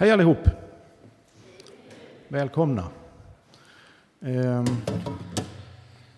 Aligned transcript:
Hej 0.00 0.10
allihop! 0.10 0.38
Välkomna! 2.28 2.88
Ehm, 4.20 4.64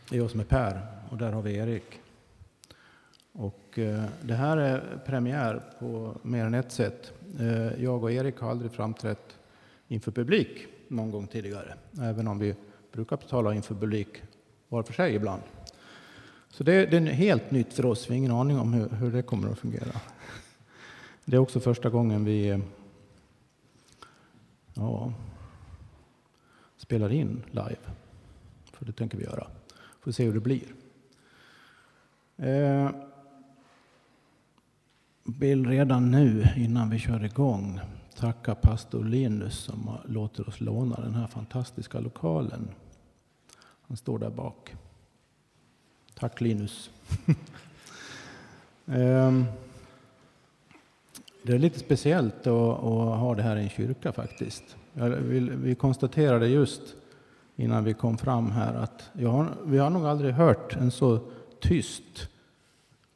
det 0.09 0.17
är 0.17 0.19
jag 0.19 0.31
som 0.31 0.41
är 0.41 0.45
Per 0.45 0.87
och 1.11 1.19
där 1.19 1.33
har 1.33 1.43
vi 1.43 1.57
Erik. 1.57 2.01
Och 3.33 3.79
eh, 3.79 4.05
det 4.23 4.35
här 4.35 4.57
är 4.57 5.03
premiär 5.07 5.63
på 5.79 6.17
mer 6.23 6.45
än 6.45 6.55
ett 6.55 6.73
sätt. 6.73 7.13
Eh, 7.39 7.83
jag 7.83 8.05
och 8.05 8.13
Erik 8.13 8.39
har 8.39 8.51
aldrig 8.51 8.73
framträtt 8.73 9.39
inför 9.89 10.13
publik 10.13 10.67
någon 10.89 11.11
gång 11.11 11.27
tidigare, 11.27 11.75
även 12.01 12.29
om 12.29 12.39
vi 12.39 12.55
brukar 12.93 13.17
tala 13.17 13.55
inför 13.55 13.75
publik 13.75 14.23
var 14.69 14.83
för 14.83 14.93
sig 14.93 15.15
ibland. 15.15 15.43
Så 16.49 16.65
det, 16.65 16.87
det 16.87 16.97
är 16.97 17.01
helt 17.01 17.51
nytt 17.51 17.73
för 17.73 17.87
oss, 17.87 18.07
vi 18.07 18.13
har 18.13 18.19
ingen 18.19 18.33
aning 18.33 18.59
om 18.59 18.73
hur, 18.73 18.89
hur 18.89 19.13
det 19.13 19.23
kommer 19.23 19.53
att 19.53 19.59
fungera. 19.59 20.01
Det 21.25 21.37
är 21.37 21.41
också 21.41 21.61
första 21.61 21.91
gången 21.91 22.25
vi 22.25 22.61
ja, 24.81 25.13
spelar 26.77 27.13
in 27.13 27.43
live. 27.51 27.77
För 28.73 28.85
det 28.85 28.93
tänker 28.93 29.19
vi 29.19 29.25
göra. 29.25 29.47
Får 30.01 30.13
se 30.13 30.25
hur 30.25 30.35
det 30.35 30.41
blir. 30.41 30.75
Eh, 32.37 32.91
vill 35.25 35.67
redan 35.67 36.11
nu, 36.11 36.47
innan 36.57 36.91
vi 36.91 36.99
kör 36.99 37.25
igång, 37.25 37.81
tacka 38.17 38.55
pastor 38.55 39.05
Linus 39.05 39.59
som 39.59 39.99
låter 40.05 40.49
oss 40.49 40.61
låna 40.61 40.97
den 40.97 41.15
här 41.15 41.27
fantastiska 41.27 42.01
lokalen. 42.01 42.71
Han 43.83 43.97
står 43.97 44.19
där 44.19 44.31
bak. 44.31 44.77
Tack 46.15 46.41
Linus. 46.41 46.91
eh, 48.87 49.43
det 51.43 51.53
är 51.53 51.59
lite 51.59 51.79
speciellt 51.79 52.47
att, 52.47 52.79
ha 53.19 53.35
det 53.35 53.43
här 53.43 53.57
i 53.57 53.63
en 53.63 53.69
kyrka 53.69 54.13
faktiskt. 54.13 54.77
Vill, 54.93 55.51
vi 55.51 55.75
konstaterade 55.75 56.49
just 56.49 56.83
innan 57.57 57.85
vi 57.85 57.95
kom 57.95 58.19
fram 58.19 58.51
här 58.51 58.75
att 58.75 59.11
har, 59.27 59.47
vi 59.65 59.79
har 59.79 59.91
nog 59.91 60.07
aldrig 60.07 60.35
hört 60.35 60.77
en 60.77 60.91
så 60.91 61.21
tyst 61.61 62.29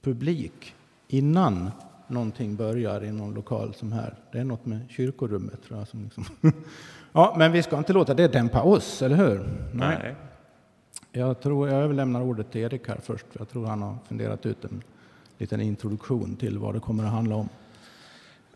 publik 0.03 0.75
innan 1.09 1.71
någonting 2.07 2.57
börjar 2.57 3.05
i 3.05 3.13
någon 3.13 3.35
lokal 3.35 3.75
som 3.75 3.93
här. 3.93 4.15
Det 4.33 4.39
är 4.39 4.45
något 4.45 4.67
med 4.67 4.81
kyrkorummet 4.89 5.63
tror 5.63 5.79
jag. 5.79 5.89
Som 5.89 6.03
liksom. 6.05 6.25
ja, 7.13 7.35
men 7.39 7.53
vi 7.53 7.63
ska 7.63 7.79
inte 7.79 7.93
låta 7.93 8.15
det 8.15 8.29
dämpa 8.29 8.63
oss, 8.63 9.03
eller 9.03 9.17
hur? 9.17 9.69
Nej. 9.73 10.15
Jag, 11.13 11.41
tror, 11.41 11.69
jag 11.69 11.83
överlämnar 11.83 12.23
ordet 12.23 12.53
till 12.53 12.61
Erik 12.61 12.89
här 12.89 12.99
först. 13.03 13.27
Jag 13.33 13.49
tror 13.49 13.67
han 13.67 13.83
har 13.83 13.97
funderat 14.09 14.47
ut 14.47 14.65
en 14.65 14.83
liten 15.39 15.61
introduktion 15.61 16.37
till 16.37 16.59
vad 16.59 16.75
det 16.75 16.81
kommer 16.81 17.05
att 17.05 17.11
handla 17.11 17.35
om. 17.35 17.49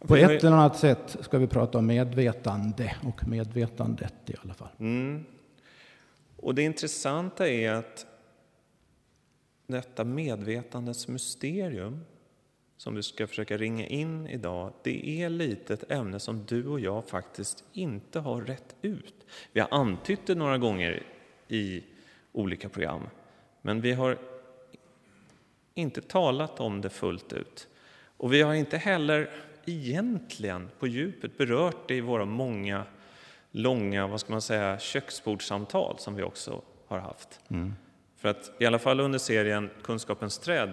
På 0.00 0.16
ett 0.16 0.44
eller 0.44 0.56
annat 0.56 0.78
sätt 0.78 1.16
ska 1.20 1.38
vi 1.38 1.46
prata 1.46 1.78
om 1.78 1.86
medvetande 1.86 2.96
och 3.02 3.28
medvetandet 3.28 4.14
i 4.26 4.34
alla 4.42 4.54
fall. 4.54 4.68
Mm. 4.78 5.24
Och 6.36 6.54
det 6.54 6.62
intressanta 6.62 7.48
är 7.48 7.72
att 7.72 8.06
detta 9.66 10.04
medvetandets 10.04 11.08
mysterium 11.08 12.04
som 12.76 12.94
vi 12.94 13.02
ska 13.02 13.26
försöka 13.26 13.56
ringa 13.56 13.86
in 13.86 14.26
idag, 14.26 14.72
det 14.82 15.22
är 15.22 15.30
lite 15.30 15.74
ett 15.74 15.90
ämne 15.90 16.20
som 16.20 16.44
du 16.44 16.66
och 16.66 16.80
jag 16.80 17.08
faktiskt 17.08 17.64
inte 17.72 18.20
har 18.20 18.40
rätt 18.40 18.76
ut. 18.82 19.14
Vi 19.52 19.60
har 19.60 19.68
antytt 19.70 20.26
det 20.26 20.34
några 20.34 20.58
gånger 20.58 21.02
i 21.48 21.84
olika 22.32 22.68
program, 22.68 23.02
men 23.62 23.80
vi 23.80 23.92
har 23.92 24.18
inte 25.74 26.00
talat 26.00 26.60
om 26.60 26.80
det 26.80 26.90
fullt 26.90 27.32
ut. 27.32 27.68
Och 28.16 28.32
vi 28.32 28.42
har 28.42 28.54
inte 28.54 28.76
heller 28.76 29.30
egentligen 29.68 30.70
på 30.78 30.86
djupet 30.86 31.38
berört 31.38 31.88
det 31.88 31.94
i 31.94 32.00
våra 32.00 32.24
många 32.24 32.84
långa 33.50 34.06
vad 34.06 34.20
ska 34.20 34.32
man 34.32 34.42
säga, 34.42 34.78
köksbordssamtal 34.78 35.98
som 35.98 36.14
vi 36.14 36.22
också 36.22 36.62
har 36.86 36.98
haft. 36.98 37.40
Mm. 37.48 37.74
För 38.16 38.28
att 38.28 38.50
i 38.58 38.66
alla 38.66 38.78
fall 38.78 39.00
under 39.00 39.18
serien 39.18 39.70
Kunskapens 39.82 40.38
träd, 40.38 40.72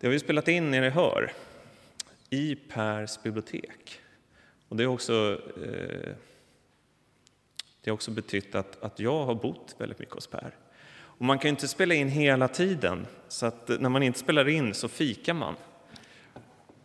det 0.00 0.06
har 0.06 0.12
vi 0.12 0.18
spelat 0.18 0.48
in 0.48 0.70
nere 0.70 0.86
i 0.86 0.90
Hör, 0.90 1.32
i 2.30 2.54
Pers 2.54 3.22
bibliotek. 3.22 4.00
Och 4.68 4.76
det 4.76 4.84
har 4.84 4.92
också, 4.92 5.40
eh, 5.64 6.14
det 7.80 7.90
har 7.90 7.94
också 7.94 8.10
betytt 8.10 8.54
att, 8.54 8.82
att 8.82 9.00
jag 9.00 9.24
har 9.24 9.34
bott 9.34 9.74
väldigt 9.78 9.98
mycket 9.98 10.14
hos 10.14 10.26
Per. 10.26 10.54
Och 11.18 11.24
man 11.24 11.38
kan 11.38 11.48
inte 11.48 11.68
spela 11.68 11.94
in 11.94 12.08
hela 12.08 12.48
tiden, 12.48 13.06
så 13.28 13.46
att 13.46 13.68
när 13.68 13.88
man 13.88 14.02
inte 14.02 14.18
spelar 14.18 14.48
in 14.48 14.74
så 14.74 14.88
fikar 14.88 15.34
man. 15.34 15.54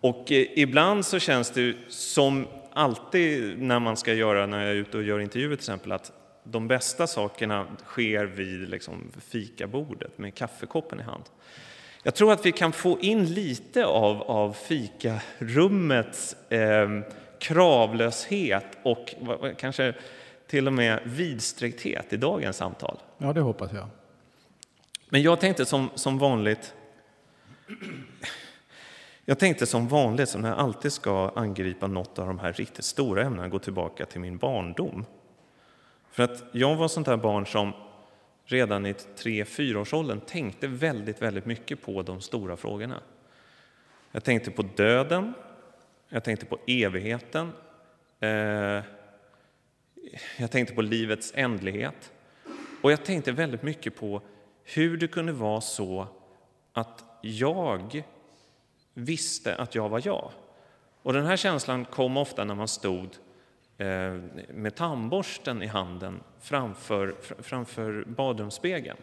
Och 0.01 0.31
eh, 0.31 0.45
ibland 0.55 1.05
så 1.05 1.19
känns 1.19 1.49
det 1.49 1.75
som 1.87 2.47
alltid 2.73 3.61
när 3.61 3.79
man 3.79 3.97
ska 3.97 4.13
göra, 4.13 4.45
när 4.45 4.59
jag 4.59 4.69
är 4.69 4.75
ute 4.75 4.97
och 4.97 5.03
gör 5.03 5.19
intervjuer 5.19 5.55
till 5.55 5.63
exempel, 5.63 5.91
att 5.91 6.11
de 6.43 6.67
bästa 6.67 7.07
sakerna 7.07 7.67
sker 7.85 8.25
vid 8.25 8.69
liksom 8.69 9.11
fikabordet 9.29 10.17
med 10.17 10.35
kaffekoppen 10.35 10.99
i 10.99 11.03
hand. 11.03 11.23
Jag 12.03 12.15
tror 12.15 12.33
att 12.33 12.45
vi 12.45 12.51
kan 12.51 12.71
få 12.71 12.99
in 12.99 13.33
lite 13.33 13.85
av, 13.85 14.21
av 14.21 14.53
fikarummets 14.53 16.51
eh, 16.51 16.89
kravlöshet 17.39 18.65
och 18.83 19.15
kanske 19.57 19.93
till 20.47 20.67
och 20.67 20.73
med 20.73 20.99
vidsträckthet 21.03 22.13
i 22.13 22.17
dagens 22.17 22.57
samtal. 22.57 22.97
Ja, 23.17 23.33
det 23.33 23.41
hoppas 23.41 23.73
jag. 23.73 23.87
Men 25.09 25.21
jag 25.21 25.39
tänkte 25.39 25.65
som, 25.65 25.89
som 25.95 26.17
vanligt 26.17 26.73
jag 29.25 29.39
tänkte 29.39 29.65
som 29.65 29.87
vanligt, 29.87 30.29
som 30.29 30.41
när 30.41 30.49
jag 30.49 30.59
alltid 30.59 30.91
ska 30.91 31.31
angripa 31.35 31.87
något 31.87 32.19
av 32.19 32.27
de 32.27 32.39
här 32.39 32.53
riktigt 32.53 32.85
stora 32.85 33.23
ämnena, 33.23 33.47
gå 33.47 33.59
tillbaka 33.59 34.05
till 34.05 34.21
min 34.21 34.37
barndom. 34.37 35.05
För 36.11 36.23
att 36.23 36.43
jag 36.51 36.75
var 36.75 36.87
sånt 36.87 37.07
där 37.07 37.17
barn 37.17 37.45
som 37.45 37.73
redan 38.45 38.85
i 38.85 38.93
tre 38.93 39.45
fyraårsåldern 39.45 40.19
tänkte 40.19 40.67
väldigt, 40.67 41.21
väldigt 41.21 41.45
mycket 41.45 41.81
på 41.81 42.01
de 42.01 42.21
stora 42.21 42.57
frågorna. 42.57 43.01
Jag 44.11 44.23
tänkte 44.23 44.51
på 44.51 44.61
döden, 44.61 45.33
jag 46.09 46.23
tänkte 46.23 46.45
på 46.45 46.59
evigheten, 46.67 47.51
eh, 48.19 48.83
jag 50.37 50.51
tänkte 50.51 50.75
på 50.75 50.81
livets 50.81 51.31
ändlighet 51.35 52.11
och 52.81 52.91
jag 52.91 53.05
tänkte 53.05 53.31
väldigt 53.31 53.63
mycket 53.63 53.95
på 53.95 54.21
hur 54.63 54.97
det 54.97 55.07
kunde 55.07 55.31
vara 55.31 55.61
så 55.61 56.07
att 56.73 57.03
jag 57.21 58.03
visste 58.93 59.55
att 59.55 59.75
jag 59.75 59.89
var 59.89 60.01
jag. 60.05 60.31
Och 61.01 61.13
den 61.13 61.25
här 61.25 61.37
känslan 61.37 61.85
kom 61.85 62.17
ofta 62.17 62.43
när 62.43 62.55
man 62.55 62.67
stod 62.67 63.09
eh, 63.77 64.13
med 64.49 64.75
tandborsten 64.75 65.63
i 65.63 65.67
handen 65.67 66.19
framför, 66.41 67.15
framför 67.39 68.03
badrumsspegeln. 68.07 68.97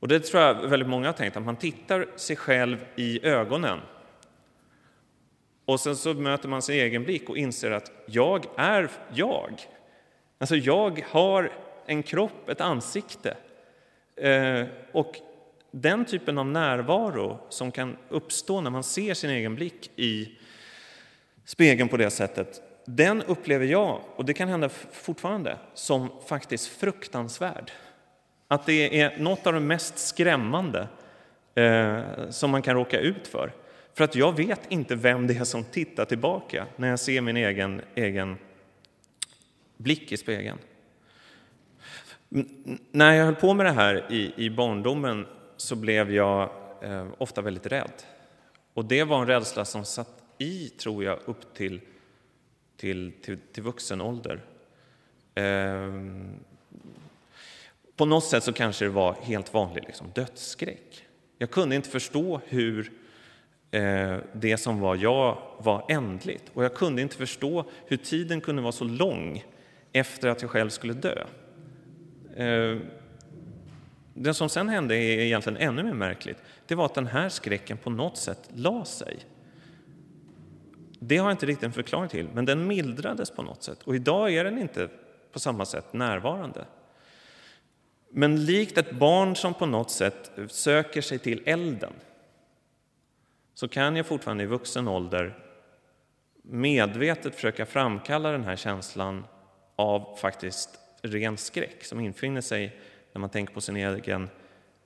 Och 0.00 0.08
det 0.08 0.20
tror 0.20 0.42
jag 0.42 0.54
väldigt 0.54 0.88
många 0.88 1.08
har 1.08 1.12
tänkt, 1.12 1.36
att 1.36 1.42
man 1.42 1.56
tittar 1.56 2.06
sig 2.16 2.36
själv 2.36 2.84
i 2.96 3.26
ögonen 3.26 3.80
och 5.64 5.80
sen 5.80 5.96
så 5.96 6.14
möter 6.14 6.48
man 6.48 6.62
sin 6.62 6.74
egen 6.74 7.04
blick 7.04 7.28
och 7.28 7.36
inser 7.36 7.70
att 7.70 7.92
jag 8.06 8.46
är 8.56 8.90
jag. 9.12 9.60
Alltså 10.38 10.56
jag 10.56 11.04
har 11.10 11.52
en 11.86 12.02
kropp, 12.02 12.48
ett 12.48 12.60
ansikte. 12.60 13.36
Eh, 14.16 14.64
och 14.92 15.16
den 15.70 16.04
typen 16.04 16.38
av 16.38 16.46
närvaro 16.46 17.38
som 17.48 17.72
kan 17.72 17.96
uppstå 18.08 18.60
när 18.60 18.70
man 18.70 18.82
ser 18.82 19.14
sin 19.14 19.30
egen 19.30 19.54
blick 19.54 19.90
i 19.96 20.38
spegeln 21.44 21.88
på 21.88 21.96
det 21.96 22.10
sättet, 22.10 22.62
den 22.84 23.22
upplever 23.22 23.66
jag, 23.66 24.00
och 24.16 24.24
det 24.24 24.34
kan 24.34 24.48
hända 24.48 24.68
fortfarande, 24.92 25.58
som 25.74 26.08
faktiskt 26.26 26.68
fruktansvärd. 26.68 27.70
Att 28.48 28.66
det 28.66 29.00
är 29.00 29.18
något 29.18 29.46
av 29.46 29.52
det 29.52 29.60
mest 29.60 29.98
skrämmande 29.98 30.88
eh, 31.54 32.00
som 32.30 32.50
man 32.50 32.62
kan 32.62 32.74
råka 32.74 33.00
ut 33.00 33.26
för. 33.26 33.52
För 33.94 34.04
att 34.04 34.14
jag 34.14 34.36
vet 34.36 34.60
inte 34.68 34.94
vem 34.94 35.26
det 35.26 35.36
är 35.36 35.44
som 35.44 35.64
tittar 35.64 36.04
tillbaka 36.04 36.66
när 36.76 36.88
jag 36.88 37.00
ser 37.00 37.20
min 37.20 37.36
egen, 37.36 37.82
egen 37.94 38.38
blick 39.76 40.12
i 40.12 40.16
spegeln. 40.16 40.58
När 42.92 43.12
jag 43.12 43.24
höll 43.24 43.34
på 43.34 43.54
med 43.54 43.66
det 43.66 43.72
här 43.72 44.06
i, 44.10 44.32
i 44.36 44.50
barndomen 44.50 45.26
så 45.60 45.76
blev 45.76 46.12
jag 46.12 46.50
eh, 46.82 47.06
ofta 47.18 47.42
väldigt 47.42 47.66
rädd. 47.66 47.92
Och 48.74 48.84
det 48.84 49.04
var 49.04 49.20
en 49.20 49.26
rädsla 49.26 49.64
som 49.64 49.84
satt 49.84 50.22
i, 50.38 50.68
tror 50.68 51.04
jag, 51.04 51.18
upp 51.24 51.54
till, 51.54 51.80
till, 52.76 53.12
till, 53.22 53.38
till 53.52 53.62
vuxen 53.62 54.00
ålder. 54.00 54.40
Eh, 55.34 55.90
på 57.96 58.04
något 58.04 58.24
sätt 58.24 58.44
så 58.44 58.52
kanske 58.52 58.84
det 58.84 58.90
var 58.90 59.12
helt 59.12 59.54
vanlig 59.54 59.84
liksom, 59.86 60.06
dödsskräck. 60.14 61.06
Jag 61.38 61.50
kunde 61.50 61.76
inte 61.76 61.88
förstå 61.88 62.40
hur 62.46 62.92
eh, 63.70 64.18
det 64.32 64.56
som 64.56 64.80
var 64.80 64.96
jag 64.96 65.38
var 65.58 65.84
ändligt. 65.88 66.44
Och 66.54 66.64
jag 66.64 66.74
kunde 66.74 67.02
inte 67.02 67.16
förstå 67.16 67.64
hur 67.86 67.96
tiden 67.96 68.40
kunde 68.40 68.62
vara 68.62 68.72
så 68.72 68.84
lång 68.84 69.44
efter 69.92 70.28
att 70.28 70.42
jag 70.42 70.50
själv 70.50 70.70
skulle 70.70 70.92
dö. 70.92 71.24
Ehm, 72.36 72.80
det 74.14 74.34
som 74.34 74.48
sen 74.48 74.68
hände 74.68 74.96
är 74.96 75.20
egentligen 75.20 75.56
ännu 75.56 75.82
mer 75.82 75.92
märkligt. 75.92 76.38
Det 76.66 76.74
var 76.74 76.84
att 76.84 76.94
den 76.94 77.06
här 77.06 77.28
skräcken 77.28 77.76
på 77.76 77.90
något 77.90 78.16
sätt 78.16 78.48
la 78.54 78.84
sig. 78.84 79.18
Det 80.98 81.16
har 81.16 81.26
jag 81.26 81.34
inte 81.34 81.46
riktigt 81.46 81.64
en 81.64 81.72
förklaring 81.72 82.08
till, 82.08 82.28
men 82.34 82.44
den 82.44 82.66
mildrades 82.66 83.30
på 83.30 83.42
något 83.42 83.62
sätt. 83.62 83.82
Och 83.82 83.94
idag 83.94 84.34
är 84.34 84.44
den 84.44 84.58
inte 84.58 84.88
på 85.32 85.38
samma 85.38 85.64
sätt 85.64 85.92
närvarande. 85.92 86.64
Men 88.10 88.44
likt 88.44 88.78
ett 88.78 88.92
barn 88.92 89.36
som 89.36 89.54
på 89.54 89.66
något 89.66 89.90
sätt 89.90 90.30
söker 90.48 91.02
sig 91.02 91.18
till 91.18 91.42
elden 91.46 91.92
så 93.54 93.68
kan 93.68 93.96
jag 93.96 94.06
fortfarande 94.06 94.44
i 94.44 94.46
vuxen 94.46 94.88
ålder 94.88 95.38
medvetet 96.42 97.34
försöka 97.34 97.66
framkalla 97.66 98.32
den 98.32 98.44
här 98.44 98.56
känslan 98.56 99.24
av 99.76 100.16
faktiskt 100.16 100.78
ren 101.02 101.36
skräck 101.36 101.84
som 101.84 102.00
infinner 102.00 102.40
sig 102.40 102.80
när 103.12 103.20
man 103.20 103.30
tänker 103.30 103.54
på 103.54 103.60
sin 103.60 103.76
egen 103.76 104.28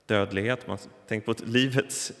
dödlighet, 0.05 0.67
man 0.67 0.77
tänker 1.07 1.33
på 1.33 1.45
livets 1.45 2.11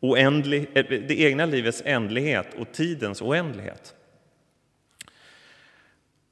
oändlig, 0.00 0.70
eh, 0.74 0.84
det 0.84 1.20
egna 1.20 1.46
livets 1.46 1.82
ändlighet 1.84 2.54
och 2.58 2.72
tidens 2.72 3.22
oändlighet. 3.22 3.94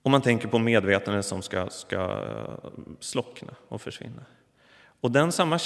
Och 0.02 0.10
man 0.10 0.22
tänker 0.22 0.48
på 0.48 0.58
medvetandet 0.58 1.26
som 1.26 1.42
ska, 1.42 1.68
ska 1.68 1.96
eh, 1.96 2.70
slockna 3.00 3.54
och 3.68 3.82
försvinna. 3.82 4.24
Och 5.00 5.10
den 5.10 5.32
samma 5.32 5.58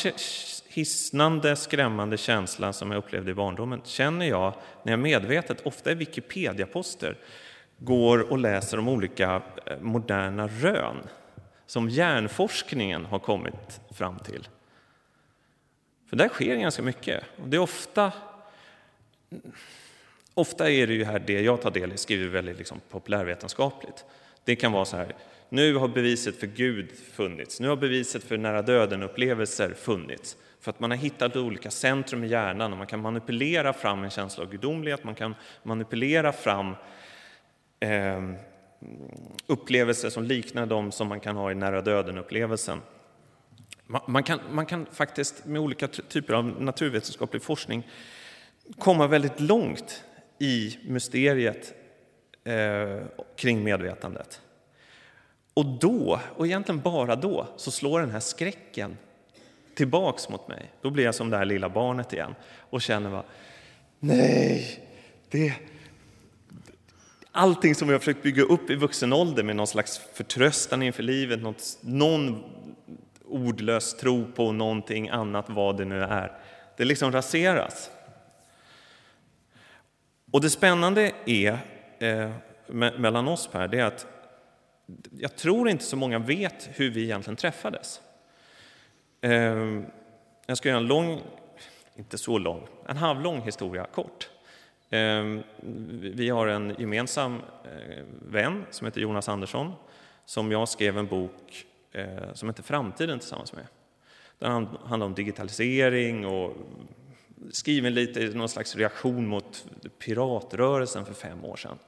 hisnande, 0.69 1.57
skrämmande 1.57 2.17
känsla 2.17 2.73
som 2.73 2.91
jag 2.91 2.99
upplevde 2.99 3.31
i 3.31 3.35
barndomen 3.35 3.81
känner 3.85 4.27
jag 4.27 4.55
när 4.83 4.93
jag 4.93 4.99
medvetet, 4.99 5.67
ofta 5.67 5.93
i 5.93 5.95
Wikipedia-poster, 5.95 7.17
går 7.79 8.33
och 8.33 8.39
läser 8.39 8.79
om 8.79 8.89
olika 8.89 9.43
eh, 9.67 9.79
moderna 9.81 10.49
rön 10.49 10.97
som 11.66 11.88
hjärnforskningen 11.88 13.05
har 13.05 13.19
kommit 13.19 13.81
fram 13.90 14.19
till. 14.19 14.49
För 16.08 16.16
där 16.16 16.28
sker 16.28 16.56
ganska 16.56 16.82
mycket. 16.82 17.25
Och 17.43 17.49
det 17.49 17.56
är 17.56 17.61
ofta, 17.61 18.12
ofta 20.34 20.70
är 20.70 20.87
det 20.87 20.94
ju 20.94 21.05
här 21.05 21.19
det 21.19 21.40
jag 21.40 21.62
tar 21.62 21.70
del 21.70 21.93
i, 21.93 21.96
skriver 21.96 22.28
väldigt 22.28 22.58
liksom 22.58 22.81
populärvetenskapligt. 22.90 24.05
Det 24.44 24.56
kan 24.56 24.72
vara 24.72 24.84
så 24.84 24.96
här, 24.96 25.14
nu 25.49 25.75
har 25.75 25.88
beviset 25.88 26.40
för 26.40 26.46
Gud 26.46 26.90
funnits, 27.12 27.61
nu 27.61 27.69
har 27.69 27.76
beviset 27.76 28.25
för 28.25 28.37
nära 28.37 28.62
döden-upplevelser 28.62 29.75
funnits. 29.75 30.37
För 30.61 30.70
att 30.70 30.81
man 30.81 30.90
har 30.90 30.99
hittat 30.99 31.37
olika 31.37 31.70
centrum 31.70 32.25
i 32.25 32.26
hjärnan 32.26 32.72
och 32.72 32.78
man 32.78 32.87
kan 32.87 33.00
manipulera 33.00 33.72
fram 33.72 34.05
en 34.05 34.11
känsla 34.11 34.44
av 34.44 34.50
gudomlighet, 34.50 35.05
man 35.05 35.14
kan 35.14 35.34
manipulera 35.62 36.32
fram 36.32 36.75
eh, 37.81 38.22
upplevelser 39.47 40.11
som 40.11 40.25
liknar 40.25 40.67
de 40.67 40.93
som 40.93 41.09
man 41.09 41.21
kan 41.21 41.37
ha 41.37 41.51
i 41.51 41.55
nära 41.55 41.81
döden-upplevelsen. 41.81 42.81
Man 44.07 44.23
kan, 44.23 44.39
man 44.51 44.67
kan 44.67 44.87
faktiskt 44.87 45.47
med 45.47 45.61
olika 45.61 45.89
typer 45.89 46.35
av 46.35 46.63
naturvetenskaplig 46.63 47.43
forskning 47.43 47.87
komma 48.79 49.07
väldigt 49.07 49.41
långt 49.41 50.05
i 50.39 50.79
mysteriet 50.85 51.75
eh, 52.45 53.07
kring 53.37 53.65
medvetandet. 53.65 54.41
Och 55.55 55.67
då, 55.67 56.21
och 56.37 56.47
egentligen 56.47 56.81
bara 56.81 57.17
då, 57.17 57.47
så 57.57 57.71
slår 57.71 58.01
den 58.01 58.11
här 58.11 58.21
skräcken 58.21 58.97
tillbaks 59.75 60.29
mot 60.29 60.49
mig. 60.49 60.71
Då 60.81 60.91
blir 60.91 61.05
jag 61.05 61.15
som 61.15 61.31
det 61.31 61.37
här 61.37 61.45
lilla 61.45 61.69
barnet 61.69 62.13
igen 62.13 62.35
och 62.71 62.83
känner 62.83 63.11
bara, 63.11 63.25
nej, 63.99 64.81
det, 65.31 65.55
allting 67.35 67.75
som 67.75 67.89
vi 67.89 67.95
har 67.95 67.99
försökt 67.99 68.23
bygga 68.23 68.43
upp 68.43 68.71
i 68.71 68.75
vuxen 68.75 69.13
ålder 69.13 69.43
med 69.43 69.57
någon 69.57 69.67
slags 69.67 69.99
förtröstan 70.13 70.83
inför 70.83 71.03
livet, 71.03 71.43
något, 71.43 71.79
någon 71.81 72.45
ordlös 73.25 73.97
tro 73.97 74.33
på 74.33 74.53
någonting 74.53 75.09
annat, 75.09 75.45
vad 75.49 75.77
det 75.77 75.85
nu 75.85 76.03
är, 76.03 76.33
det 76.77 76.85
liksom 76.85 77.13
raseras. 77.13 77.91
Och 80.33 80.41
det 80.41 80.51
spännande 80.51 81.13
är 81.27 81.59
eh, 81.99 82.31
mellan 82.99 83.29
oss 83.29 83.47
Per, 83.47 83.69
det 83.69 83.79
är 83.79 83.85
att 83.85 84.07
jag 85.19 85.37
tror 85.37 85.69
inte 85.69 85.85
så 85.85 85.97
många 85.97 86.19
vet 86.19 86.69
hur 86.73 86.91
vi 86.91 87.03
egentligen 87.03 87.37
träffades. 87.37 88.01
Eh, 89.21 89.83
jag 90.47 90.57
ska 90.57 90.69
göra 90.69 90.79
en 90.79 90.87
lång, 90.87 91.21
inte 91.95 92.19
så 92.19 92.39
lång, 92.39 92.67
en 92.89 92.97
halvlång 92.97 93.41
historia 93.41 93.85
kort. 93.85 94.29
Ehm, 94.94 95.43
vi 96.14 96.29
har 96.29 96.46
en 96.46 96.75
gemensam 96.79 97.35
eh, 97.64 98.05
vän 98.23 98.64
som 98.70 98.85
heter 98.85 99.00
Jonas 99.00 99.29
Andersson 99.29 99.73
som 100.25 100.52
jag 100.52 100.69
skrev 100.69 100.99
en 100.99 101.06
bok 101.06 101.67
eh, 101.93 102.32
som 102.35 102.49
heter 102.49 102.62
Framtiden 102.62 103.19
tillsammans 103.19 103.52
med. 103.52 103.67
Den 104.38 104.67
handlar 104.85 105.06
om 105.06 105.14
digitalisering 105.14 106.26
och 106.26 106.56
skriven 107.50 107.94
lite 107.94 108.20
i 108.20 108.35
någon 108.35 108.49
slags 108.49 108.76
reaktion 108.76 109.26
mot 109.26 109.67
piratrörelsen 109.99 111.06
för 111.06 111.14
fem 111.14 111.44
år 111.44 111.56
sedan. 111.56 111.79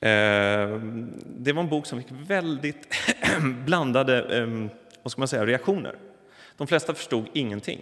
Ehm, 0.00 1.12
det 1.24 1.52
var 1.52 1.62
en 1.62 1.68
bok 1.68 1.86
som 1.86 2.02
fick 2.02 2.12
väldigt 2.26 2.94
blandade 3.64 4.38
ehm, 4.38 4.70
vad 5.02 5.12
ska 5.12 5.20
man 5.20 5.28
säga, 5.28 5.46
reaktioner. 5.46 5.96
De 6.56 6.66
flesta 6.66 6.94
förstod 6.94 7.26
ingenting. 7.32 7.80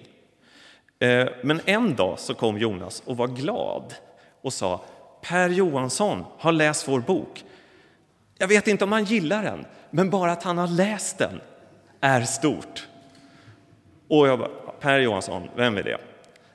Men 1.43 1.61
en 1.65 1.94
dag 1.97 2.19
så 2.19 2.35
kom 2.35 2.59
Jonas 2.59 3.03
och 3.06 3.17
var 3.17 3.29
glad 3.29 3.94
och 4.43 4.53
sa 4.53 4.81
Per 5.23 5.49
Johansson 5.49 6.25
har 6.39 6.53
läst 6.53 6.89
vår 6.89 7.01
bok. 7.01 7.45
Jag 8.39 8.49
vet 8.49 8.69
inte 8.69 8.85
om 8.85 8.93
han 8.93 9.05
gillar 9.05 9.43
den, 9.43 9.67
men 9.91 10.11
bara 10.11 10.33
att 10.33 10.43
han 10.43 10.59
har 10.59 10.69
läst 10.69 11.19
den 11.19 11.41
är 12.01 12.23
stort. 12.23 12.89
Och 14.09 14.29
jag 14.29 14.39
bara, 14.39 14.49
Per 14.81 14.99
Johansson, 14.99 15.49
vem 15.57 15.77
är 15.77 15.83
det? 15.83 15.99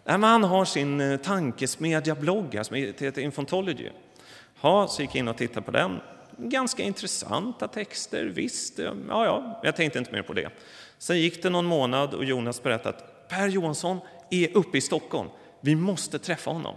Nej, 0.06 0.18
men 0.18 0.24
han 0.24 0.44
har 0.44 0.66
sin 0.66 1.02
eh, 1.02 1.18
tankesmedja-blogg 1.18 2.66
som 2.66 2.76
heter 2.76 3.20
Infontology. 3.20 3.90
Ja, 4.62 4.88
så 4.88 5.02
gick 5.02 5.10
jag 5.10 5.20
in 5.20 5.28
och 5.28 5.38
tittade 5.38 5.62
på 5.62 5.72
den. 5.72 6.00
Ganska 6.38 6.84
intressanta 6.84 7.68
texter, 7.68 8.26
visst. 8.26 8.80
Eh, 8.80 8.94
ja, 9.10 9.26
ja, 9.26 9.60
jag 9.64 9.76
tänkte 9.76 10.00
inte 10.00 10.12
mer 10.12 10.22
på 10.22 10.34
det. 10.34 10.50
Sen 10.98 11.20
gick 11.20 11.44
det 11.44 11.50
någon 11.50 11.66
månad 11.66 12.14
och 12.14 12.26
Jonas 12.26 12.64
berättade 12.64 12.98
att 12.98 13.30
Per 13.30 13.48
Johansson 13.48 14.00
är 14.30 14.58
uppe 14.58 14.78
i 14.78 14.81
Stockholm. 14.81 15.30
Vi 15.62 15.76
måste 15.76 16.20
träffa 16.20 16.52
honom. 16.52 16.76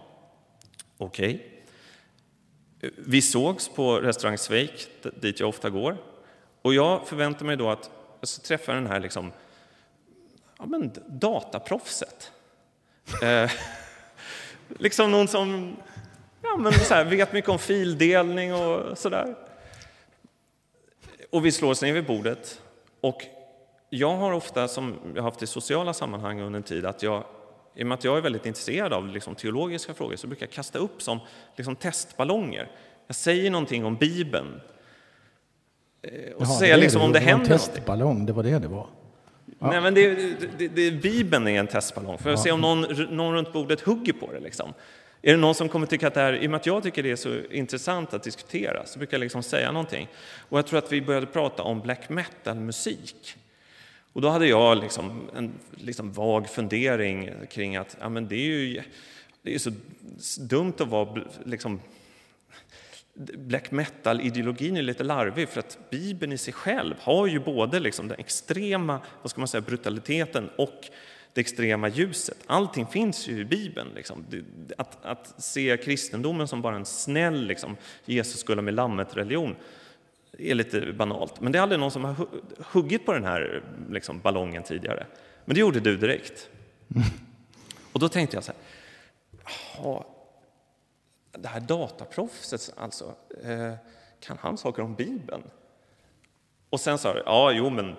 Okej. 0.99 1.35
Okay. 1.35 2.91
Vi 2.97 3.23
sågs 3.23 3.69
på 3.69 4.01
restaurang 4.01 4.39
Sveik, 4.39 4.89
dit 5.15 5.41
jag 5.41 5.49
ofta 5.49 5.71
går. 5.71 5.97
Och 6.63 6.75
jag 6.75 7.09
förväntar 7.09 7.47
mig 7.47 7.57
då 7.57 7.71
att 7.71 7.91
jag 8.21 8.29
ska 8.29 8.43
träffa 8.43 8.73
den 8.73 8.87
här 8.87 9.01
liksom, 9.01 9.33
ja, 10.59 10.67
men 10.67 10.93
dataproffset. 11.07 12.33
eh, 13.23 13.51
liksom 14.79 15.11
någon 15.11 15.29
som 15.29 15.77
ja, 16.43 16.57
men 16.57 16.73
så 16.73 16.95
här, 16.95 17.05
vet 17.05 17.33
mycket 17.33 17.51
om 17.51 17.59
fildelning 17.59 18.55
och 18.55 18.99
sådär. 18.99 19.35
Och 21.31 21.47
vi 21.47 21.53
slår 21.53 21.71
oss 21.71 21.83
ner 21.83 21.93
vid 21.93 22.07
bordet. 22.07 22.63
Och 23.01 23.23
jag 23.91 24.17
har 24.17 24.33
ofta, 24.33 24.69
som 24.69 24.95
jag 25.15 25.23
har 25.23 25.31
haft 25.31 25.43
i 25.43 25.47
sociala 25.47 25.95
sammanhang 25.95 26.41
under 26.41 26.57
en 26.57 26.63
tid, 26.63 26.87
att 26.87 27.03
jag 27.03 27.25
i 27.79 27.83
och 27.83 27.87
med 27.87 27.99
att 27.99 28.05
jag 28.05 28.17
är 28.17 28.21
väldigt 28.21 28.47
intresserad 28.47 28.93
av 28.93 29.09
liksom, 29.09 29.35
teologiska 29.35 29.95
frågor 29.95 30.17
så 30.17 30.27
brukar 30.27 30.47
jag 30.47 30.53
kasta 30.53 30.79
upp 30.79 31.03
som 31.03 31.21
liksom, 31.57 31.77
testballonger. 31.77 32.71
Jag 33.07 33.17
säger 33.17 33.51
någonting 33.51 33.85
om 33.85 33.97
Bibeln. 33.97 34.61
Eh, 36.03 36.11
och 36.13 36.43
Jaha, 36.43 36.47
så 36.47 36.59
säger 36.59 36.73
jag 36.73 36.81
liksom 36.81 37.03
om 37.03 37.13
det, 37.13 37.19
det 37.19 37.25
händer 37.25 37.53
en 37.53 37.59
testballong, 37.59 38.27
det 38.27 38.33
var 38.33 38.43
det 38.43 38.59
det 38.59 38.69
var? 38.69 38.87
Ja. 39.59 39.71
Nej, 39.71 39.81
men 39.81 39.95
det, 39.95 40.15
det, 40.59 40.69
det, 40.69 40.91
Bibeln 40.91 41.49
är 41.49 41.61
en 41.61 41.67
testballong 41.67 42.19
för 42.19 42.31
att 42.31 42.39
ja. 42.39 42.45
se 42.45 42.51
om 42.51 42.61
någon, 42.61 42.81
någon 43.17 43.35
runt 43.35 43.53
bordet 43.53 43.81
hugger 43.81 44.13
på 44.13 44.33
det. 44.33 44.41
Liksom. 44.41 44.75
Är 45.23 45.31
det 45.31 45.39
någon 45.39 45.55
som 45.55 45.69
kommer 45.69 45.87
tycka 45.87 46.07
att 46.07 46.15
det 46.15 46.21
här, 46.21 46.33
i 46.33 46.47
och 46.47 46.51
med 46.51 46.61
att 46.61 46.67
jag 46.67 46.83
tycker 46.83 47.03
det 47.03 47.11
är 47.11 47.17
så 47.17 47.41
intressant 47.51 48.15
att 48.15 48.23
diskutera, 48.23 48.87
så 48.87 48.99
brukar 48.99 49.17
jag 49.17 49.21
liksom 49.21 49.43
säga 49.43 49.73
någonting. 49.73 50.09
Och 50.49 50.59
jag 50.59 50.67
tror 50.67 50.79
att 50.79 50.93
vi 50.93 51.03
började 51.03 51.27
prata 51.27 51.63
om 51.63 51.81
black 51.81 52.09
metal-musik. 52.09 53.37
Och 54.13 54.21
då 54.21 54.29
hade 54.29 54.47
jag 54.47 54.79
liksom 54.79 55.31
en 55.37 55.53
liksom 55.75 56.13
vag 56.13 56.49
fundering 56.49 57.31
kring 57.51 57.77
att 57.77 57.97
ja, 58.01 58.09
men 58.09 58.29
det 58.29 58.37
är 58.37 58.59
ju 58.59 58.83
det 59.43 59.55
är 59.55 59.59
så 59.59 59.71
dumt 60.41 60.75
att 60.79 60.89
vara 60.89 61.23
liksom, 61.45 61.81
black 63.35 63.71
metal-ideologin 63.71 64.77
är 64.77 64.83
lite 64.83 65.05
larvig 65.05 65.49
för 65.49 65.61
att 65.61 65.79
Bibeln 65.91 66.33
i 66.33 66.39
sig 66.39 66.53
själv 66.53 66.95
har 67.01 67.27
ju 67.27 67.41
både 67.41 67.81
liksom 67.81 68.09
den 68.09 68.21
extrema 68.21 69.01
vad 69.23 69.31
ska 69.31 69.41
man 69.41 69.49
säga, 69.49 69.61
brutaliteten 69.61 70.51
och 70.57 70.91
det 71.33 71.41
extrema 71.41 71.89
ljuset. 71.89 72.39
Allting 72.47 72.87
finns 72.87 73.29
ju 73.29 73.41
i 73.41 73.45
Bibeln. 73.45 73.89
Liksom. 73.95 74.25
Att, 74.77 75.05
att 75.05 75.43
se 75.43 75.77
kristendomen 75.77 76.49
som 76.49 76.63
bara 76.63 76.77
en 76.77 76.85
snäll 76.85 77.47
liksom, 77.47 77.77
Jesus 78.05 78.41
skulle 78.41 78.63
med 78.63 78.75
lammet-religion 78.75 79.57
är 80.39 80.55
lite 80.55 80.93
banalt. 80.93 81.41
Men 81.41 81.53
det 81.53 81.59
är 81.59 81.63
aldrig 81.63 81.81
någon 81.81 81.91
som 81.91 82.05
har 82.05 82.27
huggit 82.59 83.07
på 83.07 83.13
den 83.13 83.25
här 83.25 83.63
liksom, 83.91 84.21
ballongen 84.21 84.63
tidigare. 84.63 85.07
Men 85.45 85.55
det 85.55 85.61
gjorde 85.61 85.81
du 85.81 85.97
direkt. 85.97 86.49
Och 87.93 88.01
då 88.01 88.09
tänkte 88.09 88.37
jag 88.37 88.45
så 88.45 88.53
här, 88.53 90.05
det 91.33 91.49
här 91.49 91.61
dataproffset 91.61 92.73
alltså, 92.77 93.15
eh, 93.45 93.75
kan 94.21 94.39
han 94.41 94.59
saker 94.59 94.83
om 94.83 94.95
Bibeln? 94.95 95.43
Och 96.71 96.81
sen 96.81 96.99
sa 96.99 97.15
du, 97.15 97.23
ja, 97.27 97.53
jo, 97.53 97.71
men 97.71 97.97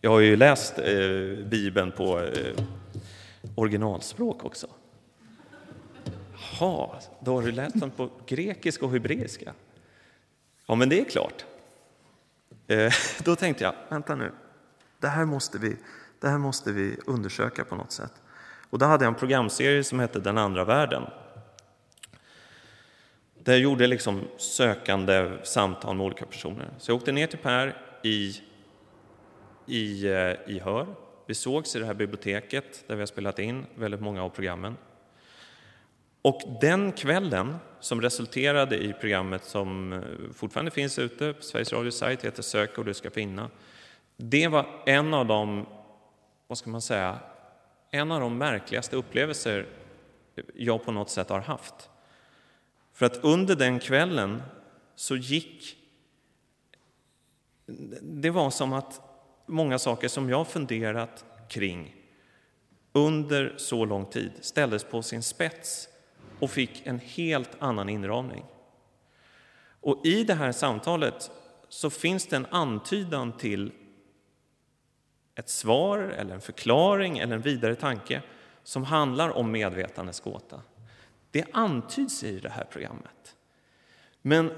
jag 0.00 0.10
har 0.10 0.20
ju 0.20 0.36
läst 0.36 0.78
eh, 0.78 1.44
Bibeln 1.44 1.92
på 1.92 2.20
eh, 2.20 2.64
originalspråk 3.54 4.44
också. 4.44 4.66
Jaha, 6.60 7.00
då 7.20 7.34
har 7.34 7.42
du 7.42 7.52
läst 7.52 7.80
den 7.80 7.90
på 7.90 8.10
grekiska 8.26 8.84
och 8.84 8.92
hebreiska? 8.92 9.54
Ja, 10.66 10.74
men 10.74 10.88
det 10.88 11.00
är 11.00 11.04
klart. 11.04 11.44
Eh, 12.66 12.92
då 13.24 13.36
tänkte 13.36 13.64
jag, 13.64 13.74
vänta 13.88 14.14
nu, 14.14 14.32
det 14.98 15.08
här, 15.08 15.24
måste 15.24 15.58
vi, 15.58 15.76
det 16.20 16.28
här 16.28 16.38
måste 16.38 16.72
vi 16.72 16.96
undersöka 17.06 17.64
på 17.64 17.76
något 17.76 17.92
sätt. 17.92 18.12
Och 18.70 18.78
då 18.78 18.86
hade 18.86 19.04
jag 19.04 19.12
en 19.12 19.18
programserie 19.18 19.84
som 19.84 20.00
hette 20.00 20.20
Den 20.20 20.38
andra 20.38 20.64
världen. 20.64 21.02
Där 23.38 23.52
jag 23.52 23.60
gjorde 23.60 23.86
liksom 23.86 24.20
sökande 24.36 25.38
samtal 25.42 25.96
med 25.96 26.06
olika 26.06 26.26
personer. 26.26 26.70
Så 26.78 26.90
jag 26.90 26.96
åkte 26.96 27.12
ner 27.12 27.26
till 27.26 27.38
Per 27.38 27.76
i, 28.02 28.40
i, 29.66 30.06
eh, 30.06 30.54
i 30.54 30.60
Hör. 30.64 30.86
Vi 31.26 31.34
sågs 31.34 31.76
i 31.76 31.78
det 31.78 31.86
här 31.86 31.94
biblioteket 31.94 32.84
där 32.86 32.94
vi 32.94 33.00
har 33.00 33.06
spelat 33.06 33.38
in 33.38 33.66
väldigt 33.74 34.00
många 34.00 34.22
av 34.22 34.28
programmen. 34.28 34.76
Och 36.22 36.58
den 36.60 36.92
kvällen, 36.92 37.56
som 37.80 38.00
resulterade 38.00 38.84
i 38.84 38.92
programmet 38.92 39.44
som 39.44 39.92
eh, 39.92 40.00
fortfarande 40.34 40.70
finns 40.70 40.98
ute 40.98 41.32
på 41.32 41.42
Sveriges 41.42 41.72
Radios 41.72 41.98
sajt, 41.98 42.24
heter 42.24 42.42
Sök 42.42 42.78
och 42.78 42.84
du 42.84 42.94
ska 42.94 43.10
finna. 43.10 43.50
Det 44.16 44.48
var 44.48 44.82
en 44.86 45.14
av 45.14 45.26
de, 45.26 45.66
vad 46.46 46.58
ska 46.58 46.70
man 46.70 46.82
säga, 46.82 47.18
en 47.90 48.12
av 48.12 48.20
de 48.20 48.38
märkligaste 48.38 48.96
upplevelser 48.96 49.66
jag 50.54 50.84
på 50.84 50.92
något 50.92 51.10
sätt 51.10 51.28
har 51.28 51.40
haft. 51.40 51.90
För 52.92 53.06
att 53.06 53.24
under 53.24 53.56
den 53.56 53.78
kvällen 53.78 54.42
så 54.94 55.16
gick... 55.16 55.76
Det 58.00 58.30
var 58.30 58.50
som 58.50 58.72
att 58.72 59.00
många 59.46 59.78
saker 59.78 60.08
som 60.08 60.30
jag 60.30 60.48
funderat 60.48 61.24
kring 61.48 61.96
under 62.92 63.54
så 63.56 63.84
lång 63.84 64.06
tid 64.06 64.32
ställdes 64.40 64.84
på 64.84 65.02
sin 65.02 65.22
spets 65.22 65.88
och 66.42 66.50
fick 66.50 66.86
en 66.86 66.98
helt 66.98 67.50
annan 67.58 67.88
inramning. 67.88 68.44
Och 69.80 70.06
i 70.06 70.24
det 70.24 70.34
här 70.34 70.52
samtalet 70.52 71.30
så 71.68 71.90
finns 71.90 72.26
det 72.26 72.36
en 72.36 72.46
antydan 72.46 73.32
till 73.32 73.72
ett 75.34 75.48
svar 75.48 75.98
eller 75.98 76.34
en 76.34 76.40
förklaring 76.40 77.18
eller 77.18 77.34
en 77.34 77.42
vidare 77.42 77.74
tanke 77.74 78.22
som 78.62 78.84
handlar 78.84 79.30
om 79.30 79.50
medvetandets 79.50 80.20
gåta. 80.20 80.62
Det 81.30 81.44
antyds 81.52 82.24
i 82.24 82.38
det 82.38 82.50
här 82.50 82.64
programmet. 82.64 83.36
Men 84.22 84.52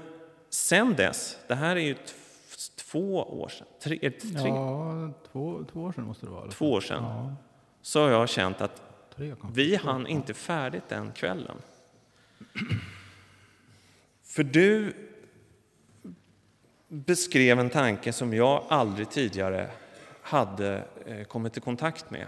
sen 0.49 0.95
dess, 0.95 1.37
det 1.47 1.55
här 1.55 1.75
är 1.75 1.81
ju 1.81 1.95
två 2.75 3.17
år 3.17 3.49
sedan, 3.49 3.67
tre, 3.81 4.11
tre? 4.11 4.49
Ja, 4.49 5.11
två, 5.31 5.65
två 5.71 5.81
år 5.81 5.91
sedan 5.91 6.03
måste 6.03 6.25
det 6.25 6.31
vara. 6.31 6.51
Två 6.51 6.71
år 6.71 6.81
sedan. 6.81 7.03
Ja. 7.03 7.35
Så 7.81 8.01
har 8.01 8.09
jag 8.09 8.29
känt 8.29 8.61
att 8.61 8.81
vi 9.53 9.75
hann 9.75 10.07
inte 10.07 10.33
färdigt 10.33 10.89
den 10.89 11.11
kvällen. 11.11 11.57
För 14.23 14.43
du 14.43 14.93
beskrev 16.87 17.59
en 17.59 17.69
tanke 17.69 18.13
som 18.13 18.33
jag 18.33 18.65
aldrig 18.69 19.09
tidigare 19.09 19.69
hade 20.21 20.83
eh, 21.05 21.23
kommit 21.23 21.57
i 21.57 21.59
kontakt 21.59 22.11
med. 22.11 22.27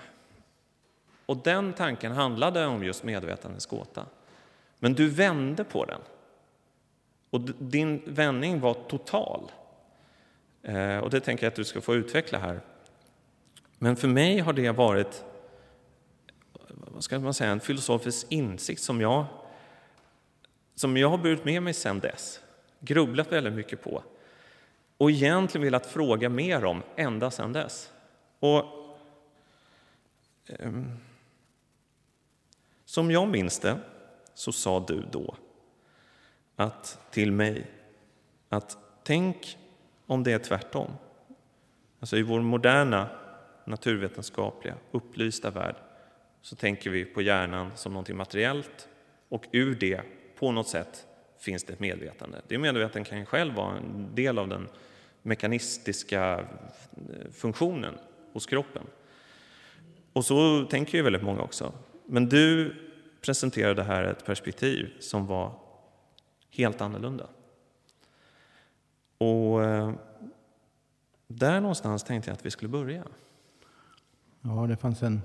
Och 1.26 1.38
den 1.38 1.74
tanken 1.74 2.12
handlade 2.12 2.66
om 2.66 2.84
just 2.84 3.04
medvetandets 3.04 3.66
gåta. 3.66 4.06
Men 4.80 4.94
du 4.94 5.10
vände 5.10 5.64
på 5.64 5.86
den. 5.86 6.02
Och 7.30 7.42
din 7.60 8.02
vändning 8.06 8.60
var 8.60 8.74
total. 8.74 9.52
Eh, 10.64 10.98
och 10.98 11.10
det 11.10 11.20
tänker 11.20 11.46
jag 11.46 11.52
att 11.52 11.56
du 11.56 11.64
ska 11.64 11.82
få 11.82 11.96
utveckla 11.96 12.40
här. 12.40 12.62
Men 13.80 13.96
för 13.96 14.08
mig 14.08 14.40
har 14.40 14.54
det 14.54 14.72
varit 14.72 15.26
vad 16.98 17.04
ska 17.04 17.20
man 17.20 17.34
säga, 17.34 17.52
en 17.52 17.60
filosofisk 17.60 18.28
insikt 18.30 18.82
som 18.82 19.02
jag, 19.02 19.26
som 20.78 20.98
jag 20.98 21.10
har 21.10 21.18
burit 21.18 21.46
med 21.46 21.64
mig 21.64 21.74
sedan 21.74 22.00
dess, 22.00 22.42
grubblat 22.80 23.32
väldigt 23.32 23.54
mycket 23.54 23.84
på 23.84 24.04
och 24.98 25.12
egentligen 25.12 25.64
velat 25.64 25.86
fråga 25.86 26.30
mer 26.30 26.66
om 26.66 26.84
ända 26.96 27.32
sedan 27.32 27.54
dess. 27.54 27.92
Och, 28.40 28.64
eh, 30.48 30.72
som 32.86 33.12
jag 33.12 33.28
minns 33.28 33.60
det 33.60 33.80
så 34.34 34.52
sa 34.52 34.86
du 34.88 35.06
då 35.12 35.36
att, 36.56 37.00
till 37.12 37.32
mig 37.32 37.72
att 38.50 38.78
tänk 39.04 39.58
om 40.06 40.24
det 40.24 40.32
är 40.32 40.40
tvärtom. 40.40 40.92
Alltså 42.00 42.18
i 42.18 42.22
vår 42.22 42.42
moderna 42.42 43.10
naturvetenskapliga, 43.66 44.76
upplysta 44.92 45.50
värld 45.50 45.76
så 46.42 46.56
tänker 46.56 46.90
vi 46.90 47.06
på 47.06 47.22
hjärnan 47.22 47.72
som 47.76 47.94
något 47.94 48.10
materiellt 48.10 48.88
och 49.30 49.46
ur 49.52 49.76
det, 49.76 50.02
på 50.40 50.52
något 50.52 50.68
sätt, 50.68 51.08
finns 51.40 51.64
det 51.64 51.74
ett 51.74 51.80
medvetande. 51.80 52.42
Det 52.48 52.58
medvetandet 52.58 53.10
kan 53.10 53.26
själv 53.26 53.54
vara 53.54 53.78
en 53.78 54.16
del 54.16 54.40
av 54.40 54.48
den 54.48 54.68
mekanistiska 55.22 56.40
eh, 56.40 57.32
funktionen 57.32 57.98
hos 58.34 58.46
kroppen. 58.46 58.84
Och 60.14 60.26
så 60.26 60.66
tänker 60.66 60.98
ju 60.98 61.04
väldigt 61.04 61.24
många 61.24 61.42
också. 61.42 61.74
Men 62.06 62.30
du 62.30 62.76
presenterade 63.22 63.84
här 63.84 64.04
ett 64.04 64.26
perspektiv 64.26 64.94
som 65.00 65.28
var 65.28 65.52
helt 66.50 66.82
annorlunda. 66.82 67.28
Och 69.18 69.64
eh, 69.64 69.94
där 71.28 71.62
någonstans 71.62 72.04
tänkte 72.04 72.30
jag 72.30 72.36
att 72.36 72.46
vi 72.46 72.52
skulle 72.52 72.70
börja. 72.70 73.04
Ja, 74.42 74.68
det 74.70 74.78
fanns 74.78 75.04
en 75.04 75.22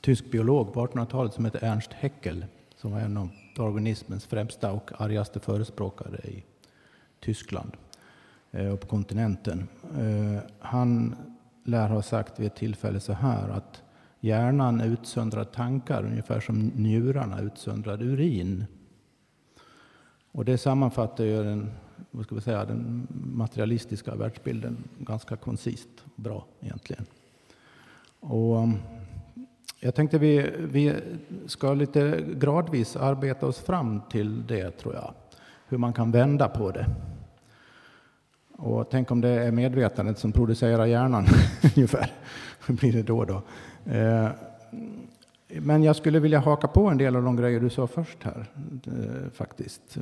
tysk 0.00 0.24
biolog 0.24 0.72
på 0.72 0.86
1800-talet 0.86 1.34
som 1.34 1.44
hette 1.44 1.58
Ernst 1.58 1.92
Haeckel 1.92 2.46
som 2.76 2.92
var 2.92 3.00
en 3.00 3.16
av 3.16 3.28
darwinismens 3.56 4.26
främsta 4.26 4.72
och 4.72 5.00
argaste 5.00 5.40
förespråkare 5.40 6.16
i 6.16 6.44
Tyskland 7.20 7.72
eh, 8.50 8.68
och 8.68 8.80
på 8.80 8.86
kontinenten. 8.86 9.68
Eh, 9.98 10.42
han 10.58 11.16
lär 11.64 11.88
ha 11.88 12.02
sagt 12.02 12.40
vid 12.40 12.46
ett 12.46 12.56
tillfälle 12.56 13.00
så 13.00 13.12
här 13.12 13.48
att 13.48 13.82
hjärnan 14.20 14.80
utsöndrar 14.80 15.44
tankar 15.44 16.04
ungefär 16.04 16.40
som 16.40 16.58
njurarna 16.58 17.40
utsöndrar 17.40 18.02
urin. 18.02 18.64
Och 20.32 20.44
det 20.44 20.58
sammanfattar 20.58 21.24
ju 21.24 21.44
den, 21.44 21.70
vad 22.10 22.24
ska 22.24 22.34
vi 22.34 22.40
säga, 22.40 22.64
den 22.64 23.06
materialistiska 23.10 24.14
världsbilden 24.14 24.88
ganska 24.98 25.36
koncist 25.36 25.88
och 26.04 26.22
bra 26.22 26.46
egentligen. 26.60 27.06
Och 28.20 28.56
um, 28.56 28.78
jag 29.80 29.94
tänkte 29.94 30.18
vi, 30.18 30.50
vi 30.58 30.94
ska 31.46 31.74
lite 31.74 32.24
gradvis 32.34 32.96
arbeta 32.96 33.46
oss 33.46 33.58
fram 33.58 34.00
till 34.10 34.46
det, 34.46 34.70
tror 34.70 34.94
jag. 34.94 35.14
Hur 35.68 35.78
man 35.78 35.92
kan 35.92 36.10
vända 36.10 36.48
på 36.48 36.70
det. 36.70 36.86
Och 38.52 38.90
tänk 38.90 39.10
om 39.10 39.20
det 39.20 39.28
är 39.28 39.52
medvetandet 39.52 40.18
som 40.18 40.32
producerar 40.32 40.86
hjärnan, 40.86 41.26
ungefär. 41.76 42.12
Hur 42.66 42.74
blir 42.74 42.92
det 42.92 43.02
då? 43.02 43.24
då? 43.24 43.42
Eh, 43.92 44.28
men 45.48 45.82
jag 45.82 45.96
skulle 45.96 46.20
vilja 46.20 46.38
haka 46.38 46.68
på 46.68 46.88
en 46.88 46.98
del 46.98 47.16
av 47.16 47.22
de 47.22 47.36
grejer 47.36 47.60
du 47.60 47.70
sa 47.70 47.86
först 47.86 48.18
här, 48.22 48.46
eh, 48.86 49.30
faktiskt. 49.32 49.96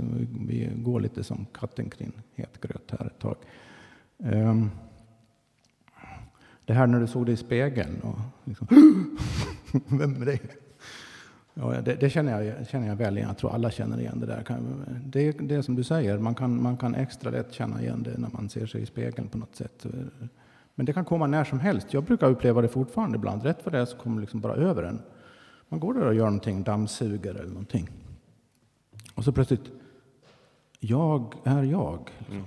Vi 0.48 0.70
går 0.76 1.00
lite 1.00 1.24
som 1.24 1.46
katten 1.52 1.90
kring 1.90 2.12
het 2.34 2.60
gröt 2.60 2.90
här 2.98 3.06
ett 3.06 3.18
tag. 3.18 3.36
Eh, 4.24 4.54
det 6.66 6.72
här 6.72 6.86
när 6.86 7.00
du 7.00 7.06
såg 7.06 7.26
dig 7.26 7.34
i 7.34 7.36
spegeln 7.36 8.00
och 8.00 8.18
liksom, 8.44 8.66
Vem 9.98 10.22
är 10.22 10.26
det? 10.26 10.38
Ja, 11.54 11.80
det, 11.84 11.94
det, 11.94 12.10
känner, 12.10 12.42
jag, 12.42 12.68
känner 12.68 12.88
jag 12.88 12.96
väl 12.96 13.16
igen. 13.16 13.28
Jag 13.28 13.38
tror 13.38 13.54
alla 13.54 13.70
känner 13.70 14.00
igen 14.00 14.20
det 14.20 14.26
där. 14.26 14.44
Det 15.06 15.28
är 15.28 15.32
det 15.42 15.62
som 15.62 15.74
du 15.74 15.84
säger, 15.84 16.18
man 16.18 16.34
kan, 16.34 16.62
man 16.62 16.76
kan 16.76 16.94
extra 16.94 17.30
lätt 17.30 17.52
känna 17.52 17.82
igen 17.82 18.02
det 18.02 18.18
när 18.18 18.30
man 18.32 18.48
ser 18.48 18.66
sig 18.66 18.82
i 18.82 18.86
spegeln 18.86 19.28
på 19.28 19.38
något 19.38 19.56
sätt. 19.56 19.86
Men 20.74 20.86
det 20.86 20.92
kan 20.92 21.04
komma 21.04 21.26
när 21.26 21.44
som 21.44 21.60
helst. 21.60 21.94
Jag 21.94 22.04
brukar 22.04 22.30
uppleva 22.30 22.62
det 22.62 22.68
fortfarande 22.68 23.16
ibland. 23.16 23.42
Rätt 23.42 23.62
för 23.62 23.70
det 23.70 23.86
så 23.86 23.96
kommer 23.96 24.16
det 24.16 24.20
liksom 24.20 24.40
bara 24.40 24.54
över 24.54 24.82
en. 24.82 25.02
Man 25.68 25.80
går 25.80 25.94
där 25.94 26.06
och 26.06 26.14
gör 26.14 26.24
någonting, 26.24 26.62
dammsuger 26.62 27.34
eller 27.34 27.48
någonting. 27.48 27.88
Och 29.14 29.24
så 29.24 29.32
plötsligt, 29.32 29.72
jag 30.80 31.34
är 31.44 31.62
jag. 31.62 32.10
Mm 32.30 32.44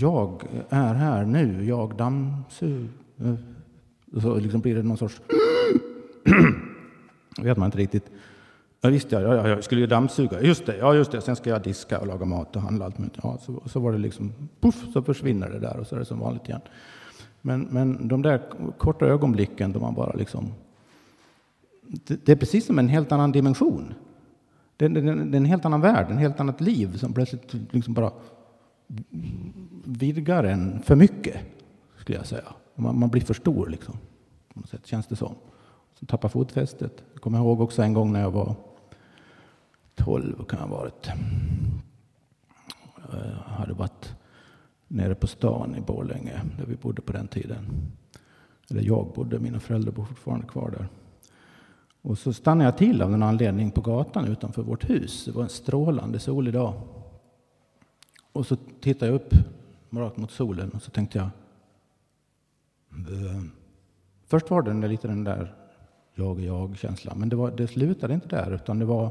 jag 0.00 0.42
är 0.68 0.94
här 0.94 1.24
nu, 1.24 1.64
jag 1.64 1.96
dammsuger. 1.96 2.88
Så 4.22 4.38
liksom 4.38 4.60
blir 4.60 4.74
det 4.74 4.82
någon 4.82 4.96
sorts... 4.96 5.20
vet 7.42 7.56
man 7.56 7.66
inte 7.66 7.78
riktigt. 7.78 8.10
Ja, 8.80 8.88
visst 8.88 9.12
ja, 9.12 9.20
ja, 9.20 9.48
jag 9.48 9.64
skulle 9.64 9.80
ju 9.80 9.86
dammsuga. 9.86 10.42
Just 10.42 10.66
det, 10.66 10.76
ja 10.76 10.94
just 10.94 11.12
det. 11.12 11.20
Sen 11.20 11.36
ska 11.36 11.50
jag 11.50 11.62
diska 11.62 12.00
och 12.00 12.06
laga 12.06 12.24
mat 12.24 12.56
och 12.56 12.62
handla 12.62 12.84
allt 12.84 12.98
möjligt. 12.98 13.18
Ja, 13.22 13.38
så, 13.40 13.62
så 13.66 13.80
var 13.80 13.92
det 13.92 13.98
liksom, 13.98 14.32
puff, 14.60 14.92
så 14.92 15.02
försvinner 15.02 15.50
det 15.50 15.58
där 15.58 15.76
och 15.80 15.86
så 15.86 15.94
är 15.94 15.98
det 15.98 16.04
som 16.04 16.18
vanligt 16.18 16.48
igen. 16.48 16.60
Men, 17.40 17.60
men 17.70 18.08
de 18.08 18.22
där 18.22 18.42
korta 18.78 19.06
ögonblicken 19.06 19.72
då 19.72 19.80
man 19.80 19.94
bara 19.94 20.12
liksom... 20.12 20.52
Det, 21.82 22.26
det 22.26 22.32
är 22.32 22.36
precis 22.36 22.66
som 22.66 22.78
en 22.78 22.88
helt 22.88 23.12
annan 23.12 23.32
dimension. 23.32 23.94
Det, 24.76 24.88
det, 24.88 25.00
det, 25.00 25.10
är 25.10 25.36
en 25.36 25.44
helt 25.44 25.64
annan 25.64 25.80
värld, 25.80 26.06
en 26.10 26.18
helt 26.18 26.40
annat 26.40 26.60
liv 26.60 26.96
som 26.96 27.12
plötsligt 27.12 27.54
liksom 27.70 27.94
bara 27.94 28.12
vidgar 29.84 30.44
en 30.44 30.82
för 30.82 30.96
mycket, 30.96 31.36
skulle 31.96 32.18
jag 32.18 32.26
säga. 32.26 32.54
Man, 32.74 32.98
man 32.98 33.10
blir 33.10 33.22
för 33.22 33.34
stor, 33.34 33.66
liksom. 33.68 33.94
På 34.54 34.60
något 34.60 34.68
sätt, 34.68 34.86
känns 34.86 35.06
det 35.06 35.16
som. 35.16 35.34
Så 36.00 36.06
tappar 36.06 36.28
fotfästet. 36.28 37.02
Jag 37.12 37.22
kommer 37.22 37.38
ihåg 37.38 37.60
också 37.60 37.82
en 37.82 37.92
gång 37.92 38.12
när 38.12 38.20
jag 38.20 38.30
var 38.30 38.54
12 39.94 40.44
kan 40.44 40.58
jag 40.58 40.66
ha 40.66 40.76
varit. 40.76 41.10
Jag 43.12 43.54
hade 43.54 43.72
varit 43.72 44.14
nere 44.88 45.14
på 45.14 45.26
stan 45.26 45.76
i 45.76 45.80
Borlänge 45.80 46.40
där 46.58 46.66
vi 46.66 46.76
bodde 46.76 47.02
på 47.02 47.12
den 47.12 47.28
tiden. 47.28 47.92
Eller 48.70 48.82
jag 48.82 49.12
bodde, 49.14 49.38
mina 49.38 49.60
föräldrar 49.60 49.92
bor 49.92 50.04
fortfarande 50.04 50.46
kvar 50.46 50.70
där. 50.70 50.88
Och 52.02 52.18
så 52.18 52.32
stannade 52.32 52.64
jag 52.64 52.78
till 52.78 53.02
av 53.02 53.14
en 53.14 53.22
anledning 53.22 53.70
på 53.70 53.80
gatan 53.80 54.24
utanför 54.24 54.62
vårt 54.62 54.90
hus. 54.90 55.24
Det 55.24 55.32
var 55.32 55.42
en 55.42 55.48
strålande 55.48 56.18
solig 56.18 56.52
dag. 56.52 56.74
Och 58.38 58.46
så 58.46 58.56
tittade 58.80 59.06
jag 59.06 59.14
upp 59.14 59.34
rakt 59.90 60.16
mot 60.16 60.30
solen 60.30 60.70
och 60.70 60.82
så 60.82 60.90
tänkte 60.90 61.18
jag. 61.18 61.28
Först 64.26 64.50
var 64.50 64.62
det 64.62 64.88
lite 64.88 65.08
den 65.08 65.24
där 65.24 65.54
jag 66.14 66.40
är 66.40 66.46
jag-känslan, 66.46 67.18
men 67.18 67.28
det, 67.28 67.36
var, 67.36 67.50
det 67.50 67.68
slutade 67.68 68.14
inte 68.14 68.28
där 68.28 68.54
utan 68.54 68.78
det 68.78 68.84
var 68.84 69.04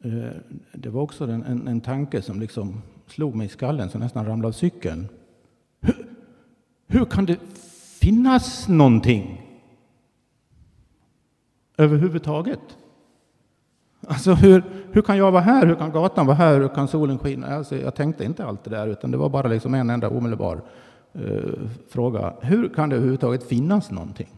eh, 0.00 0.30
det 0.72 0.90
var 0.90 1.02
också 1.02 1.24
en, 1.24 1.42
en, 1.42 1.68
en 1.68 1.80
tanke 1.80 2.22
som 2.22 2.40
liksom 2.40 2.82
slog 3.06 3.34
mig 3.34 3.46
i 3.46 3.48
skallen 3.50 3.90
så 3.90 3.98
nästan 3.98 4.26
ramlade 4.26 4.48
av 4.48 4.52
cykeln. 4.52 5.08
Hur, 5.80 6.06
hur 6.86 7.04
kan 7.04 7.26
det 7.26 7.38
finnas 8.00 8.68
någonting 8.68 9.42
överhuvudtaget? 11.76 12.78
Alltså 14.00 14.34
hur, 14.34 14.64
hur 14.92 15.02
kan 15.02 15.18
jag 15.18 15.32
vara 15.32 15.42
här? 15.42 15.66
Hur 15.66 15.74
kan 15.74 15.92
gatan 15.92 16.26
vara 16.26 16.36
här? 16.36 16.60
Hur 16.60 16.68
kan 16.68 16.88
solen 16.88 17.18
skina? 17.18 17.46
Alltså, 17.46 17.76
jag 17.76 17.94
tänkte 17.94 18.24
inte 18.24 18.44
allt 18.44 18.64
det 18.64 18.70
där, 18.70 18.86
utan 18.86 19.10
det 19.10 19.16
var 19.16 19.28
bara 19.28 19.48
liksom 19.48 19.74
en 19.74 19.90
enda 19.90 20.08
omedelbar 20.08 20.62
eh, 21.12 21.20
fråga. 21.88 22.34
Hur 22.40 22.68
kan 22.68 22.88
det 22.88 22.96
överhuvudtaget 22.96 23.42
finnas 23.48 23.90
någonting? 23.90 24.28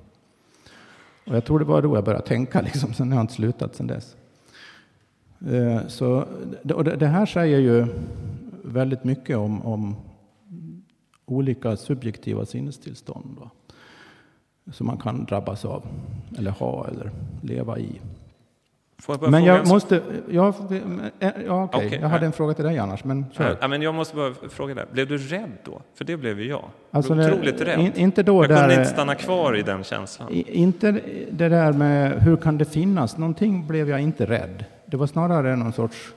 Och 1.27 1.37
jag 1.37 1.45
tror 1.45 1.59
det 1.59 1.65
var 1.65 1.83
då 1.83 1.97
jag 1.97 2.05
började 2.05 2.27
tänka, 2.27 2.61
liksom. 2.61 2.95
sen 2.95 3.13
har 3.13 3.19
jag 3.19 3.25
inte 3.25 3.35
slutat 3.35 3.77
sen 3.77 3.87
dess. 3.87 4.17
Eh, 5.47 5.87
så, 5.87 6.25
och 6.75 6.85
det, 6.85 6.97
det 6.97 7.07
här 7.07 7.27
säger 7.27 7.59
ju 7.59 7.87
väldigt 8.65 9.05
mycket 9.05 9.37
om, 9.37 9.63
om 9.63 9.97
olika 11.27 11.77
subjektiva 11.77 12.47
sinnestillstånd 12.47 13.37
då, 13.41 13.51
som 14.73 14.87
man 14.87 14.99
kan 14.99 15.25
drabbas 15.25 15.65
av, 15.65 15.83
eller 16.39 16.51
ha, 16.51 16.87
eller 16.89 17.11
leva 17.43 17.79
i. 17.79 18.01
Jag 19.07 19.31
men 19.31 19.45
jag 19.45 19.69
måste... 19.69 20.03
Ja, 20.29 20.55
ja, 21.47 21.65
okay. 21.65 21.87
okay. 21.87 22.01
Jag 22.01 22.09
hade 22.09 22.27
en 22.27 22.33
fråga 22.33 22.55
till 22.55 22.65
dig 22.65 22.79
annars, 22.79 23.05
men 23.05 23.27
kör. 23.33 23.59
Ja, 23.61 23.69
men 23.69 23.83
jag 23.83 23.95
måste 23.95 24.17
bara 24.17 24.35
fråga 24.51 24.75
dig. 24.75 24.85
Blev 24.93 25.09
du 25.09 25.19
rädd 25.19 25.53
då? 25.65 25.81
För 25.95 26.05
det 26.05 26.17
blev 26.17 26.41
ju 26.41 26.49
jag. 26.49 26.65
Alltså, 26.91 27.15
jag 27.15 27.33
otroligt 27.33 27.61
rädd. 27.61 27.81
In, 27.81 27.93
inte 27.95 28.23
då 28.23 28.43
jag 28.43 28.49
där, 28.49 28.61
kunde 28.61 28.75
inte 28.75 28.91
stanna 28.91 29.15
kvar 29.15 29.57
i 29.57 29.63
den 29.63 29.85
känslan. 29.85 30.29
Inte 30.33 30.93
det 31.31 31.49
där 31.49 31.73
med 31.73 32.23
hur 32.23 32.37
kan 32.37 32.59
det 32.59 32.65
finnas 32.65 33.19
någonting 33.19 33.67
blev 33.67 33.91
jag 33.91 34.01
inte 34.01 34.27
rädd. 34.27 34.65
Det 34.87 34.97
var 34.97 35.07
snarare 35.07 35.57
någon 35.57 35.73
sorts... 35.73 36.13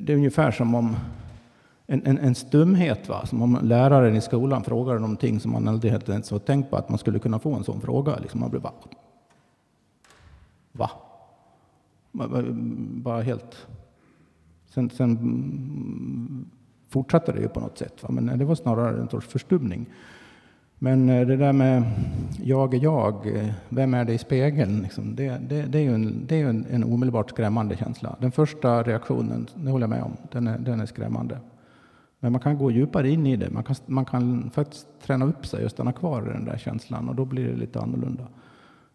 Det 0.00 0.12
är 0.12 0.16
ungefär 0.16 0.50
som 0.50 0.74
om 0.74 0.96
en, 1.86 2.06
en, 2.06 2.18
en 2.18 2.34
stumhet, 2.34 3.08
va? 3.08 3.26
som 3.26 3.42
om 3.42 3.58
läraren 3.62 4.16
i 4.16 4.20
skolan 4.20 4.64
frågade 4.64 4.98
någonting 4.98 5.40
som 5.40 5.52
man 5.52 5.68
aldrig 5.68 5.92
ens 6.08 6.30
har 6.30 6.38
tänkt 6.38 6.70
på 6.70 6.76
att 6.76 6.88
man 6.88 6.98
skulle 6.98 7.18
kunna 7.18 7.38
få 7.38 7.54
en 7.54 7.64
sån 7.64 7.80
fråga. 7.80 8.16
Liksom 8.16 8.40
man 8.40 8.50
blev 8.50 8.62
bara... 8.62 8.72
Va? 10.72 10.90
Bara 13.02 13.22
helt... 13.22 13.66
Sen, 14.74 14.90
sen 14.90 15.18
fortsatte 16.88 17.32
det 17.32 17.40
ju 17.40 17.48
på 17.48 17.60
något 17.60 17.78
sätt, 17.78 18.02
va? 18.02 18.08
men 18.12 18.38
det 18.38 18.44
var 18.44 18.54
snarare 18.54 19.00
en 19.00 19.08
sorts 19.08 19.26
förstumning. 19.26 19.86
Men 20.78 21.08
eh, 21.08 21.26
det 21.26 21.36
där 21.36 21.52
med 21.52 21.82
jag 22.42 22.74
är 22.74 22.82
jag, 22.82 23.36
eh, 23.36 23.52
vem 23.68 23.94
är 23.94 24.04
det 24.04 24.12
i 24.12 24.18
spegeln? 24.18 24.82
Liksom, 24.82 25.14
det, 25.14 25.28
det, 25.48 25.62
det, 25.62 25.78
är 25.78 25.82
ju, 25.82 25.94
en, 25.94 26.26
det 26.26 26.40
är 26.40 26.46
en, 26.46 26.66
en 26.70 26.84
omedelbart 26.84 27.30
skrämmande 27.30 27.76
känsla. 27.76 28.16
Den 28.20 28.32
första 28.32 28.82
reaktionen, 28.82 29.46
det 29.54 29.70
håller 29.70 29.82
jag 29.82 29.90
med 29.90 30.02
om, 30.02 30.16
den 30.32 30.46
är, 30.46 30.58
den 30.58 30.80
är 30.80 30.86
skrämmande. 30.86 31.38
Men 32.20 32.32
man 32.32 32.40
kan 32.40 32.58
gå 32.58 32.70
djupare 32.70 33.10
in 33.10 33.26
i 33.26 33.36
det. 33.36 33.50
Man 33.50 33.64
kan, 33.64 33.76
man 33.86 34.04
kan 34.04 34.50
faktiskt 34.50 34.86
träna 35.02 35.24
upp 35.24 35.46
sig 35.46 35.64
och 35.64 35.70
stanna 35.70 35.92
kvar 35.92 36.22
i 36.30 36.32
den 36.32 36.44
där 36.44 36.58
känslan 36.58 37.08
och 37.08 37.14
då 37.14 37.24
blir 37.24 37.48
det 37.48 37.56
lite 37.56 37.80
annorlunda 37.80 38.26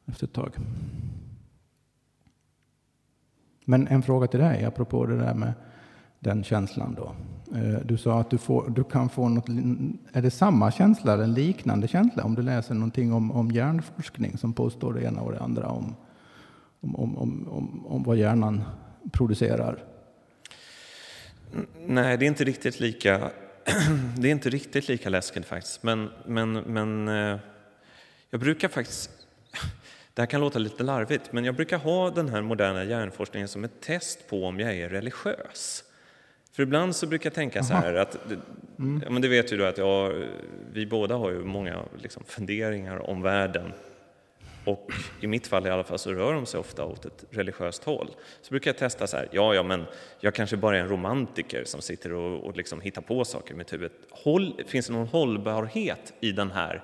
efter 0.06 0.26
ett 0.28 0.34
tag. 0.34 0.52
Men 3.70 3.88
en 3.88 4.02
fråga 4.02 4.28
till 4.28 4.40
dig 4.40 4.66
apropå 4.66 5.06
det 5.06 5.18
där 5.18 5.34
med 5.34 5.54
den 6.20 6.44
känslan 6.44 6.96
då. 6.96 7.16
Eh, 7.58 7.80
du 7.86 7.98
sa 7.98 8.20
att 8.20 8.30
du, 8.30 8.38
får, 8.38 8.70
du 8.70 8.84
kan 8.84 9.10
få 9.10 9.30
något, 9.30 9.50
är 10.14 10.22
det 10.22 10.32
samma 10.32 10.72
känsla 10.72 11.14
eller 11.14 11.24
en 11.24 11.34
liknande 11.34 11.88
känsla 11.88 12.24
om 12.24 12.36
du 12.36 12.42
läser 12.42 12.74
någonting 12.74 13.14
om, 13.14 13.32
om 13.32 13.52
hjärnforskning 13.52 14.38
som 14.38 14.54
påstår 14.54 14.94
det 14.94 15.04
ena 15.04 15.22
och 15.22 15.32
det 15.32 15.40
andra 15.40 15.68
om, 15.68 15.96
om, 16.82 17.18
om, 17.18 17.48
om, 17.48 17.86
om 17.88 18.04
vad 18.04 18.18
hjärnan 18.18 18.64
producerar? 19.12 19.84
Nej, 21.86 22.18
det 22.18 22.26
är 22.26 22.28
inte 22.28 22.44
riktigt 22.44 22.80
lika, 22.80 23.32
det 24.18 24.28
är 24.28 24.32
inte 24.32 24.50
riktigt 24.50 24.88
lika 24.88 25.10
läskigt 25.10 25.46
faktiskt. 25.46 25.84
Men, 25.84 26.10
men, 26.26 26.54
men 26.54 27.08
eh, 27.08 27.40
jag 28.30 28.40
brukar 28.40 28.68
faktiskt, 28.68 29.12
det 30.20 30.24
här 30.24 30.28
kan 30.28 30.42
låta 30.42 30.60
lite 30.60 30.84
larvigt, 30.84 31.32
men 31.32 31.46
jag 31.46 31.56
brukar 31.56 31.78
ha 31.78 32.10
den 32.10 32.30
här 32.30 32.42
moderna 32.42 32.84
hjärnforskningen 32.84 33.48
som 33.48 33.64
ett 33.64 33.82
test 33.82 34.30
på 34.30 34.46
om 34.46 34.60
jag 34.60 34.76
är 34.76 34.90
religiös. 34.90 35.84
För 36.52 36.64
ibland 36.64 36.96
så 36.96 37.08
brukar 37.08 37.30
jag 37.30 37.36
tänka 37.36 37.64
så 37.64 37.74
här 37.74 37.94
att, 37.94 38.18
mm. 38.80 39.02
ja, 39.06 39.10
men 39.10 39.22
det 39.22 39.28
vet 39.28 39.54
ju 39.54 39.58
du 39.58 39.68
att 39.68 39.78
jag, 39.78 40.26
vi 40.74 40.86
båda 40.86 41.16
har 41.16 41.32
ju 41.32 41.44
många 41.44 41.84
liksom, 41.98 42.24
funderingar 42.24 43.10
om 43.10 43.22
världen 43.22 43.74
och 44.66 44.92
i 45.22 45.28
mitt 45.28 45.48
fall 45.48 45.68
i 45.68 45.70
alla 45.70 45.84
fall 45.84 46.00
så 46.00 46.14
rör 46.14 46.34
de 46.34 46.46
sig 46.46 46.60
ofta 46.60 46.86
åt 46.86 47.06
ett 47.06 47.26
religiöst 47.30 47.84
håll. 47.84 48.10
Så 48.42 48.50
brukar 48.50 48.70
jag 48.70 48.78
testa 48.78 49.08
så 49.08 49.18
här, 49.18 49.28
ja, 49.32 49.54
ja, 49.54 49.64
men 49.64 49.86
jag 50.20 50.36
kanske 50.36 50.58
bara 50.58 50.78
är 50.78 50.82
en 50.82 50.90
romantiker 50.90 51.64
som 51.64 51.82
sitter 51.82 52.14
och, 52.14 52.44
och 52.44 52.58
liksom 52.58 52.82
hittar 52.82 53.02
på 53.02 53.26
saker 53.26 53.54
i 53.54 53.58
mitt 53.58 53.74
huvud. 53.74 53.92
Håll, 54.12 54.62
finns 54.68 54.88
det 54.88 54.94
någon 54.94 55.08
hållbarhet 55.08 56.14
i 56.20 56.32
den 56.32 56.52
här 56.52 56.84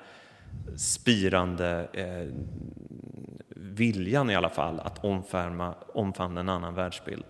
spirande 0.77 1.87
eh, 1.93 2.33
viljan 3.55 4.29
i 4.29 4.35
alla 4.35 4.49
fall 4.49 4.79
att 4.79 5.03
omfärma, 5.03 5.75
omfamna 5.93 6.39
en 6.39 6.49
annan 6.49 6.75
världsbild? 6.75 7.25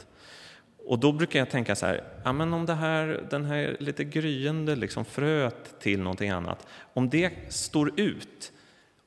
Och 0.86 1.00
då 1.00 1.12
brukar 1.12 1.40
jag 1.40 1.50
tänka 1.50 1.76
så 1.76 1.86
här, 1.86 2.04
ja, 2.24 2.34
men 2.34 2.54
om 2.54 2.66
det 2.66 2.74
här, 2.74 3.28
den 3.30 3.46
här 3.46 3.78
lite 3.80 4.04
gryende 4.04 4.76
liksom 4.76 5.06
fröet 5.06 5.80
till 5.80 6.02
någonting 6.02 6.30
annat, 6.30 6.68
om 6.94 7.10
det 7.10 7.54
står 7.54 8.00
ut 8.00 8.52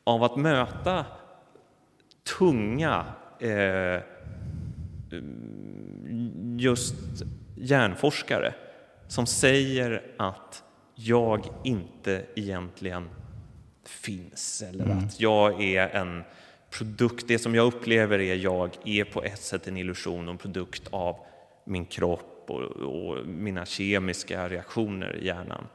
av 0.05 0.23
att 0.23 0.37
möta 0.37 1.07
tunga 2.39 3.05
eh, 3.41 4.03
just 6.57 6.95
hjärnforskare 7.57 8.55
som 9.09 9.27
säger 9.27 10.03
att 10.17 10.65
jag 10.95 11.47
inte 11.65 12.27
egentligen 12.37 13.09
finns 13.89 14.63
eller 14.63 14.85
mm. 14.85 14.99
att 14.99 15.21
jag 15.21 15.63
är 15.63 15.89
en 15.89 16.23
produkt, 16.71 17.29
det 17.29 17.39
som 17.39 17.55
jag 17.55 17.67
upplever 17.67 18.19
är 18.19 18.35
jag 18.35 18.71
är 18.85 19.05
på 19.05 19.23
ett 19.23 19.43
sätt 19.43 19.69
en 19.69 19.77
illusion 19.77 20.29
och 20.29 20.33
en 20.33 20.39
produkt 20.39 20.89
av 20.91 21.17
min 21.65 21.87
kropp 21.87 22.45
och, 22.47 22.61
och 22.61 23.27
mina 23.27 23.67
kemiska 23.67 24.49
reaktioner 24.49 25.17
i 25.17 25.27
hjärnan. 25.27 25.67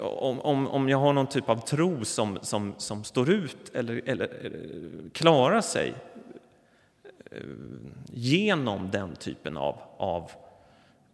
Om, 0.00 0.40
om, 0.40 0.66
om 0.68 0.88
jag 0.88 0.98
har 0.98 1.12
någon 1.12 1.26
typ 1.26 1.48
av 1.48 1.56
tro 1.56 2.04
som, 2.04 2.38
som, 2.42 2.74
som 2.78 3.04
står 3.04 3.30
ut 3.30 3.70
eller, 3.74 4.02
eller, 4.06 4.26
eller 4.26 5.10
klarar 5.12 5.60
sig 5.60 5.94
eh, 7.30 7.38
genom 8.06 8.90
den 8.90 9.16
typen 9.16 9.56
av, 9.56 9.78
av 9.96 10.30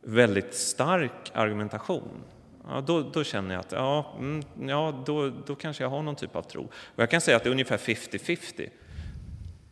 väldigt 0.02 0.54
stark 0.54 1.30
argumentation 1.34 2.22
ja, 2.68 2.80
då, 2.80 3.02
då, 3.02 3.24
känner 3.24 3.54
jag 3.54 3.60
att 3.60 3.72
ja, 3.72 4.14
mm, 4.18 4.42
ja 4.68 5.02
då, 5.06 5.30
då 5.30 5.54
kanske 5.54 5.82
jag 5.84 5.90
har 5.90 6.02
någon 6.02 6.16
typ 6.16 6.36
av 6.36 6.42
tro. 6.42 6.62
Och 6.64 7.02
jag 7.02 7.10
kan 7.10 7.20
säga 7.20 7.36
att 7.36 7.42
det 7.42 7.48
är 7.48 7.52
ungefär 7.52 7.78
50-50. 7.78 8.68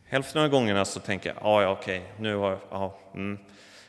Hälften 0.04 0.42
av 0.42 0.48
gångerna 0.48 0.84
så 0.84 1.00
tänker 1.00 1.28
jag 1.28 1.38
ja, 1.42 1.62
ja 1.62 1.68
okej, 1.68 2.12
nu, 2.18 2.36
har, 2.36 2.58
ja, 2.70 2.98
mm, 3.14 3.38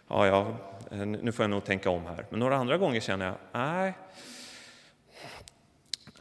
ja, 0.08 0.28
ja, 0.28 0.58
nu 1.06 1.32
får 1.32 1.44
jag 1.44 1.50
nog 1.50 1.64
tänka 1.64 1.90
om 1.90 2.06
här. 2.06 2.26
Men 2.30 2.40
några 2.40 2.56
andra 2.56 2.78
gånger 2.78 3.00
känner 3.00 3.26
jag 3.26 3.36
nej, 3.52 3.94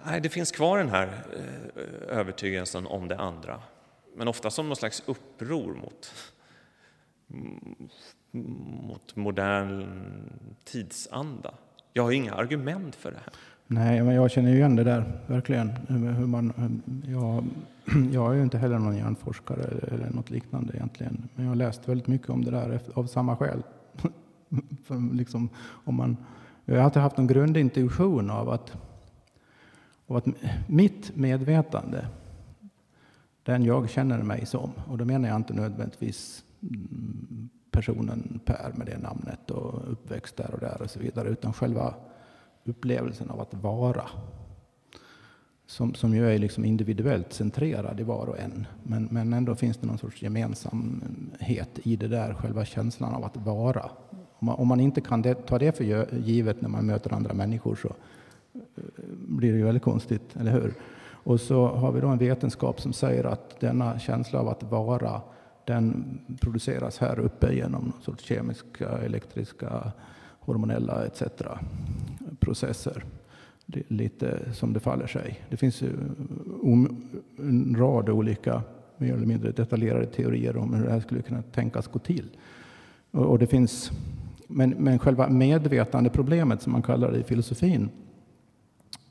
Nej, 0.07 0.21
det 0.21 0.29
finns 0.29 0.53
kvar 0.53 0.79
den 0.79 0.89
här 0.89 1.25
eh, 1.37 2.19
övertygelsen 2.19 2.87
om 2.87 3.09
det 3.09 3.19
andra, 3.19 3.63
men 4.17 4.29
ofta 4.29 4.51
som 4.51 4.69
någon 4.69 4.77
slags 4.77 5.03
uppror 5.07 5.75
mot, 5.75 6.33
mot 8.83 9.17
modern 9.17 9.89
tidsanda. 10.65 11.55
Jag 11.97 12.03
har 12.03 12.13
inga 12.13 12.33
argument 12.33 12.95
för 12.95 13.11
det 13.11 13.17
här. 13.17 13.35
Nej, 13.67 14.03
men 14.03 14.15
jag 14.15 14.31
känner 14.31 14.55
igen 14.55 14.77
det 14.77 14.85
där, 14.85 15.21
verkligen. 15.27 15.69
Hur 15.69 16.27
man, 16.27 16.53
jag, 17.09 17.45
jag 18.13 18.33
är 18.33 18.37
ju 18.37 18.43
inte 18.43 18.59
heller 18.59 18.79
någon 18.79 18.97
hjärnforskare 18.97 19.95
eller 19.95 20.11
något 20.11 20.31
liknande 20.31 20.77
egentligen, 20.77 21.29
men 21.35 21.45
jag 21.45 21.51
har 21.51 21.57
läst 21.57 21.89
väldigt 21.89 22.07
mycket 22.07 22.31
om 22.31 22.45
det 22.45 22.51
där 22.51 22.81
av 22.95 23.07
samma 23.07 23.37
skäl. 23.37 23.63
för 24.85 25.15
liksom, 25.15 25.49
om 25.85 25.95
man, 25.95 26.17
jag 26.65 26.77
har 26.77 26.83
alltid 26.83 27.03
haft 27.03 27.19
en 27.19 27.27
grundintuition 27.27 28.31
av 28.31 28.51
att 28.51 28.77
av 30.07 30.17
att 30.17 30.27
mitt 30.67 31.17
medvetande 31.17 32.07
den 33.43 33.65
jag 33.65 33.91
känner 33.91 34.23
mig 34.23 34.47
som. 34.47 34.71
Och 34.89 34.99
då 34.99 35.05
menar 35.05 35.29
jag 35.29 35.37
inte 35.37 35.55
nödvändigtvis 35.55 36.45
mm, 36.63 37.49
personen 37.75 38.41
Per 38.45 38.73
med 38.75 38.87
det 38.87 38.99
namnet 38.99 39.51
och 39.51 39.93
uppväxt 39.93 40.37
där 40.37 40.51
och 40.55 40.61
där 40.61 40.83
och 40.83 40.91
så 40.91 40.99
vidare, 40.99 41.29
utan 41.29 41.53
själva 41.53 41.95
upplevelsen 42.65 43.31
av 43.31 43.41
att 43.41 43.55
vara. 43.55 44.05
Som, 45.67 45.95
som 45.95 46.15
ju 46.15 46.31
är 46.31 46.39
liksom 46.39 46.65
individuellt 46.65 47.33
centrerad 47.33 48.01
i 48.01 48.03
var 48.03 48.27
och 48.27 48.39
en. 48.39 48.67
Men, 48.83 49.09
men 49.11 49.33
ändå 49.33 49.55
finns 49.55 49.77
det 49.77 49.87
någon 49.87 49.99
sorts 49.99 50.23
gemensamhet 50.23 51.79
i 51.83 51.97
det 51.97 52.09
där, 52.09 52.35
själva 52.35 52.65
känslan 52.65 53.15
av 53.15 53.25
att 53.25 53.37
vara. 53.37 53.91
Om 54.11 54.47
man, 54.47 54.55
om 54.55 54.69
man 54.69 54.81
inte 54.81 55.01
kan 55.01 55.23
det, 55.23 55.35
ta 55.35 55.59
det 55.59 55.77
för 55.77 56.15
givet 56.17 56.61
när 56.61 56.69
man 56.69 56.87
möter 56.87 57.13
andra 57.13 57.35
människor 57.35 57.75
så 57.75 57.89
eh, 58.55 58.63
blir 59.09 59.53
det 59.53 59.59
ju 59.59 59.65
väldigt 59.65 59.83
konstigt, 59.83 60.37
eller 60.37 60.53
hur? 60.53 60.75
Och 61.25 61.41
så 61.41 61.67
har 61.67 61.93
vi 61.93 62.01
då 62.01 62.09
en 62.09 62.19
vetenskap 62.19 62.81
som 62.81 62.93
säger 62.93 63.25
att 63.25 63.61
denna 63.61 63.99
känsla 63.99 64.41
av 64.41 64.49
att 64.49 64.63
vara 64.63 65.21
den 65.67 66.19
produceras 66.41 66.99
här 66.99 67.19
uppe 67.19 67.55
genom 67.55 67.85
någon 67.85 68.03
sorts 68.03 68.25
kemiska, 68.25 68.89
elektriska, 68.89 69.93
hormonella 70.41 71.07
etc. 71.07 71.23
processer. 72.41 73.05
lite 73.89 74.53
som 74.53 74.73
det 74.73 74.81
faller 74.81 75.07
sig. 75.07 75.41
Det 75.51 75.57
finns 75.57 75.83
en 77.39 77.77
rad 77.79 78.09
olika 78.09 78.63
mer 78.97 79.15
eller 79.15 79.27
mindre 79.27 79.51
detaljerade 79.51 80.07
teorier 80.07 80.57
om 80.57 80.75
hur 80.75 80.85
det 80.85 80.93
här 80.93 81.01
skulle 81.01 81.23
kunna 81.23 81.43
tänkas 81.43 81.87
gå 81.87 81.99
till. 81.99 82.37
Och 83.11 83.39
det 83.39 83.47
finns, 83.47 83.91
men, 84.47 84.71
men 84.71 84.99
själva 84.99 85.29
medvetandeproblemet 85.29 86.63
som 86.63 86.73
man 86.73 86.83
kallar 86.83 87.13
det 87.13 87.19
i 87.19 87.23
filosofin 87.23 87.89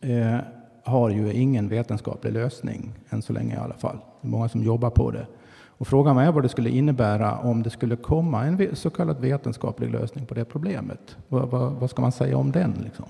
eh, 0.01 0.37
har 0.83 1.09
ju 1.09 1.33
ingen 1.33 1.69
vetenskaplig 1.69 2.33
lösning, 2.33 2.93
än 3.09 3.21
så 3.21 3.33
länge 3.33 3.55
i 3.55 3.57
alla 3.57 3.73
fall. 3.73 3.97
Det 4.21 4.27
är 4.27 4.31
många 4.31 4.49
som 4.49 4.63
jobbar 4.63 4.89
på 4.89 5.11
det. 5.11 5.27
Och 5.83 5.87
frågan 5.87 6.17
är 6.17 6.31
vad 6.31 6.43
det 6.43 6.49
skulle 6.49 6.69
innebära 6.69 7.37
om 7.37 7.63
det 7.63 7.69
skulle 7.69 7.95
komma 7.95 8.45
en 8.45 8.75
så 8.75 8.89
kallad 8.89 9.19
vetenskaplig 9.19 9.91
lösning 9.91 10.25
på 10.25 10.33
det 10.33 10.45
problemet. 10.45 11.17
Vad, 11.27 11.49
vad, 11.49 11.71
vad 11.71 11.89
ska 11.89 12.01
man 12.01 12.11
säga 12.11 12.37
om 12.37 12.51
den? 12.51 12.73
Liksom? 12.83 13.05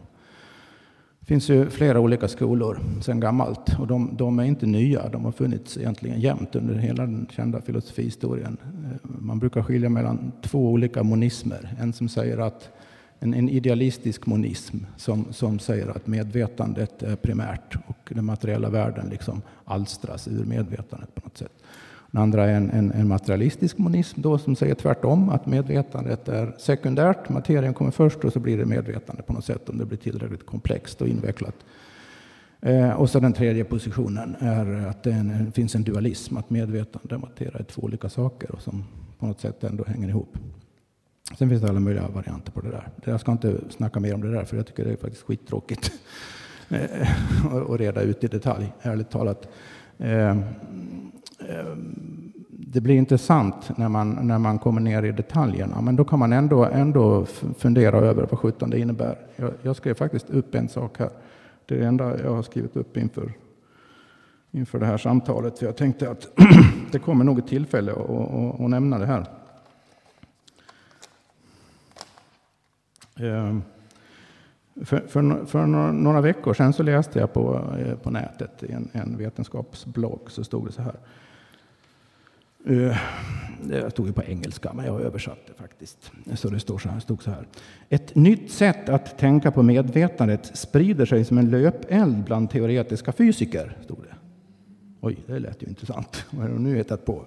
Det 1.20 1.26
finns 1.26 1.50
ju 1.50 1.70
flera 1.70 2.00
olika 2.00 2.28
skolor 2.28 2.80
sedan 3.02 3.20
gammalt 3.20 3.80
och 3.80 3.88
de, 3.88 4.16
de, 4.18 4.40
är 4.40 4.44
inte 4.44 4.66
nya. 4.66 5.10
De 5.10 5.26
har 5.26 5.32
funnits 5.32 5.78
egentligen 5.78 6.20
jämt 6.20 6.56
under 6.56 6.76
hela 6.76 7.04
den 7.04 7.28
kända 7.32 7.62
filosofihistorien. 7.62 8.58
Eh, 8.64 9.10
man 9.20 9.40
brukar 9.40 9.64
skilja 9.64 9.90
mellan 9.90 10.32
två 10.42 10.72
olika 10.72 11.04
monismer. 11.04 11.76
En 11.80 11.94
som 11.94 12.10
säger 12.10 12.38
att 12.38 12.70
en, 13.20 13.34
en 13.34 13.50
idealistisk 13.50 14.26
monism 14.26 14.78
som, 14.98 15.26
som 15.32 15.60
säger 15.60 15.88
att 15.88 16.08
medvetandet 16.08 17.04
är 17.04 17.16
primärt 17.16 17.76
och 17.88 18.14
den 18.16 18.26
materiella 18.26 18.70
världen 18.70 19.10
liksom 19.10 19.42
alstras 19.66 20.28
ur 20.28 20.46
medvetandet 20.46 21.16
på 21.16 21.22
något 21.24 21.38
sätt. 21.38 21.54
Den 22.13 22.21
andra 22.21 22.45
är 22.45 22.56
en, 22.56 22.69
en, 22.69 22.91
en, 22.91 23.08
materialistisk 23.08 23.78
monism 23.78 24.21
då 24.21 24.38
som 24.38 24.56
säger 24.56 24.76
tvärtom, 24.76 25.30
att 25.30 25.45
medvetandet 25.45 26.28
är 26.30 26.56
sekundärt, 26.60 27.30
materien 27.30 27.73
kommer 27.73 27.91
först 27.91 28.23
och 28.23 28.34
så 28.34 28.39
blir 28.39 28.58
det 28.58 28.65
medvetande 28.65 29.23
på 29.23 29.34
något 29.34 29.45
sätt 29.45 29.69
om 29.69 29.78
det 29.78 29.86
blir 29.86 29.97
tillräckligt 29.97 30.45
komplext 30.45 31.02
och 31.02 31.08
invecklat. 31.08 31.56
Eh, 32.62 32.91
och 32.91 33.10
så 33.10 33.19
den 33.19 33.34
tredje 33.34 33.63
positionen 33.63 34.36
är 34.39 34.88
att 34.88 35.04
det 35.04 35.12
en, 35.12 35.52
finns 35.52 35.76
en 35.76 35.84
dualism, 35.84 36.38
att 36.38 36.49
medvetande 36.49 37.15
och 37.15 37.21
materia 37.21 37.60
är 37.60 37.63
två 37.63 37.82
olika 37.82 38.10
saker 38.10 38.52
och 38.52 38.62
som 38.62 38.84
på 39.19 39.26
något 39.26 39.41
sätt 39.41 39.63
ändå 39.63 39.84
hänger 39.88 40.10
ihop. 40.10 40.38
Sen 41.38 41.49
finns 41.49 41.62
det 41.62 41.69
alla 41.69 41.80
möjliga 41.80 42.08
varianter 42.08 42.52
på 42.52 42.62
det 42.62 42.69
där. 42.69 42.89
Jag 43.06 43.19
ska 43.19 43.32
inte 43.32 43.58
snacka 43.69 43.99
mer 43.99 44.13
om 44.13 44.21
det 44.21 44.32
där, 44.32 44.45
för 44.45 44.58
jag 44.58 44.67
tycker 44.67 44.86
det 44.86 44.91
är 44.91 44.97
faktiskt 44.97 45.23
skittråkigt 45.23 45.91
eh, 46.69 47.62
att 47.71 47.80
reda 47.80 48.02
ut 48.02 48.23
i 48.23 48.28
detalj, 48.28 48.73
ärligt 48.82 49.10
talat. 49.10 49.47
Eh, 49.97 50.38
det 52.50 52.82
blir 52.82 52.96
intressant 52.96 53.78
när 53.78 53.90
man, 53.90 54.28
när 54.28 54.40
man 54.40 54.60
kommer 54.60 54.82
ner 54.82 55.04
i 55.04 55.12
detaljerna, 55.12 55.82
men 55.82 55.96
då 55.96 56.04
kan 56.04 56.20
man 56.20 56.34
ändå, 56.34 56.66
ändå 56.66 57.26
fundera 57.58 57.98
över 57.98 58.28
vad 58.30 58.40
sjutton 58.40 58.70
det 58.70 58.80
innebär. 58.80 59.18
Jag, 59.36 59.52
jag 59.62 59.76
skrev 59.76 59.94
faktiskt 59.94 60.30
upp 60.30 60.56
en 60.56 60.70
sak 60.70 61.00
här. 61.00 61.10
Det 61.66 61.76
är 61.76 61.80
det 61.80 61.86
enda 61.86 62.22
jag 62.24 62.34
har 62.34 62.44
skrivit 62.44 62.76
upp 62.76 62.98
inför, 62.98 63.34
inför 64.52 64.80
det 64.80 64.86
här 64.86 64.98
samtalet, 64.98 65.60
för 65.60 65.66
jag 65.66 65.78
tänkte 65.78 66.12
att 66.12 66.28
det 66.92 67.00
kommer 67.00 67.24
nog 67.24 67.40
ett 67.40 67.48
tillfälle 67.48 67.92
att, 67.92 68.10
att, 68.10 68.62
att 68.62 68.70
nämna 68.70 69.00
det 69.00 69.06
här. 69.06 69.26
Ehm, 73.16 73.62
för, 74.86 75.00
för, 75.08 75.46
för, 75.46 75.66
några 75.92 76.22
veckor 76.22 76.54
sedan 76.54 76.74
så 76.74 76.84
läste 76.84 77.20
jag 77.20 77.34
på, 77.34 77.62
eh, 77.80 77.96
på 77.96 78.12
nätet 78.12 78.64
i 78.64 78.72
en, 78.72 78.90
en 78.92 79.18
vetenskapsblogg 79.18 80.32
så 80.32 80.44
stod 80.44 80.66
det 80.66 80.72
så 80.72 80.82
här. 80.82 80.96
Eh, 82.65 82.97
det 83.63 83.91
stod 83.91 84.08
ju 84.08 84.13
på 84.13 84.23
engelska, 84.23 84.73
men 84.73 84.86
jag 84.86 84.93
har 84.93 84.99
översatt 84.99 85.39
det 85.47 85.54
faktiskt. 85.54 86.12
Så 86.36 86.49
det 86.49 86.60
står 86.60 86.78
så 86.78 86.89
här, 86.89 86.99
stod 86.99 87.23
så 87.23 87.32
här. 87.32 87.47
Ett 87.89 88.15
nytt 88.15 88.52
sätt 88.52 88.89
att 88.89 89.17
tänka 89.17 89.52
på 89.52 89.63
medvetandet 89.63 90.58
sprider 90.58 91.06
sig 91.06 91.26
som 91.26 91.38
en 91.38 91.49
löpeld 91.49 92.23
bland 92.23 92.49
teoretiska 92.49 93.12
fysiker. 93.12 93.78
Stod 93.84 93.97
det. 93.97 94.15
Oj, 95.02 95.17
det 95.28 95.39
lät 95.39 95.63
ju 95.63 95.67
intressant. 95.67 96.26
Vad 96.30 96.41
har 96.41 96.49
de 96.49 96.63
nu 96.63 96.78
hittat 96.78 97.06
på? 97.06 97.26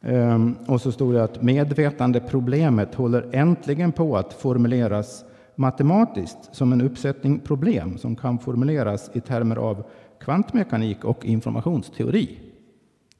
Ehm, 0.00 0.56
och 0.66 0.80
så 0.80 0.92
stod 0.92 1.14
det 1.14 1.24
att 1.24 1.42
medvetandeproblemet 1.42 2.94
håller 2.94 3.28
äntligen 3.32 3.92
på 3.92 4.16
att 4.16 4.32
formuleras 4.32 5.24
matematiskt 5.56 6.38
som 6.52 6.72
en 6.72 6.80
uppsättning 6.80 7.38
problem 7.38 7.98
som 7.98 8.16
kan 8.16 8.38
formuleras 8.38 9.10
i 9.12 9.20
termer 9.20 9.56
av 9.56 9.84
kvantmekanik 10.20 11.04
och 11.04 11.26
informationsteori. 11.26 12.38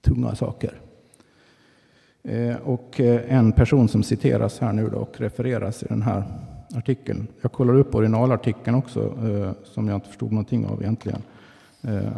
Tunga 0.01 0.35
saker. 0.35 0.84
Eh, 2.29 2.57
och 2.57 3.01
eh, 3.01 3.37
en 3.37 3.53
person 3.53 3.89
som 3.89 4.03
citeras 4.03 4.59
här 4.61 4.73
nu 4.73 4.89
då 4.89 4.97
och 4.99 5.21
refereras 5.21 5.83
i 5.83 5.87
den 5.89 6.03
här 6.03 6.25
artikeln. 6.75 7.27
Jag 7.41 7.53
kollar 7.53 7.75
upp 7.75 7.95
originalartikeln 7.95 8.77
också, 8.77 9.01
eh, 9.01 9.53
som 9.65 9.89
jag 9.89 9.97
inte 9.97 10.09
förstod 10.09 10.33
någonting 10.33 10.67
av 10.67 10.83
egentligen. 10.83 11.23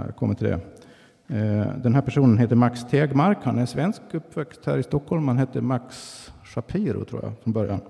Jag 0.07 0.17
kommer 0.17 0.35
till 0.35 0.47
det. 0.47 0.61
Den 1.83 1.95
här 1.95 2.01
personen 2.01 2.39
heter 2.39 2.57
Max 2.57 2.85
Tegmark. 2.91 3.39
Han 3.43 3.59
är 3.59 3.67
svensk, 3.67 4.01
uppväxt 4.13 4.67
här 4.67 4.79
i 4.79 4.83
Stockholm. 4.83 5.29
Han 5.29 5.39
hette 5.39 5.61
Max 5.61 5.95
Shapiro, 6.45 7.05
tror 7.05 7.23
jag, 7.23 7.33
från 7.43 7.53
början. 7.53 7.81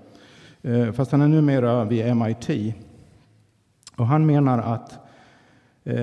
Fast 0.92 1.12
han 1.12 1.20
är 1.20 1.28
numera 1.28 1.84
vid 1.84 2.16
MIT. 2.16 2.74
Och 3.96 4.06
han 4.06 4.26
menar 4.26 4.58
att 4.58 4.98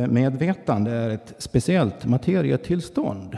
medvetande 0.10 0.91
är 0.91 1.10
ett 1.10 1.34
speciellt 1.38 2.06
materietillstånd 2.06 3.38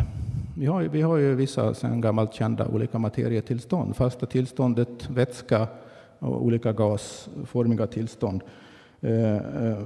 vi 0.57 0.65
har, 0.65 0.83
vi 0.83 1.01
har 1.01 1.17
ju 1.17 1.35
vissa 1.35 1.73
sedan 1.73 2.01
gammalt 2.01 2.33
kända 2.33 2.67
olika 2.67 2.99
materietillstånd. 2.99 3.95
Fasta 3.95 4.25
tillståndet, 4.25 5.09
vätska 5.09 5.67
och 6.19 6.45
olika 6.45 6.73
gasformiga 6.73 7.87
tillstånd. 7.87 8.41
Eh, 9.01 9.35
eh, 9.35 9.77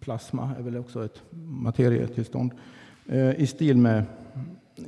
plasma 0.00 0.54
är 0.58 0.62
väl 0.62 0.76
också 0.76 1.04
ett 1.04 1.22
materietillstånd. 1.48 2.52
Eh, 3.06 3.40
I 3.40 3.46
stil 3.46 3.76
med, 3.76 4.04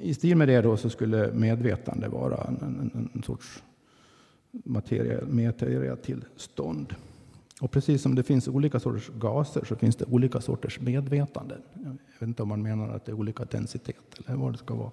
i 0.00 0.14
stil 0.14 0.36
med 0.36 0.48
det 0.48 0.60
då 0.60 0.76
så 0.76 0.90
skulle 0.90 1.32
medvetande 1.32 2.08
vara 2.08 2.36
en, 2.36 2.90
en, 2.94 3.10
en 3.14 3.22
sorts 3.22 3.62
materia. 4.64 5.20
Och 7.60 7.70
precis 7.70 8.02
som 8.02 8.14
det 8.14 8.22
finns 8.22 8.48
olika 8.48 8.80
sorters 8.80 9.10
gaser 9.18 9.64
så 9.64 9.76
finns 9.76 9.96
det 9.96 10.04
olika 10.04 10.40
sorters 10.40 10.80
medvetande. 10.80 11.56
Jag 11.84 11.90
vet 11.90 12.28
inte 12.28 12.42
om 12.42 12.48
man 12.48 12.62
menar 12.62 12.88
att 12.88 13.04
det 13.04 13.12
är 13.12 13.16
olika 13.16 13.44
densitet 13.44 13.96
eller 14.26 14.36
vad 14.36 14.52
det 14.52 14.58
ska 14.58 14.74
vara 14.74 14.90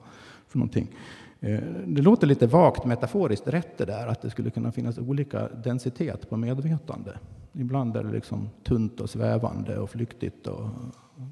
för 0.48 0.58
någonting. 0.58 0.96
Eh, 1.40 1.60
det 1.88 2.02
låter 2.02 2.28
lite 2.28 2.48
vagt 2.48 2.86
metaforiskt 2.86 3.48
rätt 3.48 3.78
det 3.78 3.86
där 3.86 4.08
att 4.08 4.22
det 4.22 4.30
skulle 4.30 4.50
kunna 4.50 4.72
finnas 4.72 4.98
olika 4.98 5.48
densitet 5.48 6.30
på 6.30 6.38
medvetande. 6.38 7.18
Ibland 7.54 7.98
är 7.98 8.04
det 8.04 8.12
liksom 8.12 8.50
tunt 8.64 9.00
och 9.00 9.10
svävande 9.10 9.78
och 9.78 9.90
flyktigt 9.90 10.48
och 10.48 10.70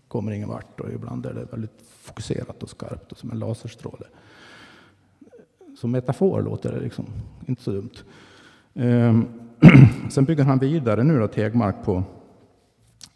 kommer 0.07 0.31
ingen 0.31 0.49
vart 0.49 0.79
och 0.79 0.91
ibland 0.91 1.25
är 1.25 1.33
det 1.33 1.45
väldigt 1.51 1.83
fokuserat 2.01 2.63
och 2.63 2.69
skarpt 2.69 3.11
och 3.11 3.17
som 3.17 3.31
en 3.31 3.39
laserstråle. 3.39 4.05
Som 5.77 5.91
metafor 5.91 6.41
låter 6.41 6.71
det 6.71 6.79
liksom 6.79 7.05
inte 7.45 7.63
så 7.63 7.71
dumt. 7.71 7.95
Ehm, 8.73 9.42
Sen 10.09 10.25
bygger 10.25 10.43
han 10.43 10.59
vidare 10.59 11.03
nu 11.03 11.19
då, 11.19 11.27
Tegmark 11.27 11.75
på 11.85 12.03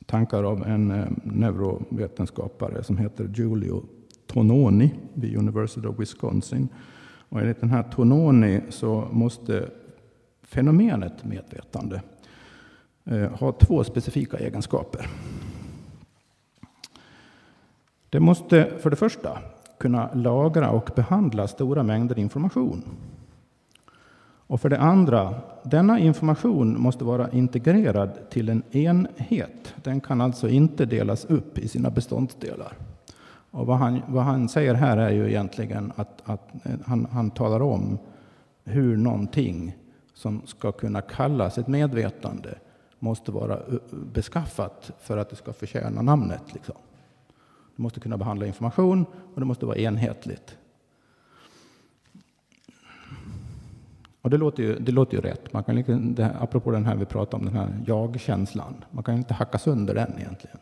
tankar 0.05 0.43
av 0.43 0.67
en 0.67 0.91
eh, 0.91 1.07
neurovetenskapare 1.23 2.83
som 2.83 2.97
heter 2.97 3.27
Giulio 3.33 3.83
Tononi 4.27 4.93
vid 5.13 5.37
University 5.37 5.87
of 5.87 5.99
Wisconsin. 5.99 6.69
Och 7.29 7.41
enligt 7.41 7.59
den 7.59 7.69
här 7.69 7.83
Tononi 7.83 8.61
så 8.69 9.07
måste 9.11 9.69
fenomenet 10.43 11.25
medvetande 11.25 12.01
eh, 13.05 13.31
ha 13.31 13.51
två 13.51 13.83
specifika 13.83 14.37
egenskaper. 14.37 15.07
Det 18.09 18.19
måste 18.19 18.71
för 18.79 18.89
det 18.89 18.95
första 18.95 19.39
kunna 19.79 20.13
lagra 20.13 20.69
och 20.69 20.89
behandla 20.95 21.47
stora 21.47 21.83
mängder 21.83 22.19
information. 22.19 22.83
Och 24.47 24.61
för 24.61 24.69
det 24.69 24.79
andra, 24.79 25.33
denna 25.63 25.99
information 25.99 26.81
måste 26.81 27.03
vara 27.03 27.31
integrerad 27.31 28.29
till 28.29 28.49
en 28.49 28.63
enhet. 28.71 29.73
Den 29.83 30.01
kan 30.01 30.21
alltså 30.21 30.49
inte 30.49 30.85
delas 30.85 31.25
upp 31.25 31.57
i 31.57 31.67
sina 31.67 31.89
beståndsdelar. 31.89 32.73
Och 33.51 33.65
vad 33.65 33.77
han, 33.77 34.01
vad 34.07 34.23
han 34.23 34.49
säger 34.49 34.73
här 34.73 34.97
är 34.97 35.09
ju 35.09 35.27
egentligen 35.27 35.91
att, 35.95 36.21
att 36.23 36.65
eh, 36.65 36.71
han, 36.85 37.07
han 37.11 37.31
talar 37.31 37.61
om 37.61 37.97
hur 38.63 38.97
någonting 38.97 39.77
som 40.13 40.41
ska 40.45 40.71
kunna 40.71 41.01
kallas 41.01 41.57
ett 41.57 41.67
medvetande 41.67 42.55
måste 42.99 43.31
vara 43.31 43.53
eh, 43.53 43.79
beskaffat 44.13 44.91
för 44.99 45.17
att 45.17 45.29
det 45.29 45.35
ska 45.35 45.53
förtjäna 45.53 46.01
namnet. 46.01 46.53
Liksom. 46.53 46.75
Det 47.75 47.81
måste 47.81 47.99
kunna 47.99 48.17
behandla 48.17 48.45
information 48.45 49.05
och 49.33 49.39
det 49.39 49.45
måste 49.45 49.65
vara 49.65 49.77
enhetligt. 49.77 50.57
Och 54.27 54.31
det 54.31 54.37
låter 54.37 54.63
ju, 54.63 54.79
det 54.79 54.91
låter 54.91 55.15
ju 55.15 55.21
rätt. 55.21 55.53
Man 55.53 55.63
kan, 55.63 55.75
liksom, 55.75 56.15
det, 56.15 56.35
apropå 56.39 56.71
den 56.71 56.85
här 56.85 56.95
vi 56.95 57.05
pratade 57.05 57.37
om, 57.37 57.45
den 57.45 57.55
här 57.55 57.83
jag-känslan. 57.85 58.73
Man 58.91 59.03
kan 59.03 59.15
inte 59.15 59.33
hacka 59.33 59.57
sönder 59.57 59.95
den 59.95 60.13
egentligen. 60.17 60.57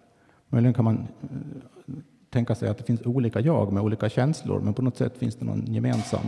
Möjligen 0.49 0.73
kan 0.73 0.85
man 0.85 1.07
eh, 1.21 1.93
tänka 2.29 2.55
sig 2.55 2.69
att 2.69 2.77
det 2.77 2.83
finns 2.83 3.01
olika 3.01 3.39
jag 3.39 3.73
med 3.73 3.83
olika 3.83 4.09
känslor, 4.09 4.59
men 4.59 4.73
på 4.73 4.81
något 4.81 4.97
sätt 4.97 5.17
finns 5.17 5.35
det 5.35 5.45
någon 5.45 5.65
gemensam, 5.65 6.25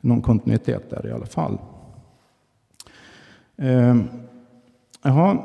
någon 0.00 0.22
kontinuitet 0.22 0.90
där 0.90 1.06
i 1.06 1.12
alla 1.12 1.26
fall. 1.26 1.58
Eh, 3.56 3.96
jaha, 5.02 5.38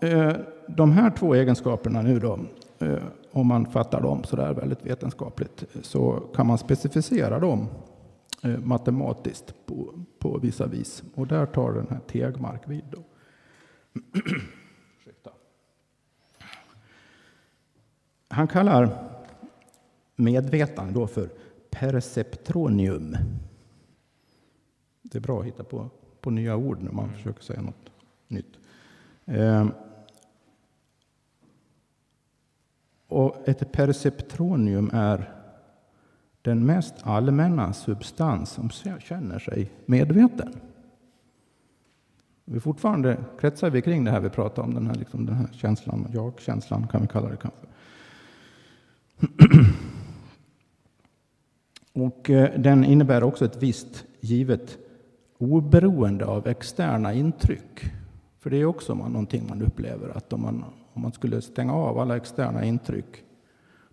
eh, 0.00 0.32
de 0.68 0.92
här 0.92 1.10
två 1.10 1.34
egenskaperna 1.34 2.02
nu 2.02 2.18
då, 2.18 2.38
eh, 2.78 3.02
om 3.32 3.46
man 3.46 3.66
fattar 3.66 4.00
dem 4.00 4.24
så 4.24 4.36
där 4.36 4.54
väldigt 4.54 4.86
vetenskapligt, 4.86 5.64
så 5.82 6.22
kan 6.34 6.46
man 6.46 6.58
specificera 6.58 7.38
dem 7.38 7.68
matematiskt 8.42 9.54
på, 9.66 10.04
på 10.18 10.38
vissa 10.38 10.66
vis. 10.66 11.02
Och 11.14 11.26
där 11.26 11.46
tar 11.46 11.72
den 11.72 11.86
här 11.90 12.00
Tegmark 12.00 12.68
vid. 12.68 12.84
Då. 12.90 13.04
Han 18.28 18.48
kallar 18.48 19.08
medvetande 20.16 20.92
då 20.92 21.06
för 21.06 21.30
perceptronium. 21.70 23.16
Det 25.02 25.18
är 25.18 25.22
bra 25.22 25.40
att 25.40 25.46
hitta 25.46 25.64
på, 25.64 25.90
på 26.20 26.30
nya 26.30 26.56
ord 26.56 26.82
när 26.82 26.92
man 26.92 27.04
mm. 27.04 27.16
försöker 27.16 27.42
säga 27.42 27.60
något 27.60 27.92
nytt. 28.28 28.58
Eh, 29.24 29.68
och 33.06 33.48
ett 33.48 33.72
perceptronium 33.72 34.90
är 34.92 35.37
den 36.42 36.66
mest 36.66 36.94
allmänna 37.02 37.72
substans 37.72 38.50
som 38.50 38.70
känner 39.00 39.38
sig 39.38 39.70
medveten. 39.86 40.52
Vi 42.44 42.60
fortfarande 42.60 43.16
kretsar 43.40 43.70
vi 43.70 43.82
kring 43.82 44.04
det 44.04 44.10
här 44.10 44.20
vi 44.20 44.28
pratar 44.28 44.62
om, 44.62 44.74
den 44.74 44.86
här, 44.86 44.94
liksom, 44.94 45.26
den 45.26 45.34
här 45.34 45.48
känslan, 45.52 46.06
jag-känslan 46.12 46.88
kan 46.88 47.02
vi 47.02 47.08
kalla 47.08 47.28
det 47.28 47.36
kanske. 47.36 47.66
Och 51.92 52.30
eh, 52.30 52.60
den 52.60 52.84
innebär 52.84 53.22
också 53.22 53.44
ett 53.44 53.62
visst 53.62 54.04
givet 54.20 54.78
oberoende 55.38 56.26
av 56.26 56.46
externa 56.46 57.12
intryck. 57.12 57.84
För 58.38 58.50
det 58.50 58.56
är 58.56 58.64
också 58.64 58.94
någonting 58.94 59.46
man 59.48 59.62
upplever 59.62 60.08
att 60.08 60.32
om 60.32 60.42
man, 60.42 60.64
om 60.92 61.02
man 61.02 61.12
skulle 61.12 61.42
stänga 61.42 61.74
av 61.74 61.98
alla 61.98 62.16
externa 62.16 62.64
intryck, 62.64 63.24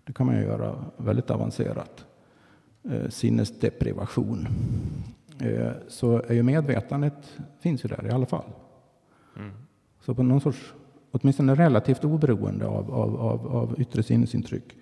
det 0.04 0.12
kan 0.12 0.26
man 0.26 0.36
ju 0.36 0.42
göra 0.42 0.84
väldigt 0.96 1.30
avancerat, 1.30 2.06
sinnesdeprivation, 3.08 4.48
eh, 5.40 5.70
så 5.88 6.22
är 6.28 6.34
ju 6.34 6.42
medvetandet 6.42 7.36
finns 7.60 7.84
ju 7.84 7.88
där 7.88 8.06
i 8.06 8.10
alla 8.10 8.26
fall. 8.26 8.44
Mm. 9.36 9.50
Så 10.00 10.14
på 10.14 10.22
någon 10.22 10.40
sorts, 10.40 10.74
åtminstone 11.10 11.54
relativt 11.54 12.04
oberoende 12.04 12.66
av, 12.66 12.94
av, 12.94 13.16
av, 13.20 13.56
av 13.56 13.80
yttre 13.80 14.02
sinnesintryck 14.02 14.76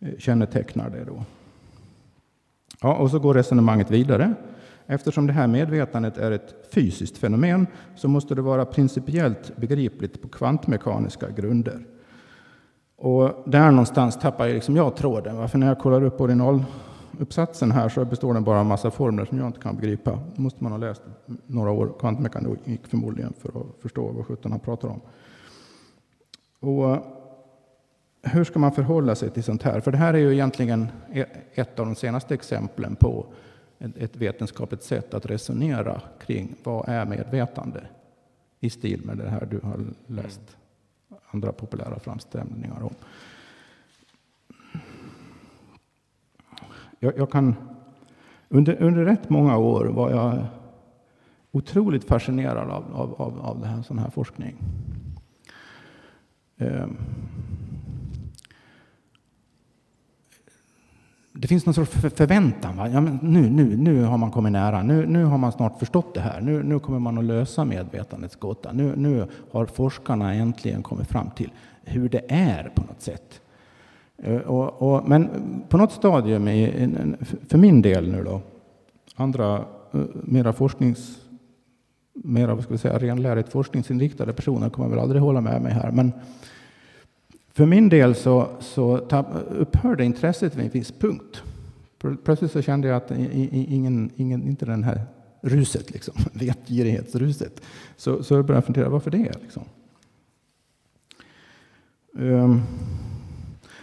eh, 0.00 0.18
kännetecknar 0.18 0.90
det 0.90 1.04
då. 1.04 1.24
Ja, 2.80 2.94
och 2.94 3.10
så 3.10 3.18
går 3.18 3.34
resonemanget 3.34 3.90
vidare. 3.90 4.34
Eftersom 4.86 5.26
det 5.26 5.32
här 5.32 5.46
medvetandet 5.46 6.18
är 6.18 6.30
ett 6.30 6.54
fysiskt 6.72 7.18
fenomen 7.18 7.66
så 7.96 8.08
måste 8.08 8.34
det 8.34 8.42
vara 8.42 8.64
principiellt 8.64 9.56
begripligt 9.56 10.22
på 10.22 10.28
kvantmekaniska 10.28 11.30
grunder. 11.30 11.86
Och 12.96 13.42
där 13.46 13.70
någonstans 13.70 14.18
tappar 14.18 14.46
jag, 14.46 14.54
liksom 14.54 14.76
jag 14.76 14.96
tråden. 14.96 15.48
För 15.48 15.58
när 15.58 15.66
jag 15.66 15.78
kollar 15.78 16.02
upp 16.02 16.20
Uppsatsen 17.18 17.70
här 17.70 17.88
så 17.88 18.04
består 18.04 18.34
den 18.34 18.44
bara 18.44 18.60
av 18.60 18.66
massa 18.66 18.90
formler 18.90 19.24
som 19.24 19.38
jag 19.38 19.46
inte 19.46 19.60
kan 19.60 19.76
begripa. 19.76 20.18
Då 20.36 20.42
måste 20.42 20.62
man 20.62 20.72
ha 20.72 20.78
läst 20.78 21.02
några 21.46 21.70
år 21.70 21.92
kvantmekanik 22.00 22.86
förmodligen 22.86 23.32
för 23.38 23.48
att 23.48 23.82
förstå 23.82 24.12
vad 24.12 24.26
sjutton 24.26 24.52
han 24.52 24.60
pratar 24.60 24.88
om. 24.88 25.00
Och 26.60 26.90
eh, 26.90 27.02
hur 28.22 28.44
ska 28.44 28.58
man 28.58 28.72
förhålla 28.72 29.14
sig 29.14 29.30
till 29.30 29.44
sånt 29.44 29.62
här? 29.62 29.80
För 29.80 29.92
det 29.92 29.98
här 29.98 30.14
är 30.14 30.18
ju 30.18 30.32
egentligen 30.32 30.88
e-, 31.12 31.26
ett 31.54 31.78
av 31.78 31.86
de 31.86 31.94
senaste 31.94 32.34
exemplen 32.34 32.96
på 32.96 33.26
ett 33.78 34.16
vetenskapligt 34.16 34.82
sätt 34.82 35.14
att 35.14 35.26
resonera 35.26 36.00
kring 36.26 36.54
vad 36.62 36.88
är 36.88 37.04
medvetande 37.04 37.80
i 38.60 38.70
stil 38.70 39.00
med 39.04 39.18
det 39.18 39.28
här 39.28 39.46
du 39.50 39.60
har 39.62 39.80
läst 40.06 40.40
andra 41.30 41.52
populära 41.52 41.98
framställningar 41.98 42.82
om. 42.82 42.94
Jag, 47.04 47.18
jag 47.18 47.30
kan, 47.30 47.54
under, 48.48 48.82
under 48.82 49.04
rätt 49.04 49.30
många 49.30 49.56
år 49.56 49.84
var 49.84 50.10
jag 50.10 50.44
otroligt 51.50 52.04
fascinerad 52.04 52.70
av, 52.70 52.84
av, 52.94 53.14
av, 53.22 53.40
av 53.40 53.60
det 53.60 53.66
här, 53.66 53.82
sån 53.82 53.98
här 53.98 54.10
forskning. 54.10 54.56
Ehm. 56.58 56.96
Det 61.32 61.48
finns 61.48 61.66
någon 61.66 61.74
sorts 61.74 61.90
förväntan. 61.90 62.76
Va? 62.76 62.88
Ja, 62.88 63.00
men 63.00 63.18
nu, 63.22 63.50
nu, 63.50 63.76
nu 63.76 64.02
har 64.02 64.18
man 64.18 64.30
kommit 64.30 64.52
nära. 64.52 64.82
Nu, 64.82 65.06
nu 65.06 65.24
har 65.24 65.38
man 65.38 65.52
snart 65.52 65.78
förstått 65.78 66.14
det 66.14 66.20
här. 66.20 66.40
Nu, 66.40 66.62
nu 66.62 66.78
kommer 66.78 66.98
man 66.98 67.18
att 67.18 67.24
lösa 67.24 67.64
medvetandets 67.64 68.36
gåta. 68.36 68.72
Nu, 68.72 68.96
nu 68.96 69.26
har 69.52 69.66
forskarna 69.66 70.34
äntligen 70.34 70.82
kommit 70.82 71.08
fram 71.08 71.30
till 71.30 71.52
hur 71.84 72.08
det 72.08 72.22
är 72.28 72.72
på 72.74 72.82
något 72.82 73.02
sätt. 73.02 73.40
Eh, 74.22 74.36
och, 74.36 74.82
och, 74.82 75.08
men 75.08 75.28
på 75.68 75.76
något 75.76 75.92
stadium, 75.92 76.48
i, 76.48 76.88
för 77.48 77.58
min 77.58 77.82
del 77.82 78.12
nu 78.12 78.24
då, 78.24 78.40
andra 79.14 79.64
eh, 79.92 80.00
mera 80.14 80.52
forsknings 80.52 81.18
mera 82.14 82.54
vad 82.54 82.64
ska 82.64 82.72
vi 82.72 82.78
säga, 82.78 82.98
renlärigt 82.98 83.48
forskningsinriktade 83.48 84.32
personer 84.32 84.70
kommer 84.70 84.88
väl 84.88 84.98
aldrig 84.98 85.22
hålla 85.22 85.40
med 85.40 85.62
mig 85.62 85.72
här. 85.72 85.90
Men 85.90 86.12
för 87.52 87.66
min 87.66 87.88
del 87.88 88.14
så, 88.14 88.48
så 88.60 88.96
upphörde 89.50 90.04
intresset 90.04 90.56
vid 90.56 90.64
en 90.64 90.70
viss 90.70 90.92
punkt. 90.92 91.42
Plötsligt 92.24 92.52
så 92.52 92.62
kände 92.62 92.88
jag 92.88 92.96
att 92.96 93.10
ingen, 93.10 94.10
ingen, 94.16 94.48
inte 94.48 94.66
den 94.66 94.84
här 94.84 95.00
ruset, 95.40 95.90
liksom, 95.90 96.14
vetgirighetsruset. 96.32 97.60
Så, 97.96 98.22
så 98.22 98.34
jag 98.34 98.46
började 98.46 98.66
fundera, 98.66 98.88
varför 98.88 99.10
det? 99.10 99.32
Liksom. 99.42 99.62
Um, 102.12 102.62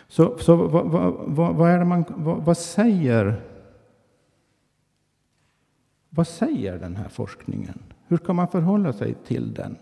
så 0.10 0.38
så 0.38 0.56
vad, 0.56 0.86
vad, 0.86 1.56
vad, 1.56 1.72
är 1.72 1.80
det 1.80 1.86
man, 1.86 2.06
vad, 2.08 2.38
vad, 2.38 2.58
säger 2.58 3.41
vad 6.10 6.28
säger 6.28 6.78
den 6.78 6.95
här 6.95 7.10
forskningen? 7.10 7.80
Hur 8.08 8.17
ska 8.17 8.34
man 8.34 8.48
förhålla 8.48 8.93
sig 8.93 9.13
till 9.28 9.54
den? 9.54 9.76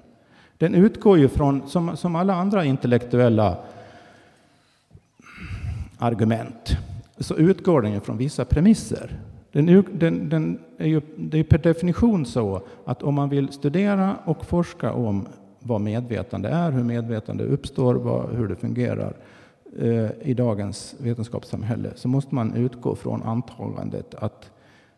Den 0.57 0.75
utgår 0.75 1.17
ju 1.17 1.27
från, 1.27 1.69
som, 1.69 1.97
som 1.97 2.15
alla 2.15 2.33
andra 2.33 2.65
intellektuella 2.65 3.57
argument 5.97 6.77
så 7.17 7.35
utgår 7.35 7.81
den 7.81 7.91
ju 7.91 7.99
från 7.99 8.17
vissa 8.17 8.45
premisser. 8.45 9.19
Den, 9.51 9.83
den, 9.91 10.29
den 10.29 10.59
är 10.77 10.87
ju, 10.87 11.01
det 11.15 11.39
är 11.39 11.43
per 11.43 11.57
definition 11.57 12.25
så 12.25 12.61
att 12.85 13.03
om 13.03 13.15
man 13.15 13.29
vill 13.29 13.51
studera 13.51 14.15
och 14.25 14.45
forska 14.45 14.93
om 14.93 15.27
vad 15.59 15.81
medvetande 15.81 16.49
är, 16.49 16.71
hur 16.71 16.83
medvetande 16.83 17.43
uppstår, 17.43 17.95
vad, 17.95 18.29
hur 18.35 18.47
det 18.47 18.55
fungerar 18.55 19.13
i 20.21 20.33
dagens 20.33 20.95
vetenskapssamhälle 20.99 21.91
så 21.95 22.07
måste 22.07 22.35
man 22.35 22.55
utgå 22.55 22.95
från 22.95 23.23
antagandet 23.23 24.15
att 24.15 24.51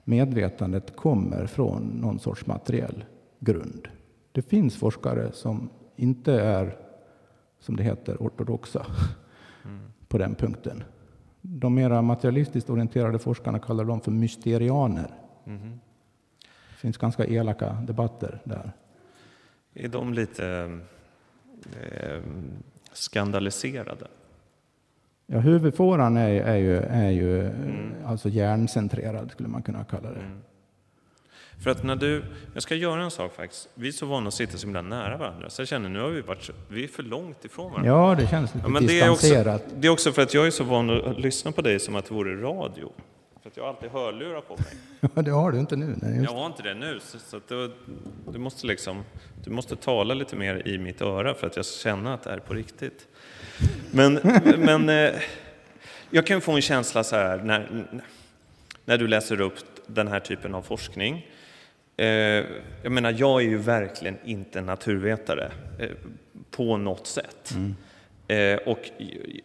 medvetandet 0.03 0.95
kommer 0.95 1.47
från 1.47 1.83
någon 1.83 2.19
sorts 2.19 2.45
materiell 2.45 3.05
grund. 3.39 3.87
Det 4.31 4.41
finns 4.41 4.75
forskare 4.75 5.31
som 5.31 5.69
inte 5.95 6.33
är, 6.33 6.77
som 7.59 7.75
det 7.75 7.83
heter, 7.83 8.17
ortodoxa 8.19 8.85
på 10.07 10.17
den 10.17 10.35
punkten. 10.35 10.83
De 11.41 11.75
mera 11.75 12.01
materialistiskt 12.01 12.69
orienterade 12.69 13.19
forskarna 13.19 13.59
kallar 13.59 13.85
dem 13.85 14.01
för 14.01 14.11
mysterianer. 14.11 15.11
Mm. 15.45 15.79
Det 16.69 16.75
finns 16.75 16.97
ganska 16.97 17.25
elaka 17.25 17.73
debatter 17.73 18.41
där. 18.43 18.71
Är 19.73 19.87
de 19.87 20.13
lite 20.13 20.79
eh, 21.81 22.21
skandaliserade? 22.93 24.07
Ja, 25.31 25.39
huvudfåran 25.39 26.17
är, 26.17 26.41
är 26.41 26.55
ju, 26.55 26.77
är 26.77 27.09
ju 27.09 27.39
mm. 27.45 27.93
alltså 28.05 28.29
hjärncentrerad, 28.29 29.31
skulle 29.31 29.49
man 29.49 29.61
kunna 29.61 29.83
kalla 29.83 30.09
det. 30.09 30.19
Mm. 30.19 30.41
För 31.63 31.69
att 31.69 31.83
när 31.83 31.95
du, 31.95 32.23
jag 32.53 32.63
ska 32.63 32.75
göra 32.75 33.03
en 33.03 33.11
sak 33.11 33.35
faktiskt. 33.35 33.69
Vi 33.73 33.87
är 33.87 33.91
så 33.91 34.05
vana 34.05 34.27
att 34.27 34.33
sitta 34.33 34.57
så 34.57 34.65
himla 34.67 34.81
nära 34.81 35.17
varandra. 35.17 35.49
Så 35.49 35.61
jag 35.61 35.67
känner 35.67 35.89
nu 35.89 35.99
har 35.99 36.09
vi 36.09 36.21
varit, 36.21 36.49
vi 36.67 36.83
är 36.83 36.87
för 36.87 37.03
långt 37.03 37.45
ifrån 37.45 37.71
varandra. 37.71 37.91
Ja, 37.91 38.15
det 38.15 38.27
känns 38.27 38.55
lite 38.55 38.65
Ja, 38.67 38.69
men 38.69 38.87
det, 38.87 38.99
är 38.99 39.09
också, 39.09 39.27
distanserat. 39.27 39.63
det 39.75 39.87
är 39.87 39.91
också 39.91 40.11
för 40.11 40.21
att 40.21 40.33
jag 40.33 40.47
är 40.47 40.51
så 40.51 40.63
van 40.63 40.89
att 40.89 41.19
lyssna 41.19 41.51
på 41.51 41.61
dig 41.61 41.79
som 41.79 41.95
att 41.95 42.05
det 42.05 42.13
vore 42.13 42.41
radio. 42.41 42.91
För 43.41 43.49
att 43.49 43.57
jag 43.57 43.63
har 43.63 43.69
alltid 43.69 43.89
hörlurar 43.89 44.41
på 44.41 44.55
mig. 44.57 44.73
Ja, 45.15 45.21
det 45.21 45.31
har 45.31 45.51
du 45.51 45.59
inte 45.59 45.75
nu. 45.75 45.95
Nej, 46.01 46.17
just. 46.17 46.31
Jag 46.31 46.39
har 46.39 46.45
inte 46.45 46.63
det 46.63 46.73
nu, 46.73 46.99
så, 46.99 47.19
så 47.19 47.39
du, 47.47 47.73
du, 48.31 48.39
måste 48.39 48.67
liksom, 48.67 49.03
du 49.43 49.51
måste 49.51 49.75
tala 49.75 50.13
lite 50.13 50.35
mer 50.35 50.67
i 50.67 50.77
mitt 50.77 51.01
öra 51.01 51.33
för 51.33 51.47
att 51.47 51.55
jag 51.55 51.65
ska 51.65 51.89
känna 51.89 52.13
att 52.13 52.23
det 52.23 52.31
är 52.31 52.39
på 52.39 52.53
riktigt. 52.53 53.07
Men, 53.91 54.19
men 54.57 54.89
eh, 54.89 55.21
jag 56.09 56.25
kan 56.25 56.41
få 56.41 56.51
en 56.51 56.61
känsla 56.61 57.03
så 57.03 57.15
här 57.15 57.37
när, 57.37 57.85
när 58.85 58.97
du 58.97 59.07
läser 59.07 59.41
upp 59.41 59.53
den 59.87 60.07
här 60.07 60.19
typen 60.19 60.55
av 60.55 60.61
forskning. 60.61 61.25
Eh, 61.97 62.45
jag 62.83 62.91
menar, 62.91 63.15
jag 63.17 63.41
är 63.41 63.45
ju 63.45 63.57
verkligen 63.57 64.17
inte 64.25 64.61
naturvetare 64.61 65.51
eh, 65.79 65.89
på 66.51 66.77
något 66.77 67.07
sätt. 67.07 67.55
Eh, 68.27 68.55
och 68.55 68.89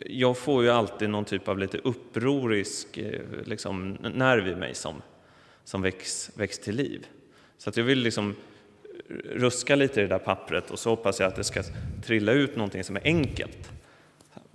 jag 0.01 0.39
får 0.39 0.63
ju 0.63 0.71
alltid 0.71 1.11
någon 1.11 1.25
typ 1.25 1.49
av 1.49 1.59
lite 1.59 1.79
upprorisk 1.79 2.99
liksom, 3.45 3.93
nerv 4.15 4.49
i 4.49 4.55
mig 4.57 4.75
som, 4.75 5.03
som 5.65 5.83
väcks, 5.83 6.31
väcks 6.35 6.59
till 6.59 6.77
liv. 6.77 7.07
Så 7.59 7.71
att 7.71 7.77
jag 7.77 7.85
vill 7.85 7.99
liksom 7.99 8.37
ruska 9.35 9.77
lite 9.77 10.01
i 10.01 10.03
det 10.03 10.09
där 10.09 10.19
pappret 10.19 10.71
och 10.71 10.79
så 10.79 10.91
hoppas 10.91 11.21
jag 11.21 11.29
att 11.29 11.37
det 11.37 11.45
ska 11.45 11.63
trilla 12.05 12.33
ut 12.33 12.57
någonting 12.57 12.85
som 12.85 12.97
är 12.97 13.03
enkelt. 13.05 13.71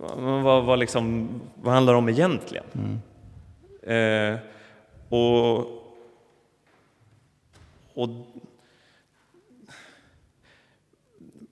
Vad, 0.00 0.64
vad, 0.64 0.78
liksom, 0.78 1.28
vad 1.54 1.74
handlar 1.74 1.92
det 1.92 1.98
om 1.98 2.08
egentligen? 2.08 2.64
Eh, 3.82 4.38
och, 5.08 5.58
och 7.94 8.08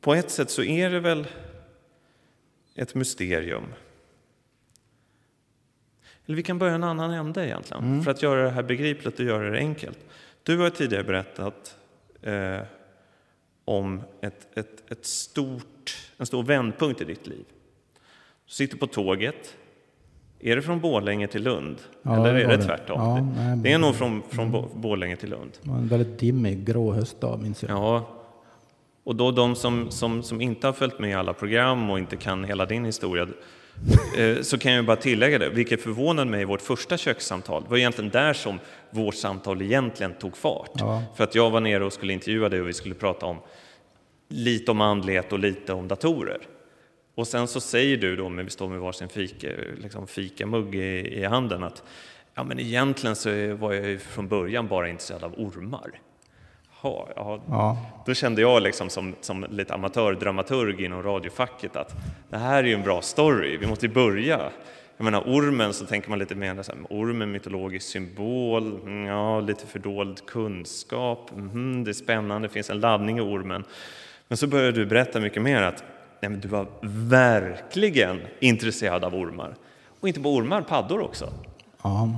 på 0.00 0.14
ett 0.14 0.30
sätt 0.30 0.50
så 0.50 0.62
är 0.62 0.90
det 0.90 1.00
väl 1.00 1.26
ett 2.74 2.94
mysterium. 2.94 3.64
Eller 6.26 6.36
vi 6.36 6.42
kan 6.42 6.58
börja 6.58 6.74
en 6.74 6.84
annan 6.84 7.10
ände 7.10 7.46
egentligen, 7.46 8.02
för 8.02 8.10
att 8.10 8.22
göra 8.22 8.42
det 8.42 8.50
här 8.50 8.62
begripligt 8.62 9.18
och 9.18 9.24
göra 9.24 9.50
det 9.50 9.58
enkelt. 9.58 9.98
Du 10.42 10.58
har 10.58 10.70
tidigare 10.70 11.04
berättat 11.04 11.76
eh, 12.22 12.60
om 13.64 14.02
ett, 14.20 14.58
ett, 14.58 14.92
ett 14.92 15.06
stort, 15.06 15.96
en 16.16 16.26
stor 16.26 16.42
vändpunkt 16.42 17.00
i 17.00 17.04
ditt 17.04 17.26
liv. 17.26 17.44
Sitter 18.48 18.76
på 18.76 18.86
tåget. 18.86 19.56
Är 20.40 20.56
det 20.56 20.62
från 20.62 20.80
Borlänge 20.80 21.26
till 21.26 21.42
Lund? 21.42 21.76
Ja, 22.02 22.16
Eller 22.16 22.34
är 22.34 22.48
det 22.48 22.56
det. 22.56 22.62
tvärtom? 22.62 23.00
Ja, 23.00 23.14
det, 23.14 23.22
nej, 23.22 23.48
men- 23.48 23.62
det 23.62 23.72
är 23.72 23.78
nog 23.78 23.94
från, 23.94 24.22
från 24.30 24.52
Bo- 24.52 24.68
Borlänge 24.74 25.16
till 25.16 25.30
Lund. 25.30 25.50
Det 25.62 25.70
var 25.70 25.76
en 25.76 25.88
väldigt 25.88 26.18
dimmig 26.18 26.64
grå 26.66 26.92
höstdag, 26.92 27.38
minns 27.42 27.62
jag. 27.62 27.70
Ja, 27.70 28.08
och 29.04 29.16
då 29.16 29.30
de 29.30 29.54
som, 29.56 29.90
som, 29.90 30.22
som 30.22 30.40
inte 30.40 30.66
har 30.66 30.72
följt 30.72 30.98
med 30.98 31.10
i 31.10 31.14
alla 31.14 31.32
program 31.32 31.90
och 31.90 31.98
inte 31.98 32.16
kan 32.16 32.44
hela 32.44 32.66
din 32.66 32.84
historia, 32.84 33.28
eh, 34.18 34.40
så 34.42 34.58
kan 34.58 34.72
jag 34.72 34.84
bara 34.86 34.96
tillägga 34.96 35.38
det, 35.38 35.48
vilket 35.50 35.82
förvånade 35.82 36.30
mig 36.30 36.42
i 36.42 36.44
vårt 36.44 36.60
första 36.60 36.96
kökssamtal. 36.96 37.62
Det 37.62 37.70
var 37.70 37.76
egentligen 37.78 38.10
där 38.10 38.32
som 38.32 38.58
vårt 38.90 39.14
samtal 39.14 39.62
egentligen 39.62 40.14
tog 40.14 40.36
fart. 40.36 40.70
Ja. 40.74 41.02
För 41.16 41.24
att 41.24 41.34
jag 41.34 41.50
var 41.50 41.60
nere 41.60 41.84
och 41.84 41.92
skulle 41.92 42.12
intervjua 42.12 42.48
dig 42.48 42.60
och 42.60 42.68
vi 42.68 42.72
skulle 42.72 42.94
prata 42.94 43.26
om 43.26 43.36
lite 44.28 44.70
om 44.70 44.80
andlighet 44.80 45.32
och 45.32 45.38
lite 45.38 45.72
om 45.72 45.88
datorer. 45.88 46.38
Och 47.18 47.26
sen 47.26 47.48
så 47.48 47.60
säger 47.60 47.96
du 47.96 48.16
då, 48.16 48.28
när 48.28 48.42
vi 48.42 48.50
står 48.50 48.68
med 48.68 48.80
varsin 48.80 49.08
fika, 49.08 49.48
liksom 49.76 50.06
fikamugg 50.06 50.74
i, 50.74 51.18
i 51.20 51.24
handen, 51.24 51.62
att 51.62 51.82
ja, 52.34 52.44
men 52.44 52.58
egentligen 52.58 53.16
så 53.16 53.54
var 53.54 53.72
jag 53.72 53.86
ju 53.86 53.98
från 53.98 54.28
början 54.28 54.68
bara 54.68 54.88
intresserad 54.88 55.24
av 55.24 55.34
ormar. 55.36 55.90
Ha, 56.70 57.08
ja, 57.16 57.42
Ja, 57.48 57.78
då 58.06 58.14
kände 58.14 58.40
jag 58.40 58.62
liksom 58.62 58.90
som, 58.90 59.14
som 59.20 59.46
lite 59.50 59.74
amatördramaturg 59.74 60.80
inom 60.80 61.02
radiofacket 61.02 61.76
att 61.76 61.94
det 62.30 62.36
här 62.36 62.64
är 62.64 62.68
ju 62.68 62.74
en 62.74 62.82
bra 62.82 63.02
story, 63.02 63.56
vi 63.56 63.66
måste 63.66 63.86
ju 63.86 63.92
börja. 63.92 64.50
Jag 64.96 65.04
menar 65.04 65.20
ormen 65.20 65.72
så 65.72 65.86
tänker 65.86 66.10
man 66.10 66.18
lite 66.18 66.34
mer 66.34 66.62
så 66.62 66.72
här, 66.72 66.80
ormen 66.90 67.32
mytologisk 67.32 67.88
symbol, 67.88 68.80
mm, 68.82 69.06
ja 69.06 69.40
lite 69.40 69.66
fördold 69.66 70.26
kunskap, 70.26 71.30
mhm, 71.36 71.84
det 71.84 71.90
är 71.90 71.92
spännande, 71.92 72.48
det 72.48 72.52
finns 72.52 72.70
en 72.70 72.80
laddning 72.80 73.18
i 73.18 73.20
ormen. 73.20 73.64
Men 74.28 74.36
så 74.36 74.46
började 74.46 74.72
du 74.72 74.86
berätta 74.86 75.20
mycket 75.20 75.42
mer 75.42 75.62
att 75.62 75.84
nej, 76.20 76.30
men 76.30 76.40
du 76.40 76.48
var 76.48 76.66
verkligen 76.82 78.20
intresserad 78.40 79.04
av 79.04 79.14
ormar. 79.14 79.54
Och 80.00 80.08
inte 80.08 80.20
bara 80.20 80.34
ormar, 80.34 80.62
paddor 80.62 81.00
också. 81.00 81.32
ja. 81.82 82.10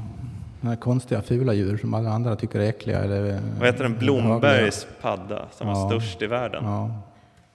De 0.62 0.66
här 0.68 0.76
konstiga 0.76 1.22
fula 1.22 1.52
djur 1.54 1.76
som 1.76 1.94
alla 1.94 2.10
andra 2.10 2.36
tycker 2.36 2.60
är 2.60 2.68
äckliga. 2.68 2.98
Eller, 2.98 3.40
Vad 3.58 3.66
heter 3.66 3.82
den? 3.82 3.98
Blombergs 3.98 4.86
padda 5.00 5.48
som 5.52 5.66
var 5.66 5.74
Ja. 5.74 5.88
störst 5.88 6.22
i 6.22 6.26
världen. 6.26 6.64
Ja, 6.64 7.02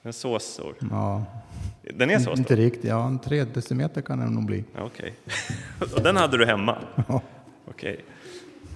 Den 0.01 0.10
är 0.10 0.12
så 0.12 0.39
stor. 0.39 0.75
ja. 0.91 1.23
Den 1.93 2.10
är 2.10 2.17
så 2.17 2.21
stor? 2.23 2.38
Inte 2.38 2.55
riktigt. 2.55 2.84
Ja, 2.84 3.08
en 3.08 3.19
tre 3.19 3.43
decimeter 3.43 4.01
kan 4.01 4.19
den 4.19 4.34
nog 4.34 4.45
bli. 4.45 4.63
Ja, 4.75 4.84
Okej. 4.84 5.13
Och 5.95 6.01
den 6.01 6.15
hade 6.17 6.38
du 6.38 6.45
hemma? 6.45 6.77
Ja. 7.08 7.21
Okej. 7.69 7.99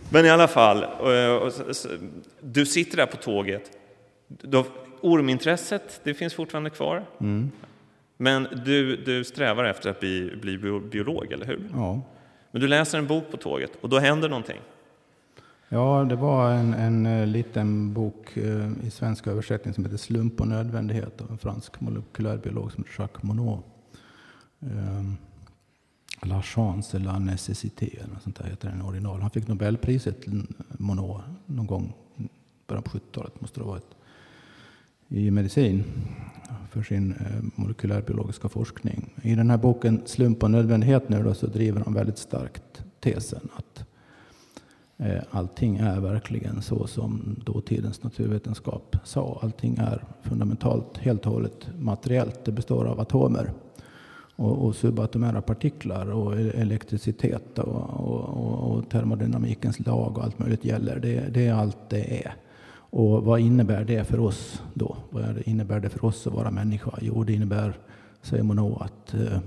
Men 0.10 0.26
i 0.26 0.30
alla 0.30 0.48
fall, 0.48 0.86
så- 1.74 1.88
du 2.42 2.66
sitter 2.66 2.98
där 2.98 3.06
på 3.06 3.18
tåget. 3.18 3.64
Ormintresset, 5.02 6.02
det 6.04 6.14
finns 6.14 6.34
fortfarande 6.34 6.70
kvar. 6.70 7.06
Men 8.18 8.48
du, 8.66 8.96
du 8.96 9.24
strävar 9.24 9.64
efter 9.64 9.90
att 9.90 10.00
bli, 10.00 10.38
bli 10.42 10.58
bio- 10.58 10.90
biolog, 10.90 11.32
eller 11.32 11.46
hur? 11.46 11.70
Ja. 11.74 12.02
Men 12.52 12.62
du 12.62 12.68
läser 12.68 12.98
en 12.98 13.08
bok 13.08 13.32
på 13.32 13.38
tåget 13.38 13.72
och 13.82 13.90
då 13.90 14.00
händer 14.00 14.30
någonting. 14.30 14.60
Ja, 15.70 16.06
det 16.10 16.16
var 16.16 16.52
en, 16.52 16.74
en 16.74 17.06
eh, 17.06 17.28
liten 17.28 17.94
bok 17.94 18.38
eh, 18.38 18.72
i 18.84 18.90
svensk 18.92 19.28
översättning 19.28 19.74
som 19.74 19.86
heter 19.86 19.98
Slump 19.98 20.42
och 20.42 20.48
nödvändighet 20.48 21.22
av 21.22 21.32
en 21.32 21.38
fransk 21.38 21.82
molekylärbiolog 21.82 22.72
som 22.72 22.84
heter 22.84 23.02
Jacques 23.04 23.24
Monod. 23.24 23.60
Um, 24.60 25.18
La 26.22 26.42
chance 26.42 26.98
et 26.98 27.04
la 27.04 27.20
nécessité, 27.20 27.98
eller 27.98 28.14
något 28.14 28.24
sånt 28.24 28.36
där 28.36 28.46
heter 28.46 28.70
den 28.70 28.82
original. 28.82 29.22
Han 29.22 29.30
fick 29.30 29.48
Nobelpriset, 29.48 30.26
Monod, 30.78 31.22
någon 31.46 31.68
gång 31.68 31.94
början 32.68 32.84
på 32.84 32.98
70-talet 32.98 33.42
måste 33.42 33.60
det 33.60 33.64
ha 33.64 33.72
varit, 33.72 33.96
i 35.10 35.32
medicin 35.32 35.84
för 36.72 36.84
sin 36.84 37.12
eh, 37.12 37.44
molekylärbiologiska 37.56 38.50
forskning. 38.50 39.14
I 39.22 39.36
den 39.36 39.50
här 39.50 39.58
boken 39.58 40.02
Slump 40.06 40.44
och 40.44 40.52
nödvändighet 40.52 41.10
nu 41.10 41.24
då, 41.24 41.34
så 41.34 41.48
driver 41.48 41.82
han 41.86 41.94
väldigt 41.94 42.18
starkt 42.18 42.84
tesen 43.00 43.50
att 43.56 43.86
eh, 44.98 45.24
Allting 45.32 45.78
är 45.78 46.00
verkligen 46.00 46.62
så 46.62 46.88
som 46.88 47.36
dåtidens 47.46 48.04
naturvetenskap 48.04 48.96
sa. 49.04 49.40
Allting 49.42 49.78
är 49.78 50.04
fundamentalt, 50.22 50.98
helt 50.98 51.26
och 51.26 51.32
hållet 51.32 51.70
materiellt. 51.80 52.46
Det 52.46 52.52
består 52.52 52.86
av 52.86 53.00
atomer 53.00 53.52
och, 54.36 54.66
och 54.66 54.76
subatomära 54.76 55.42
partiklar 55.42 56.12
och 56.12 56.40
elektricitet 56.40 57.60
och, 57.60 57.90
och, 57.90 58.24
och, 58.24 58.72
och 58.72 58.90
termodynamikens 58.90 59.80
lag 59.80 60.18
och 60.18 60.24
allt 60.24 60.40
möjligt 60.40 60.66
gäller. 60.66 61.00
Det, 61.00 61.34
det 61.34 61.48
är 61.48 61.54
allt 61.54 61.90
det 61.90 62.26
är. 62.26 62.36
Och 62.90 63.24
vad 63.24 63.40
innebär 63.40 63.84
det 63.84 64.04
för 64.04 64.20
oss 64.20 64.64
då? 64.74 64.98
Vad 65.10 65.42
innebär 65.46 65.80
det 65.80 65.90
för 65.90 66.06
oss 66.06 66.28
att 66.28 66.34
vara 66.34 66.52
människa? 66.52 66.92
Jo, 67.02 67.24
det 67.24 67.34
innebär, 67.34 67.74
säger 68.22 68.44
Monod, 68.44 68.82
att 68.82 69.14
eh, 69.14 69.40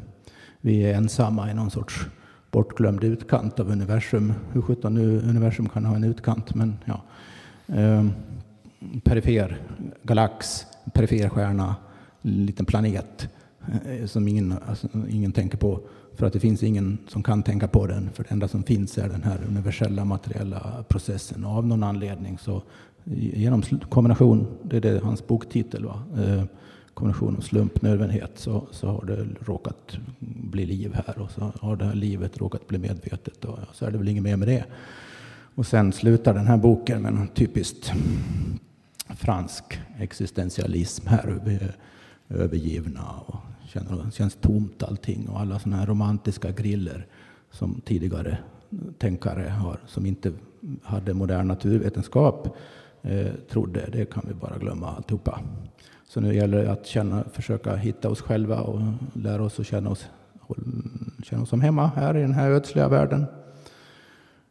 vi 0.61 0.81
är 0.83 0.95
ensamma 0.95 1.51
i 1.51 1.55
någon 1.55 1.71
sorts 1.71 2.07
bortglömd 2.51 3.05
utkant 3.05 3.61
av 3.61 3.71
universum. 3.71 4.33
Hur 4.53 4.63
sjutton 4.63 4.95
nu 4.95 5.19
universum 5.19 5.69
kan 5.69 5.85
ha 5.85 5.97
en 5.97 6.05
utkant, 6.05 6.55
men 6.55 6.77
ja. 6.85 7.03
Eh, 7.67 8.07
perifer 9.05 9.59
galax, 10.03 10.67
perifer 10.93 11.29
stjärna, 11.29 11.77
liten 12.23 12.67
planet 12.67 13.29
eh, 13.87 14.07
som 14.07 14.29
ingen, 14.29 14.55
alltså, 14.69 14.89
ingen 15.09 15.33
tänker 15.33 15.59
på. 15.59 15.81
För 16.15 16.27
att 16.27 16.33
det 16.33 16.41
finns 16.41 16.63
ingen 16.63 16.99
som 17.09 17.23
kan 17.23 17.43
tänka 17.43 17.69
på 17.69 17.87
den. 17.87 18.11
För 18.15 18.23
det 18.23 18.31
enda 18.31 18.49
som 18.49 18.63
finns 18.63 18.99
är 18.99 19.09
den 19.09 19.23
här 19.23 19.39
universella 19.49 20.05
materiella 20.05 20.85
processen. 20.89 21.45
Och 21.45 21.57
av 21.57 21.67
någon 21.67 21.83
anledning 21.83 22.39
så 22.39 22.63
genom 23.05 23.63
kombination, 23.89 24.47
det 24.63 24.77
är 24.77 24.81
det 24.81 25.01
hans 25.05 25.27
boktitel 25.27 25.85
va? 25.85 26.03
Eh, 26.17 26.45
kombination 26.95 27.37
av 27.37 27.41
slump, 27.41 27.83
nödvändighet, 27.83 28.31
så, 28.35 28.67
så 28.71 28.89
har 28.89 29.05
det 29.05 29.27
råkat 29.41 29.99
bli 30.19 30.67
liv 30.67 30.95
här 30.95 31.19
och 31.19 31.31
så 31.31 31.53
har 31.61 31.77
det 31.77 31.85
här 31.85 31.95
livet 31.95 32.39
råkat 32.39 32.67
bli 32.67 32.79
medvetet 32.79 33.45
och 33.45 33.59
så 33.73 33.85
är 33.87 33.91
det 33.91 33.99
väl 33.99 34.09
inget 34.09 34.23
mer 34.23 34.37
med 34.37 34.49
det. 34.49 34.65
Och 35.55 35.67
sen 35.67 35.93
slutar 35.93 36.35
den 36.35 36.47
här 36.47 36.57
boken 36.57 37.03
med 37.03 37.13
en 37.13 37.29
typiskt 37.29 37.93
fransk 39.17 39.81
existentialism 39.99 41.07
här. 41.07 41.41
Vi 41.45 41.55
är 41.55 41.77
övergivna 42.29 43.05
och 43.27 43.37
känner, 43.69 44.11
känns 44.11 44.35
tomt 44.35 44.83
allting 44.83 45.29
och 45.29 45.41
alla 45.41 45.59
sådana 45.59 45.77
här 45.77 45.87
romantiska 45.87 46.51
griller 46.51 47.07
som 47.51 47.81
tidigare 47.85 48.39
tänkare 48.99 49.49
har, 49.49 49.81
som 49.87 50.07
inte 50.07 50.33
hade 50.83 51.15
modern 51.15 51.49
naturvetenskap, 51.49 52.57
eh, 53.03 53.33
trodde, 53.51 53.89
det 53.93 54.13
kan 54.13 54.25
vi 54.29 54.35
bara 54.35 54.59
glömma 54.59 54.89
alltihopa. 54.89 55.41
Så 56.09 56.21
nu 56.21 56.35
gäller 56.35 56.65
det 56.65 56.73
att 56.73 56.87
känna, 56.87 57.25
försöka 57.33 57.77
hitta 57.77 58.09
oss 58.09 58.21
själva 58.21 58.61
och 58.61 58.81
lära 59.13 59.43
oss 59.43 59.61
att 59.61 59.67
känna 59.67 59.91
oss, 59.91 60.11
känna 61.23 61.43
oss 61.43 61.49
som 61.49 61.61
hemma 61.61 61.87
här 61.87 62.17
i 62.17 62.21
den 62.21 62.35
här 62.35 62.51
ödsliga 62.51 62.89
världen. 62.89 63.27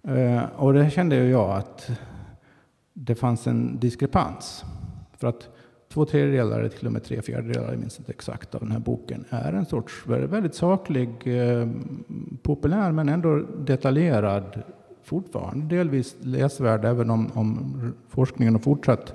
Eh, 0.04 0.44
och 0.56 0.74
det 0.74 0.92
kände 0.92 1.16
ju 1.16 1.30
jag 1.30 1.52
att 1.52 1.92
det 2.94 3.16
fanns 3.16 3.48
en 3.48 3.80
diskrepans. 3.80 4.66
För 5.18 5.28
att 5.28 5.50
två 5.90 6.06
tredjedelar, 6.06 6.60
eller 6.60 6.70
till 6.70 6.88
och 6.88 6.94
med 6.94 7.04
tre 7.04 7.22
fjärdedelar, 7.22 7.70
jag 7.70 7.80
minns 7.80 8.00
inte 8.00 8.12
exakt, 8.12 8.56
av 8.56 8.62
den 8.62 8.72
här 8.72 8.80
boken 8.80 9.26
är 9.30 9.54
en 9.54 9.66
sorts 9.66 10.08
väldigt 10.08 10.56
saklig, 10.56 11.10
eh, 11.24 11.68
populär 12.44 12.92
men 12.92 13.10
ändå 13.10 13.40
detaljerad, 13.58 14.62
fortfarande 15.12 15.76
delvis 15.76 16.16
läsvärd, 16.22 16.86
även 16.86 17.10
om, 17.10 17.32
om 17.34 17.94
forskningen 18.10 18.54
har 18.54 18.62
fortsatt 18.62 19.14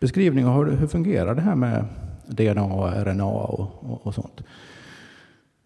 beskrivning 0.00 0.46
av 0.46 0.64
hur, 0.64 0.76
hur 0.76 0.86
fungerar 0.86 1.34
det 1.34 1.40
här 1.40 1.54
med 1.54 1.84
DNA 2.26 2.64
och 2.64 2.92
RNA 3.06 3.24
och, 3.24 3.90
och, 3.90 4.06
och 4.06 4.14
sånt. 4.14 4.42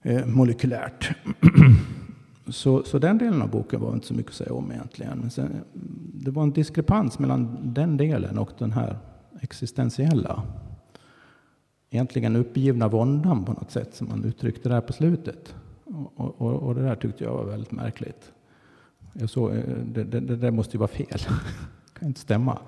Eh, 0.02 0.26
molekylärt. 0.26 1.10
Så, 2.48 2.82
så 2.82 2.98
den 2.98 3.18
delen 3.18 3.42
av 3.42 3.50
boken 3.50 3.80
var 3.80 3.92
inte 3.94 4.06
så 4.06 4.14
mycket 4.14 4.30
att 4.30 4.36
säga 4.36 4.52
om 4.52 4.72
egentligen. 4.72 5.18
Men 5.18 5.30
sen, 5.30 5.60
det 6.14 6.30
var 6.30 6.42
en 6.42 6.52
diskrepans 6.52 7.18
mellan 7.18 7.72
den 7.74 7.96
delen 7.96 8.38
och 8.38 8.50
den 8.58 8.72
här 8.72 8.98
existentiella, 9.40 10.42
egentligen 11.90 12.36
uppgivna 12.36 12.88
våndan 12.88 13.44
på 13.44 13.52
något 13.52 13.70
sätt 13.70 13.94
som 13.94 14.08
man 14.08 14.24
uttryckte 14.24 14.68
där 14.68 14.80
på 14.80 14.92
slutet. 14.92 15.54
Och, 15.84 16.40
och, 16.40 16.52
och 16.52 16.74
det 16.74 16.82
där 16.82 16.96
tyckte 16.96 17.24
jag 17.24 17.32
var 17.32 17.44
väldigt 17.44 17.72
märkligt. 17.72 18.31
Jag 19.12 19.30
såg, 19.30 19.50
eh, 19.50 19.62
det, 19.84 20.04
det, 20.04 20.20
det 20.20 20.36
där 20.36 20.50
måste 20.50 20.76
ju 20.76 20.78
vara 20.78 20.88
fel. 20.88 21.06
det 21.10 21.98
kan 21.98 22.08
inte 22.08 22.20
stämma. 22.20 22.58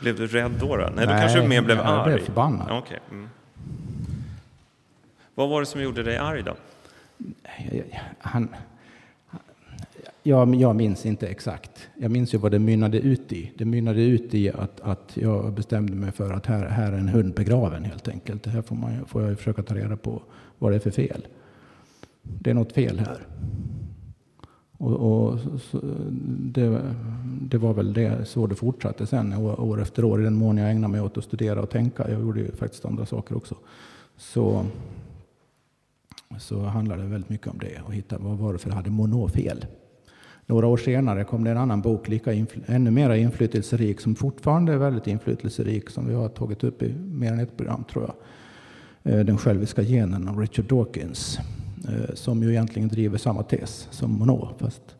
Blev 0.00 0.16
du 0.16 0.26
rädd 0.26 0.52
då? 0.60 0.76
då? 0.76 0.82
Nej, 0.82 0.92
Nej, 0.96 1.06
du 1.06 1.12
kanske 1.12 1.48
mer 1.48 1.62
blev 1.62 1.80
arg? 1.80 1.96
Jag 1.96 2.04
blev 2.04 2.18
förbannad. 2.24 2.78
Okay. 2.78 2.98
Mm. 3.10 3.28
Vad 5.34 5.48
var 5.48 5.60
det 5.60 5.66
som 5.66 5.82
gjorde 5.82 6.02
dig 6.02 6.16
arg 6.16 6.42
då? 6.42 6.54
Han, 8.18 8.48
jag, 10.22 10.54
jag 10.54 10.76
minns 10.76 11.06
inte 11.06 11.28
exakt. 11.28 11.88
Jag 11.94 12.10
minns 12.10 12.34
ju 12.34 12.38
vad 12.38 12.50
det 12.50 12.58
mynnade 12.58 12.98
ut 12.98 13.32
i. 13.32 13.52
Det 13.56 13.64
mynnade 13.64 14.02
ut 14.02 14.34
i 14.34 14.50
att, 14.50 14.80
att 14.80 15.12
jag 15.14 15.52
bestämde 15.52 15.96
mig 15.96 16.12
för 16.12 16.32
att 16.32 16.46
här, 16.46 16.66
här 16.66 16.92
är 16.92 16.98
en 16.98 17.08
hund 17.08 17.34
begraven 17.34 17.84
helt 17.84 18.08
enkelt. 18.08 18.42
Det 18.42 18.50
här 18.50 18.62
får, 18.62 18.76
man, 18.76 19.06
får 19.06 19.22
jag 19.22 19.38
försöka 19.38 19.62
ta 19.62 19.74
reda 19.74 19.96
på 19.96 20.22
vad 20.58 20.72
det 20.72 20.76
är 20.76 20.80
för 20.80 20.90
fel. 20.90 21.26
Det 22.22 22.50
är 22.50 22.54
något 22.54 22.72
fel 22.72 22.98
här. 22.98 23.26
Och, 24.82 24.92
och 24.92 25.38
det, 26.38 26.80
det, 27.40 27.58
var 27.58 27.74
väl 27.74 27.92
det, 27.92 28.24
så 28.24 28.46
det 28.46 28.54
fortsatte 28.54 29.06
sen 29.06 29.32
år, 29.32 29.60
år 29.60 29.82
efter 29.82 30.04
år 30.04 30.20
i 30.20 30.24
den 30.24 30.34
mån 30.34 30.58
jag 30.58 30.70
ägnade 30.70 30.92
mig 30.92 31.00
åt 31.00 31.18
att 31.18 31.24
studera 31.24 31.62
och 31.62 31.70
tänka. 31.70 32.10
Jag 32.10 32.20
gjorde 32.20 32.40
ju 32.40 32.52
faktiskt 32.52 32.84
andra 32.84 33.06
saker 33.06 33.36
också. 33.36 33.56
Så, 34.16 34.66
så 36.38 36.60
handlade 36.60 37.02
det 37.02 37.08
väldigt 37.08 37.30
mycket 37.30 37.46
om 37.46 37.58
det 37.58 37.80
och 37.86 37.94
hitta 37.94 38.18
vad 38.18 38.38
var 38.38 38.52
det 38.52 38.58
för 38.58 38.70
hade 38.70 38.90
Monod 38.90 39.32
fel. 39.32 39.66
Några 40.46 40.66
år 40.66 40.76
senare 40.76 41.24
kom 41.24 41.44
det 41.44 41.50
en 41.50 41.56
annan 41.56 41.80
bok, 41.80 42.08
lika 42.08 42.32
ännu 42.66 42.90
mer 42.90 43.10
inflytelserik, 43.10 44.00
som 44.00 44.14
fortfarande 44.14 44.72
är 44.72 44.76
väldigt 44.76 45.06
inflytelserik, 45.06 45.90
som 45.90 46.08
vi 46.08 46.14
har 46.14 46.28
tagit 46.28 46.64
upp 46.64 46.82
i 46.82 46.94
mer 46.94 47.32
än 47.32 47.40
ett 47.40 47.56
program 47.56 47.84
tror 47.92 48.04
jag. 48.04 48.14
Eh, 49.12 49.24
den 49.24 49.38
själviska 49.38 49.82
genen 49.82 50.28
av 50.28 50.38
Richard 50.38 50.64
Dawkins, 50.64 51.38
Eh, 51.88 52.14
som 52.14 52.42
ju 52.42 52.50
egentligen 52.50 52.88
driver 52.88 53.18
samma 53.18 53.42
tes 53.42 53.88
som 53.90 54.18
Monod, 54.18 54.48
fast 54.58 54.96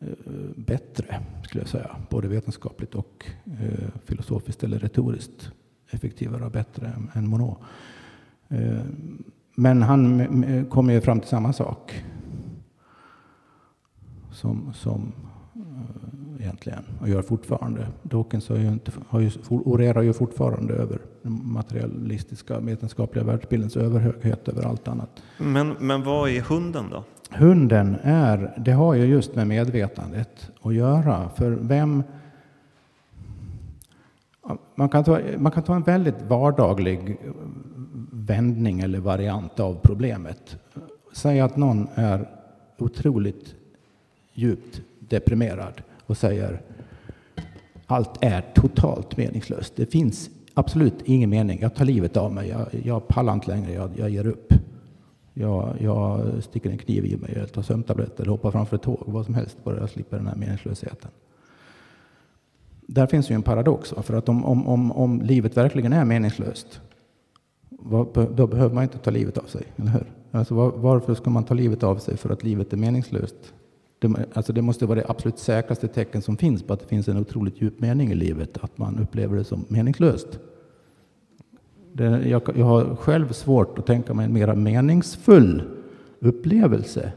eh, 0.00 0.08
bättre 0.56 1.20
skulle 1.44 1.62
jag 1.62 1.68
säga, 1.68 1.96
både 2.10 2.28
vetenskapligt 2.28 2.94
och 2.94 3.26
eh, 3.44 3.88
filosofiskt 4.04 4.64
eller 4.64 4.78
retoriskt 4.78 5.50
effektivare 5.90 6.44
och 6.44 6.50
bättre 6.50 6.92
än 7.14 7.28
Monod. 7.28 7.56
Men 9.56 9.82
han 9.82 10.66
kom 10.70 10.90
ju 10.90 11.00
fram 11.00 11.20
till 11.20 11.28
samma 11.28 11.52
sak 11.52 12.04
som, 14.32 14.72
som 14.74 15.12
egentligen, 16.44 16.84
och 17.00 17.08
gör 17.08 17.22
fortfarande. 17.22 17.86
Dawkins 18.02 18.48
har 18.48 18.56
ju 18.56 18.68
inte, 18.68 18.92
har 19.08 19.20
ju, 19.20 19.30
orerar 19.48 20.02
ju 20.02 20.12
fortfarande 20.12 20.74
över 20.74 20.98
den 21.22 21.40
materialistiska 21.44 22.60
vetenskapliga 22.60 23.24
världsbildens 23.24 23.76
överhöghet 23.76 24.48
över 24.48 24.62
allt 24.62 24.88
annat. 24.88 25.22
Men, 25.38 25.68
men 25.80 26.02
vad 26.04 26.30
är 26.30 26.40
hunden 26.40 26.84
då? 26.90 27.04
Hunden 27.30 27.96
är, 28.02 28.54
det 28.56 28.72
har 28.72 28.94
ju 28.94 29.04
just 29.04 29.34
med 29.34 29.46
medvetandet 29.46 30.50
att 30.62 30.74
göra. 30.74 31.28
För 31.28 31.50
vem... 31.50 32.02
Man 34.74 34.88
kan, 34.88 35.04
ta, 35.04 35.20
man 35.38 35.52
kan 35.52 35.62
ta 35.62 35.74
en 35.74 35.82
väldigt 35.82 36.22
vardaglig 36.22 37.18
vändning 38.12 38.80
eller 38.80 39.00
variant 39.00 39.60
av 39.60 39.74
problemet. 39.82 40.56
Säg 41.12 41.40
att 41.40 41.56
någon 41.56 41.88
är 41.94 42.28
otroligt 42.78 43.54
djupt 44.32 44.80
deprimerad 44.98 45.82
och 46.06 46.16
säger 46.16 46.62
allt 47.86 48.24
är 48.24 48.40
totalt 48.54 49.16
meningslöst. 49.16 49.76
Det 49.76 49.86
finns 49.86 50.30
absolut 50.54 51.02
ingen 51.04 51.30
mening. 51.30 51.58
Jag 51.60 51.74
tar 51.74 51.84
livet 51.84 52.16
av 52.16 52.32
mig. 52.32 52.48
Jag, 52.48 52.66
jag 52.84 53.08
pallar 53.08 53.32
inte 53.32 53.50
längre. 53.50 53.72
Jag, 53.72 53.90
jag 53.96 54.10
ger 54.10 54.26
upp. 54.26 54.52
Jag, 55.36 55.76
jag 55.80 56.22
sticker 56.42 56.70
en 56.70 56.78
kniv 56.78 57.06
i 57.06 57.16
mig, 57.16 57.32
jag 57.36 57.52
tar 57.52 57.62
sömntabletter, 57.62 58.26
hoppar 58.26 58.50
framför 58.50 58.76
ett 58.76 58.82
tåg, 58.82 59.02
vad 59.06 59.24
som 59.24 59.34
helst, 59.34 59.64
bara 59.64 59.78
jag 59.78 59.90
slipper 59.90 60.16
den 60.16 60.26
här 60.26 60.36
meningslösheten. 60.36 61.10
Där 62.80 63.06
finns 63.06 63.30
ju 63.30 63.34
en 63.34 63.42
paradox, 63.42 63.94
för 64.02 64.14
att 64.14 64.28
om, 64.28 64.44
om, 64.44 64.68
om, 64.68 64.92
om 64.92 65.22
livet 65.22 65.56
verkligen 65.56 65.92
är 65.92 66.04
meningslöst, 66.04 66.80
då 68.36 68.46
behöver 68.46 68.74
man 68.74 68.82
inte 68.82 68.98
ta 68.98 69.10
livet 69.10 69.38
av 69.38 69.44
sig, 69.44 69.62
eller 69.76 69.90
hur? 69.90 70.12
Alltså, 70.30 70.54
varför 70.70 71.14
ska 71.14 71.30
man 71.30 71.44
ta 71.44 71.54
livet 71.54 71.82
av 71.82 71.96
sig 71.96 72.16
för 72.16 72.30
att 72.30 72.44
livet 72.44 72.72
är 72.72 72.76
meningslöst? 72.76 73.54
Det, 73.98 74.26
alltså 74.34 74.52
det 74.52 74.62
måste 74.62 74.86
vara 74.86 75.00
det 75.00 75.06
absolut 75.08 75.38
säkraste 75.38 75.88
tecken 75.88 76.22
som 76.22 76.36
finns 76.36 76.62
på 76.62 76.72
att 76.72 76.80
det 76.80 76.86
finns 76.86 77.08
en 77.08 77.16
otroligt 77.16 77.62
djup 77.62 77.80
mening 77.80 78.10
i 78.10 78.14
livet, 78.14 78.58
att 78.60 78.78
man 78.78 78.98
upplever 78.98 79.36
det 79.36 79.44
som 79.44 79.64
meningslöst. 79.68 80.38
Det, 81.92 82.28
jag, 82.28 82.42
jag 82.54 82.64
har 82.64 82.96
själv 82.96 83.32
svårt 83.32 83.78
att 83.78 83.86
tänka 83.86 84.14
mig 84.14 84.24
en 84.24 84.32
mer 84.32 84.54
meningsfull 84.54 85.62
upplevelse. 86.20 87.12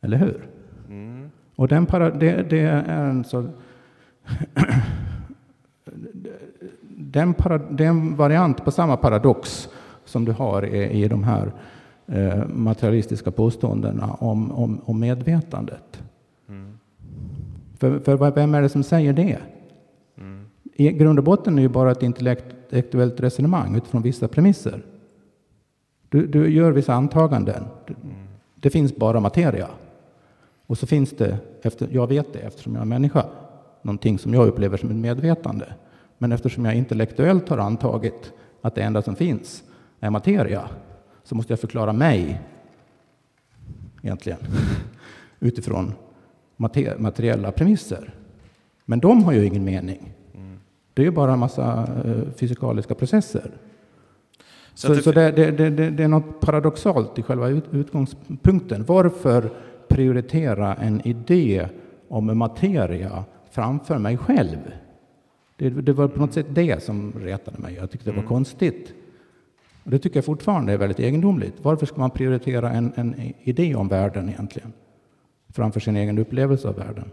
Eller 0.00 0.16
hur? 0.16 0.48
Mm. 0.88 1.30
Och 1.56 1.68
den 1.68 1.86
para, 1.86 2.10
det, 2.10 2.42
det, 2.50 2.60
är 2.60 3.08
en 3.08 3.24
så... 3.24 3.48
den, 6.96 7.34
para, 7.34 7.58
det 7.58 7.84
är 7.84 7.88
en 7.88 8.16
variant 8.16 8.64
på 8.64 8.70
samma 8.70 8.96
paradox 8.96 9.68
som 10.04 10.24
du 10.24 10.32
har 10.32 10.66
i, 10.66 11.04
i 11.04 11.08
de 11.08 11.24
här 11.24 11.52
eh, 12.08 12.46
materialistiska 12.48 13.30
påståendena 13.30 14.12
om, 14.12 14.52
om, 14.52 14.80
om 14.84 15.00
medvetandet. 15.00 16.02
Mm. 16.48 16.78
För, 17.78 17.98
för 17.98 18.30
vem 18.30 18.54
är 18.54 18.62
det 18.62 18.68
som 18.68 18.82
säger 18.82 19.12
det? 19.12 19.38
Mm. 20.18 20.46
I 20.74 20.92
grund 20.92 21.18
och 21.18 21.24
botten 21.24 21.58
är 21.58 21.62
ju 21.62 21.68
bara 21.68 21.90
ett 21.92 22.02
intellektuellt 22.02 23.20
resonemang 23.20 23.76
utifrån 23.76 24.02
vissa 24.02 24.28
premisser. 24.28 24.82
Du, 26.08 26.26
du 26.26 26.50
gör 26.50 26.72
vissa 26.72 26.94
antaganden. 26.94 27.64
Mm. 27.86 27.98
Det 28.54 28.70
finns 28.70 28.96
bara 28.96 29.20
materia. 29.20 29.68
Och 30.66 30.78
så 30.78 30.86
finns 30.86 31.10
det, 31.10 31.38
efter, 31.62 31.88
jag 31.92 32.06
vet 32.06 32.32
det 32.32 32.38
eftersom 32.38 32.74
jag 32.74 32.82
är 32.82 32.86
människa, 32.86 33.24
någonting 33.82 34.18
som 34.18 34.34
jag 34.34 34.48
upplever 34.48 34.76
som 34.76 34.90
ett 34.90 34.96
medvetande. 34.96 35.66
Men 36.18 36.32
eftersom 36.32 36.64
jag 36.64 36.74
intellektuellt 36.74 37.48
har 37.48 37.58
antagit 37.58 38.32
att 38.62 38.74
det 38.74 38.82
enda 38.82 39.02
som 39.02 39.16
finns 39.16 39.62
är 40.00 40.10
materia, 40.10 40.68
så 41.28 41.34
måste 41.34 41.52
jag 41.52 41.60
förklara 41.60 41.92
mig 41.92 42.40
egentligen 44.02 44.38
utifrån 45.40 45.92
materiella 46.98 47.52
premisser. 47.52 48.14
Men 48.84 49.00
de 49.00 49.24
har 49.24 49.32
ju 49.32 49.46
ingen 49.46 49.64
mening. 49.64 50.14
Det 50.94 51.02
är 51.02 51.06
ju 51.06 51.10
bara 51.10 51.32
en 51.32 51.38
massa 51.38 51.88
uh, 52.06 52.30
fysikaliska 52.36 52.94
processer. 52.94 53.50
Så, 54.74 54.86
så, 54.86 54.94
det, 54.94 55.02
så 55.02 55.12
det, 55.12 55.30
det, 55.30 55.90
det, 55.90 56.04
är 56.04 56.08
något 56.08 56.40
paradoxalt 56.40 57.18
i 57.18 57.22
själva 57.22 57.48
ut, 57.48 57.64
utgångspunkten. 57.72 58.84
Varför 58.84 59.50
prioritera 59.88 60.74
en 60.74 61.06
idé 61.06 61.68
om 62.08 62.38
materia 62.38 63.24
framför 63.50 63.98
mig 63.98 64.16
själv? 64.16 64.58
Det, 65.56 65.92
var 65.92 66.08
på 66.08 66.20
något 66.20 66.32
sätt 66.32 66.46
det 66.48 66.82
som 66.82 67.12
retade 67.12 67.58
mig. 67.58 67.74
Jag 67.74 67.90
tyckte 67.90 68.10
det 68.10 68.16
var 68.16 68.22
mm. 68.22 68.28
konstigt. 68.28 68.94
Det 69.90 69.98
tycker 69.98 70.16
jag 70.16 70.24
fortfarande 70.24 70.72
är 70.72 70.76
väldigt 70.76 70.98
egendomligt. 70.98 71.54
Varför 71.62 71.86
ska 71.86 71.96
man 71.96 72.10
prioritera 72.10 72.70
en, 72.70 72.92
en 72.96 73.34
idé 73.42 73.74
om 73.74 73.88
världen 73.88 74.28
egentligen 74.28 74.72
framför 75.54 75.80
sin 75.80 75.96
egen 75.96 76.18
upplevelse 76.18 76.68
av 76.68 76.76
världen? 76.76 77.10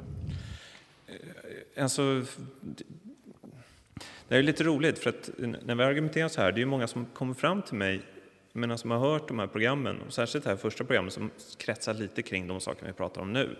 Eh, 1.07 1.83
alltså, 1.83 2.23
det 4.27 4.35
är 4.37 4.43
lite 4.43 4.63
roligt, 4.63 4.99
för 4.99 5.09
att 5.09 5.29
när 5.65 5.75
vi 5.75 5.83
argumenterar 5.83 6.27
så 6.27 6.41
här, 6.41 6.51
det 6.51 6.61
är 6.61 6.65
många 6.65 6.87
som 6.87 7.05
kommer 7.05 7.33
fram 7.33 7.61
till 7.61 7.75
mig 7.75 8.01
men 8.53 8.71
alltså, 8.71 8.81
som 8.81 8.91
har 8.91 8.99
hört 8.99 9.27
de 9.27 9.39
här 9.39 9.47
programmen, 9.47 10.01
och 10.07 10.13
särskilt 10.13 10.43
det 10.43 10.49
här 10.49 10.57
första 10.57 10.83
programmet 10.83 11.13
som 11.13 11.29
kretsar 11.57 11.93
lite 11.93 12.21
kring 12.21 12.47
de 12.47 12.59
saker 12.59 12.85
vi 12.85 12.93
pratar 12.93 13.21
om 13.21 13.33
nu. 13.33 13.55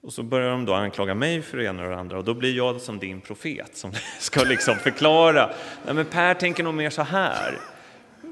Och 0.00 0.12
så 0.12 0.22
börjar 0.22 0.50
de 0.50 0.64
då 0.64 0.74
anklaga 0.74 1.14
mig 1.14 1.42
för 1.42 1.58
det 1.58 1.64
ena 1.64 1.82
och 1.82 1.90
det 1.90 1.96
andra 1.96 2.18
och 2.18 2.24
då 2.24 2.34
blir 2.34 2.56
jag 2.56 2.80
som 2.80 2.98
din 2.98 3.20
profet 3.20 3.76
som 3.76 3.92
ska 4.20 4.44
liksom 4.44 4.74
förklara. 4.74 5.50
Nej, 5.86 5.94
men 5.94 6.06
Per 6.06 6.34
tänker 6.34 6.64
nog 6.64 6.74
mer 6.74 6.90
så 6.90 7.02
här. 7.02 7.58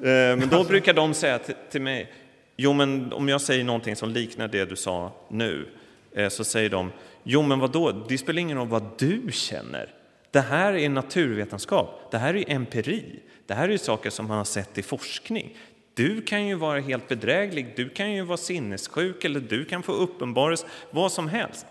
Eh, 0.02 0.36
men 0.36 0.48
då 0.48 0.64
brukar 0.64 0.94
de 0.94 1.14
säga 1.14 1.38
till 1.70 1.82
mig, 1.82 2.12
jo 2.56 2.72
men 2.72 3.12
om 3.12 3.28
jag 3.28 3.40
säger 3.40 3.64
någonting 3.64 3.96
som 3.96 4.10
liknar 4.10 4.48
det 4.48 4.64
du 4.64 4.76
sa 4.76 5.12
nu, 5.28 5.68
eh, 6.12 6.28
så 6.28 6.44
säger 6.44 6.70
de, 6.70 6.92
jo 7.22 7.42
men 7.42 7.58
vadå, 7.58 7.92
det 8.08 8.18
spelar 8.18 8.40
ingen 8.40 8.58
roll 8.58 8.68
vad 8.68 8.84
du 8.98 9.22
känner. 9.32 9.94
Det 10.30 10.40
här 10.40 10.72
är 10.72 10.88
naturvetenskap, 10.88 12.08
det 12.10 12.18
här 12.18 12.36
är 12.36 12.50
empiri, 12.50 13.04
det 13.46 13.54
här 13.54 13.68
är 13.68 13.76
saker 13.76 14.10
som 14.10 14.26
man 14.26 14.36
har 14.36 14.44
sett 14.44 14.78
i 14.78 14.82
forskning. 14.82 15.56
Du 15.94 16.22
kan 16.22 16.46
ju 16.46 16.54
vara 16.54 16.80
helt 16.80 17.08
bedräglig, 17.08 17.72
du 17.76 17.88
kan 17.88 18.12
ju 18.12 18.22
vara 18.22 18.36
sinnessjuk 18.36 19.24
eller 19.24 19.40
du 19.40 19.64
kan 19.64 19.82
få 19.82 19.92
uppenbarelse, 19.92 20.66
vad 20.90 21.12
som 21.12 21.28
helst. 21.28 21.66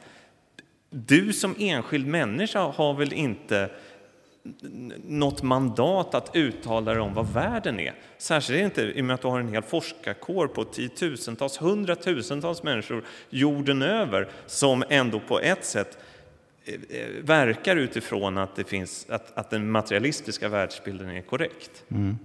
Du 0.89 1.33
som 1.33 1.55
enskild 1.59 2.07
människa 2.07 2.59
har 2.59 2.93
väl 2.93 3.13
inte 3.13 3.69
något 5.03 5.43
mandat 5.43 6.15
att 6.15 6.35
uttala 6.35 6.93
dig 6.93 7.01
om 7.01 7.13
vad 7.13 7.33
världen 7.33 7.79
är. 7.79 7.95
Särskilt 8.17 8.59
inte 8.59 8.81
i 8.81 9.01
och 9.01 9.05
med 9.05 9.13
att 9.13 9.21
du 9.21 9.27
har 9.27 9.39
en 9.39 9.47
hel 9.47 9.63
forskarkår 9.63 10.47
på 10.47 10.63
tiotusentals, 10.63 11.61
hundratusentals 11.61 12.63
människor 12.63 13.05
jorden 13.29 13.81
över 13.81 14.29
som 14.45 14.83
ändå 14.89 15.19
på 15.19 15.39
ett 15.39 15.65
sätt 15.65 15.97
eh, 16.65 16.73
eh, 16.73 17.07
verkar 17.21 17.75
utifrån 17.75 18.37
att, 18.37 18.55
det 18.55 18.63
finns, 18.63 19.05
att, 19.09 19.37
att 19.37 19.49
den 19.49 19.71
materialistiska 19.71 20.49
världsbilden 20.49 21.09
är 21.09 21.21
korrekt. 21.21 21.83
Mm. 21.89 22.17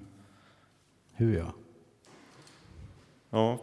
Hur 1.14 1.36
ja. 1.38 1.52
Ja. 3.30 3.58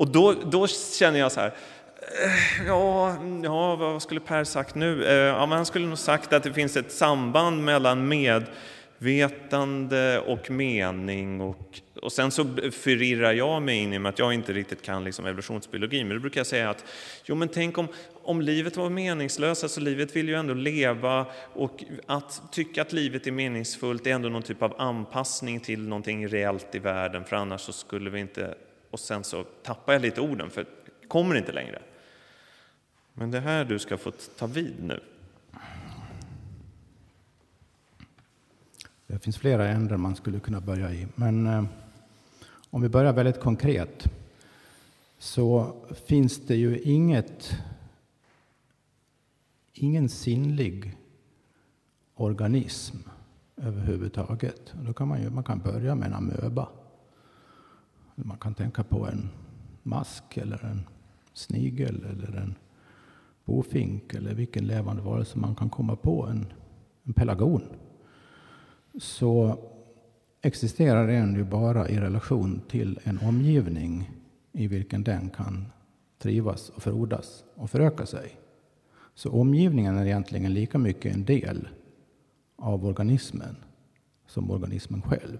Och 0.00 0.08
då, 0.08 0.32
då 0.32 0.66
känner 0.66 1.18
jag 1.18 1.32
så 1.32 1.40
här, 1.40 1.54
Eh, 2.00 2.66
ja, 2.66 3.16
ja, 3.42 3.76
vad 3.76 4.02
skulle 4.02 4.20
Per 4.20 4.44
sagt 4.44 4.74
nu? 4.74 5.04
Eh, 5.04 5.14
ja, 5.14 5.46
men 5.46 5.56
han 5.56 5.66
skulle 5.66 5.86
nog 5.86 5.98
sagt 5.98 6.32
att 6.32 6.42
det 6.42 6.52
finns 6.52 6.76
ett 6.76 6.92
samband 6.92 7.64
mellan 7.64 8.08
medvetande 8.08 10.20
och 10.20 10.50
mening. 10.50 11.40
Och, 11.40 11.80
och 12.02 12.12
sen 12.12 12.30
så 12.30 12.46
förirrar 12.72 13.32
jag 13.32 13.62
mig 13.62 13.76
in 13.76 13.92
i 13.92 14.08
att 14.08 14.18
jag 14.18 14.34
inte 14.34 14.52
riktigt 14.52 14.82
kan 14.82 15.04
liksom 15.04 15.26
evolutionsbiologi. 15.26 16.04
Men 16.04 16.16
då 16.16 16.20
brukar 16.20 16.40
jag 16.40 16.46
säga 16.46 16.70
att 16.70 16.84
jo, 17.24 17.34
men 17.34 17.48
tänk 17.48 17.78
om, 17.78 17.88
om 18.22 18.40
livet 18.40 18.76
var 18.76 18.90
meningslöst, 18.90 19.62
alltså 19.62 19.80
livet 19.80 20.16
vill 20.16 20.28
ju 20.28 20.34
ändå 20.34 20.54
leva 20.54 21.26
och 21.54 21.84
att 22.06 22.42
tycka 22.52 22.82
att 22.82 22.92
livet 22.92 23.26
är 23.26 23.32
meningsfullt 23.32 24.06
är 24.06 24.10
ändå 24.10 24.28
någon 24.28 24.42
typ 24.42 24.62
av 24.62 24.74
anpassning 24.78 25.60
till 25.60 25.88
någonting 25.88 26.28
reellt 26.28 26.74
i 26.74 26.78
världen, 26.78 27.24
för 27.24 27.36
annars 27.36 27.60
så 27.60 27.72
skulle 27.72 28.10
vi 28.10 28.20
inte... 28.20 28.54
Och 28.90 29.00
sen 29.00 29.24
så 29.24 29.42
tappar 29.42 29.92
jag 29.92 30.02
lite 30.02 30.20
orden, 30.20 30.50
för 30.50 30.66
kommer 31.08 31.34
inte 31.34 31.52
längre. 31.52 31.78
Men 33.20 33.30
det 33.30 33.38
är 33.38 33.42
här 33.42 33.64
du 33.64 33.78
ska 33.78 33.98
få 33.98 34.10
ta 34.38 34.46
vid 34.46 34.82
nu. 34.82 35.00
Det 39.06 39.18
finns 39.18 39.38
flera 39.38 39.68
ändar 39.68 39.96
man 39.96 40.16
skulle 40.16 40.40
kunna 40.40 40.60
börja 40.60 40.92
i. 40.92 41.06
Men 41.14 41.46
eh, 41.46 41.64
om 42.70 42.82
vi 42.82 42.88
börjar 42.88 43.12
väldigt 43.12 43.40
konkret 43.40 44.08
så 45.18 45.76
finns 46.06 46.46
det 46.46 46.56
ju 46.56 46.80
inget, 46.80 47.56
ingen 49.72 50.08
sinnlig 50.08 50.96
organism 52.14 52.96
överhuvudtaget. 53.56 54.72
Då 54.82 54.92
kan 54.92 55.08
man, 55.08 55.22
ju, 55.22 55.30
man 55.30 55.44
kan 55.44 55.58
börja 55.58 55.94
med 55.94 56.06
en 56.06 56.14
amöba. 56.14 56.68
Man 58.14 58.38
kan 58.38 58.54
tänka 58.54 58.84
på 58.84 59.06
en 59.06 59.28
mask 59.82 60.36
eller 60.36 60.64
en 60.64 60.86
snigel 61.32 62.04
eller 62.04 62.36
en 62.36 62.54
bofink 63.44 64.14
eller 64.14 64.34
vilken 64.34 64.66
levande 64.66 65.02
varelse 65.02 65.38
man 65.38 65.54
kan 65.54 65.70
komma 65.70 65.96
på, 65.96 66.26
en, 66.26 66.46
en 67.04 67.12
pelargon, 67.12 67.62
så 68.98 69.58
existerar 70.42 71.06
den 71.06 71.34
ju 71.34 71.44
bara 71.44 71.88
i 71.88 72.00
relation 72.00 72.60
till 72.68 72.98
en 73.04 73.18
omgivning 73.18 74.10
i 74.52 74.66
vilken 74.66 75.02
den 75.02 75.30
kan 75.30 75.66
trivas 76.18 76.68
och 76.68 76.82
frodas 76.82 77.44
och 77.54 77.70
föröka 77.70 78.06
sig. 78.06 78.36
Så 79.14 79.30
omgivningen 79.30 79.96
är 79.96 80.06
egentligen 80.06 80.54
lika 80.54 80.78
mycket 80.78 81.14
en 81.14 81.24
del 81.24 81.68
av 82.56 82.86
organismen 82.86 83.56
som 84.26 84.50
organismen 84.50 85.02
själv. 85.02 85.38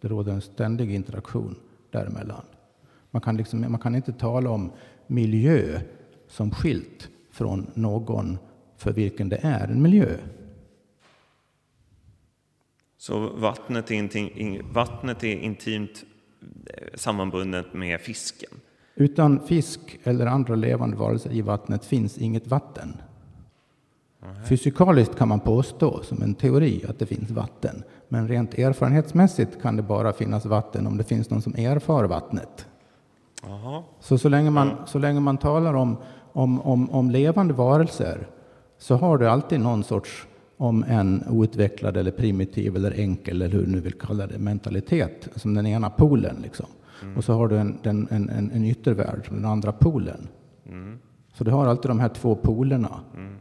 Det 0.00 0.08
råder 0.08 0.32
en 0.32 0.40
ständig 0.40 0.94
interaktion 0.94 1.56
däremellan. 1.90 2.44
Man 3.10 3.22
kan, 3.22 3.36
liksom, 3.36 3.60
man 3.60 3.80
kan 3.80 3.94
inte 3.94 4.12
tala 4.12 4.50
om 4.50 4.72
miljö 5.06 5.80
som 6.28 6.50
skilt 6.50 7.10
från 7.32 7.70
någon 7.74 8.38
för 8.76 8.92
vilken 8.92 9.28
det 9.28 9.40
är 9.42 9.68
en 9.68 9.82
miljö. 9.82 10.16
Så 12.98 13.28
vattnet 13.28 13.90
är, 13.90 13.94
intim, 13.94 14.62
vattnet 14.72 15.24
är 15.24 15.36
intimt 15.36 16.04
eh, 16.66 16.88
sammanbundet 16.94 17.74
med 17.74 18.00
fisken? 18.00 18.50
Utan 18.94 19.40
fisk 19.46 19.98
eller 20.04 20.26
andra 20.26 20.54
levande 20.54 20.96
varelser 20.96 21.32
i 21.32 21.40
vattnet 21.40 21.84
finns 21.84 22.18
inget 22.18 22.46
vatten. 22.46 22.96
Nej. 24.20 24.44
Fysikaliskt 24.44 25.16
kan 25.16 25.28
man 25.28 25.40
påstå 25.40 26.02
som 26.02 26.22
en 26.22 26.34
teori 26.34 26.84
att 26.88 26.98
det 26.98 27.06
finns 27.06 27.30
vatten. 27.30 27.82
Men 28.08 28.28
rent 28.28 28.58
erfarenhetsmässigt 28.58 29.62
kan 29.62 29.76
det 29.76 29.82
bara 29.82 30.12
finnas 30.12 30.46
vatten 30.46 30.86
om 30.86 30.96
det 30.96 31.04
finns 31.04 31.30
någon 31.30 31.42
som 31.42 31.54
erfar 31.54 32.04
vattnet. 32.04 32.66
Aha. 33.42 33.84
Så, 34.00 34.18
så, 34.18 34.28
länge 34.28 34.50
man, 34.50 34.76
så 34.86 34.98
länge 34.98 35.20
man 35.20 35.38
talar 35.38 35.74
om 35.74 35.96
om, 36.32 36.60
om, 36.60 36.90
om 36.90 37.10
levande 37.10 37.54
varelser 37.54 38.26
så 38.78 38.96
har 38.96 39.18
du 39.18 39.28
alltid 39.28 39.60
någon 39.60 39.84
sorts, 39.84 40.26
om 40.56 40.84
en 40.88 41.24
outvecklad 41.28 41.96
eller 41.96 42.10
primitiv 42.10 42.76
eller 42.76 43.00
enkel 43.00 43.42
eller 43.42 43.56
hur 43.56 43.66
du 43.66 43.72
nu 43.72 43.80
vill 43.80 43.92
kalla 43.92 44.26
det, 44.26 44.38
mentalitet 44.38 45.28
som 45.36 45.54
den 45.54 45.66
ena 45.66 45.90
polen. 45.90 46.36
Liksom. 46.42 46.66
Mm. 47.02 47.16
Och 47.16 47.24
så 47.24 47.32
har 47.32 47.48
du 47.48 47.58
en, 47.58 47.78
en, 47.82 48.08
en, 48.10 48.50
en 48.54 48.64
yttervärld 48.64 49.26
som 49.26 49.36
den 49.36 49.44
andra 49.44 49.72
polen. 49.72 50.28
Mm. 50.66 50.98
Så 51.34 51.44
du 51.44 51.50
har 51.50 51.66
alltid 51.66 51.90
de 51.90 52.00
här 52.00 52.08
två 52.08 52.34
polerna. 52.34 53.00
Mm. 53.16 53.36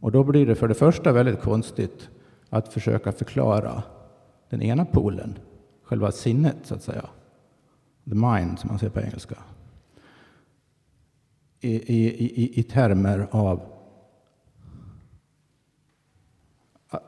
Och 0.00 0.12
då 0.12 0.24
blir 0.24 0.46
det 0.46 0.54
för 0.54 0.68
det 0.68 0.74
första 0.74 1.12
väldigt 1.12 1.40
konstigt 1.40 2.08
att 2.50 2.72
försöka 2.72 3.12
förklara 3.12 3.82
den 4.50 4.62
ena 4.62 4.84
polen, 4.84 5.38
själva 5.84 6.12
sinnet 6.12 6.56
så 6.62 6.74
att 6.74 6.82
säga. 6.82 7.04
The 8.04 8.14
mind 8.14 8.58
som 8.58 8.68
man 8.68 8.78
säger 8.78 8.92
på 8.92 9.00
engelska 9.00 9.36
i, 11.60 11.74
i, 11.74 12.60
i 12.60 12.62
termer 12.62 13.26
av 13.30 13.60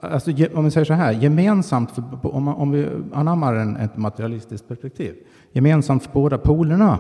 Alltså, 0.01 0.31
om 0.55 0.65
vi 0.65 0.71
säger 0.71 0.85
så 0.85 0.95
här, 0.95 1.13
gemensamt 1.13 1.91
för, 1.91 2.05
om, 2.23 2.49
om 2.49 2.71
vi 2.71 2.89
anammar 3.13 3.55
en, 3.55 3.77
ett 3.77 3.97
materialistiskt 3.97 4.69
perspektiv. 4.69 5.15
Gemensamt 5.53 6.03
för 6.03 6.13
båda 6.13 6.39
polerna 6.39 6.99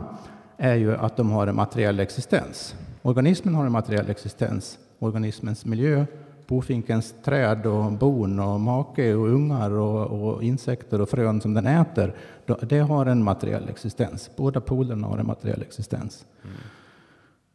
är 0.57 0.75
ju 0.75 0.97
att 0.97 1.17
de 1.17 1.31
har 1.31 1.47
en 1.47 1.57
materiell 1.57 2.01
existens. 2.01 2.75
Organismen 3.03 3.55
har 3.55 3.67
en 3.67 3.73
materiell 3.73 4.11
existens. 4.11 4.79
Organismens 4.99 5.65
miljö, 5.65 6.05
bofinkens 6.47 7.15
träd 7.25 7.67
och 7.67 7.93
bon 7.93 8.41
och 8.41 8.61
make 8.61 9.15
och 9.15 9.29
ungar 9.29 9.71
och, 9.71 10.07
och 10.07 10.43
insekter 10.43 11.01
och 11.01 11.09
frön 11.09 11.41
som 11.41 11.55
den 11.55 11.67
äter, 11.67 12.15
det 12.63 12.79
har 12.79 13.07
en 13.07 13.25
materiell 13.25 13.69
existens. 13.69 14.31
Båda 14.37 14.61
polerna 14.61 15.07
har 15.07 15.19
en 15.19 15.27
materiell 15.27 15.63
existens. 15.63 16.27
Mm. 16.45 16.57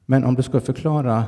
Men 0.05 0.23
om 0.23 0.35
du 0.35 0.43
ska 0.43 0.59
förklara 0.59 1.23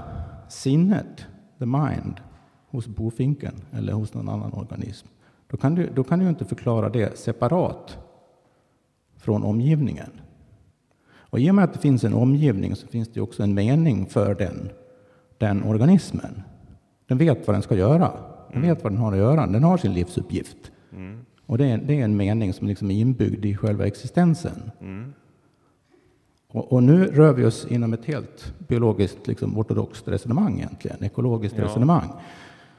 sinnet, 0.49 1.25
the 1.59 1.65
mind, 1.65 2.21
hos 2.69 2.87
bofinken 2.87 3.53
eller 3.71 3.93
hos 3.93 4.13
någon 4.13 4.29
annan 4.29 4.53
organism, 4.53 5.07
då 5.47 5.57
kan 5.57 5.75
du, 5.75 5.89
då 5.95 6.03
kan 6.03 6.19
du 6.19 6.29
inte 6.29 6.45
förklara 6.45 6.89
det 6.89 7.17
separat 7.17 7.97
från 9.17 9.43
omgivningen. 9.43 10.11
Och 11.29 11.39
I 11.39 11.51
och 11.51 11.55
med 11.55 11.63
att 11.63 11.73
det 11.73 11.79
finns 11.79 12.03
en 12.03 12.13
omgivning 12.13 12.75
så 12.75 12.87
finns 12.87 13.07
det 13.07 13.21
också 13.21 13.43
en 13.43 13.53
mening 13.53 14.05
för 14.05 14.35
den, 14.35 14.69
den 15.37 15.63
organismen. 15.63 16.43
Den 17.07 17.17
vet 17.17 17.47
vad 17.47 17.55
den 17.55 17.61
ska 17.61 17.75
göra. 17.75 18.11
Den 18.53 18.61
vet 18.61 18.83
vad 18.83 18.91
den 18.91 18.99
har 18.99 19.11
att 19.11 19.17
göra. 19.17 19.47
Den 19.47 19.63
har 19.63 19.77
sin 19.77 19.93
livsuppgift. 19.93 20.71
Mm. 20.93 21.25
Och 21.45 21.57
det 21.57 21.65
är, 21.65 21.77
det 21.77 21.99
är 21.99 22.03
en 22.03 22.17
mening 22.17 22.53
som 22.53 22.67
liksom 22.67 22.91
är 22.91 22.95
inbyggd 22.95 23.45
i 23.45 23.55
själva 23.55 23.87
existensen. 23.87 24.71
Mm. 24.81 25.13
Och, 26.57 26.73
och, 26.73 26.83
nu 26.83 27.05
rör 27.05 27.33
vi 27.33 27.45
oss 27.45 27.67
inom 27.69 27.93
ett 27.93 28.05
helt 28.05 28.53
biologiskt 28.67 29.27
liksom, 29.27 29.57
ortodoxt 29.57 30.07
resonemang 30.07 30.57
egentligen, 30.57 31.03
ekologiskt 31.03 31.57
ja. 31.57 31.63
resonemang. 31.63 32.09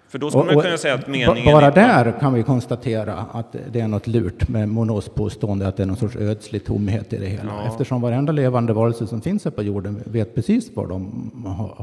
För 0.09 0.19
då 0.19 0.31
skulle 0.31 0.55
man 0.55 0.63
kunna 0.63 0.79
säga 0.79 0.95
att 0.95 1.07
meningen... 1.07 1.53
Bara 1.53 1.71
där 1.71 2.21
kan 2.21 2.35
vi 2.35 2.43
konstatera 2.43 3.15
att 3.15 3.57
det 3.73 3.81
är 3.81 3.89
något 3.89 4.07
lurt 4.07 4.49
med 4.49 4.69
Monos 4.69 5.09
påstående 5.09 5.69
att 5.69 5.77
det 5.77 5.83
är 5.83 5.87
någon 5.87 5.97
sorts 5.97 6.17
ödslig 6.17 6.65
tomhet 6.65 7.13
i 7.13 7.19
det 7.19 7.27
hela. 7.27 7.45
Ja. 7.45 7.69
Eftersom 7.69 8.01
varenda 8.01 8.33
levande 8.33 8.73
varelse 8.73 9.07
som 9.07 9.21
finns 9.21 9.45
här 9.45 9.53
på 9.53 9.63
jorden 9.63 10.03
vet 10.07 10.35
precis 10.35 10.71
vad 10.75 10.89
de 10.89 11.31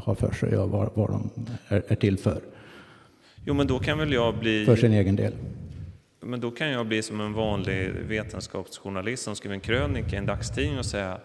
har 0.05 0.15
för 0.15 0.31
sig 0.31 0.57
och 0.57 0.69
vad, 0.69 0.89
vad 0.93 1.09
de 1.09 1.29
är, 1.67 1.83
är 1.87 1.95
till 1.95 2.17
för. 2.17 2.41
Jo, 3.45 3.53
men 3.53 3.67
då 3.67 3.79
kan 3.79 3.97
väl 3.97 4.13
jag 4.13 4.39
bli... 4.39 4.65
För 4.65 4.75
sin 4.75 4.93
egen 4.93 5.15
del. 5.15 5.33
Men 6.21 6.39
då 6.39 6.51
kan 6.51 6.69
jag 6.69 6.87
bli 6.87 7.01
som 7.01 7.21
en 7.21 7.33
vanlig 7.33 7.91
vetenskapsjournalist 8.07 9.23
som 9.23 9.35
skriver 9.35 9.55
en 9.55 9.61
krönika 9.61 10.15
i 10.15 10.19
en 10.19 10.25
dagstidning 10.25 10.79
och 10.79 10.85
säga 10.85 11.17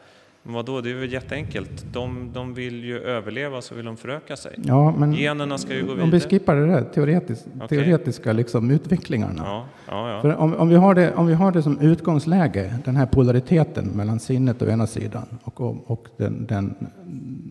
Vadå, 0.42 0.80
det 0.80 0.90
är 0.90 0.94
väl 0.94 1.12
jätteenkelt. 1.12 1.84
De, 1.92 2.30
de 2.32 2.54
vill 2.54 2.84
ju 2.84 2.98
överleva 2.98 3.62
så 3.62 3.74
vill 3.74 3.84
de 3.84 3.96
föröka 3.96 4.36
sig. 4.36 4.54
Ja, 4.64 4.94
men 4.98 5.12
Generna 5.12 5.58
ska 5.58 5.74
ju 5.74 5.84
gå 5.86 5.92
om 5.92 5.98
vi 5.98 6.04
vidare. 6.04 6.20
skippar 6.20 6.56
det 6.56 6.66
där 6.66 6.84
teoretis 6.84 7.46
Okej. 7.56 7.68
teoretiska 7.68 8.32
liksom, 8.32 8.70
utvecklingarna. 8.70 9.42
Ja, 9.44 9.66
ja, 9.88 10.10
ja. 10.10 10.22
För 10.22 10.36
om, 10.36 10.54
om, 10.54 10.68
vi 10.68 10.74
har 10.74 10.94
det, 10.94 11.14
om 11.14 11.26
vi 11.26 11.34
har 11.34 11.52
det 11.52 11.62
som 11.62 11.78
utgångsläge, 11.80 12.78
den 12.84 12.96
här 12.96 13.06
polariteten 13.06 13.86
mellan 13.86 14.20
sinnet 14.20 14.62
å 14.62 14.66
ena 14.66 14.86
sidan 14.86 15.26
och, 15.44 15.60
och, 15.60 15.90
och 15.90 16.08
den, 16.16 16.46
den, 16.46 16.74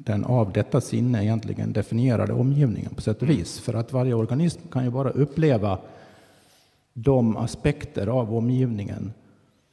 den 0.05 0.25
av 0.25 0.51
detta 0.51 0.81
sinne 0.81 1.23
egentligen 1.23 1.73
definierade 1.73 2.33
omgivningen 2.33 2.95
på 2.95 3.01
sätt 3.01 3.21
och 3.21 3.29
vis. 3.29 3.59
För 3.59 3.73
att 3.73 3.93
varje 3.93 4.13
organism 4.13 4.61
kan 4.71 4.83
ju 4.85 4.91
bara 4.91 5.09
uppleva 5.09 5.79
de 6.93 7.37
aspekter 7.37 8.07
av 8.07 8.35
omgivningen 8.35 9.13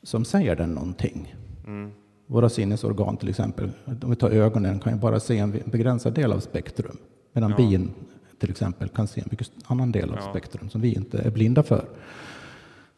som 0.02 0.24
säger 0.24 0.56
den 0.56 0.70
någonting. 0.74 1.34
Mm. 1.66 1.90
Våra 2.26 2.48
sinnesorgan 2.48 3.16
till 3.16 3.28
exempel, 3.28 3.70
om 4.02 4.10
vi 4.10 4.16
tar 4.16 4.30
ögonen, 4.30 4.80
kan 4.80 4.92
ju 4.92 4.98
bara 4.98 5.20
se 5.20 5.38
en 5.38 5.50
begränsad 5.66 6.14
del 6.14 6.32
av 6.32 6.40
spektrum. 6.40 6.96
Medan 7.32 7.50
Ja. 7.50 7.56
bin 7.56 7.90
till 8.38 8.50
exempel 8.50 8.88
kan 8.88 9.06
se 9.06 9.20
en 9.20 9.28
mycket 9.30 9.50
annan 9.66 9.92
del 9.92 10.10
av 10.10 10.16
Ja. 10.16 10.30
spektrum 10.30 10.68
som 10.68 10.80
vi 10.80 10.94
inte 10.94 11.18
är 11.18 11.30
blinda 11.30 11.62
för. 11.62 11.84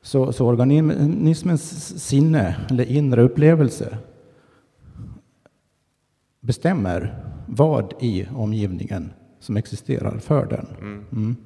Så, 0.03 0.33
så 0.33 0.47
organismens 0.47 1.99
sinne, 2.09 2.57
eller 2.71 2.85
inre 2.85 3.23
upplevelse, 3.23 3.99
bestämmer 6.41 7.25
vad 7.47 7.95
i 8.01 8.27
omgivningen 8.35 9.11
som 9.41 9.57
existerar 9.57 10.19
för 10.19 10.47
den. 10.47 10.67
Mm. 11.13 11.37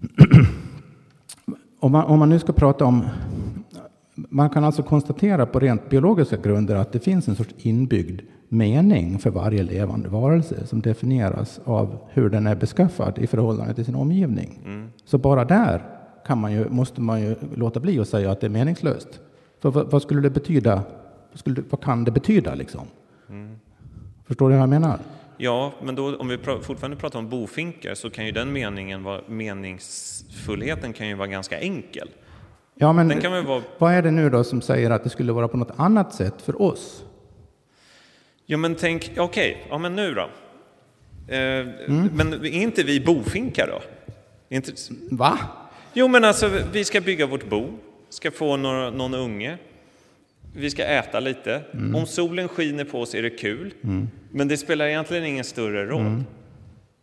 Om, 1.80 1.92
man, 1.92 2.04
om 2.04 2.18
man 2.18 2.28
nu 2.28 2.38
ska 2.38 2.52
prata 2.52 2.84
om... 2.84 3.06
Man 4.16 4.50
kan 4.50 4.64
alltså 4.64 4.82
konstatera 4.82 5.46
på 5.46 5.60
rent 5.60 5.88
biologiska 5.90 6.36
grunder 6.36 6.76
att 6.76 6.92
det 6.92 7.00
finns 7.00 7.28
en 7.28 7.36
sorts 7.36 7.54
inbyggd 7.58 8.20
mening 8.48 9.18
för 9.18 9.30
varje 9.30 9.62
levande 9.62 10.08
varelse 10.08 10.66
som 10.66 10.80
definieras 10.80 11.60
av 11.64 11.98
hur 12.12 12.30
den 12.30 12.46
är 12.46 12.54
beskaffad 12.54 13.18
i 13.18 13.26
förhållande 13.26 13.74
till 13.74 13.84
sin 13.84 13.94
omgivning. 13.94 14.60
Så 15.04 15.18
bara 15.18 15.44
där 15.44 15.82
kan 16.26 16.38
man 16.38 16.52
ju, 16.52 16.68
måste 16.68 17.00
man 17.00 17.20
ju 17.20 17.36
låta 17.54 17.80
bli 17.80 17.98
att 18.00 18.08
säga 18.08 18.30
att 18.30 18.40
det 18.40 18.46
är 18.46 18.50
meningslöst. 18.50 19.20
För 19.62 19.70
vad, 19.70 19.90
vad 19.90 20.02
skulle 20.02 20.20
det 20.20 20.30
betyda? 20.30 20.82
Vad, 21.30 21.38
skulle, 21.38 21.62
vad 21.70 21.80
kan 21.80 22.04
det 22.04 22.10
betyda 22.10 22.54
liksom? 22.54 22.82
Förstår 24.26 24.48
du 24.48 24.54
vad 24.54 24.62
jag 24.62 24.68
menar? 24.68 24.98
Ja, 25.36 25.72
men 25.82 25.94
då, 25.94 26.16
om 26.16 26.28
vi 26.28 26.36
pra- 26.36 26.60
fortfarande 26.60 26.96
pratar 26.96 27.18
om 27.18 27.28
bofinkar 27.28 27.94
så 27.94 28.10
kan 28.10 28.26
ju 28.26 28.32
den 28.32 28.52
meningen 28.52 29.02
vara, 29.02 29.20
meningsfullheten 29.28 30.92
kan 30.92 31.08
ju 31.08 31.14
vara 31.14 31.28
ganska 31.28 31.60
enkel. 31.60 32.08
Ja, 32.78 32.92
men 32.92 33.08
Den 33.08 33.20
kan 33.20 33.32
väl 33.32 33.46
vara, 33.46 33.62
vad 33.78 33.92
är 33.92 34.02
det 34.02 34.10
nu 34.10 34.30
då 34.30 34.44
som 34.44 34.62
säger 34.62 34.90
att 34.90 35.04
det 35.04 35.10
skulle 35.10 35.32
vara 35.32 35.48
på 35.48 35.56
något 35.56 35.72
annat 35.76 36.14
sätt 36.14 36.42
för 36.42 36.62
oss? 36.62 37.04
ja 38.46 38.56
men 38.56 38.74
tänk, 38.74 39.10
okej, 39.16 39.66
ja 39.70 39.78
men 39.78 39.96
nu 39.96 40.14
då? 40.14 40.28
Eh, 41.34 41.66
Mm. 41.88 42.10
Men 42.14 42.32
är 42.32 42.44
inte 42.46 42.82
vi 42.82 43.00
bofinkar 43.00 43.66
då? 43.66 43.82
Inte, 44.48 44.72
Va? 45.10 45.38
jo 45.92 46.08
men 46.08 46.24
alltså, 46.24 46.50
vi 46.72 46.84
ska 46.84 47.00
bygga 47.00 47.26
vårt 47.26 47.48
bo, 47.48 47.68
ska 48.08 48.30
få 48.30 48.56
några, 48.56 48.90
någon 48.90 49.14
unge, 49.14 49.58
vi 50.56 50.70
ska 50.70 50.84
äta 50.84 51.20
lite. 51.20 51.62
Om 51.94 52.06
solen 52.06 52.48
skiner 52.48 52.84
på 52.84 53.00
oss 53.00 53.14
är 53.14 53.22
det 53.22 53.30
kul, 53.30 53.74
men 54.30 54.48
det 54.48 54.56
spelar 54.56 54.86
egentligen 54.86 55.24
ingen 55.24 55.44
större 55.44 55.86
roll. 55.86 56.04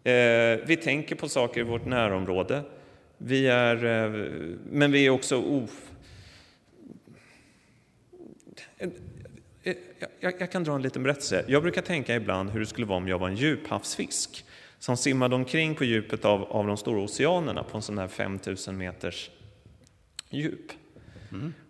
Eh, 0.03 0.65
vi 0.65 0.79
tänker 0.83 1.15
på 1.15 1.29
saker 1.29 1.61
i 1.61 1.63
vårt 1.63 1.85
närområde. 1.85 2.61
Vi 3.17 3.47
är, 3.47 3.85
eh, 3.85 4.11
men 4.71 4.91
vi 4.91 5.05
är 5.05 5.09
också 5.09 5.41
of... 5.41 5.91
Eh, 8.77 8.89
Jag, 10.19 10.33
jag 10.39 10.51
kan 10.51 10.63
dra 10.63 10.75
en 10.75 10.81
liten 10.81 11.03
berättelse. 11.03 11.45
Jag 11.47 11.61
brukar 11.61 11.81
tänka 11.81 12.15
ibland 12.15 12.49
hur 12.49 12.59
det 12.59 12.65
skulle 12.65 12.87
vara 12.87 12.97
om 12.97 13.07
jag 13.07 13.19
var 13.19 13.27
en 13.27 13.35
djuphavsfisk 13.35 14.45
som 14.79 14.97
simmade 14.97 15.35
omkring 15.35 15.75
på 15.75 15.83
djupet 15.83 16.25
av, 16.25 16.43
av 16.43 16.67
de 16.67 16.77
stora 16.77 17.01
oceanerna 17.01 17.63
på 17.63 17.77
en 17.77 17.81
sån 17.81 17.97
här 17.97 18.07
5000 18.07 18.77
meters 18.77 19.31
djup. 20.29 20.71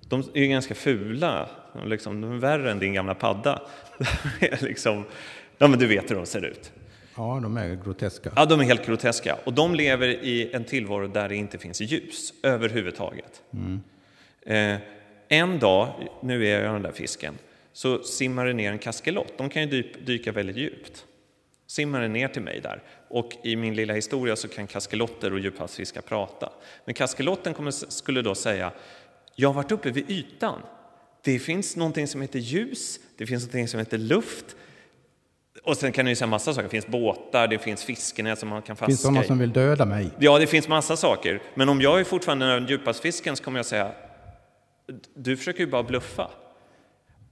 De 0.09 0.23
är 0.33 0.45
ganska 0.47 0.75
fula, 0.75 1.49
de, 1.73 1.87
liksom, 1.89 2.21
de 2.21 2.31
är 2.31 2.37
värre 2.37 2.71
än 2.71 2.79
din 2.79 2.93
gamla 2.93 3.15
padda. 3.15 3.61
Är 4.39 4.63
liksom, 4.63 5.03
ja, 5.57 5.67
men 5.67 5.79
du 5.79 5.87
vet 5.87 6.11
hur 6.11 6.15
de 6.15 6.25
ser 6.25 6.45
ut. 6.45 6.71
Ja, 7.15 7.39
de 7.43 7.57
är 7.57 7.75
groteska. 7.75 8.31
Ja, 8.35 8.45
de 8.45 8.59
är 8.59 8.63
helt 8.63 8.85
groteska. 8.85 9.37
Och 9.43 9.53
de 9.53 9.75
lever 9.75 10.07
i 10.07 10.49
en 10.53 10.63
tillvaro 10.63 11.07
där 11.07 11.29
det 11.29 11.35
inte 11.35 11.57
finns 11.57 11.81
ljus 11.81 12.33
överhuvudtaget. 12.43 13.41
Mm. 13.53 13.81
Eh, 14.45 14.81
en 15.27 15.59
dag, 15.59 16.07
nu 16.21 16.47
är 16.47 16.61
jag 16.61 16.73
den 16.73 16.81
där 16.81 16.91
fisken, 16.91 17.37
så 17.73 18.03
simmar 18.03 18.45
det 18.45 18.53
ner 18.53 18.71
en 18.71 18.79
kaskelott. 18.79 19.33
De 19.37 19.49
kan 19.49 19.69
ju 19.69 19.93
dyka 20.05 20.31
väldigt 20.31 20.57
djupt. 20.57 21.05
Simmar 21.67 22.01
det 22.01 22.07
ner 22.07 22.27
till 22.27 22.41
mig 22.41 22.59
där. 22.61 22.83
Och 23.07 23.31
i 23.43 23.55
min 23.55 23.75
lilla 23.75 23.93
historia 23.93 24.35
så 24.35 24.47
kan 24.47 24.67
kaskelotter 24.67 25.33
och 25.33 25.39
djuphavsfiskar 25.39 26.01
prata. 26.01 26.49
Men 26.85 26.93
kaskelotten 26.93 27.53
kommer, 27.53 27.71
skulle 27.71 28.21
då 28.21 28.35
säga, 28.35 28.71
jag 29.35 29.49
har 29.49 29.53
varit 29.53 29.71
uppe 29.71 29.91
vid 29.91 30.09
ytan. 30.09 30.61
Det 31.23 31.39
finns 31.39 31.75
någonting 31.75 32.07
som 32.07 32.21
heter 32.21 32.39
ljus, 32.39 32.99
det 33.17 33.25
finns 33.25 33.43
någonting 33.43 33.67
som 33.67 33.79
heter 33.79 33.97
luft, 33.97 34.55
och 35.63 35.77
sen 35.77 35.91
kan 35.91 36.05
det 36.05 36.09
ju 36.11 36.15
säga 36.15 36.27
massa 36.27 36.53
saker. 36.53 36.63
Det 36.63 36.69
finns 36.69 36.87
båtar, 36.87 37.47
det 37.47 37.59
finns 37.59 37.83
fiskenät 37.83 38.39
som 38.39 38.49
man 38.49 38.61
kan 38.61 38.75
Det 38.75 38.85
finns 38.85 38.97
fiska 38.97 39.07
sådana 39.07 39.23
i. 39.23 39.27
som 39.27 39.39
vill 39.39 39.51
döda 39.51 39.85
mig. 39.85 40.09
Ja, 40.19 40.39
det 40.39 40.47
finns 40.47 40.67
massa 40.67 40.97
saker. 40.97 41.41
Men 41.55 41.69
om 41.69 41.81
jag 41.81 41.99
är 41.99 42.03
fortfarande 42.03 42.45
den 42.53 42.67
djuphavsfisken 42.67 43.35
så 43.35 43.43
kommer 43.43 43.59
jag 43.59 43.65
säga 43.65 43.91
du 45.15 45.37
försöker 45.37 45.59
ju 45.59 45.67
bara 45.67 45.83
bluffa. 45.83 46.29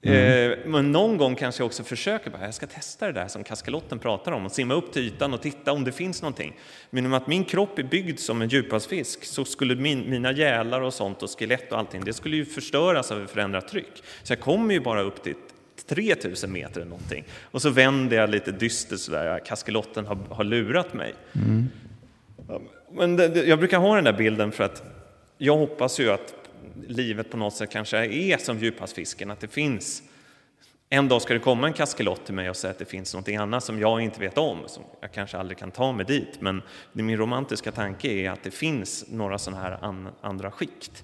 Eh, 0.03 0.57
men 0.65 0.91
någon 0.91 1.17
gång 1.17 1.35
kanske 1.35 1.61
jag 1.61 1.65
också 1.65 1.83
försöker, 1.83 2.31
bara, 2.31 2.45
jag 2.45 2.53
ska 2.53 2.67
testa 2.67 3.05
det 3.05 3.11
där 3.11 3.27
som 3.27 3.43
kaskelotten 3.43 3.99
pratar 3.99 4.31
om 4.31 4.45
och 4.45 4.51
simma 4.51 4.73
upp 4.73 4.93
till 4.93 5.01
ytan 5.01 5.33
och 5.33 5.41
titta 5.41 5.71
om 5.71 5.83
det 5.83 5.91
finns 5.91 6.21
någonting. 6.21 6.57
Men 6.89 7.05
om 7.05 7.13
att 7.13 7.27
min 7.27 7.43
kropp 7.43 7.79
är 7.79 7.83
byggd 7.83 8.19
som 8.19 8.41
en 8.41 8.49
djuphavsfisk 8.49 9.23
så 9.25 9.45
skulle 9.45 9.75
min, 9.75 10.09
mina 10.09 10.31
gälar 10.31 10.81
och 10.81 10.93
sånt 10.93 11.23
och 11.23 11.29
skelett 11.39 11.71
och 11.71 11.79
allting, 11.79 12.03
det 12.05 12.13
skulle 12.13 12.35
ju 12.35 12.45
förstöras 12.45 13.11
av 13.11 13.23
ett 13.23 13.29
förändrat 13.29 13.67
tryck. 13.67 14.03
Så 14.23 14.31
jag 14.31 14.39
kommer 14.39 14.73
ju 14.73 14.79
bara 14.79 15.01
upp 15.01 15.23
till 15.23 15.35
3000 15.83 16.51
meter 16.51 16.81
eller 16.81 16.89
någonting. 16.89 17.23
Och 17.41 17.61
så 17.61 17.69
vänder 17.69 18.17
jag 18.17 18.29
lite 18.29 18.51
dystert 18.51 18.99
sådär, 18.99 19.39
kaskelotten 19.45 20.05
har, 20.05 20.17
har 20.29 20.43
lurat 20.43 20.93
mig. 20.93 21.13
Men 22.91 23.15
det, 23.15 23.47
jag 23.47 23.59
brukar 23.59 23.79
ha 23.79 23.95
den 23.95 24.03
där 24.03 24.13
bilden 24.13 24.51
för 24.51 24.63
att 24.63 24.83
jag 25.37 25.57
hoppas 25.57 25.99
ju 25.99 26.11
att 26.11 26.33
livet 26.87 27.31
på 27.31 27.37
något 27.37 27.53
sätt 27.53 27.71
kanske 27.71 27.97
är 28.05 28.37
som 28.37 28.59
djuphavsfisken, 28.59 29.31
att 29.31 29.39
det 29.39 29.47
finns 29.47 30.03
en 30.93 31.07
dag 31.07 31.21
ska 31.21 31.33
det 31.33 31.39
komma 31.39 31.67
en 31.67 31.73
kaskelott 31.73 32.25
till 32.25 32.33
mig 32.33 32.49
och 32.49 32.55
säga 32.55 32.71
att 32.71 32.79
det 32.79 32.85
finns 32.85 33.13
något 33.13 33.29
annat 33.29 33.63
som 33.63 33.79
jag 33.79 34.01
inte 34.01 34.19
vet 34.19 34.37
om, 34.37 34.59
som 34.67 34.83
jag 35.01 35.11
kanske 35.11 35.37
aldrig 35.37 35.57
kan 35.57 35.71
ta 35.71 35.91
mig 35.91 36.05
dit. 36.05 36.41
Men 36.41 36.61
min 36.93 37.17
romantiska 37.17 37.71
tanke 37.71 38.07
är 38.07 38.29
att 38.29 38.43
det 38.43 38.51
finns 38.51 39.05
några 39.09 39.37
sådana 39.37 39.63
här 39.63 39.77
an, 39.81 40.09
andra 40.21 40.51
skikt. 40.51 41.03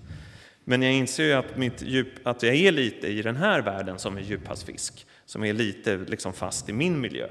Men 0.70 0.82
jag 0.82 0.94
inser 0.94 1.24
ju 1.24 1.34
att, 1.34 1.58
mitt 1.58 1.82
djup, 1.82 2.28
att 2.28 2.44
jag 2.44 2.56
är 2.56 2.72
lite 2.72 3.08
i 3.08 3.22
den 3.22 3.36
här 3.36 3.62
världen 3.62 4.00
som 4.00 4.18
en 4.18 4.24
djuphavsfisk, 4.24 5.08
som 5.26 5.44
är 5.44 5.54
lite 5.54 5.98
liksom 5.98 6.34
fast 6.34 6.70
i 6.70 6.74
min 6.74 7.02
miljö. 7.02 7.28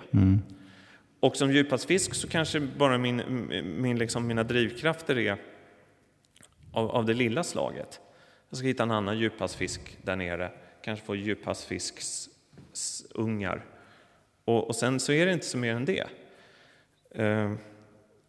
Och 1.21 1.37
som 1.37 1.53
djuphavsfisk 1.53 2.15
så 2.15 2.29
kanske 2.29 2.61
bara 2.61 2.99
min, 2.99 3.23
min, 3.81 3.99
liksom 3.99 4.27
mina 4.27 4.43
drivkrafter 4.43 5.19
är 5.19 5.37
av, 6.73 6.91
av 6.91 7.05
det 7.05 7.15
lilla 7.15 7.45
slaget. 7.45 8.01
Jag 8.51 8.59
ska 8.59 8.67
hitta 8.67 8.83
en 8.83 8.91
annan 8.91 9.19
djuphavsfisk 9.19 9.99
där 10.03 10.17
nere, 10.17 10.51
kanske 10.85 11.07
få 11.07 11.17
djuphavsfisksungar. 11.17 13.65
Och, 14.45 14.69
och 14.69 14.77
sen 14.77 15.01
så 15.01 15.13
är 15.13 15.27
det 15.27 15.33
inte 15.33 15.47
så 15.47 15.59
mer 15.59 15.75
än 15.75 15.85
det. 15.85 16.07
Eh, 17.11 17.53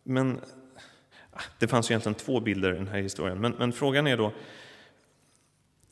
men 0.03 0.41
ah, 1.32 1.41
det 1.60 1.68
fanns 1.68 1.89
ju 1.89 1.93
egentligen 1.93 2.16
två 2.16 2.39
bilder 2.39 2.74
i 2.74 2.76
den 2.76 2.88
här 2.88 2.99
historien. 2.99 3.41
Men, 3.41 3.51
men 3.51 3.74
frågan 3.74 4.08
är 4.08 4.18
då, 4.18 4.34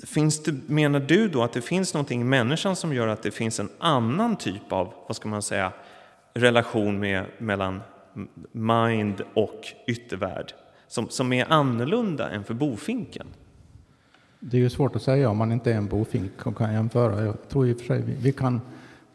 finns 0.04 0.44
det, 0.44 0.56
menar 0.68 1.00
du 1.00 1.28
då 1.28 1.44
att 1.44 1.54
det 1.54 1.62
finns 1.62 1.94
någonting 1.94 2.22
i 2.22 2.24
människan 2.24 2.76
som 2.76 2.94
gör 2.94 3.08
att 3.08 3.24
det 3.24 3.32
finns 3.32 3.60
en 3.60 3.70
annan 3.78 4.36
typ 4.36 4.72
av, 4.72 4.94
vad 5.08 5.16
ska 5.16 5.30
man 5.30 5.42
säga, 5.42 5.72
relation 6.34 7.00
med, 7.00 7.26
mellan 7.38 7.82
mind 8.52 9.22
och 9.34 9.62
yttervärld 9.88 10.54
som, 10.88 11.10
som 11.10 11.34
är 11.34 11.52
annorlunda 11.52 12.30
än 12.30 12.44
för 12.44 12.54
bofinken? 12.54 13.28
Det 14.40 14.58
är 14.58 14.62
ju 14.62 14.70
svårt 14.70 14.96
att 14.96 15.02
säga 15.02 15.30
om 15.30 15.38
man 15.38 15.52
inte 15.52 15.72
är 15.72 15.78
en 15.78 15.88
bofink 15.88 16.48
och 16.48 16.58
kan 16.58 16.74
jämföra. 16.74 17.26
Jag 17.26 17.50
tror 17.50 17.68
i 17.68 17.74
och 17.74 17.78
för 17.78 17.86
sig 17.86 18.02
vi, 18.02 18.16
vi 18.20 18.32
kan 18.32 18.62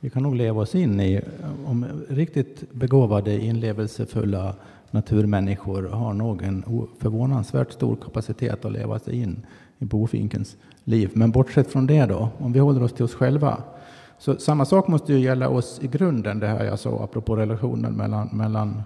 vi 0.03 0.11
kan 0.11 0.23
nog 0.23 0.35
leva 0.35 0.61
oss 0.61 0.75
in 0.75 1.01
i, 1.01 1.21
om 1.67 1.87
riktigt 2.09 2.73
begåvade, 2.73 3.41
inlevelsefulla 3.41 4.55
naturmänniskor 4.91 5.83
har 5.83 6.15
nog 6.15 6.43
en 6.43 6.65
förvånansvärt 6.99 7.73
stor 7.73 7.97
kapacitet 7.97 8.65
att 8.65 8.73
leva 8.73 8.99
sig 8.99 9.23
in 9.23 9.47
i 9.79 9.85
bofinkens 9.85 10.57
liv. 10.91 11.11
Men 11.15 11.31
bortsett 11.31 11.71
från 11.71 11.87
det 11.87 12.07
då, 12.07 12.29
om 12.39 12.53
vi 12.53 12.59
håller 12.59 12.83
oss 12.83 12.93
till 12.93 13.05
oss 13.05 13.15
själva, 13.15 13.63
så 14.19 14.37
samma 14.37 14.65
sak 14.65 14.89
måste 14.89 15.13
ju 15.13 15.19
gälla 15.19 15.49
oss 15.49 15.81
i 15.83 15.87
grunden, 15.87 16.39
det 16.41 16.47
här 16.47 16.65
jag 16.65 16.79
sa 16.79 17.05
apropå 17.05 17.37
relationen 17.37 17.93
mellan, 17.93 18.29
mellan 18.33 18.83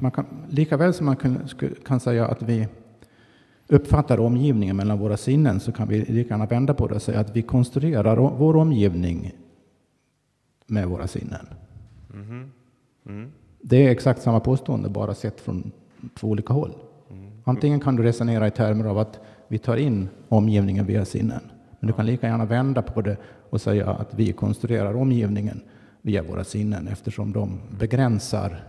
man 0.00 0.10
kan, 0.10 0.26
lika 0.48 0.76
väl 0.76 0.94
som 0.94 1.06
man 1.06 1.16
kan, 1.16 1.48
kan 1.86 2.00
säga 2.00 2.26
att 2.26 2.42
vi 2.42 2.68
uppfattar 3.68 4.20
omgivningen 4.20 4.76
mellan 4.76 4.98
våra 4.98 5.16
sinnen 5.16 5.60
så 5.60 5.72
kan 5.72 5.88
vi 5.88 5.98
lika 5.98 6.34
gärna 6.34 6.46
vända 6.46 6.74
på 6.74 6.86
det 6.88 6.94
och 6.94 7.02
säga 7.02 7.20
att 7.20 7.36
vi 7.36 7.42
konstruerar 7.42 8.16
vår 8.16 8.56
omgivning 8.56 9.32
med 10.66 10.88
våra 10.88 11.06
sinnen. 11.06 11.46
Mm. 12.14 12.50
Mm. 13.06 13.32
Det 13.60 13.86
är 13.86 13.90
exakt 13.90 14.22
samma 14.22 14.40
påstående, 14.40 14.88
bara 14.88 15.14
sett 15.14 15.40
från 15.40 15.72
två 16.14 16.28
olika 16.28 16.52
håll. 16.52 16.72
Mm. 17.10 17.30
Antingen 17.44 17.80
kan 17.80 17.96
du 17.96 18.02
resonera 18.02 18.46
i 18.46 18.50
termer 18.50 18.84
av 18.84 18.98
att 18.98 19.20
vi 19.52 19.58
tar 19.58 19.76
in 19.76 20.08
omgivningen 20.28 20.86
via 20.86 21.04
sinnen. 21.04 21.40
Men 21.80 21.86
du 21.86 21.92
kan 21.92 22.06
lika 22.06 22.26
gärna 22.26 22.44
vända 22.44 22.82
på 22.82 23.02
det 23.02 23.16
och 23.50 23.60
säga 23.60 23.90
att 23.90 24.14
vi 24.14 24.32
konstruerar 24.32 24.96
omgivningen 24.96 25.60
via 26.02 26.22
våra 26.22 26.44
sinnen 26.44 26.88
eftersom 26.88 27.32
de 27.32 27.60
begränsar 27.78 28.64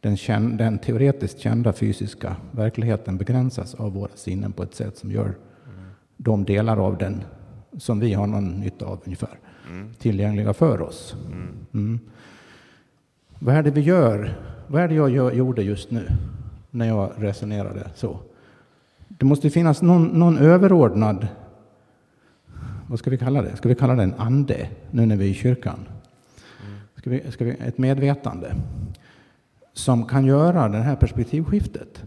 den, 0.00 0.16
den 0.56 0.78
teoretiskt 0.78 1.38
kända 1.38 1.72
fysiska 1.72 2.36
verkligheten 2.50 3.16
begränsas 3.16 3.74
av 3.74 3.92
våra 3.92 4.10
sinnen 4.14 4.52
på 4.52 4.62
ett 4.62 4.74
sätt 4.74 4.96
som 4.98 5.10
gör 5.10 5.34
de 6.16 6.44
delar 6.44 6.86
av 6.86 6.98
den 6.98 7.24
som 7.78 8.00
vi 8.00 8.12
har 8.12 8.26
någon 8.26 8.60
nytta 8.60 8.86
av 8.86 9.00
ungefär 9.04 9.38
mm. 9.70 9.94
tillgängliga 9.98 10.54
för 10.54 10.82
oss. 10.82 11.16
Mm. 11.72 12.00
Vad 13.38 13.54
är 13.54 13.62
det 13.62 13.70
vi 13.70 13.80
gör? 13.80 14.38
Vad 14.66 14.82
är 14.82 14.88
det 14.88 14.94
jag 14.94 15.34
gjorde 15.34 15.62
just 15.62 15.90
nu 15.90 16.08
när 16.70 16.86
jag 16.86 17.12
resonerade 17.16 17.90
så? 17.94 18.18
Det 19.18 19.24
måste 19.24 19.50
finnas 19.50 19.82
någon, 19.82 20.06
någon 20.06 20.38
överordnad, 20.38 21.28
vad 22.88 22.98
ska 22.98 23.10
vi 23.10 23.18
kalla 23.18 23.42
det? 23.42 23.56
Ska 23.56 23.68
vi 23.68 23.74
kalla 23.74 23.94
det 23.94 24.02
en 24.02 24.14
ande 24.14 24.68
nu 24.90 25.06
när 25.06 25.16
vi 25.16 25.24
är 25.24 25.30
i 25.30 25.34
kyrkan? 25.34 25.78
Ska 26.96 27.10
vi, 27.10 27.30
ska 27.30 27.44
vi, 27.44 27.50
ett 27.50 27.78
medvetande 27.78 28.54
som 29.72 30.04
kan 30.04 30.24
göra 30.24 30.68
det 30.68 30.78
här 30.78 30.96
perspektivskiftet. 30.96 32.04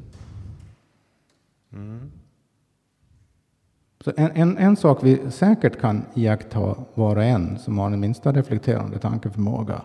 Mm. 1.74 2.12
Så 4.03 4.12
en, 4.18 4.32
en, 4.34 4.57
en, 4.57 4.76
sak 4.76 4.99
vi 5.03 5.32
säkert 5.32 5.80
kan 5.80 6.05
iaktta 6.14 6.76
var 6.93 7.16
och 7.16 7.24
en 7.24 7.60
som 7.60 7.78
har 7.78 7.89
den 7.89 7.99
minsta 7.99 8.32
reflekterande 8.32 8.99
tankeförmåga 8.99 9.82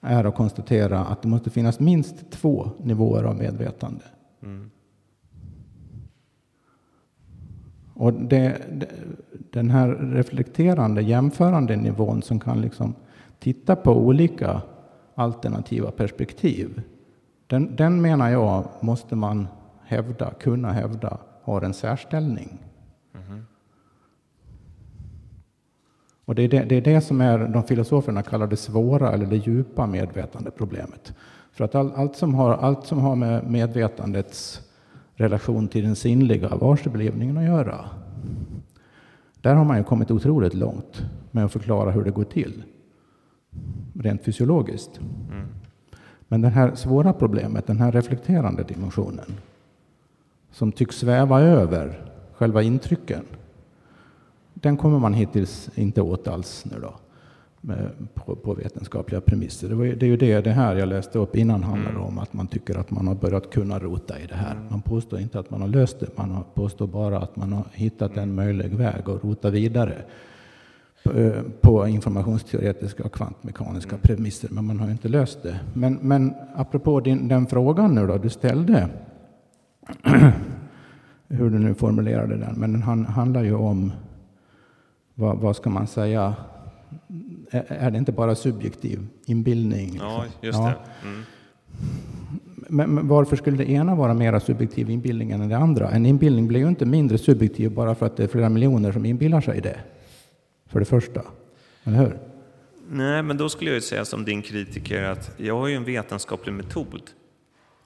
är 0.00 0.24
att 0.24 0.34
konstatera 0.34 1.04
att 1.04 1.22
det 1.22 1.28
måste 1.28 1.50
finnas 1.50 1.80
minst 1.80 2.30
två 2.30 2.70
nivåer 2.78 3.24
av 3.24 3.36
medvetande. 3.36 4.04
Mm. 4.42 4.70
Och 7.96 8.12
det, 8.12 8.58
den 9.50 9.70
här 9.70 9.88
reflekterande, 9.88 11.02
jämförande 11.02 11.76
nivån 11.76 12.22
som 12.22 12.40
kan 12.40 12.60
liksom 12.60 12.94
titta 13.38 13.76
på 13.76 13.92
olika 13.96 14.62
alternativa 15.14 15.90
perspektiv 15.90 16.82
den, 17.46 17.76
den 17.76 18.02
menar 18.02 18.30
jag 18.30 18.64
måste 18.80 19.16
man 19.16 19.48
hävda, 19.84 20.30
kunna 20.30 20.72
hävda, 20.72 21.18
har 21.42 21.62
en 21.62 21.74
särställning. 21.74 22.58
Mm. 23.14 23.46
Och 26.24 26.34
det 26.34 26.42
är 26.42 26.48
det, 26.48 26.64
det 26.64 26.74
är 26.74 26.80
det, 26.80 27.00
som 27.00 27.20
är 27.20 27.38
de 27.38 27.62
filosoferna 27.62 28.22
kallar 28.22 28.46
det 28.46 28.56
svåra 28.56 29.12
eller 29.12 29.26
det 29.26 29.36
djupa 29.36 29.86
medvetandeproblemet. 29.86 31.14
För 31.52 31.64
att 31.64 31.74
all, 31.74 31.92
allt, 31.94 32.16
som 32.16 32.34
har, 32.34 32.54
allt 32.54 32.86
som 32.86 32.98
har 32.98 33.16
med 33.16 33.50
medvetandets 33.50 34.62
relation 35.16 35.68
till 35.68 35.84
den 35.84 35.96
sinnliga 35.96 36.56
varseblivningen 36.56 37.38
att 37.38 37.44
göra. 37.44 37.84
Där 39.40 39.54
har 39.54 39.64
man 39.64 39.78
ju 39.78 39.84
kommit 39.84 40.10
otroligt 40.10 40.54
långt 40.54 41.02
med 41.30 41.44
att 41.44 41.52
förklara 41.52 41.90
hur 41.90 42.04
det 42.04 42.10
går 42.10 42.24
till. 42.24 42.62
Rent 43.94 44.24
fysiologiskt. 44.24 45.00
Mm. 45.30 45.46
Men 46.28 46.40
det 46.40 46.48
här 46.48 46.74
svåra 46.74 47.12
problemet, 47.12 47.66
den 47.66 47.78
här 47.78 47.92
reflekterande 47.92 48.62
dimensionen, 48.62 49.34
som 50.50 50.72
tycks 50.72 50.96
sväva 50.96 51.40
över 51.40 52.10
själva 52.32 52.62
intrycken, 52.62 53.24
den 54.54 54.76
kommer 54.76 54.98
man 54.98 55.14
hittills 55.14 55.70
inte 55.74 56.02
åt 56.02 56.28
alls 56.28 56.64
nu 56.64 56.80
då, 56.80 56.94
på, 58.14 58.36
på, 58.36 58.54
vetenskapliga 58.54 59.20
premisser. 59.20 59.68
Det, 59.68 59.74
var, 59.74 59.84
det 59.84 60.06
är 60.06 60.10
ju 60.10 60.16
det, 60.16 60.40
det 60.40 60.50
här 60.50 60.76
jag 60.76 60.88
läste 60.88 61.18
upp 61.18 61.36
innan 61.36 61.62
handlar 61.62 61.90
mm. 61.90 62.02
om, 62.02 62.18
att 62.18 62.32
man 62.32 62.46
tycker 62.46 62.78
att 62.78 62.90
man 62.90 63.06
har 63.06 63.14
börjat 63.14 63.50
kunna 63.50 63.78
rota 63.78 64.18
i 64.18 64.26
det 64.26 64.34
här. 64.34 64.52
Mm. 64.52 64.66
Man 64.70 64.82
påstår 64.82 65.20
inte 65.20 65.38
att 65.38 65.50
man 65.50 65.60
har 65.60 65.68
löst 65.68 66.00
det, 66.00 66.18
man 66.18 66.44
påstår 66.54 66.86
bara 66.86 67.18
att 67.18 67.36
man 67.36 67.52
har 67.52 67.64
hittat 67.72 68.16
en 68.16 68.34
möjlig 68.34 68.74
väg 68.74 69.10
att 69.10 69.24
rota 69.24 69.50
vidare 69.50 70.04
Eh, 71.14 71.42
på 71.60 71.86
informationsteoretiska 71.86 73.04
och 73.04 73.12
kvantmekaniska 73.12 73.90
mm. 73.90 74.00
premisser, 74.00 74.48
men 74.52 74.64
man 74.64 74.80
har 74.80 74.90
inte 74.90 75.08
löst 75.08 75.42
det. 75.42 75.60
Men, 75.74 75.98
men 76.02 76.34
apropå 76.54 77.00
din, 77.00 77.28
den 77.28 77.46
frågan 77.46 77.94
nu 77.94 78.06
då, 78.06 78.18
du 78.18 78.30
ställde, 78.30 78.88
hur 81.28 81.50
du 81.50 81.58
nu 81.58 81.74
formulerade 81.74 82.36
den, 82.36 82.54
men 82.54 82.72
den 82.72 83.06
handlar 83.06 83.42
ju 83.42 83.54
om, 83.54 83.92
vad, 85.14 85.38
vad 85.38 85.56
ska 85.56 85.70
man 85.70 85.86
säga, 85.86 86.34
är, 87.50 87.90
det 87.90 87.98
inte 87.98 88.12
bara 88.12 88.34
subjektiv 88.34 89.06
inbildning? 89.26 89.90
Liksom? 89.90 90.08
Ja, 90.08 90.24
just 90.40 90.58
ja. 90.58 90.64
det. 90.64 91.08
Mm. 91.08 91.22
Men, 92.68 92.94
men, 92.94 93.08
varför 93.08 93.36
skulle 93.36 93.56
det 93.56 93.70
ena 93.70 93.94
vara 93.94 94.14
mer 94.14 94.38
subjektiv 94.38 94.90
inbildning 94.90 95.30
än 95.30 95.48
det 95.48 95.56
andra? 95.56 95.90
En 95.90 96.06
inbildning 96.06 96.48
blir 96.48 96.60
ju 96.60 96.68
inte 96.68 96.86
mindre 96.86 97.18
subjektiv 97.18 97.70
bara 97.70 97.94
för 97.94 98.06
att 98.06 98.16
det 98.16 98.24
är 98.24 98.28
flera 98.28 98.48
miljoner 98.48 98.92
som 98.92 99.04
inbillar 99.04 99.40
sig 99.40 99.60
det 99.60 99.76
för 100.66 100.78
det 100.78 100.86
första. 100.86 101.22
Eller 101.84 101.98
hur? 101.98 102.18
Nej, 102.88 103.22
men 103.22 103.36
då 103.36 103.48
skulle 103.48 103.70
jag 103.70 103.82
säga 103.82 104.04
som 104.04 104.24
din 104.24 104.42
kritiker 104.42 105.02
att 105.04 105.30
jag 105.36 105.58
har 105.58 105.68
ju 105.68 105.74
en 105.74 105.84
vetenskaplig 105.84 106.52
metod. 106.52 107.02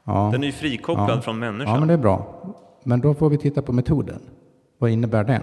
Ja. 0.04 0.28
Den 0.32 0.42
är 0.42 0.46
ju 0.46 0.52
frikopplad 0.52 1.18
ja. 1.18 1.20
från 1.20 1.38
människan. 1.38 1.74
Ja, 1.74 1.78
men 1.78 1.88
det 1.88 1.94
är 1.94 1.98
bra. 1.98 2.44
Men 2.84 3.00
då 3.00 3.14
får 3.14 3.30
vi 3.30 3.38
titta 3.38 3.62
på 3.62 3.72
metoden. 3.72 4.20
Vad 4.78 4.90
innebär 4.90 5.24
den? 5.24 5.42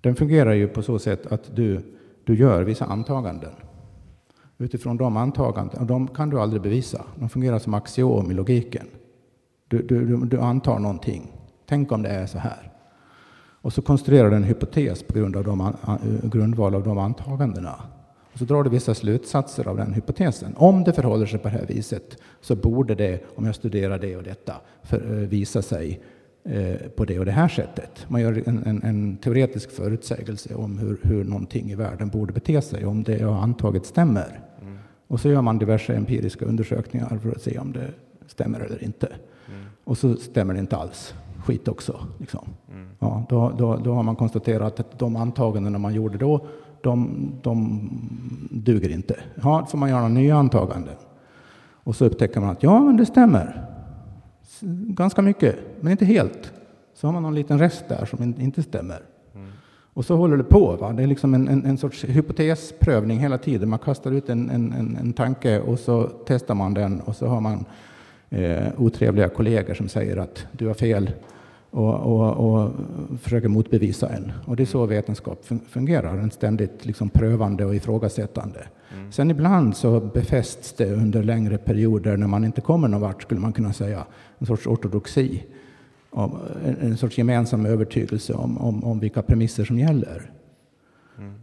Den 0.00 0.16
fungerar 0.16 0.52
ju 0.52 0.68
på 0.68 0.82
så 0.82 0.98
sätt 0.98 1.26
att 1.26 1.56
du, 1.56 1.80
du 2.24 2.36
gör 2.36 2.62
vissa 2.62 2.84
antaganden. 2.84 3.52
Utifrån 4.58 4.96
de 4.96 5.16
antagandena, 5.16 5.84
de 5.84 6.08
kan 6.08 6.30
du 6.30 6.40
aldrig 6.40 6.62
bevisa. 6.62 7.04
De 7.16 7.28
fungerar 7.28 7.58
som 7.58 7.74
axiom 7.74 8.30
i 8.30 8.34
logiken. 8.34 8.86
Du, 9.68 9.82
du, 9.82 10.16
du 10.16 10.40
antar 10.40 10.78
någonting. 10.78 11.32
Tänk 11.66 11.92
om 11.92 12.02
det 12.02 12.08
är 12.08 12.26
så 12.26 12.38
här. 12.38 12.72
Och 13.64 13.72
så 13.72 13.82
konstruerar 13.82 14.30
du 14.30 14.36
en 14.36 14.44
hypotes 14.44 15.02
på 15.02 15.14
grund 15.18 15.36
av 15.36 15.44
de, 15.44 15.72
grundval 16.22 16.74
av 16.74 16.82
de 16.82 16.98
antagandena. 16.98 17.74
Och 18.32 18.38
så 18.38 18.44
drar 18.44 18.62
du 18.62 18.70
vissa 18.70 18.94
slutsatser 18.94 19.68
av 19.68 19.76
den 19.76 19.92
hypotesen. 19.92 20.54
Om 20.56 20.84
det 20.84 20.92
förhåller 20.92 21.26
sig 21.26 21.38
på 21.38 21.48
det 21.48 21.54
här 21.54 21.66
viset 21.66 22.18
så 22.40 22.56
borde 22.56 22.94
det, 22.94 23.24
om 23.36 23.46
jag 23.46 23.54
studerar 23.54 23.98
det 23.98 24.16
och 24.16 24.22
detta, 24.22 24.54
för, 24.82 24.96
eh, 24.96 25.28
visa 25.28 25.62
sig 25.62 26.02
på 26.96 27.04
det 27.04 27.18
och 27.18 27.24
det 27.24 27.32
här 27.32 27.48
sättet. 27.48 28.06
Man 28.08 28.20
gör 28.20 28.42
en, 28.46 28.62
en, 28.66 28.82
en 28.82 29.16
teoretisk 29.16 29.70
förutsägelse 29.70 30.54
om 30.54 30.78
hur, 30.78 30.98
hur 31.02 31.24
någonting 31.24 31.70
i 31.70 31.74
världen 31.74 32.08
borde 32.08 32.32
bete 32.32 32.62
sig, 32.62 32.86
om 32.86 33.02
det 33.02 33.18
jag 33.18 33.28
har 33.28 33.42
antagit 33.42 33.86
stämmer. 33.86 34.40
Mm. 34.62 34.78
Och 35.08 35.20
så 35.20 35.28
gör 35.28 35.42
man 35.42 35.58
diverse 35.58 35.94
empiriska 35.94 36.44
undersökningar 36.44 37.18
för 37.22 37.30
att 37.30 37.42
se 37.42 37.58
om 37.58 37.72
det 37.72 37.90
stämmer 38.26 38.60
eller 38.60 38.84
inte. 38.84 39.06
Mm. 39.06 39.64
Och 39.84 39.98
så 39.98 40.16
stämmer 40.16 40.54
det 40.54 40.60
inte 40.60 40.76
alls 40.76 41.14
skit 41.44 41.68
också. 41.68 42.06
Liksom. 42.18 42.48
Mm. 42.72 42.88
Ja, 42.98 43.26
då, 43.28 43.52
då, 43.58 43.76
då 43.76 43.94
har 43.94 44.02
man 44.02 44.16
konstaterat 44.16 44.80
att 44.80 44.98
de 44.98 45.16
antagandena 45.16 45.78
man 45.78 45.94
gjorde 45.94 46.18
då, 46.18 46.46
de, 46.80 47.26
de 47.42 47.90
duger 48.50 48.90
inte. 48.90 49.16
Ja, 49.42 49.60
då 49.60 49.66
får 49.66 49.78
man 49.78 49.90
göra 49.90 50.08
nya 50.08 50.36
antaganden. 50.36 50.94
Och 51.84 51.96
så 51.96 52.04
upptäcker 52.04 52.40
man 52.40 52.50
att 52.50 52.62
ja, 52.62 52.80
men 52.80 52.96
det 52.96 53.06
stämmer. 53.06 53.73
Ganska 54.88 55.22
mycket, 55.22 55.56
men 55.80 55.92
inte 55.92 56.04
helt. 56.04 56.52
Så 56.94 57.06
har 57.06 57.12
man 57.12 57.22
någon 57.22 57.34
liten 57.34 57.58
rest 57.58 57.84
där 57.88 58.06
som 58.06 58.22
inte 58.22 58.62
stämmer. 58.62 59.02
Mm. 59.34 59.48
Och 59.94 60.04
så 60.04 60.16
håller 60.16 60.36
det 60.36 60.44
på. 60.44 60.76
Va? 60.76 60.92
Det 60.92 61.02
är 61.02 61.06
liksom 61.06 61.34
en, 61.34 61.48
en, 61.48 61.64
en 61.64 61.78
sorts 61.78 62.04
hypotesprövning 62.04 63.18
hela 63.18 63.38
tiden. 63.38 63.68
Man 63.68 63.78
kastar 63.78 64.12
ut 64.12 64.28
en, 64.28 64.50
en, 64.50 64.96
en, 65.00 65.12
tanke 65.12 65.60
och 65.60 65.78
så 65.78 66.10
testar 66.26 66.54
man 66.54 66.74
den 66.74 67.00
och 67.00 67.16
så 67.16 67.26
har 67.26 67.40
man 67.40 67.64
eh, 68.30 68.66
otrevliga 68.76 69.28
kollegor 69.28 69.74
som 69.74 69.88
säger 69.88 70.16
att 70.16 70.46
du 70.52 70.66
har 70.66 70.74
fel 70.74 71.10
och, 71.74 71.94
och, 71.94 72.54
och 72.54 72.70
försöker 73.20 73.48
motbevisa 73.48 74.08
en. 74.08 74.32
Och 74.46 74.56
det 74.56 74.62
är 74.62 74.66
så 74.66 74.86
vetenskap 74.86 75.46
fungerar, 75.68 76.18
en 76.18 76.30
ständigt 76.30 76.86
liksom 76.86 77.08
prövande 77.08 77.64
och 77.64 77.74
ifrågasättande. 77.74 78.66
Mm. 78.94 79.12
Sen 79.12 79.30
ibland 79.30 79.76
så 79.76 80.00
befästs 80.00 80.72
det 80.72 80.92
under 80.92 81.22
längre 81.22 81.58
perioder 81.58 82.16
när 82.16 82.26
man 82.26 82.44
inte 82.44 82.60
kommer 82.60 82.88
någon 82.88 83.00
vart, 83.00 83.22
skulle 83.22 83.40
man 83.40 83.52
kunna 83.52 83.72
säga, 83.72 84.04
en 84.44 84.46
sorts 84.46 84.66
ortodoxi. 84.66 85.44
En, 86.16 86.76
en 86.80 86.96
sorts 86.96 87.18
gemensam 87.18 87.66
övertygelse 87.66 88.34
om, 88.34 88.58
om, 88.58 88.84
om 88.84 89.00
vilka 89.00 89.22
premisser 89.22 89.64
som 89.64 89.78
gäller. 89.78 90.30
Mm. 91.18 91.34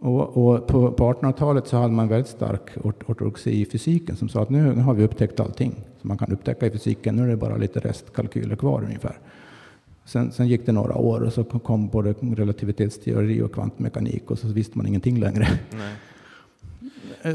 Och, 0.00 0.36
och, 0.36 0.66
på, 0.66 0.92
på 0.92 1.12
1800-talet 1.12 1.66
så 1.66 1.76
hade 1.76 1.94
man 1.94 2.08
väldigt 2.08 2.30
stark 2.30 2.70
ortodoxi 2.82 3.50
i 3.50 3.66
fysiken 3.66 4.16
som 4.16 4.28
sa 4.28 4.42
att 4.42 4.50
nu 4.50 4.74
har 4.74 4.94
vi 4.94 5.04
upptäckt 5.04 5.40
allting 5.40 5.74
som 6.00 6.08
man 6.08 6.18
kan 6.18 6.32
upptäcka 6.32 6.66
i 6.66 6.70
fysiken. 6.70 7.16
Nu 7.16 7.22
är 7.22 7.28
det 7.28 7.36
bara 7.36 7.56
lite 7.56 7.80
restkalkyler 7.80 8.56
kvar 8.56 8.82
ungefär. 8.84 9.18
Sen, 10.04 10.32
sen, 10.32 10.48
gick 10.48 10.66
det 10.66 10.72
några 10.72 10.94
år 10.94 11.20
och 11.20 11.32
så 11.32 11.44
kom 11.44 11.88
både 11.88 12.12
relativitetsteori 12.12 13.42
och 13.42 13.52
kvantmekanik 13.52 14.30
och 14.30 14.38
så 14.38 14.48
visste 14.48 14.78
man 14.78 14.86
ingenting 14.86 15.20
längre. 15.20 15.48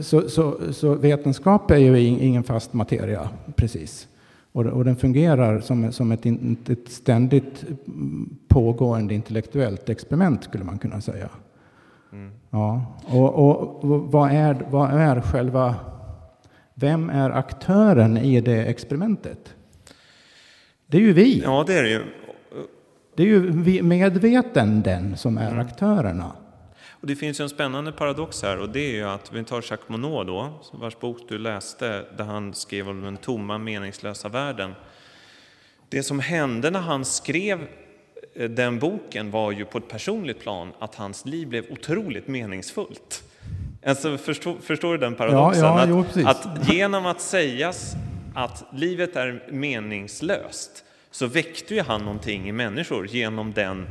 Så, 0.02 0.30
så, 0.30 0.74
så, 0.74 0.94
vetenskap 0.94 1.72
är 1.72 1.78
ju 1.78 2.00
ingen 2.00 2.44
fast 2.44 2.74
materia 2.74 3.30
precis. 3.56 4.09
Och, 4.52 4.66
och 4.66 4.86
den 4.86 4.96
fungerar 4.96 5.60
som, 5.60 5.92
som 5.92 6.12
ett, 6.12 6.26
ett 6.70 6.90
ständigt 6.90 7.66
pågående 8.48 9.14
intellektuellt 9.14 9.90
experiment 9.90 10.44
skulle 10.44 10.64
man 10.64 10.80
kunna 10.80 11.02
säga. 11.02 11.30
Mm. 12.12 12.32
Ja, 12.50 12.86
och, 13.08 13.34
och, 13.34 13.84
och, 13.84 14.12
vad, 14.12 14.32
är, 14.32 14.66
vad 14.70 14.92
är 14.92 15.22
själva... 15.22 15.76
Vem 16.74 17.10
är 17.10 17.30
aktören 17.30 18.18
i 18.18 18.42
det 18.42 18.66
experimentet? 18.66 19.56
Det 20.88 20.98
är 20.98 21.02
ju 21.02 21.14
vi. 21.14 21.42
Ja, 21.44 21.64
det 21.68 21.74
är 21.74 21.84
det 21.84 21.90
ju. 21.90 22.02
Det 23.16 23.24
är 23.24 23.28
ju 23.28 23.84
medvetanden 23.84 25.18
som 25.18 25.38
är 25.38 25.58
aktörerna. 25.58 26.32
Och 27.02 27.08
det 27.08 27.16
finns 27.16 27.40
ju 27.40 27.44
en 27.44 27.50
spännande 27.50 27.92
paradox 27.92 28.44
här 28.44 28.58
och 28.58 28.70
det 28.70 28.80
är 28.80 28.92
ju 28.92 29.04
att 29.04 29.34
vi 29.34 29.44
tar 29.44 29.56
Jacques 29.56 29.90
Monod 29.90 30.28
då, 30.28 30.54
vars 30.72 31.00
bok 31.00 31.18
du 31.28 31.38
läste, 31.38 32.06
där 32.18 32.24
han 32.24 32.54
skrev 32.54 32.90
om 32.90 33.02
den 33.02 33.18
tomma 33.18 33.58
meningslösa 33.58 34.30
världen. 34.30 34.74
Det 35.90 36.04
som 36.04 36.20
hände 36.20 36.72
när 36.72 36.80
han 36.80 37.06
skrev 37.06 37.68
eh, 38.34 38.50
den 38.50 38.80
boken 38.80 39.32
var 39.32 39.52
ju 39.52 39.66
på 39.66 39.78
ett 39.78 39.88
personligt 39.88 40.40
plan 40.40 40.72
att 40.80 40.96
hans 40.96 41.26
liv 41.26 41.48
blev 41.48 41.66
otroligt 41.72 42.28
meningsfullt. 42.28 43.24
Alltså, 43.86 44.18
förstår, 44.18 44.58
förstår 44.62 44.92
du 44.92 44.98
den 44.98 45.16
paradoxen? 45.16 45.64
Ja, 45.64 45.86
ja, 45.88 46.06
jo, 46.16 46.26
att, 46.26 46.46
att 46.46 46.74
genom 46.74 47.06
att 47.06 47.22
sägas 47.22 47.94
att 48.36 48.64
livet 48.74 49.16
är 49.16 49.44
meningslöst 49.52 50.86
så 51.12 51.28
väckte 51.28 51.76
ju 51.76 51.82
han 51.82 52.02
någonting 52.02 52.50
i 52.50 52.52
människor 52.52 53.08
genom 53.08 53.54
den 53.54 53.88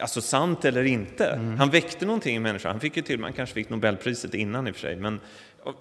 alltså 0.00 0.20
sant 0.20 0.64
eller 0.64 0.84
inte. 0.84 1.26
Mm. 1.26 1.58
Han 1.58 1.70
väckte 1.70 2.06
någonting 2.06 2.36
i 2.36 2.38
människan. 2.38 2.70
Han 2.70 2.80
fick 2.80 2.96
ju 2.96 3.02
till, 3.02 3.18
man 3.18 3.32
kanske 3.32 3.54
fick 3.54 3.70
Nobelpriset 3.70 4.34
innan 4.34 4.68
i 4.68 4.70
och 4.70 4.74
för 4.74 4.80
sig, 4.80 4.96
men 4.96 5.20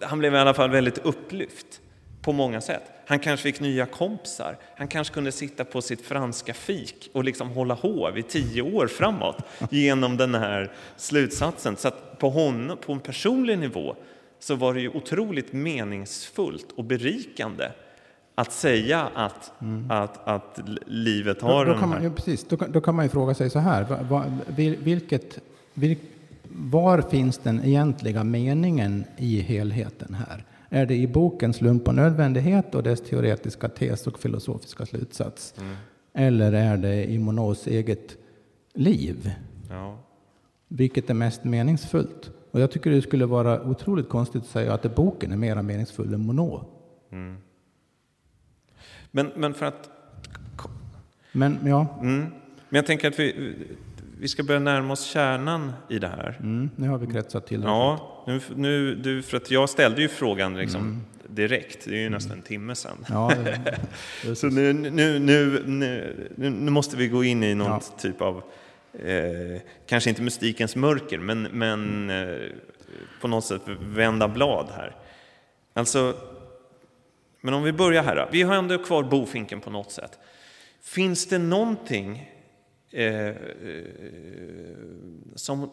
han 0.01 0.19
blev 0.19 0.33
i 0.33 0.37
alla 0.37 0.53
fall 0.53 0.69
väldigt 0.69 0.97
upplyft 0.97 1.81
på 2.21 2.31
många 2.31 2.61
sätt. 2.61 2.83
Han 3.07 3.19
kanske 3.19 3.43
fick 3.43 3.59
nya 3.59 3.85
kompisar. 3.85 4.57
Han 4.77 4.87
kanske 4.87 5.13
kunde 5.13 5.31
sitta 5.31 5.65
på 5.65 5.81
sitt 5.81 6.01
franska 6.01 6.53
fik 6.53 7.09
och 7.13 7.23
liksom 7.23 7.49
hålla 7.49 7.73
hov 7.73 8.17
i 8.17 8.23
tio 8.23 8.61
år 8.61 8.87
framåt 8.87 9.37
genom 9.69 10.17
den 10.17 10.35
här 10.35 10.71
slutsatsen. 10.97 11.77
Så 11.77 11.87
att 11.87 12.19
på 12.19 12.29
honom, 12.29 12.77
på 12.77 12.93
en 12.93 12.99
personlig 12.99 13.59
nivå, 13.59 13.95
så 14.39 14.55
var 14.55 14.73
det 14.73 14.81
ju 14.81 14.89
otroligt 14.89 15.53
meningsfullt 15.53 16.71
och 16.75 16.83
berikande 16.83 17.71
att 18.35 18.51
säga 18.51 19.09
att, 19.13 19.51
mm. 19.61 19.91
att, 19.91 20.27
att 20.27 20.59
livet 20.85 21.41
har 21.41 21.65
då, 21.65 21.73
då 21.73 21.79
kan 21.79 21.89
man, 21.89 22.03
ja, 22.03 22.09
precis, 22.09 22.47
då, 22.47 22.55
då, 22.69 22.81
kan 22.81 22.95
man 22.95 23.05
ju 23.05 23.09
fråga 23.09 23.33
sig 23.33 23.49
så 23.49 23.59
här, 23.59 23.83
va, 23.83 23.97
va, 24.09 24.25
vilket, 24.83 25.39
vil, 25.73 25.97
var 26.49 27.01
finns 27.01 27.37
den 27.37 27.63
egentliga 27.63 28.23
meningen 28.23 29.05
i 29.17 29.39
helheten 29.39 30.13
här? 30.13 30.45
Är 30.69 30.85
det 30.85 30.95
i 30.95 31.07
boken 31.07 31.53
Slump 31.53 31.87
och 31.87 31.95
nödvändighet 31.95 32.75
och 32.75 32.83
dess 32.83 33.01
teoretiska 33.01 33.69
tes 33.69 34.07
och 34.07 34.19
filosofiska 34.19 34.85
slutsats? 34.85 35.53
Mm. 35.57 35.75
Eller 36.13 36.53
är 36.53 36.77
det 36.77 37.11
i 37.11 37.19
Monots 37.19 37.67
eget 37.67 38.17
liv? 38.73 39.31
Ja. 39.69 39.99
Vilket 40.67 41.09
är 41.09 41.13
mest 41.13 41.43
meningsfullt? 41.43 42.31
Och 42.51 42.59
jag 42.59 42.71
tycker 42.71 42.89
det 42.89 43.01
skulle 43.01 43.25
vara 43.25 43.63
otroligt 43.63 44.09
konstigt 44.09 44.41
att 44.41 44.47
säga 44.47 44.73
att 44.73 44.95
boken 44.95 45.31
är 45.31 45.37
mer 45.37 45.61
meningsfull 45.61 46.13
än 46.13 46.25
Monod. 46.25 46.65
Mm. 47.11 47.37
Men, 49.15 49.31
men 49.35 49.53
för 49.53 49.65
att... 49.65 49.89
Men, 51.31 51.59
ja. 51.65 51.99
Mm. 52.01 52.19
Men 52.69 52.75
jag 52.77 52.85
tänker 52.85 53.07
att 53.07 53.19
vi, 53.19 53.55
vi 54.19 54.27
ska 54.27 54.43
börja 54.43 54.59
närma 54.59 54.93
oss 54.93 55.05
kärnan 55.05 55.73
i 55.89 55.99
det 55.99 56.07
här. 56.07 56.37
Mm, 56.39 56.69
nu 56.75 56.89
har 56.89 56.97
vi 56.97 57.07
kretsat 57.07 57.47
till 57.47 57.61
det. 57.61 57.67
Ja, 57.67 58.23
nu, 58.27 58.41
nu, 58.55 58.95
du, 58.95 59.21
för 59.21 59.37
att 59.37 59.51
jag 59.51 59.69
ställde 59.69 60.01
ju 60.01 60.07
frågan 60.07 60.57
liksom 60.57 60.81
mm. 60.81 61.01
direkt. 61.27 61.85
Det 61.85 61.95
är 61.95 61.99
ju 61.99 62.09
nästan 62.09 62.37
en 62.37 62.41
timme 62.41 62.75
sedan. 62.75 63.05
Ja, 63.09 63.31
det, 64.23 64.35
Så 64.35 64.47
nu, 64.47 64.73
nu, 64.73 65.19
nu, 65.19 65.63
nu, 66.35 66.49
måste 66.49 66.97
vi 66.97 67.07
gå 67.07 67.23
in 67.23 67.43
i 67.43 67.55
någon 67.55 67.67
ja. 67.67 67.81
typ 67.97 68.21
av, 68.21 68.43
eh, 68.93 69.61
kanske 69.85 70.09
inte 70.09 70.21
mystikens 70.21 70.75
mörker, 70.75 71.19
men, 71.19 71.41
men 71.41 72.09
eh, 72.09 72.35
på 73.21 73.27
något 73.27 73.45
sätt 73.45 73.61
vända 73.79 74.27
blad 74.27 74.67
här. 74.75 74.95
Alltså, 75.73 76.15
men 77.45 77.53
om 77.53 77.63
vi 77.63 77.73
börjar 77.73 78.03
här, 78.03 78.29
vi 78.31 78.41
har 78.41 78.55
ändå 78.55 78.77
kvar 78.77 79.03
bofinken 79.03 79.61
på 79.61 79.69
något 79.69 79.91
sätt. 79.91 80.19
Finns 80.81 81.27
det 81.27 81.37
någonting 81.37 82.31
eh, 82.91 83.27
eh, 83.27 83.33
som, 85.35 85.69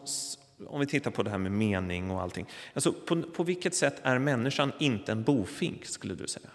om 0.67 0.79
vi 0.79 0.85
tittar 0.85 1.11
på 1.11 1.23
det 1.23 1.29
här 1.29 1.37
med 1.37 1.51
mening 1.51 2.11
och 2.11 2.21
allting, 2.21 2.45
alltså 2.73 2.93
på, 2.93 3.21
på 3.21 3.43
vilket 3.43 3.75
sätt 3.75 3.95
är 4.03 4.19
människan 4.19 4.71
inte 4.79 5.11
en 5.11 5.23
bofink 5.23 5.85
skulle 5.85 6.15
du 6.15 6.27
säga? 6.27 6.49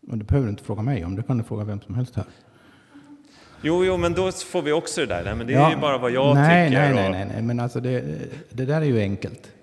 Men 0.00 0.18
det 0.18 0.24
behöver 0.24 0.46
du 0.46 0.50
inte 0.50 0.64
fråga 0.64 0.82
mig 0.82 1.04
om, 1.04 1.16
det 1.16 1.22
kan 1.22 1.38
du 1.38 1.44
fråga 1.44 1.64
vem 1.64 1.80
som 1.80 1.94
helst 1.94 2.16
här. 2.16 2.26
Jo, 3.62 3.84
jo, 3.84 3.96
men 3.96 4.12
då 4.12 4.32
får 4.32 4.62
vi 4.62 4.72
också 4.72 5.00
det 5.00 5.06
där. 5.06 5.34
Men 5.34 5.46
det 5.46 5.52
är 5.52 5.58
ja, 5.58 5.70
ju 5.70 5.76
bara 5.76 5.98
vad 5.98 6.10
jag 6.10 6.34
nej, 6.34 6.68
tycker. 6.68 6.80
Nej, 6.80 6.94
nej, 6.94 7.10
nej, 7.10 7.26
nej, 7.32 7.42
men 7.42 7.60
alltså 7.60 7.80
det, 7.80 8.18
det 8.50 8.64
där 8.64 8.80
är 8.80 8.84
ju 8.84 9.00
enkelt. 9.00 9.53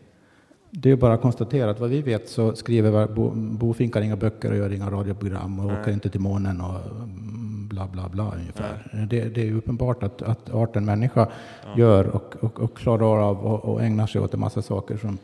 Det 0.73 0.91
är 0.91 0.95
bara 0.95 1.13
att 1.13 1.21
konstatera 1.21 1.71
att 1.71 1.79
vad 1.79 1.89
vi 1.89 2.01
vet 2.01 2.29
så 2.29 2.55
skriver 2.55 3.07
bofinkar 3.57 4.01
inga 4.01 4.15
böcker 4.15 4.51
och 4.51 4.57
gör 4.57 4.73
inga 4.73 4.89
radioprogram 4.89 5.59
och 5.59 5.65
Nej. 5.65 5.81
åker 5.81 5.91
inte 5.91 6.09
till 6.09 6.19
månen 6.19 6.61
och 6.61 6.75
mm, 6.95 7.67
bla 7.67 7.87
bla 7.87 8.09
bla 8.09 8.33
ungefär. 8.35 9.05
Det, 9.09 9.35
det, 9.35 9.47
är 9.47 9.53
uppenbart 9.53 10.03
att, 10.03 10.21
att 10.21 10.53
arten 10.53 10.85
människa 10.85 11.27
ja. 11.65 11.77
gör 11.77 12.07
och, 12.07 12.35
och, 12.39 12.59
och 12.59 12.77
klarar 12.77 13.29
av 13.29 13.37
och, 13.45 13.65
och 13.65 13.83
ägnar 13.83 14.07
sig 14.07 14.21
åt 14.21 14.33
en 14.33 14.39
massa 14.39 14.61
saker 14.61 14.97
som 14.97 15.17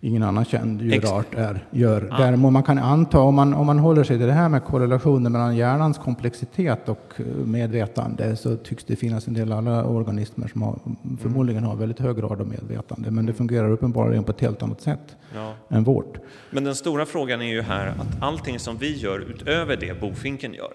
ingen 0.00 0.22
annan 0.22 0.44
känd 0.44 0.82
djurart 0.82 1.34
är, 1.34 1.64
gör. 1.70 2.06
Ja. 2.10 2.16
Däremot 2.16 2.52
man 2.52 2.62
kan 2.62 2.78
anta, 2.78 3.20
om 3.20 3.34
man, 3.34 3.54
om 3.54 3.66
man 3.66 3.78
håller 3.78 4.04
sig 4.04 4.18
till 4.18 4.26
det 4.26 4.32
här 4.32 4.48
med 4.48 4.64
korrelationen 4.64 5.32
mellan 5.32 5.56
hjärnans 5.56 5.98
komplexitet 5.98 6.88
och 6.88 7.12
eh, 7.16 7.24
medvetande, 7.26 8.36
så 8.36 8.56
tycks 8.56 8.84
det 8.84 8.96
finnas 8.96 9.28
en 9.28 9.34
del 9.34 9.52
andra 9.52 9.84
organismer 9.84 10.48
som 10.48 10.62
har, 10.62 10.78
förmodligen 11.20 11.64
har 11.64 11.76
väldigt 11.76 11.98
hög 11.98 12.16
grad 12.16 12.40
av 12.40 12.48
medvetande. 12.48 13.10
Men 13.10 13.26
det 13.26 13.32
fungerar 13.32 13.70
uppenbarligen 13.70 14.24
på 14.24 14.32
ett 14.32 14.40
helt 14.40 14.62
annat 14.62 14.80
sätt 14.80 15.16
ja. 15.34 15.54
än 15.68 15.84
vårt. 15.84 16.18
Men 16.50 16.64
den 16.64 16.74
stora 16.74 17.06
frågan 17.06 17.42
är 17.42 17.48
ju 17.48 17.62
här 17.62 17.86
att 17.86 18.22
allting 18.22 18.58
som 18.58 18.76
vi 18.76 18.96
gör 18.96 19.18
utöver 19.18 19.76
det 19.76 20.00
bofinken 20.00 20.54
gör, 20.54 20.72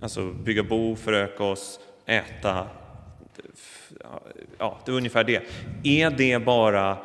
alltså 0.00 0.32
bygga 0.44 0.62
bo, 0.62 0.96
föröka 0.96 1.44
oss, 1.44 1.80
äta, 2.06 2.66
ja, 4.58 4.78
det 4.84 4.92
är 4.92 4.96
ungefär 4.96 5.24
det. 5.24 5.42
Är 5.82 6.10
det 6.10 6.44
bara 6.44 6.96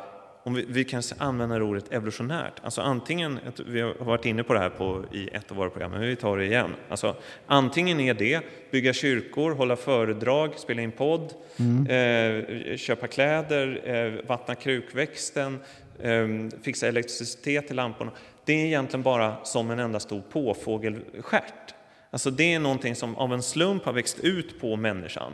om 0.46 0.54
vi, 0.54 0.64
vi 0.68 0.84
kan 0.84 1.02
använda 1.18 1.62
ordet 1.62 1.92
evolutionärt, 1.92 2.52
alltså 2.62 2.80
antingen, 2.80 3.38
vi 3.66 3.80
har 3.80 3.94
varit 4.04 4.24
inne 4.24 4.42
på 4.42 4.54
det 4.54 4.58
här 4.58 4.70
på, 4.70 5.04
i 5.12 5.28
ett 5.28 5.50
av 5.50 5.56
våra 5.56 5.70
program, 5.70 5.90
men 5.90 6.00
vi 6.00 6.16
tar 6.16 6.38
det 6.38 6.44
igen. 6.44 6.74
Alltså, 6.88 7.16
antingen 7.46 8.00
är 8.00 8.14
det 8.14 8.40
bygga 8.70 8.92
kyrkor, 8.92 9.54
hålla 9.54 9.76
föredrag, 9.76 10.58
spela 10.58 10.82
in 10.82 10.92
podd, 10.92 11.34
mm. 11.56 11.86
eh, 11.86 12.76
köpa 12.76 13.06
kläder, 13.06 13.80
eh, 13.84 14.28
vattna 14.28 14.54
krukväxten, 14.54 15.58
eh, 16.00 16.28
fixa 16.62 16.88
elektricitet 16.88 17.66
till 17.66 17.76
lamporna. 17.76 18.10
Det 18.44 18.52
är 18.52 18.66
egentligen 18.66 19.02
bara 19.02 19.44
som 19.44 19.70
en 19.70 19.78
enda 19.78 20.00
stor 20.00 20.22
påfågelstjärt. 20.30 21.74
Alltså 22.10 22.30
det 22.30 22.54
är 22.54 22.58
någonting 22.58 22.94
som 22.94 23.16
av 23.16 23.34
en 23.34 23.42
slump 23.42 23.84
har 23.84 23.92
växt 23.92 24.20
ut 24.20 24.60
på 24.60 24.76
människan 24.76 25.32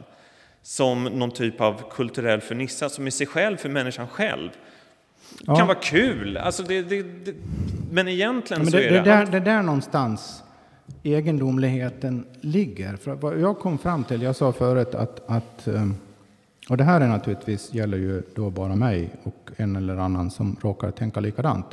som 0.63 1.05
någon 1.05 1.31
typ 1.31 1.61
av 1.61 1.91
kulturell 1.91 2.41
fernissa 2.41 2.89
som 2.89 3.09
i 3.09 3.11
sig 3.11 3.27
själv, 3.27 3.57
för 3.57 3.69
människan 3.69 4.09
själv, 4.09 4.51
ja. 5.47 5.57
kan 5.57 5.67
vara 5.67 5.79
kul. 5.79 6.37
Alltså 6.37 6.63
det, 6.63 6.83
det, 6.83 7.03
det, 7.03 7.35
men 7.91 8.09
egentligen 8.09 8.63
men 8.63 8.71
så 8.71 8.79
är 8.79 8.91
det... 8.91 8.99
Det 8.99 9.05
där, 9.05 9.27
det 9.27 9.41
där 9.41 9.63
någonstans 9.63 10.43
egendomligheten 11.03 12.27
ligger. 12.41 12.97
För 12.97 13.15
vad 13.15 13.41
jag 13.41 13.59
kom 13.59 13.79
fram 13.79 14.05
till, 14.05 14.23
jag 14.23 14.37
sa 14.37 14.53
förut 14.53 14.95
att, 14.95 15.31
att 15.31 15.67
ehm, 15.67 15.95
och 16.69 16.77
det 16.77 16.85
här 16.85 17.01
är 17.01 17.09
naturligtvis 17.09 17.75
gäller 17.75 17.99
ju 17.99 18.23
då 18.35 18.51
bara 18.51 18.77
mig 18.77 19.11
och 19.23 19.51
en 19.57 19.77
eller 19.77 19.97
annan 19.97 20.31
som 20.31 20.57
råkar 20.61 20.91
tänka 20.91 21.21
likadant. 21.21 21.67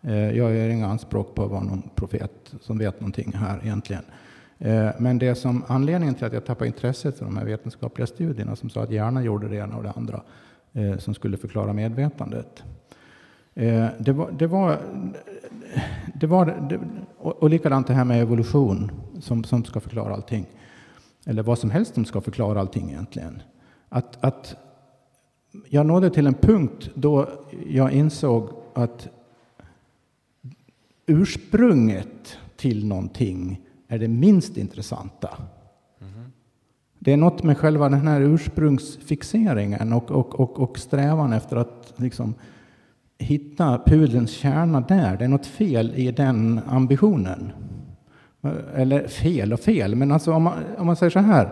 Eh, 0.00 0.14
jag 0.14 0.54
gör 0.54 0.68
inga 0.68 0.86
anspråk 0.86 1.34
på 1.34 1.44
att 1.44 1.50
vara 1.50 1.62
någon 1.62 1.90
profet 1.94 2.54
som 2.60 2.78
vet 2.78 3.00
någonting 3.00 3.32
här 3.32 3.60
egentligen. 3.62 4.02
Eh, 4.58 4.88
men 4.98 5.18
det 5.18 5.34
som 5.34 5.64
anledningen 5.68 6.14
till 6.14 6.24
att 6.24 6.32
jag 6.32 6.44
tappade 6.44 6.66
intresset 6.66 7.18
för 7.18 7.24
de 7.24 7.36
här 7.36 7.44
vetenskapliga 7.44 8.06
studierna 8.06 8.56
som 8.56 8.70
sa 8.70 8.82
att 8.82 8.90
hjärnan 8.90 9.24
gjorde 9.24 9.48
det 9.48 9.56
ena 9.56 9.76
och 9.76 9.82
det 9.82 9.92
andra 9.96 10.22
eh, 10.72 10.98
som 10.98 11.14
skulle 11.14 11.36
förklara 11.36 11.72
medvetandet. 11.72 12.62
Eh, 13.54 13.88
det 13.98 14.12
var, 14.12 14.30
det 14.30 14.46
var, 14.46 14.80
det 16.14 16.26
var 16.26 16.46
det, 16.46 16.80
och, 17.18 17.50
likadant 17.50 17.86
det 17.86 17.94
här 17.94 18.04
med 18.04 18.22
evolution 18.22 18.90
som, 19.20 19.44
som 19.44 19.64
ska 19.64 19.80
förklara 19.80 20.14
allting. 20.14 20.46
Eller 21.26 21.42
vad 21.42 21.58
som 21.58 21.70
helst 21.70 21.94
som 21.94 22.04
ska 22.04 22.20
förklara 22.20 22.60
allting 22.60 22.90
egentligen. 22.90 23.42
Att, 23.88 24.24
att 24.24 24.56
jag 25.68 25.86
nådde 25.86 26.10
till 26.10 26.26
en 26.26 26.34
punkt 26.34 26.90
då 26.94 27.28
jag 27.66 27.92
insåg 27.92 28.48
att 28.74 29.08
ursprunget 31.06 32.38
till 32.56 32.86
någonting 32.86 33.60
är 33.88 33.98
det 33.98 34.08
minst 34.08 34.56
intressanta. 34.56 35.38
Mm. 36.00 36.32
Det 36.98 37.12
är 37.12 37.16
något 37.16 37.42
med 37.42 37.58
själva 37.58 37.88
den 37.88 38.06
här 38.06 38.20
ursprungsfixeringen 38.20 39.92
och, 39.92 40.10
och, 40.10 40.40
och, 40.40 40.60
och 40.60 40.78
strävan 40.78 41.32
efter 41.32 41.56
att 41.56 41.94
liksom 41.96 42.34
hitta 43.22 43.80
pudelns 43.86 44.30
kärna 44.30 44.80
där. 44.80 45.16
Det 45.16 45.24
är 45.24 45.28
något 45.28 45.46
fel 45.46 45.92
i 45.94 46.10
den 46.10 46.60
ambitionen. 46.66 47.52
Eller 48.74 49.08
fel 49.08 49.52
och 49.52 49.60
fel, 49.60 49.94
men 49.94 50.12
alltså 50.12 50.32
om 50.32 50.42
man, 50.42 50.54
om 50.78 50.86
man 50.86 50.96
säger 50.96 51.10
så 51.10 51.18
här. 51.18 51.50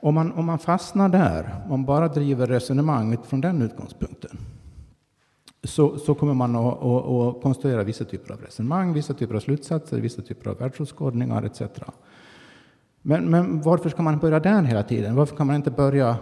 Om 0.00 0.14
man, 0.14 0.32
om 0.32 0.44
man 0.44 0.58
fastnar 0.58 1.08
där, 1.08 1.54
om 1.64 1.70
man 1.70 1.84
bara 1.84 2.08
driver 2.08 2.46
resonemanget 2.46 3.26
från 3.26 3.40
den 3.40 3.62
utgångspunkten 3.62 4.38
så, 5.64 5.98
så 5.98 6.14
kommer 6.14 6.34
man 6.34 6.56
att, 6.56 6.82
att, 6.82 7.06
att, 7.06 7.42
konstruera 7.42 7.82
vissa 7.82 8.04
typer 8.04 8.34
av 8.34 8.40
resonemang, 8.40 8.92
vissa 8.92 9.14
typer 9.14 9.34
av 9.34 9.40
slutsatser, 9.40 10.00
vissa 10.00 10.22
typer 10.22 10.50
av 10.50 10.58
världsåskådningar 10.58 11.42
etc. 11.42 11.62
Men, 13.02 13.30
men 13.30 13.60
varför 13.60 13.90
ska 13.90 14.02
man 14.02 14.18
börja 14.18 14.40
där 14.40 14.62
hela 14.62 14.82
tiden? 14.82 15.14
Varför 15.14 15.36
kan 15.36 15.46
man 15.46 15.56
inte 15.56 15.70
börja... 15.70 16.16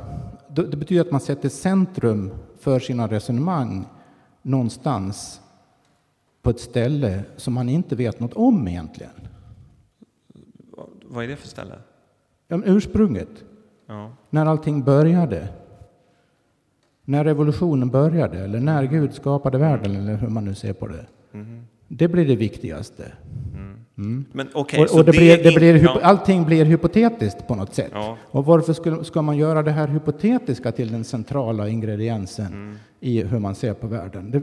Det 0.48 0.76
betyder 0.76 1.00
att 1.00 1.10
man 1.10 1.20
sätter 1.20 1.48
centrum 1.48 2.30
för 2.58 2.78
sina 2.78 3.06
resonemang 3.06 3.86
någonstans 4.42 5.40
på 6.42 6.50
ett 6.50 6.60
ställe 6.60 7.24
som 7.36 7.54
man 7.54 7.68
inte 7.68 7.96
vet 7.96 8.20
något 8.20 8.32
om 8.32 8.68
egentligen. 8.68 9.12
Vad 11.04 11.24
är 11.24 11.28
det 11.28 11.36
för 11.36 11.48
ställe? 11.48 11.74
Ursprunget. 12.48 13.44
Ja. 13.86 14.10
När 14.30 14.46
allting 14.46 14.84
började. 14.84 15.48
När 17.04 17.24
revolutionen 17.24 17.90
började, 17.90 18.38
eller 18.38 18.60
när 18.60 18.84
Gud 18.84 19.14
skapade 19.14 19.58
världen, 19.58 19.96
eller 19.96 20.16
hur 20.16 20.28
man 20.28 20.44
nu 20.44 20.54
ser 20.54 20.72
på 20.72 20.86
det. 20.86 21.06
Mm. 21.32 21.62
Det 21.88 22.08
blir 22.08 22.26
det 22.26 22.36
viktigaste. 22.36 23.12
Mm. 23.54 23.61
Men, 23.94 24.48
okay, 24.54 24.84
och, 24.84 24.98
och 24.98 25.04
det, 25.04 25.10
blir, 25.10 25.42
det 25.42 25.54
blir, 25.54 25.82
ja. 25.84 26.00
Allting 26.02 26.44
blir 26.44 26.64
hypotetiskt 26.64 27.46
på 27.48 27.54
något 27.54 27.74
sätt. 27.74 27.90
Ja. 27.94 28.16
Och 28.30 28.44
varför 28.44 28.72
ska, 28.72 29.04
ska, 29.04 29.22
man 29.22 29.36
göra 29.36 29.62
det 29.62 29.70
här 29.70 29.88
hypotetiska 29.88 30.72
till 30.72 30.92
den 30.92 31.04
centrala 31.04 31.68
ingrediensen 31.68 32.46
mm. 32.46 32.76
i 33.00 33.22
hur 33.22 33.38
man 33.38 33.54
ser 33.54 33.74
på 33.74 33.86
världen? 33.86 34.30
Det, 34.30 34.42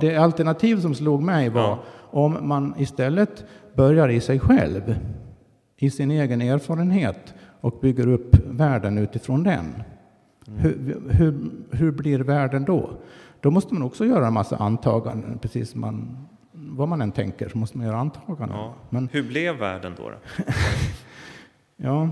det, 0.00 0.16
alternativ 0.16 0.80
som 0.80 0.94
slog 0.94 1.22
mig 1.22 1.48
var 1.48 1.62
ja. 1.62 1.82
om 2.10 2.38
man 2.48 2.74
istället 2.78 3.44
börjar 3.74 4.08
i 4.08 4.20
sig 4.20 4.40
själv, 4.40 4.94
i 5.76 5.90
sin 5.90 6.10
egen 6.10 6.42
erfarenhet 6.42 7.34
och 7.60 7.78
bygger 7.80 8.08
upp 8.08 8.36
världen 8.46 8.98
utifrån 8.98 9.42
den. 9.42 9.82
Mm. 10.48 10.60
Hur, 10.60 11.02
hur, 11.10 11.50
hur 11.70 11.90
blir 11.90 12.18
världen 12.18 12.64
då? 12.64 12.90
Då 13.40 13.50
måste 13.50 13.74
man 13.74 13.82
också 13.82 14.06
göra 14.06 14.26
en 14.26 14.32
massa 14.32 14.56
antaganden, 14.56 15.38
precis 15.38 15.70
som 15.70 15.80
man 15.80 16.26
vad 16.78 16.88
man 16.88 17.02
än 17.02 17.12
tänker 17.12 17.48
så 17.48 17.58
måste 17.58 17.78
man 17.78 17.86
göra 17.86 17.96
antaganden. 17.96 18.58
Ja. 18.58 18.74
Men, 18.90 19.08
Hur 19.12 19.22
blev 19.22 19.56
världen 19.56 19.94
då? 19.96 20.10
då? 20.10 20.16
ja, 21.76 22.08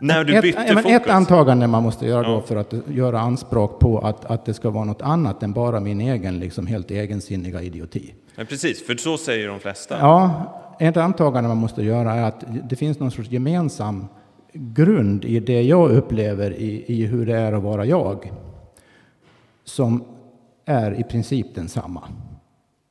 när 0.00 0.24
du 0.24 0.40
bytte 0.40 0.58
ett, 0.58 0.68
fokus? 0.68 0.92
Ett 0.92 1.08
antagande 1.08 1.66
man 1.66 1.82
måste 1.82 2.06
göra 2.06 2.26
ja. 2.26 2.32
då 2.32 2.40
för 2.40 2.56
att 2.56 2.74
göra 2.88 3.20
anspråk 3.20 3.80
på 3.80 3.98
att, 3.98 4.24
att 4.24 4.44
det 4.44 4.54
ska 4.54 4.70
vara 4.70 4.84
något 4.84 5.02
annat 5.02 5.42
än 5.42 5.52
bara 5.52 5.80
min 5.80 6.00
egen, 6.00 6.38
liksom 6.38 6.66
helt 6.66 6.90
egensinniga 6.90 7.62
idioti. 7.62 8.14
Ja, 8.36 8.44
precis, 8.44 8.86
för 8.86 8.96
så 8.96 9.18
säger 9.18 9.48
de 9.48 9.60
flesta. 9.60 9.98
Ja, 9.98 10.42
ett 10.78 10.96
antagande 10.96 11.48
man 11.48 11.56
måste 11.56 11.82
göra 11.82 12.14
är 12.14 12.22
att 12.22 12.44
det 12.68 12.76
finns 12.76 12.98
någon 12.98 13.10
sorts 13.10 13.30
gemensam 13.30 14.06
grund 14.52 15.24
i 15.24 15.40
det 15.40 15.62
jag 15.62 15.90
upplever 15.90 16.52
i, 16.52 16.84
i 16.86 17.06
hur 17.06 17.26
det 17.26 17.36
är 17.36 17.52
att 17.52 17.62
vara 17.62 17.84
jag, 17.84 18.32
som 19.64 20.04
är 20.64 21.00
i 21.00 21.04
princip 21.04 21.54
densamma 21.54 22.02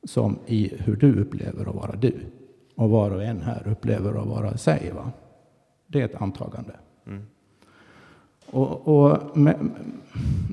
som 0.04 0.38
i 0.46 0.72
hur 0.78 0.96
du 0.96 1.20
upplever 1.20 1.68
att 1.68 1.74
vara 1.74 1.96
du. 1.96 2.14
Och 2.74 2.90
var 2.90 3.10
och 3.10 3.24
en 3.24 3.42
här 3.42 3.68
upplever 3.68 4.20
att 4.20 4.26
vara 4.26 4.56
sig. 4.56 4.92
Va? 4.94 5.12
Det 5.86 6.00
är 6.00 6.04
ett 6.04 6.22
antagande. 6.22 6.72
Mm. 7.06 7.22
Och, 8.46 8.88
och 8.88 9.36
med, 9.36 9.70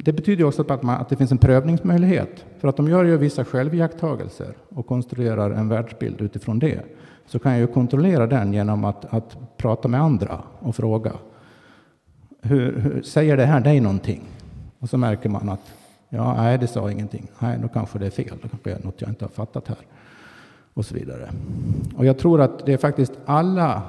det 0.04 0.14
betyder 0.14 0.44
också 0.44 0.66
att, 0.70 0.84
man, 0.84 1.02
att 1.02 1.10
det 1.10 1.16
finns 1.16 1.32
en 1.32 1.38
prövningsmöjlighet. 1.38 2.46
För 2.58 2.68
att 2.68 2.80
om 2.80 2.88
jag 2.88 3.08
gör 3.08 3.18
vissa 3.18 3.46
själviakttagelser 3.46 4.54
och 4.70 4.88
konstruerar 4.88 5.52
en 5.52 5.70
världsbild 5.70 6.22
utifrån 6.22 6.60
det 6.60 6.82
så 7.26 7.40
kan 7.40 7.52
jag 7.52 7.62
ju 7.62 7.68
kontrollera 7.68 8.28
den 8.28 8.54
genom 8.54 8.86
att, 8.86 9.06
att 9.06 9.58
prata 9.58 9.88
med 9.88 10.02
andra 10.02 10.44
och 10.60 10.76
fråga. 10.76 11.14
Hur, 12.42 12.80
hur, 12.80 13.02
säger 13.02 13.38
det 13.38 13.46
här 13.46 13.60
dig 13.60 13.80
någonting? 13.80 14.24
Och 14.80 14.90
så 14.90 14.98
märker 14.98 15.30
man 15.30 15.50
att 15.50 15.74
Ja, 16.10 16.34
nej, 16.34 16.58
det 16.58 16.68
sa 16.68 16.92
ingenting. 16.92 17.28
Nej, 17.40 17.60
då 17.62 17.68
kanske 17.68 18.00
det 18.00 18.06
är 18.06 18.10
fel. 18.10 18.38
Då 18.42 18.48
kanske 18.48 18.70
det 18.70 18.76
är 18.76 18.84
något 18.84 19.02
jag 19.02 19.10
inte 19.10 19.26
har 19.26 19.30
fattat 19.30 19.68
här. 19.68 19.78
Och 20.74 20.86
så 20.86 20.96
vidare. 20.96 21.30
Och 21.98 22.06
jag 22.06 22.18
tror 22.18 22.42
att 22.42 22.66
det 22.66 22.74
är 22.74 22.78
faktiskt 22.78 23.14
alla 23.26 23.84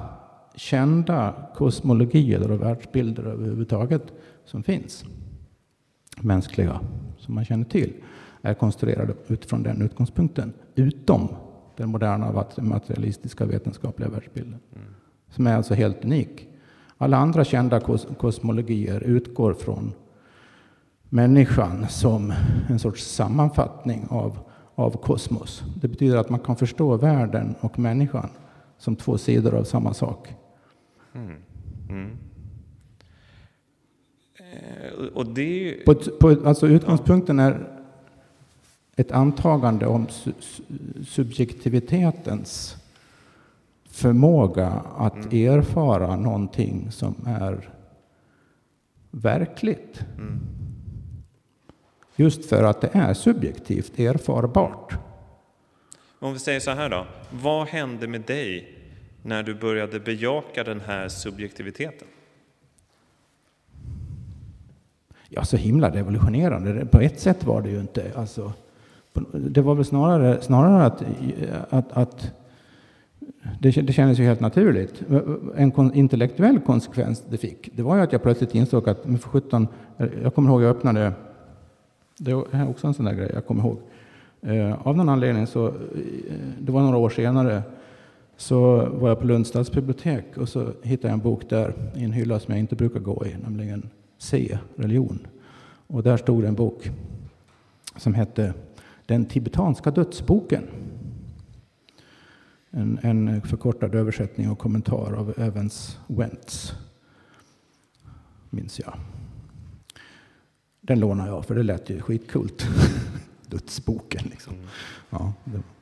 kända 0.55 1.33
kosmologier 1.55 2.51
och 2.51 2.61
världsbilder 2.61 3.23
överhuvudtaget 3.23 4.03
som 4.45 4.63
finns, 4.63 5.05
mänskliga, 6.21 6.79
som 7.17 7.35
man 7.35 7.45
känner 7.45 7.65
till, 7.65 7.93
är 8.41 8.53
konstruerade 8.53 9.13
utifrån 9.27 9.63
den 9.63 9.81
utgångspunkten, 9.81 10.53
utom 10.75 11.29
den 11.75 11.89
moderna 11.89 12.45
materialistiska 12.57 13.45
vetenskapliga 13.45 14.09
världsbilden, 14.09 14.59
mm. 14.75 14.87
som 15.29 15.47
är 15.47 15.55
alltså 15.55 15.73
helt 15.73 16.05
unik. 16.05 16.47
Alla 16.97 17.17
andra 17.17 17.43
kända 17.43 17.79
kos 17.79 18.07
kosmologier 18.17 19.03
utgår 19.03 19.53
från 19.53 19.93
människan 21.09 21.85
som 21.89 22.33
en 22.69 22.79
sorts 22.79 23.03
sammanfattning 23.03 24.07
av, 24.09 24.39
av 24.75 24.91
kosmos. 24.91 25.63
Det 25.81 25.87
betyder 25.87 26.17
att 26.17 26.29
man 26.29 26.39
kan 26.39 26.55
förstå 26.55 26.97
världen 26.97 27.55
och 27.59 27.79
människan 27.79 28.29
som 28.77 28.95
två 28.95 29.17
sidor 29.17 29.55
av 29.55 29.63
samma 29.63 29.93
sak. 29.93 30.35
Mm. 31.13 31.35
Mm. 31.89 32.17
Eh, 34.37 35.05
och 35.13 35.25
det 35.25 35.43
ju... 35.43 35.83
på, 35.83 35.95
på, 35.95 36.47
alltså 36.47 36.67
utgångspunkten 36.67 37.39
är 37.39 37.67
ett 38.95 39.11
antagande 39.11 39.85
om 39.85 40.07
su 40.09 40.31
subjektivitetens 41.05 42.77
förmåga 43.85 44.67
att 44.97 45.33
mm. 45.33 45.57
erfara 45.59 46.15
någonting 46.15 46.91
som 46.91 47.15
är 47.25 47.69
verkligt. 49.11 50.05
Mm. 50.17 50.58
Just 52.19 52.45
för 52.45 52.63
att 52.63 52.81
det 52.81 52.89
är 52.93 53.13
subjektivt 53.13 53.99
erfarbart. 53.99 54.93
Om 56.19 56.33
vi 56.33 56.39
säger 56.39 56.59
så 56.59 56.71
här 56.71 56.89
då, 56.89 57.05
vad 57.31 57.67
hände 57.67 58.07
med 58.07 58.21
dig 58.21 58.75
när 59.21 59.43
du 59.43 59.55
började 59.55 59.99
bejaka 59.99 60.63
den 60.63 60.79
här 60.79 61.07
subjektiviteten? 61.07 62.07
Ja, 65.29 65.45
så 65.45 65.57
himla 65.57 65.89
revolutionerande. 65.89 66.85
På 66.85 66.99
ett 66.99 67.19
sätt 67.19 67.43
var 67.43 67.61
det 67.61 67.69
ju 67.69 67.79
inte. 67.79 68.11
Alltså, 68.15 68.53
det 69.33 69.61
var 69.61 69.75
väl 69.75 69.85
snarare, 69.85 70.41
snarare 70.41 70.85
att, 70.85 71.03
att, 71.69 71.91
att 71.91 72.31
det, 73.59 73.71
det 73.71 73.93
kändes 73.93 74.19
ju 74.19 74.23
helt 74.23 74.39
naturligt. 74.39 75.03
En 75.55 75.93
intellektuell 75.93 76.59
konsekvens 76.59 77.23
det 77.29 77.37
fick, 77.37 77.69
det 77.75 77.83
var 77.83 77.95
ju 77.95 78.01
att 78.01 78.11
jag 78.11 78.23
plötsligt 78.23 78.55
insåg 78.55 78.89
att, 78.89 79.05
med 79.05 79.21
för 79.21 79.29
17, 79.29 79.67
jag 80.23 80.35
kommer 80.35 80.49
ihåg 80.49 80.61
jag 80.61 80.69
öppnade 80.69 81.13
det 82.19 82.31
är 82.31 82.69
också 82.69 82.87
en 82.87 82.93
sån 82.93 83.05
där 83.05 83.13
grej 83.13 83.31
jag 83.33 83.45
kommer 83.45 83.63
ihåg. 83.63 83.79
Eh, 84.41 84.87
av 84.87 84.97
någon 84.97 85.09
anledning 85.09 85.47
så, 85.47 85.67
eh, 85.67 85.73
det 86.59 86.71
var 86.71 86.81
några 86.81 86.97
år 86.97 87.09
senare, 87.09 87.63
så 88.37 88.89
var 88.89 89.09
jag 89.09 89.19
på 89.19 89.25
Lunds 89.25 89.49
stadsbibliotek 89.49 90.37
och 90.37 90.49
så 90.49 90.73
hittade 90.83 91.07
jag 91.07 91.13
en 91.13 91.19
bok 91.19 91.49
där 91.49 91.73
i 91.95 92.03
en 92.03 92.11
hylla 92.11 92.39
som 92.39 92.51
jag 92.51 92.59
inte 92.59 92.75
brukar 92.75 92.99
gå 92.99 93.25
i, 93.25 93.35
nämligen 93.43 93.89
C, 94.17 94.59
religion. 94.75 95.27
Och 95.87 96.03
där 96.03 96.17
stod 96.17 96.43
en 96.43 96.55
bok 96.55 96.91
som 97.97 98.13
hette 98.13 98.53
Den 99.05 99.25
tibetanska 99.25 99.91
dödsboken. 99.91 100.63
En, 102.71 102.99
en 103.01 103.41
förkortad 103.41 103.95
översättning 103.95 104.51
och 104.51 104.59
kommentar 104.59 105.13
av 105.13 105.33
Evans 105.37 105.99
Wentz, 106.07 106.73
minns 108.49 108.79
jag. 108.79 108.93
Den 110.89 110.99
lånade 110.99 111.29
jag, 111.29 111.45
för 111.45 111.55
det 111.55 111.63
lät 111.63 111.89
ju 111.89 112.01
skitkult. 112.01 112.67
Dödsboken 113.47 114.21
liksom. 114.29 114.53
Mm. 114.53 114.67
Ja, 115.09 115.33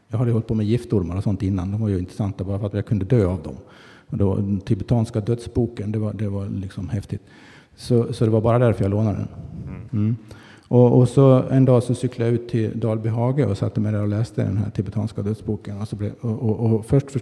jag 0.07 0.17
hade 0.17 0.31
hållit 0.31 0.47
på 0.47 0.53
med 0.53 0.65
giftormar 0.65 1.17
och 1.17 1.23
sånt 1.23 1.43
innan. 1.43 1.71
De 1.71 1.81
var 1.81 1.89
ju 1.89 1.99
intressanta 1.99 2.43
bara 2.43 2.59
för 2.59 2.67
att 2.67 2.73
jag 2.73 2.85
kunde 2.85 3.05
dö 3.05 3.25
av 3.25 3.43
dem. 3.43 3.55
Och 4.07 4.17
då, 4.17 4.35
den 4.35 4.59
tibetanska 4.59 5.19
dödsboken, 5.19 5.91
det 5.91 5.99
var, 5.99 6.13
det 6.13 6.29
var 6.29 6.49
liksom 6.49 6.89
häftigt. 6.89 7.21
Så, 7.75 8.13
så 8.13 8.25
det 8.25 8.31
var 8.31 8.41
bara 8.41 8.59
därför 8.59 8.83
jag 8.83 8.91
lånade 8.91 9.17
den. 9.17 9.27
Mm. 9.91 10.15
Och, 10.69 10.97
och, 10.99 11.09
så 11.09 11.43
en 11.49 11.65
dag 11.65 11.83
så 11.83 11.95
cyklade 11.95 12.31
jag 12.31 12.41
ut 12.41 12.49
till 12.49 12.79
Dalbyhage 12.79 13.45
och 13.45 13.57
satte 13.57 13.79
mig 13.79 13.91
där 13.91 14.01
och 14.01 14.07
läste 14.07 14.43
den 14.43 14.57
här 14.57 14.69
tibetanska 14.69 15.21
dödsboken. 15.21 15.81
Och, 15.81 15.87
så 15.87 15.95
blev, 15.95 16.13
och, 16.21 16.49
och, 16.49 16.59
och 16.59 16.85
först, 16.85 17.11
för, 17.11 17.21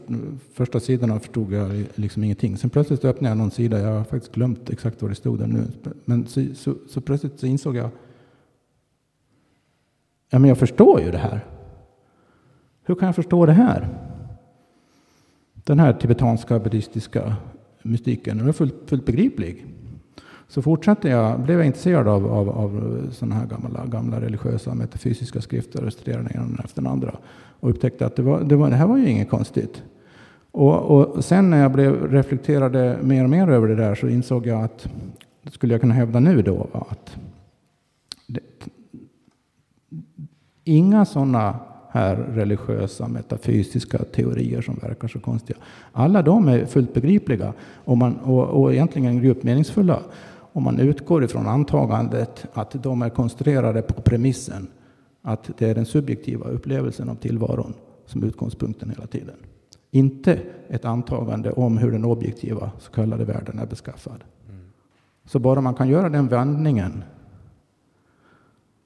första 0.53 0.79
sidorna 0.79 1.19
förstod 1.19 1.53
jag 1.53 1.85
liksom 1.95 2.23
ingenting. 2.23 2.57
Sen 2.57 2.69
plötsligt 2.69 3.05
öppnade 3.05 3.31
jag 3.31 3.37
någon 3.37 3.51
sida, 3.51 3.79
jag 3.79 3.93
har 3.93 4.03
faktiskt 4.03 4.35
glömt 4.35 4.69
exakt 4.69 5.01
vad 5.01 5.11
det 5.11 5.15
stod 5.15 5.39
där 5.39 5.47
nu. 5.47 5.67
Men 6.05 6.27
så, 6.27 6.45
så, 6.55 6.75
så 6.89 7.01
plötsligt 7.01 7.39
så 7.39 7.45
insåg 7.45 7.75
jag, 7.75 7.89
ja 10.29 10.39
men 10.39 10.47
jag 10.47 10.57
förstår 10.57 11.01
ju 11.01 11.11
det 11.11 11.17
här. 11.17 11.45
Hur 12.83 12.95
kan 12.95 13.05
jag 13.05 13.15
förstå 13.15 13.45
det 13.45 13.53
här? 13.53 13.89
Den 15.53 15.79
här 15.79 15.93
tibetanska 15.93 16.59
buddhistiska 16.59 17.35
mystiken, 17.83 18.37
den 18.37 18.47
är 18.47 18.51
fullt, 18.51 18.75
fullt 18.85 19.05
begriplig. 19.05 19.65
Så 20.47 20.61
fortsatte 20.61 21.09
jag, 21.09 21.39
blev 21.39 21.57
jag 21.57 21.65
intresserad 21.65 22.07
av, 22.07 22.33
av, 22.33 22.49
av 22.49 23.01
sådana 23.11 23.35
här 23.35 23.45
gamla, 23.45 23.85
gamla 23.85 24.21
religiösa 24.21 24.73
metafysiska 24.73 25.41
skrifter 25.41 25.85
och 25.85 25.93
studerade 25.93 26.23
den 26.23 26.41
ena 26.41 26.63
efter 26.63 26.81
den 26.81 26.91
andra. 26.91 27.15
Och 27.59 27.69
upptäckte 27.69 28.05
att 28.05 28.15
det, 28.15 28.21
var, 28.21 28.43
det, 28.43 28.55
var, 28.55 28.69
det 28.69 28.75
här 28.75 28.87
var 28.87 28.97
ju 28.97 29.09
inget 29.09 29.29
konstigt. 29.29 29.83
Och, 30.51 30.81
och 30.81 31.25
sen 31.25 31.49
när 31.49 31.61
jag 31.61 31.71
blev, 31.71 32.11
reflekterade 32.11 32.97
mer 33.01 33.23
och 33.23 33.29
mer 33.29 33.47
över 33.47 33.67
det 33.67 33.75
där 33.75 33.95
så 33.95 34.07
insåg 34.07 34.47
jag 34.47 34.63
att, 34.63 34.87
skulle 35.51 35.73
jag 35.73 35.81
kunna 35.81 35.93
hävda 35.93 36.19
nu 36.19 36.41
då, 36.41 36.67
att 36.89 37.17
det, 38.27 38.41
inga 40.63 41.05
sådana 41.05 41.59
här 41.91 42.15
religiösa 42.15 43.07
metafysiska 43.07 43.97
teorier 43.97 44.61
som 44.61 44.75
verkar 44.75 45.07
så 45.07 45.19
konstiga. 45.19 45.59
Alla 45.91 46.21
de 46.21 46.47
är 46.47 46.65
fullt 46.65 46.93
begripliga 46.93 47.53
och, 47.85 47.97
man, 47.97 48.15
och, 48.15 48.43
och 48.43 48.73
egentligen 48.73 49.23
djupt 49.23 49.43
meningsfulla 49.43 49.99
om 50.55 50.63
man 50.63 50.79
utgår 50.79 51.23
ifrån 51.23 51.47
antagandet 51.47 52.45
att 52.53 52.83
de 52.83 53.01
är 53.01 53.09
konstruerade 53.09 53.81
på 53.81 54.01
premissen 54.01 54.67
att 55.21 55.49
det 55.57 55.69
är 55.69 55.75
den 55.75 55.85
subjektiva 55.85 56.45
upplevelsen 56.45 57.09
av 57.09 57.15
tillvaron 57.15 57.73
som 58.05 58.23
är 58.23 58.27
utgångspunkten 58.27 58.89
hela 58.89 59.07
tiden. 59.07 59.35
Inte 59.91 60.39
ett 60.67 60.85
antagande 60.85 61.51
om 61.51 61.77
hur 61.77 61.91
den 61.91 62.05
objektiva 62.05 62.71
så 62.79 62.91
kallade 62.91 63.25
världen 63.25 63.59
är 63.59 63.65
beskaffad. 63.65 64.23
Mm. 64.49 64.61
Så 65.25 65.39
bara 65.39 65.61
man 65.61 65.73
kan 65.73 65.89
göra 65.89 66.09
den 66.09 66.27
vändningen 66.27 67.03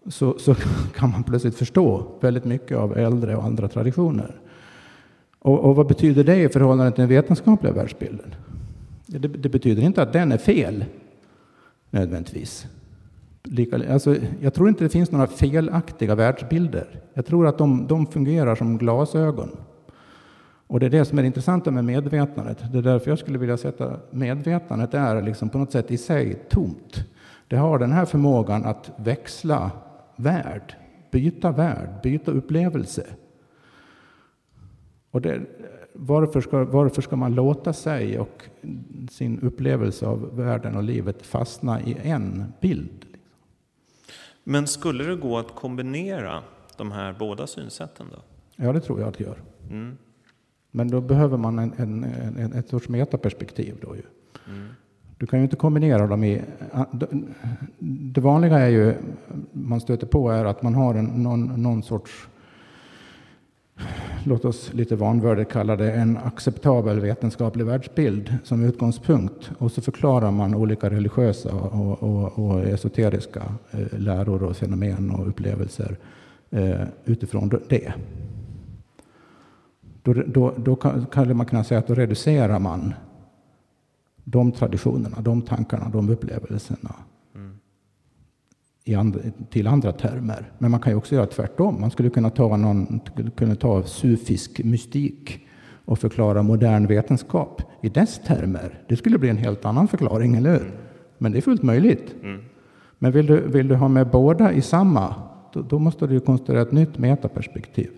så, 0.07 0.39
så 0.39 0.55
kan 0.95 1.11
man 1.11 1.23
plötsligt 1.23 1.55
förstå 1.55 2.07
väldigt 2.19 2.45
mycket 2.45 2.77
av 2.77 2.97
äldre 2.97 3.35
och 3.35 3.43
andra 3.43 3.67
traditioner. 3.67 4.41
Och, 5.39 5.59
och 5.59 5.75
vad 5.75 5.87
betyder 5.87 6.23
det 6.23 6.37
i 6.43 6.49
förhållande 6.49 6.91
till 6.91 7.01
den 7.01 7.09
vetenskapliga 7.09 7.73
världsbilden? 7.73 8.35
Det, 9.05 9.17
det 9.17 9.49
betyder 9.49 9.83
inte 9.83 10.01
att 10.01 10.13
den 10.13 10.31
är 10.31 10.37
fel 10.37 10.85
nödvändigtvis. 11.89 12.67
Lika, 13.43 13.93
alltså, 13.93 14.15
jag 14.41 14.53
tror 14.53 14.69
inte 14.69 14.83
det 14.83 14.89
finns 14.89 15.11
några 15.11 15.27
felaktiga 15.27 16.15
världsbilder. 16.15 17.01
Jag 17.13 17.25
tror 17.25 17.47
att 17.47 17.57
de, 17.57 17.87
de 17.87 18.07
fungerar 18.07 18.55
som 18.55 18.77
glasögon. 18.77 19.49
Och 20.67 20.79
det 20.79 20.85
är 20.85 20.89
det 20.89 21.05
som 21.05 21.19
är 21.19 21.23
intressant 21.23 21.65
med 21.65 21.85
medvetandet. 21.85 22.71
Det 22.71 22.77
är 22.77 22.81
därför 22.81 23.11
jag 23.11 23.19
skulle 23.19 23.37
vilja 23.37 23.57
sätta 23.57 23.99
medvetandet 24.11 24.93
är 24.93 25.21
liksom 25.21 25.49
på 25.49 25.57
något 25.57 25.71
sätt 25.71 25.91
i 25.91 25.97
sig 25.97 26.35
tomt. 26.49 27.05
Det 27.47 27.55
har 27.57 27.79
den 27.79 27.91
här 27.91 28.05
förmågan 28.05 28.65
att 28.65 28.91
växla 28.95 29.71
värld, 30.15 30.75
byta 31.11 31.51
värld, 31.51 31.89
byta 32.03 32.31
upplevelse. 32.31 33.05
Och 35.11 35.21
det, 35.21 35.41
varför, 35.99 36.41
ska, 36.41 36.63
varför 36.63 37.01
ska 37.01 37.15
man 37.15 37.35
låta 37.35 37.73
sig 37.73 38.19
och 38.19 38.43
sin 39.11 39.39
upplevelse 39.39 40.07
av 40.07 40.35
världen 40.35 40.75
och 40.75 40.83
livet 40.83 41.25
fastna 41.25 41.81
i 41.81 41.97
en 42.03 42.53
bild? 42.61 43.05
Men 44.43 44.67
skulle 44.67 45.03
det 45.03 45.15
gå 45.15 45.37
att 45.37 45.55
kombinera 45.55 46.43
de 46.77 46.91
här 46.91 47.15
båda 47.19 47.47
synsätten? 47.47 48.05
då? 48.11 48.21
Ja, 48.55 48.73
det 48.73 48.79
tror 48.79 48.99
jag 48.99 49.09
att 49.09 49.17
det 49.17 49.23
gör. 49.23 49.37
Mm. 49.69 49.97
Men 50.71 50.87
då 50.87 51.01
behöver 51.01 51.37
man 51.37 51.59
en, 51.59 51.73
en, 51.77 52.03
en, 52.37 52.53
ett 52.53 52.69
sorts 52.69 52.89
metaperspektiv. 52.89 53.75
Då 53.81 53.95
ju. 53.95 54.03
Mm. 54.47 54.67
Du 55.17 55.27
kan 55.27 55.39
ju 55.39 55.43
inte 55.43 55.55
kombinera 55.55 56.07
dem 56.07 56.23
i... 56.23 56.41
Det 57.79 58.21
vanliga 58.21 58.59
är 58.59 58.69
ju, 58.69 58.93
man 59.51 59.81
stöter 59.81 60.07
på 60.07 60.29
är 60.29 60.45
att 60.45 60.63
man 60.63 60.75
har 60.75 60.95
en, 60.95 61.05
någon, 61.05 61.63
någon 61.63 61.83
sorts, 61.83 62.27
låt 64.23 64.45
oss 64.45 64.73
lite 64.73 64.95
vanvördigt 64.95 65.51
kalla 65.51 65.75
det, 65.75 65.91
en 65.91 66.17
acceptabel 66.17 66.99
vetenskaplig 66.99 67.65
världsbild 67.65 68.37
som 68.43 68.63
utgångspunkt. 68.63 69.51
Och 69.57 69.71
så 69.71 69.81
förklarar 69.81 70.31
man 70.31 70.55
olika 70.55 70.89
religiösa 70.89 71.53
och, 71.53 72.03
och, 72.03 72.39
och 72.39 72.59
esoteriska 72.63 73.43
eh, 73.71 73.99
läror 73.99 74.43
och 74.43 74.55
fenomen 74.55 75.11
och 75.11 75.27
upplevelser 75.27 75.97
eh, 76.49 76.81
utifrån 77.05 77.51
det. 77.69 77.93
Då, 80.03 80.13
då, 80.13 80.53
då 80.57 80.75
kan 81.11 81.37
man 81.37 81.45
kunna 81.45 81.63
säga 81.63 81.79
att 81.79 81.87
då 81.87 81.93
reducerar 81.93 82.59
man 82.59 82.93
de 84.23 84.51
traditionerna, 84.51 85.21
de 85.21 85.41
tankarna, 85.41 85.89
de 85.89 86.09
upplevelserna 86.09 86.95
andra, 88.95 89.19
till 89.49 89.67
andra 89.67 89.91
termer. 89.91 90.51
Men 90.57 90.71
man 90.71 90.79
kan 90.79 90.91
ju 90.91 90.97
också 90.97 91.15
göra 91.15 91.25
tvärtom. 91.25 91.81
Man 91.81 91.91
skulle 91.91 92.09
kunna 92.09 92.29
ta, 92.29 92.57
någon, 92.57 92.99
kunna 93.35 93.55
ta 93.55 93.83
sufisk 93.83 94.63
mystik 94.63 95.39
och 95.85 95.99
förklara 95.99 96.43
modern 96.43 96.87
vetenskap 96.87 97.61
i 97.81 97.89
dess 97.89 98.19
termer. 98.19 98.81
Det 98.87 98.95
skulle 98.95 99.17
bli 99.17 99.29
en 99.29 99.37
helt 99.37 99.65
annan 99.65 99.87
förklaring, 99.87 100.35
eller 100.35 100.49
hur? 100.49 100.61
Mm. 100.61 100.73
Men 101.17 101.31
det 101.31 101.37
är 101.37 101.41
fullt 101.41 101.63
möjligt. 101.63 102.15
Mm. 102.23 102.41
Men 102.99 103.11
vill 103.11 103.25
du, 103.25 103.47
vill 103.47 103.67
du 103.67 103.75
ha 103.75 103.87
med 103.87 104.07
båda 104.07 104.53
i 104.53 104.61
samma, 104.61 105.15
då, 105.53 105.61
då 105.61 105.79
måste 105.79 106.07
du 106.07 106.19
konstruera 106.19 106.61
ett 106.61 106.71
nytt 106.71 106.97
metaperspektiv. 106.97 107.89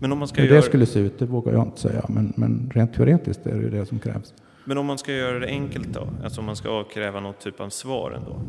Men 0.00 0.12
om 0.12 0.18
man 0.18 0.28
ska 0.28 0.40
Hur 0.40 0.48
göra... 0.48 0.56
det 0.56 0.66
skulle 0.66 0.86
se 0.86 1.00
ut, 1.00 1.18
det 1.18 1.26
vågar 1.26 1.52
jag 1.52 1.62
inte 1.62 1.80
säga. 1.80 2.04
Men, 2.08 2.32
men 2.36 2.70
rent 2.74 2.94
teoretiskt 2.94 3.46
är 3.46 3.54
det 3.54 3.62
ju 3.62 3.70
det 3.70 3.86
som 3.86 3.98
krävs. 3.98 4.34
Men 4.70 4.78
om 4.78 4.86
man 4.86 4.98
ska 4.98 5.12
göra 5.12 5.38
det 5.38 5.46
enkelt 5.46 5.88
då, 5.88 6.08
alltså 6.24 6.40
om 6.40 6.46
man 6.46 6.56
ska 6.56 6.68
avkräva 6.70 7.20
något 7.20 7.40
typ 7.40 7.60
av 7.60 7.68
svar 7.68 8.10
ändå. 8.10 8.40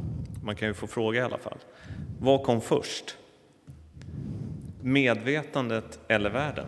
Man 0.44 0.56
kan 0.56 0.68
ju 0.68 0.74
få 0.74 0.88
fråga 0.88 1.20
i 1.20 1.24
alla 1.24 1.38
fall. 1.38 1.58
Vad 2.20 2.44
kom 2.44 2.62
först? 2.62 3.18
Medvetandet 4.82 6.00
eller 6.08 6.30
världen? 6.30 6.66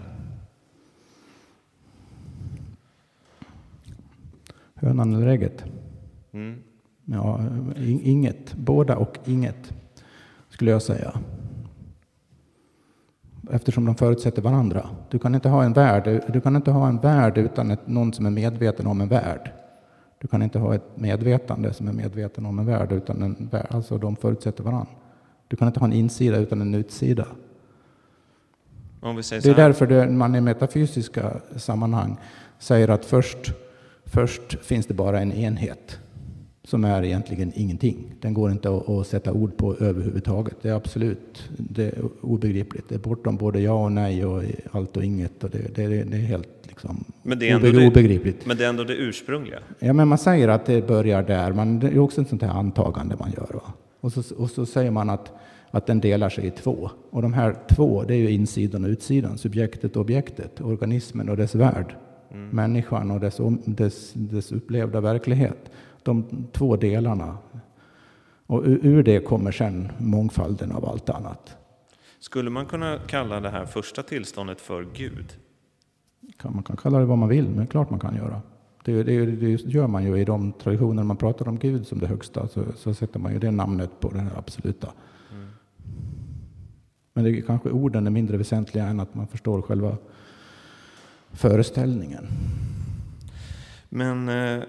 Hönan 4.76 5.16
eller 5.16 5.28
ägget? 5.28 5.66
Mm. 6.32 6.64
Ja, 7.06 7.42
inget. 8.04 8.54
Båda 8.54 8.98
och 8.98 9.18
inget, 9.26 9.74
skulle 10.50 10.72
jag 10.72 10.82
säga 10.82 11.14
eftersom 13.54 13.86
de 13.86 13.96
förutsätter 13.96 14.42
varandra. 14.42 14.90
Du 15.10 15.20
kan 15.20 15.36
inte 15.36 15.50
ha 15.50 15.64
en 15.64 15.74
värld, 15.74 16.24
du 16.34 16.42
kan 16.42 16.56
inte 16.56 16.72
ha 16.72 16.88
en 16.88 16.98
värld 16.98 17.38
utan 17.38 17.72
ett, 17.72 17.88
någon 17.88 18.14
som 18.14 18.26
är 18.26 18.30
medveten 18.30 18.88
om 18.88 19.02
en 19.02 19.08
värld. 19.08 19.52
Du 20.22 20.28
kan 20.28 20.42
inte 20.42 20.60
ha 20.60 20.76
ett 20.76 20.98
medvetande 20.98 21.74
som 21.74 21.88
är 21.88 21.94
medveten 21.94 22.46
om 22.46 22.60
en 22.60 22.66
värld 22.66 22.92
utan 22.92 23.22
en 23.24 23.50
värld, 23.52 23.68
alltså 23.70 23.98
de 23.98 24.16
förutsätter 24.16 24.64
varandra. 24.64 24.92
Du 25.48 25.56
kan 25.56 25.68
inte 25.68 25.80
ha 25.80 25.88
en 25.88 25.94
insida 25.94 26.38
utan 26.38 26.62
en 26.62 26.76
utsida. 26.76 27.28
det 29.44 29.50
är 29.50 29.56
därför 29.56 29.88
det, 29.88 30.10
man 30.10 30.36
i 30.36 30.42
metafysiska 30.42 31.42
sammanhang 31.56 32.18
säger 32.60 32.88
att 32.90 33.06
först, 33.06 33.54
först 34.06 34.66
finns 34.66 34.86
det 34.86 34.94
bara 34.94 35.20
en 35.20 35.34
enhet 35.34 36.00
som 36.68 36.84
är 36.84 37.04
egentligen 37.04 37.52
ingenting. 37.56 38.14
Den 38.22 38.34
går 38.34 38.52
inte 38.52 38.70
att, 38.70 38.90
att, 38.90 39.08
sätta 39.08 39.34
ord 39.34 39.58
på 39.58 39.76
överhuvudtaget. 39.76 40.56
Det 40.62 40.70
är 40.70 40.74
absolut 40.74 41.50
det 41.58 41.84
är 41.84 42.02
obegripligt. 42.22 42.90
Det 42.90 42.96
är 42.96 43.00
bortom 43.00 43.38
både 43.38 43.60
ja 43.60 43.84
och 43.84 43.92
nej 43.92 44.26
och 44.26 44.44
allt 44.72 44.98
och 44.98 45.04
inget. 45.04 45.44
Och 45.44 45.50
det, 45.50 45.76
det, 45.76 45.88
det 45.88 46.18
är 46.18 46.22
helt 46.22 46.50
liksom 46.68 47.04
men 47.24 47.40
det 47.40 47.50
är 47.50 47.56
ändå 47.56 47.72
det, 47.72 47.88
obegripligt. 47.88 48.46
Men 48.46 48.58
det 48.58 48.66
är 48.66 48.70
ändå 48.70 48.84
det 48.84 48.96
ursprungliga? 48.96 49.60
Ja, 49.80 49.94
men 49.94 50.08
man 50.08 50.18
säger 50.18 50.48
att 50.48 50.66
det 50.66 50.88
börjar 50.88 51.24
där. 51.24 51.54
Men 51.54 51.80
det 51.80 51.88
är 51.88 52.00
också 52.00 52.22
ett 52.22 52.30
sånt 52.30 52.42
här 52.42 52.50
antagande 52.50 53.16
man 53.20 53.32
gör. 53.38 53.54
Va? 53.54 53.74
Och, 54.00 54.12
så, 54.14 54.36
och 54.36 54.50
så 54.50 54.66
säger 54.66 54.92
man 54.92 55.10
att, 55.10 55.32
att 55.72 55.86
den 55.86 56.00
delar 56.00 56.30
sig 56.30 56.48
i 56.48 56.52
två. 56.52 56.90
Och 57.10 57.22
de 57.22 57.34
här 57.34 57.56
två, 57.70 58.04
det 58.04 58.14
är 58.14 58.18
ju 58.18 58.32
insidan 58.32 58.84
och 58.84 58.90
utsidan. 58.90 59.38
Subjektet 59.38 59.96
och 59.96 60.02
objektet. 60.02 60.62
Organismen 60.62 61.30
och 61.30 61.38
dess 61.38 61.56
värld. 61.56 61.96
Mm. 62.32 62.50
Människan 62.50 63.12
och 63.12 63.20
dess, 63.20 63.40
dess, 63.66 64.14
dess 64.14 64.52
upplevda 64.52 65.02
verklighet 65.02 65.72
de 66.06 66.48
två 66.52 66.76
delarna. 66.76 67.38
Och 68.48 68.64
ur 68.66 69.04
det 69.04 69.20
kommer 69.20 69.52
sen 69.52 69.92
mångfalden 69.98 70.72
av 70.72 70.86
allt 70.86 71.10
annat. 71.10 71.58
Skulle 72.20 72.50
man 72.50 72.66
kunna 72.66 73.00
kalla 73.08 73.40
det 73.40 73.50
här 73.50 73.66
första 73.66 74.04
tillståndet 74.04 74.62
för 74.62 74.88
Gud? 74.94 75.34
Man 76.44 76.64
kan 76.64 76.78
kalla 76.78 77.00
det 77.00 77.06
vad 77.06 77.18
man 77.18 77.30
vill, 77.30 77.50
men 77.50 77.68
klart 77.68 77.90
man 77.90 78.00
kan 78.00 78.16
göra. 78.16 78.42
Det, 78.84 79.04
det, 79.04 79.26
det 79.26 79.66
gör 79.66 79.88
man 79.88 80.04
ju 80.04 80.18
i 80.18 80.26
de 80.26 80.52
traditioner 80.52 81.04
man 81.04 81.18
pratar 81.18 81.48
om 81.48 81.60
Gud 81.60 81.88
som 81.88 82.00
det 82.00 82.08
högsta, 82.08 82.48
så, 82.48 82.64
så 82.76 82.94
sätter 82.94 83.20
man 83.20 83.34
ju 83.34 83.40
det 83.40 83.52
namnet 83.52 84.00
på 84.00 84.10
det 84.10 84.28
absoluta. 84.38 84.92
Mm. 85.32 85.48
Men 87.14 87.24
det 87.24 87.30
är 87.30 87.42
kanske 87.42 87.70
orden 87.70 88.08
är 88.08 88.12
mindre 88.12 88.38
väsentliga 88.38 88.86
än 88.86 89.00
att 89.00 89.16
man 89.16 89.28
förstår 89.28 89.62
själva 89.62 89.98
föreställningen. 91.32 92.28
Men 93.90 94.30
eh, 94.30 94.64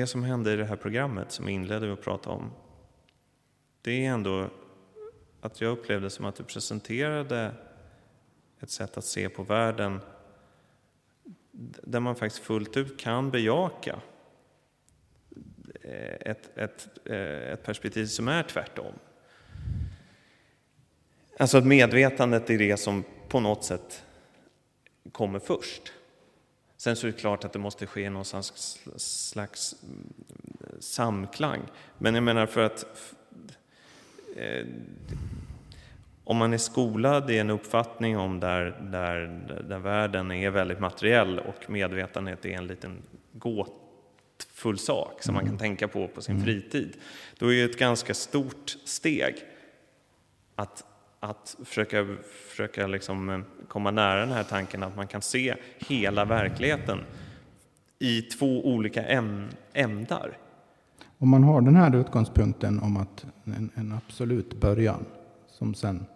det 0.00 0.06
som 0.06 0.24
hände 0.24 0.52
i 0.52 0.56
det 0.56 0.64
här 0.64 0.76
programmet 0.76 1.32
som 1.32 1.46
vi 1.46 1.52
inledde 1.52 1.86
med 1.86 1.92
att 1.92 2.02
prata 2.02 2.30
om, 2.30 2.50
det 3.82 4.06
är 4.06 4.10
ändå 4.10 4.50
att 5.40 5.60
jag 5.60 5.72
upplevde 5.72 6.10
som 6.10 6.24
att 6.24 6.36
du 6.36 6.44
presenterade 6.44 7.54
ett 8.60 8.70
sätt 8.70 8.96
att 8.96 9.04
se 9.04 9.28
på 9.28 9.42
världen 9.42 10.00
där 11.82 12.00
man 12.00 12.16
faktiskt 12.16 12.44
fullt 12.44 12.76
ut 12.76 13.00
kan 13.00 13.30
bejaka 13.30 14.00
ett, 16.20 16.58
ett, 16.58 16.88
ett 17.06 17.62
perspektiv 17.62 18.06
som 18.06 18.28
är 18.28 18.42
tvärtom. 18.42 18.92
Alltså 21.38 21.58
att 21.58 21.66
medvetandet 21.66 22.50
är 22.50 22.58
det 22.58 22.76
som 22.76 23.04
på 23.28 23.40
något 23.40 23.64
sätt 23.64 24.04
kommer 25.12 25.38
först. 25.38 25.92
Sen 26.76 26.96
så 26.96 27.06
är 27.06 27.12
det 27.12 27.18
klart 27.18 27.44
att 27.44 27.52
det 27.52 27.58
måste 27.58 27.86
ske 27.86 28.10
någon 28.10 28.24
slags, 28.24 28.78
slags 28.96 29.76
mm, 29.82 30.12
samklang. 30.80 31.60
Men 31.98 32.14
jag 32.14 32.24
menar 32.24 32.46
för 32.46 32.62
att... 32.62 32.84
Eh, 34.36 34.66
om 36.24 36.36
man 36.36 36.52
är 36.52 36.58
skolad 36.58 37.30
i 37.30 37.38
en 37.38 37.50
uppfattning 37.50 38.18
om 38.18 38.40
där, 38.40 38.64
där, 38.80 39.18
där 39.68 39.78
världen 39.78 40.32
är 40.32 40.50
väldigt 40.50 40.80
materiell 40.80 41.38
och 41.38 41.70
medvetandet 41.70 42.44
är 42.44 42.50
en 42.50 42.66
liten 42.66 43.02
gåtfull 43.32 44.78
sak 44.78 45.22
som 45.22 45.34
man 45.34 45.46
kan 45.46 45.58
tänka 45.58 45.88
på 45.88 46.08
på 46.08 46.22
sin 46.22 46.44
fritid, 46.44 46.96
då 47.38 47.52
är 47.52 47.56
det 47.56 47.70
ett 47.70 47.78
ganska 47.78 48.14
stort 48.14 48.76
steg 48.84 49.34
att, 50.54 50.84
att 51.30 51.56
försöka, 51.64 52.06
försöka 52.48 52.86
liksom 52.86 53.44
komma 53.68 53.90
nära 53.90 54.20
den 54.20 54.32
här 54.32 54.42
tanken 54.44 54.82
att 54.82 54.96
man 54.96 55.06
kan 55.06 55.22
se 55.22 55.54
hela 55.78 56.24
verkligheten 56.24 56.98
i 57.98 58.22
två 58.22 58.66
olika 58.66 59.04
äm, 59.04 59.48
ämdar. 59.72 60.38
Om 61.18 61.28
man 61.28 61.44
har 61.44 61.60
den 61.60 61.76
här 61.76 61.96
utgångspunkten 61.96 62.80
om 62.80 62.96
att 62.96 63.26
en, 63.44 63.70
en 63.74 63.92
absolut 63.92 64.60
början 64.60 65.04
som 65.48 65.74
sen 65.74 66.06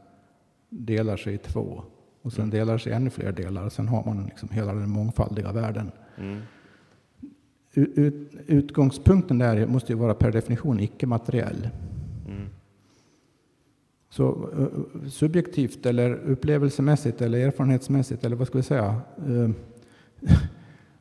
delar 0.69 1.17
sig 1.17 1.35
i 1.35 1.39
två 1.39 1.83
och 2.23 2.33
sen 2.33 2.51
delar 2.51 2.79
sig 2.79 2.93
i 2.93 2.95
ännu 2.95 3.11
fler 3.11 3.33
delar. 3.33 3.69
Sen 3.69 3.89
har 3.89 4.05
man 4.05 4.25
liksom 4.25 4.49
hela 4.49 4.75
den 4.75 4.91
mångfaldiga 4.91 5.53
världen. 5.53 5.93
Mm. 6.19 6.41
Ut, 7.75 8.35
utgångspunkten 8.47 9.39
där 9.39 9.67
måste 9.67 9.93
ju 9.93 9.99
vara 9.99 10.15
per 10.15 10.33
definition 10.33 10.81
icke-materiell. 10.81 11.69
Så 14.11 14.25
uh, 14.25 15.09
subjektivt 15.09 15.87
eller 15.87 16.15
upplevelsemässigt 16.15 17.21
eller 17.21 17.39
erfarenhetsmässigt 17.39 18.25
eller 18.25 18.37
vad 18.37 18.47
ska 18.47 18.59
vi 18.59 18.65
säga? 18.65 19.01
Uh, 19.29 19.51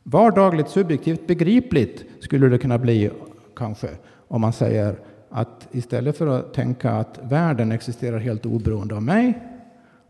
vardagligt 0.04 0.70
subjektivt 0.70 1.28
begripligt 1.28 2.06
skulle 2.20 2.50
det 2.50 2.58
kunna 2.58 2.78
bli 2.78 3.10
kanske 3.56 3.90
om 4.28 4.42
man 4.42 4.54
säger 4.54 4.96
att 5.30 5.68
istället 5.72 6.18
för 6.18 6.28
att 6.28 6.54
tänka 6.54 6.92
att 6.92 7.20
världen 7.24 7.72
existerar 7.72 8.20
helt 8.20 8.46
oberoende 8.46 8.96
av 8.96 9.04
mig 9.04 9.40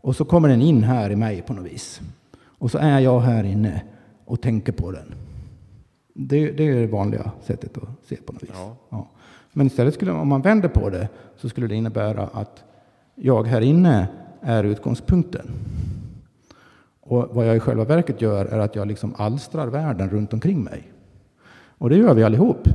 och 0.00 0.16
så 0.16 0.24
kommer 0.24 0.48
den 0.48 0.62
in 0.62 0.82
här 0.82 1.10
i 1.10 1.16
mig 1.16 1.42
på 1.42 1.52
något 1.52 1.72
vis. 1.72 2.00
Och 2.44 2.70
så 2.70 2.78
är 2.78 3.00
jag 3.00 3.20
här 3.20 3.44
inne 3.44 3.82
och 4.24 4.40
tänker 4.40 4.72
på 4.72 4.90
den. 4.90 5.14
Det, 6.14 6.50
det 6.50 6.68
är 6.68 6.74
det 6.74 6.86
vanliga 6.86 7.30
sättet 7.42 7.76
att 7.76 7.88
se 8.08 8.16
på 8.16 8.32
något 8.32 8.42
vis. 8.42 8.50
Ja. 8.54 8.76
Ja. 8.88 9.08
Men 9.52 9.66
istället 9.66 9.94
skulle, 9.94 10.12
om 10.12 10.28
man 10.28 10.42
vänder 10.42 10.68
på 10.68 10.90
det 10.90 11.08
så 11.36 11.48
skulle 11.48 11.66
det 11.66 11.74
innebära 11.74 12.22
att 12.32 12.64
jag 13.22 13.46
här 13.46 13.60
inne 13.60 14.08
är 14.40 14.64
utgångspunkten. 14.64 15.46
Och 17.00 17.28
vad 17.32 17.46
jag 17.46 17.56
i 17.56 17.60
själva 17.60 17.84
verket 17.84 18.20
gör 18.20 18.46
är 18.46 18.58
att 18.58 18.76
jag 18.76 18.88
liksom 18.88 19.14
alstrar 19.18 19.66
världen 19.66 20.10
runt 20.10 20.32
omkring 20.32 20.64
mig. 20.64 20.92
Och 21.78 21.90
det 21.90 21.96
gör 21.96 22.14
vi 22.14 22.24
allihop. 22.24 22.68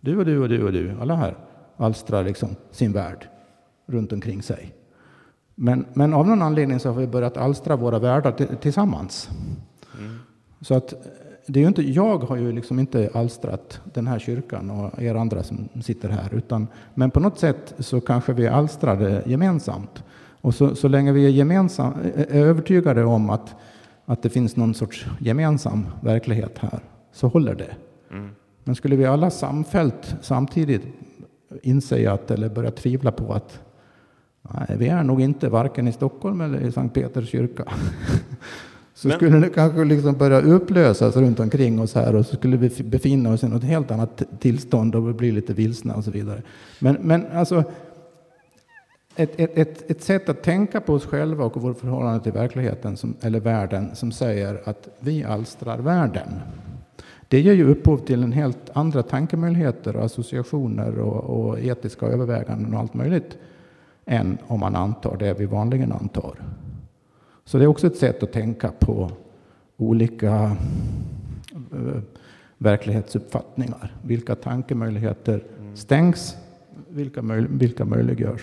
Du 0.00 0.18
och 0.18 0.24
du 0.24 0.38
och 0.38 0.48
du 0.48 0.62
och 0.62 0.72
du, 0.72 0.96
alla 1.00 1.14
här 1.14 1.36
alstrar 1.76 2.24
liksom 2.24 2.48
sin 2.70 2.92
värld 2.92 3.28
runt 3.86 4.12
omkring 4.12 4.42
sig. 4.42 4.74
Men, 5.54 5.86
men 5.94 6.14
av 6.14 6.26
någon 6.26 6.42
anledning 6.42 6.80
så 6.80 6.88
har 6.88 7.00
vi 7.00 7.06
börjat 7.06 7.36
alstra 7.36 7.76
våra 7.76 7.98
världar 7.98 8.56
tillsammans. 8.56 9.30
Mm. 9.98 10.18
Så 10.60 10.74
att 10.74 10.94
det 11.46 11.58
är 11.58 11.62
ju 11.62 11.68
inte, 11.68 11.82
jag 11.82 12.18
har 12.18 12.36
ju 12.36 12.52
liksom 12.52 12.78
inte 12.78 13.10
alstrat 13.14 13.80
den 13.84 14.06
här 14.06 14.18
kyrkan 14.18 14.70
och 14.70 15.02
er 15.02 15.14
andra 15.14 15.42
som 15.42 15.68
sitter 15.82 16.08
här, 16.08 16.34
utan, 16.34 16.66
men 16.94 17.10
på 17.10 17.20
något 17.20 17.38
sätt 17.38 17.74
så 17.78 18.00
kanske 18.00 18.32
vi 18.32 18.48
alstrar 18.48 18.96
det 18.96 19.22
gemensamt. 19.26 20.04
Och 20.40 20.54
så, 20.54 20.74
så 20.74 20.88
länge 20.88 21.12
vi 21.12 21.26
är, 21.26 21.30
gemensam, 21.30 21.92
är 22.14 22.34
övertygade 22.34 23.04
om 23.04 23.30
att, 23.30 23.54
att 24.04 24.22
det 24.22 24.30
finns 24.30 24.56
någon 24.56 24.74
sorts 24.74 25.06
gemensam 25.18 25.86
verklighet 26.00 26.58
här, 26.58 26.80
så 27.12 27.28
håller 27.28 27.54
det. 27.54 27.76
Mm. 28.10 28.30
Men 28.64 28.74
skulle 28.74 28.96
vi 28.96 29.04
alla 29.04 29.30
samfällt 29.30 30.16
samtidigt 30.20 30.82
inse 31.62 32.10
att, 32.10 32.30
eller 32.30 32.48
börja 32.48 32.70
tvivla 32.70 33.12
på 33.12 33.32
att 33.32 33.60
nej, 34.42 34.76
vi 34.78 34.88
är 34.88 35.02
nog 35.02 35.20
inte 35.20 35.48
varken 35.48 35.88
i 35.88 35.92
Stockholm 35.92 36.40
eller 36.40 36.60
i 36.60 36.72
Sankt 36.72 36.94
Peters 36.94 37.28
kyrka. 37.28 37.64
så 38.94 39.08
Men... 39.08 39.16
skulle 39.16 39.38
det 39.38 39.48
kanske 39.48 39.84
liksom 39.84 40.14
börja 40.14 40.40
upplösas 40.40 41.16
runt 41.16 41.40
omkring 41.40 41.80
oss 41.80 41.94
här 41.94 42.16
och 42.16 42.26
så 42.26 42.36
skulle 42.36 42.56
vi 42.56 42.82
befinna 42.82 43.32
oss 43.32 43.44
i 43.44 43.48
något 43.48 43.64
helt 43.64 43.90
annat 43.90 44.22
tillstånd 44.38 44.94
och 44.94 45.14
bli 45.14 45.32
lite 45.32 45.52
vilsna 45.52 45.94
och 45.94 46.04
så 46.04 46.10
vidare. 46.10 46.42
Men, 46.78 46.96
men 47.00 47.26
alltså, 47.32 47.64
ett, 49.16 49.40
ett, 49.40 49.58
ett, 49.58 49.90
ett 49.90 50.02
sätt 50.02 50.28
att 50.28 50.42
tänka 50.42 50.80
på 50.80 50.94
oss 50.94 51.06
själva 51.06 51.44
och 51.44 51.62
vårt 51.62 51.78
förhållande 51.78 52.22
till 52.22 52.32
verkligheten 52.32 52.96
som, 52.96 53.14
eller 53.20 53.40
världen 53.40 53.90
som 53.94 54.12
säger 54.12 54.60
att 54.64 54.88
vi 55.00 55.24
alstrar 55.24 55.78
världen. 55.78 56.28
Det 57.28 57.40
ger 57.40 57.52
ju 57.52 57.64
upphov 57.70 57.98
till 57.98 58.22
en 58.22 58.32
helt 58.32 58.70
andra 58.72 59.02
tankemöjligheter 59.02 59.96
och 59.96 60.04
associationer 60.04 60.98
och, 60.98 61.48
och 61.48 61.60
etiska 61.60 62.06
överväganden 62.06 62.74
och 62.74 62.80
allt 62.80 62.94
möjligt 62.94 63.38
än 64.06 64.38
om 64.46 64.60
man 64.60 64.76
antar 64.76 65.16
det 65.16 65.34
vi 65.34 65.46
vanligen 65.46 65.92
antar. 65.92 66.34
Så 67.44 67.58
det 67.58 67.64
är 67.64 67.68
också 67.68 67.86
ett 67.86 67.96
sätt 67.96 68.22
att 68.22 68.32
tänka 68.32 68.72
på 68.78 69.10
olika 69.76 70.56
uh, 71.72 72.00
verklighetsuppfattningar. 72.58 73.92
Vilka 74.02 74.34
tankemöjligheter 74.34 75.44
stängs, 75.74 76.36
vilka, 76.88 77.22
möj 77.22 77.46
vilka 77.50 77.84
möjliggörs. 77.84 78.42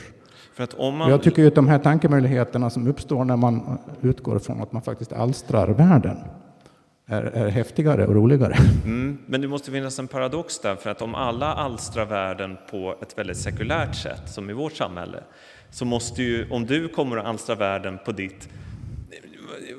För 0.54 0.64
att 0.64 0.74
om 0.74 0.98
man... 0.98 1.10
Jag 1.10 1.24
tycker 1.24 1.48
att 1.48 1.56
de 1.56 1.68
här 1.68 1.80
tankemöjligheterna 1.80 2.70
som 2.70 2.88
uppstår 2.88 3.26
när 3.26 3.38
man 3.38 3.78
utgår 4.02 4.40
från 4.40 4.62
att 4.62 4.72
man 4.72 4.82
faktiskt 4.82 5.14
alstrar 5.14 5.68
världen 5.68 6.18
är, 7.06 7.24
är 7.24 7.50
häftigare 7.50 8.08
och 8.08 8.16
roligare. 8.16 8.56
Mm, 8.86 9.18
men 9.26 9.42
det 9.42 9.48
måste 9.48 9.72
finnas 9.72 10.00
en 10.00 10.08
paradox 10.08 10.60
där, 10.60 10.76
för 10.76 10.90
att 10.90 11.02
om 11.02 11.16
alla 11.16 11.54
alstrar 11.54 12.06
världen 12.06 12.58
på 12.72 12.96
ett 13.02 13.18
väldigt 13.18 13.38
sekulärt 13.38 13.96
sätt, 13.96 14.30
som 14.30 14.50
i 14.50 14.54
vårt 14.54 14.74
samhälle, 14.74 15.24
så 15.70 15.86
måste 15.86 16.24
ju, 16.24 16.50
om 16.50 16.66
du 16.66 16.88
kommer 16.88 17.18
att 17.18 17.26
alstra 17.26 17.56
världen 17.56 18.00
på 18.06 18.12
ditt 18.12 18.50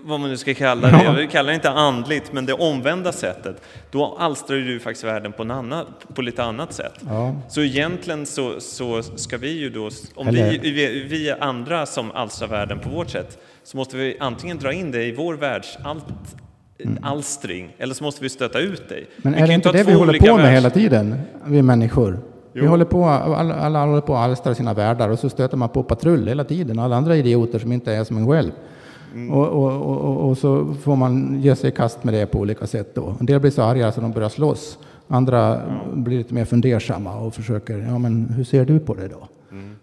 vad 0.04 0.20
man 0.20 0.30
nu 0.30 0.36
ska 0.36 0.54
kalla 0.54 0.90
det, 0.90 1.04
jag 1.04 1.30
kallar 1.30 1.48
det 1.48 1.54
inte 1.54 1.70
andligt, 1.70 2.32
men 2.32 2.46
det 2.46 2.52
omvända 2.52 3.12
sättet, 3.12 3.62
då 3.90 4.16
alstrar 4.18 4.56
du 4.56 4.80
faktiskt 4.80 5.04
världen 5.04 5.32
på, 5.32 5.42
en 5.42 5.50
annan, 5.50 5.86
på 6.14 6.22
lite 6.22 6.42
annat 6.42 6.72
sätt. 6.72 6.94
Ja. 7.08 7.34
Så 7.48 7.60
egentligen 7.60 8.26
så, 8.26 8.60
så 8.60 9.02
ska 9.02 9.38
vi 9.38 9.58
ju 9.58 9.70
då, 9.70 9.90
om 10.14 10.26
vi, 10.26 10.58
vi, 10.62 11.06
vi 11.10 11.28
är 11.28 11.42
andra 11.42 11.86
som 11.86 12.10
alstrar 12.10 12.48
världen 12.48 12.78
på 12.78 12.88
vårt 12.88 13.10
sätt, 13.10 13.38
så 13.64 13.76
måste 13.76 13.96
vi 13.96 14.16
antingen 14.20 14.58
dra 14.58 14.72
in 14.72 14.90
det 14.90 15.04
i 15.04 15.12
vår 15.12 15.34
världs, 15.34 15.78
allt, 15.84 16.04
mm. 16.84 16.98
alstring, 17.02 17.76
eller 17.78 17.94
så 17.94 18.04
måste 18.04 18.22
vi 18.22 18.28
stöta 18.28 18.58
ut 18.58 18.88
dig. 18.88 19.06
Men 19.16 19.34
är 19.34 19.46
det 19.46 19.54
inte 19.54 19.72
det 19.72 19.84
vi 19.84 19.92
håller 19.92 20.18
på 20.18 20.26
med 20.26 20.36
världs... 20.36 20.56
hela 20.56 20.70
tiden, 20.70 21.18
vi 21.46 21.62
människor? 21.62 22.18
Jo. 22.54 22.62
Vi 22.62 22.68
håller 22.68 22.84
på, 22.84 23.04
alla, 23.04 23.54
alla 23.54 23.86
håller 23.86 24.00
på 24.00 24.14
att 24.14 24.30
alstra 24.30 24.54
sina 24.54 24.74
världar 24.74 25.08
och 25.08 25.18
så 25.18 25.30
stöter 25.30 25.56
man 25.56 25.68
på 25.68 25.82
patrull 25.82 26.28
hela 26.28 26.44
tiden, 26.44 26.78
alla 26.78 26.96
andra 26.96 27.16
idioter 27.16 27.58
som 27.58 27.72
inte 27.72 27.92
är 27.92 28.04
som 28.04 28.16
en 28.16 28.28
själv. 28.28 28.50
Mm. 29.12 29.30
Och, 29.30 29.48
och, 29.48 29.82
och, 29.82 30.28
och, 30.28 30.38
så 30.38 30.74
får 30.74 30.96
man 30.96 31.40
ge 31.42 31.56
sig 31.56 31.70
i 31.70 31.72
kast 31.72 32.04
med 32.04 32.14
det 32.14 32.26
på 32.26 32.38
olika 32.38 32.66
sätt 32.66 32.94
då. 32.94 33.16
En 33.20 33.26
del 33.26 33.40
blir 33.40 33.50
så 33.50 33.62
arga 33.62 33.92
så 33.92 34.00
de 34.00 34.12
börjar 34.12 34.28
slåss. 34.28 34.78
Andra 35.08 35.62
mm. 35.62 36.04
blir 36.04 36.18
lite 36.18 36.34
mer 36.34 36.44
fundersamma 36.44 37.18
och 37.18 37.34
försöker, 37.34 37.78
ja 37.78 37.98
men 37.98 38.28
hur 38.28 38.44
ser 38.44 38.64
du 38.64 38.80
på 38.80 38.94
det 38.94 39.08
då? 39.08 39.28
Mm. 39.50 39.76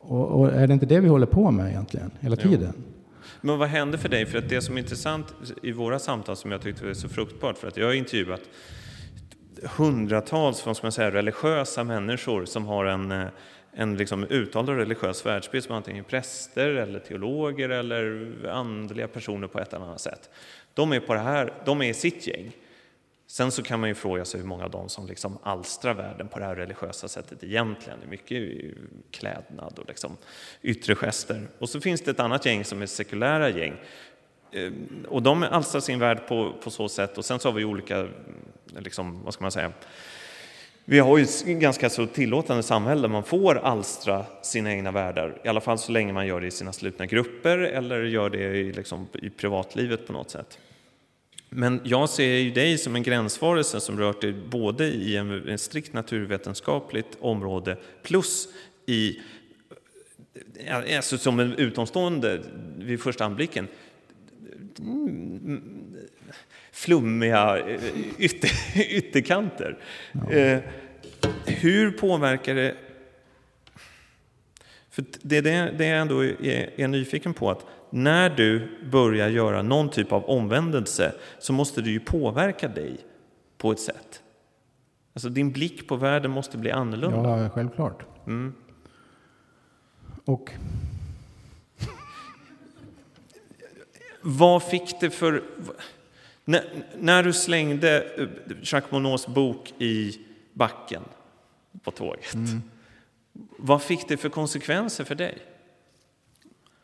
Och, 0.00 0.52
är 0.52 0.66
det 0.66 0.72
inte 0.72 0.86
det 0.86 1.00
vi 1.00 1.08
håller 1.08 1.26
på 1.26 1.50
med 1.50 1.68
egentligen, 1.68 2.10
hela 2.20 2.36
tiden? 2.36 2.72
Jo. 2.76 2.82
Men 3.40 3.58
vad 3.58 3.68
hände 3.68 3.98
för 3.98 4.08
dig? 4.08 4.26
För 4.26 4.38
att 4.38 4.48
det 4.48 4.60
som 4.60 4.74
är 4.74 4.80
intressant 4.80 5.34
i 5.62 5.72
våra 5.72 5.98
samtal 5.98 6.36
som 6.36 6.52
jag 6.52 6.62
tyckte 6.62 6.86
var 6.86 6.94
så 6.94 7.08
fruktbart, 7.08 7.58
för 7.58 7.68
att 7.68 7.76
jag 7.76 7.86
har 7.86 7.94
intervjuat 7.94 8.40
hundratals 9.76 10.66
vad 10.66 10.76
ska 10.76 10.84
man 10.84 10.92
säga, 10.92 11.10
religiösa 11.10 11.84
människor 11.84 12.44
som 12.44 12.66
har 12.66 12.84
en, 12.84 13.12
eh, 13.12 13.26
en 13.72 13.96
liksom 13.96 14.24
uttalad 14.24 14.76
religiös 14.76 15.26
världsbild 15.26 15.64
som 15.64 15.74
antingen 15.74 16.04
präster 16.04 16.68
eller 16.68 16.98
teologer 16.98 17.68
eller 17.68 18.30
andliga 18.48 19.08
personer 19.08 19.46
på 19.46 19.60
ett 19.60 19.72
eller 19.72 19.84
annat 19.86 20.00
sätt. 20.00 20.30
De 20.74 20.92
är, 20.92 21.00
på 21.00 21.14
det 21.14 21.20
här, 21.20 21.52
de 21.64 21.82
är 21.82 21.88
i 21.88 21.94
sitt 21.94 22.26
gäng. 22.26 22.52
Sen 23.26 23.50
så 23.52 23.62
kan 23.62 23.80
man 23.80 23.88
ju 23.88 23.94
fråga 23.94 24.24
sig 24.24 24.40
hur 24.40 24.46
många 24.46 24.64
av 24.64 24.70
dem 24.70 24.88
som 24.88 25.06
liksom 25.06 25.38
alstrar 25.42 25.94
världen 25.94 26.28
på 26.28 26.38
det 26.38 26.44
här 26.44 26.56
religiösa 26.56 27.08
sättet 27.08 27.44
egentligen. 27.44 27.98
Det 28.00 28.06
är 28.06 28.10
mycket 28.10 28.74
klädnad 29.10 29.78
och 29.78 29.88
liksom 29.88 30.16
yttre 30.62 30.94
gester. 30.94 31.48
Och 31.58 31.68
så 31.68 31.80
finns 31.80 32.00
det 32.00 32.10
ett 32.10 32.20
annat 32.20 32.46
gäng 32.46 32.64
som 32.64 32.82
är 32.82 32.86
sekulära 32.86 33.48
gäng. 33.48 33.76
Eh, 34.52 34.72
och 35.08 35.22
de 35.22 35.42
alstrar 35.42 35.80
sin 35.80 35.98
värld 35.98 36.26
på, 36.28 36.52
på 36.64 36.70
så 36.70 36.88
sätt. 36.88 37.18
Och 37.18 37.24
sen 37.24 37.38
så 37.38 37.48
har 37.48 37.54
vi 37.54 37.64
olika, 37.64 38.08
liksom, 38.78 39.22
vad 39.24 39.34
ska 39.34 39.44
man 39.44 39.52
säga, 39.52 39.72
vi 40.84 40.98
har 40.98 41.18
ju 41.18 41.24
ett 41.24 41.44
ganska 41.44 41.90
så 41.90 42.06
tillåtande 42.06 42.62
samhälle 42.62 43.00
där 43.00 43.08
man 43.08 43.24
får 43.24 43.58
alstra 43.58 44.24
sina 44.42 44.72
egna 44.72 44.90
världar, 44.90 45.40
i 45.44 45.48
alla 45.48 45.60
fall 45.60 45.78
så 45.78 45.92
länge 45.92 46.12
man 46.12 46.26
gör 46.26 46.40
det 46.40 46.46
i 46.46 46.50
sina 46.50 46.72
slutna 46.72 47.06
grupper 47.06 47.58
eller 47.58 48.02
gör 48.02 48.30
det 48.30 48.38
i, 48.38 48.72
liksom, 48.72 49.06
i 49.22 49.30
privatlivet 49.30 50.06
på 50.06 50.12
något 50.12 50.30
sätt. 50.30 50.58
Men 51.48 51.80
jag 51.84 52.08
ser 52.08 52.36
ju 52.36 52.50
dig 52.50 52.78
som 52.78 52.96
en 52.96 53.02
gränsvarelse 53.02 53.80
som 53.80 53.98
rör 53.98 54.14
dig 54.20 54.32
både 54.32 54.84
i 54.86 55.16
en, 55.16 55.58
strikt 55.58 55.92
naturvetenskapligt 55.92 57.18
område 57.20 57.76
plus 58.02 58.48
i, 58.86 59.20
alltså 60.96 61.18
som 61.18 61.40
en 61.40 61.54
utomstående 61.54 62.42
vid 62.76 63.00
första 63.00 63.24
anblicken, 63.24 63.68
flummiga 66.80 67.58
ytter, 68.18 68.50
ytterkanter. 68.90 69.78
Ja. 70.12 70.30
Eh, 70.30 70.60
hur 71.46 71.90
påverkar 71.90 72.54
det 72.54 72.76
För 74.90 75.04
det 75.22 75.40
det, 75.40 75.74
det 75.78 75.86
jag 75.86 76.00
ändå 76.00 76.24
är, 76.24 76.80
är 76.80 76.88
nyfiken 76.88 77.34
på, 77.34 77.50
att 77.50 77.66
när 77.90 78.30
du 78.30 78.78
börjar 78.90 79.28
göra 79.28 79.62
någon 79.62 79.90
typ 79.90 80.12
av 80.12 80.24
omvändelse 80.24 81.12
så 81.38 81.52
måste 81.52 81.82
det 81.82 81.90
ju 81.90 82.00
påverka 82.00 82.68
dig 82.68 82.96
på 83.58 83.72
ett 83.72 83.80
sätt. 83.80 84.22
Alltså 85.14 85.28
din 85.28 85.52
blick 85.52 85.88
på 85.88 85.96
världen 85.96 86.30
måste 86.30 86.58
bli 86.58 86.70
annorlunda. 86.70 87.42
Ja, 87.42 87.50
självklart. 87.50 88.02
Mm. 88.26 88.54
Och 90.24 90.50
Vad 94.22 94.62
fick 94.62 95.00
det 95.00 95.10
för... 95.10 95.42
När, 96.50 96.64
när 96.98 97.22
du 97.22 97.32
slängde 97.32 98.04
eh, 98.18 98.26
Jacques 98.62 98.90
Monnots 98.90 99.26
bok 99.26 99.74
i 99.78 100.18
backen 100.52 101.02
på 101.82 101.90
tåget, 101.90 102.36
vad 103.58 103.82
fick 103.82 104.08
det 104.08 104.16
för 104.16 104.28
konsekvenser 104.28 105.04
för 105.04 105.14
dig? 105.14 105.38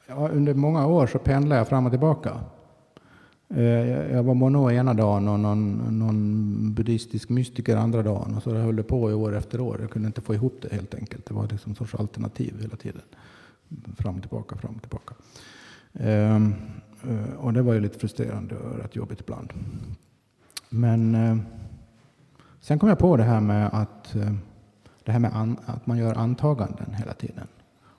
ja, 0.07 0.29
under 0.29 0.55
många 0.55 0.87
år 0.87 1.07
så 1.07 1.19
pendlade 1.19 1.59
jag 1.61 1.69
fram 1.69 1.87
och 1.87 1.93
tillbaka. 1.93 2.41
Eh, 3.49 3.63
Jag 4.13 4.23
var 4.23 4.35
mono 4.35 4.71
ena 4.71 4.95
dagen 4.95 5.29
och 5.29 5.41
någon, 5.41 5.99
någon 5.99 6.75
buddhistisk 6.75 7.29
mystiker 7.29 7.77
andra 7.77 8.03
dagen. 8.03 8.35
Och 8.37 8.43
så 8.43 8.55
höll 8.55 8.77
det 8.77 8.83
på 8.83 9.11
i 9.11 9.15
år 9.15 9.37
efter 9.37 9.61
år. 9.61 9.79
Jag 9.81 9.91
kunde 9.91 10.07
inte 10.07 10.21
få 10.21 10.35
ihop 10.35 10.59
det 10.63 10.75
helt 10.75 10.95
enkelt. 10.95 11.27
Det 11.27 11.35
var 11.35 11.49
liksom 11.49 11.71
en 11.73 11.77
sorts 11.77 11.95
alternativ 11.95 12.55
hela 12.61 12.77
tiden. 12.77 13.03
Fram 13.99 14.15
och 14.15 14.21
tillbaka, 14.21 14.57
fram 14.57 14.75
och 14.75 14.83
tillbaka. 14.83 15.15
Eh, 17.09 17.35
och 17.39 17.53
det 17.53 17.63
var 17.63 17.75
ju 17.75 17.81
lite 17.81 17.99
frustrerande 17.99 18.57
och 18.57 18.79
rätt 18.79 18.97
jobbigt 18.97 19.21
ibland. 19.21 19.53
Men 20.69 21.15
eh, 21.15 21.37
sen 22.61 22.79
kom 22.79 22.89
jag 22.89 22.99
på 22.99 23.17
det 23.17 23.23
här 23.23 23.41
med 23.41 23.71
att, 23.73 24.15
eh, 24.15 24.33
det 25.05 25.13
här 25.13 25.19
med 25.19 25.37
an, 25.37 25.57
att 25.67 25.87
man 25.87 25.99
gör 25.99 26.15
antaganden 26.15 26.95
hela 26.95 27.13
tiden. 27.13 27.47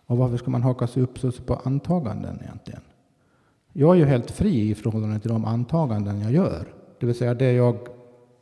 Och 0.06 0.18
varför 0.18 0.38
ska 0.38 0.52
man 0.52 0.64
haka 0.64 0.88
sig 0.88 1.04
upp 1.04 1.20
sig 1.20 1.32
på 1.32 1.56
antaganden 1.56 2.40
egentligen? 2.42 2.82
Jag 3.74 3.96
är 3.96 4.00
ju 4.00 4.06
helt 4.06 4.32
fri 4.32 4.70
i 4.70 4.76
förhållande 4.76 5.20
till 5.20 5.32
de 5.32 5.46
antaganden 5.46 6.22
jag 6.22 6.32
gör. 6.32 6.68
Det 7.00 7.06
vill 7.06 7.16
säga 7.16 7.34
det 7.34 7.52
jag 7.52 7.78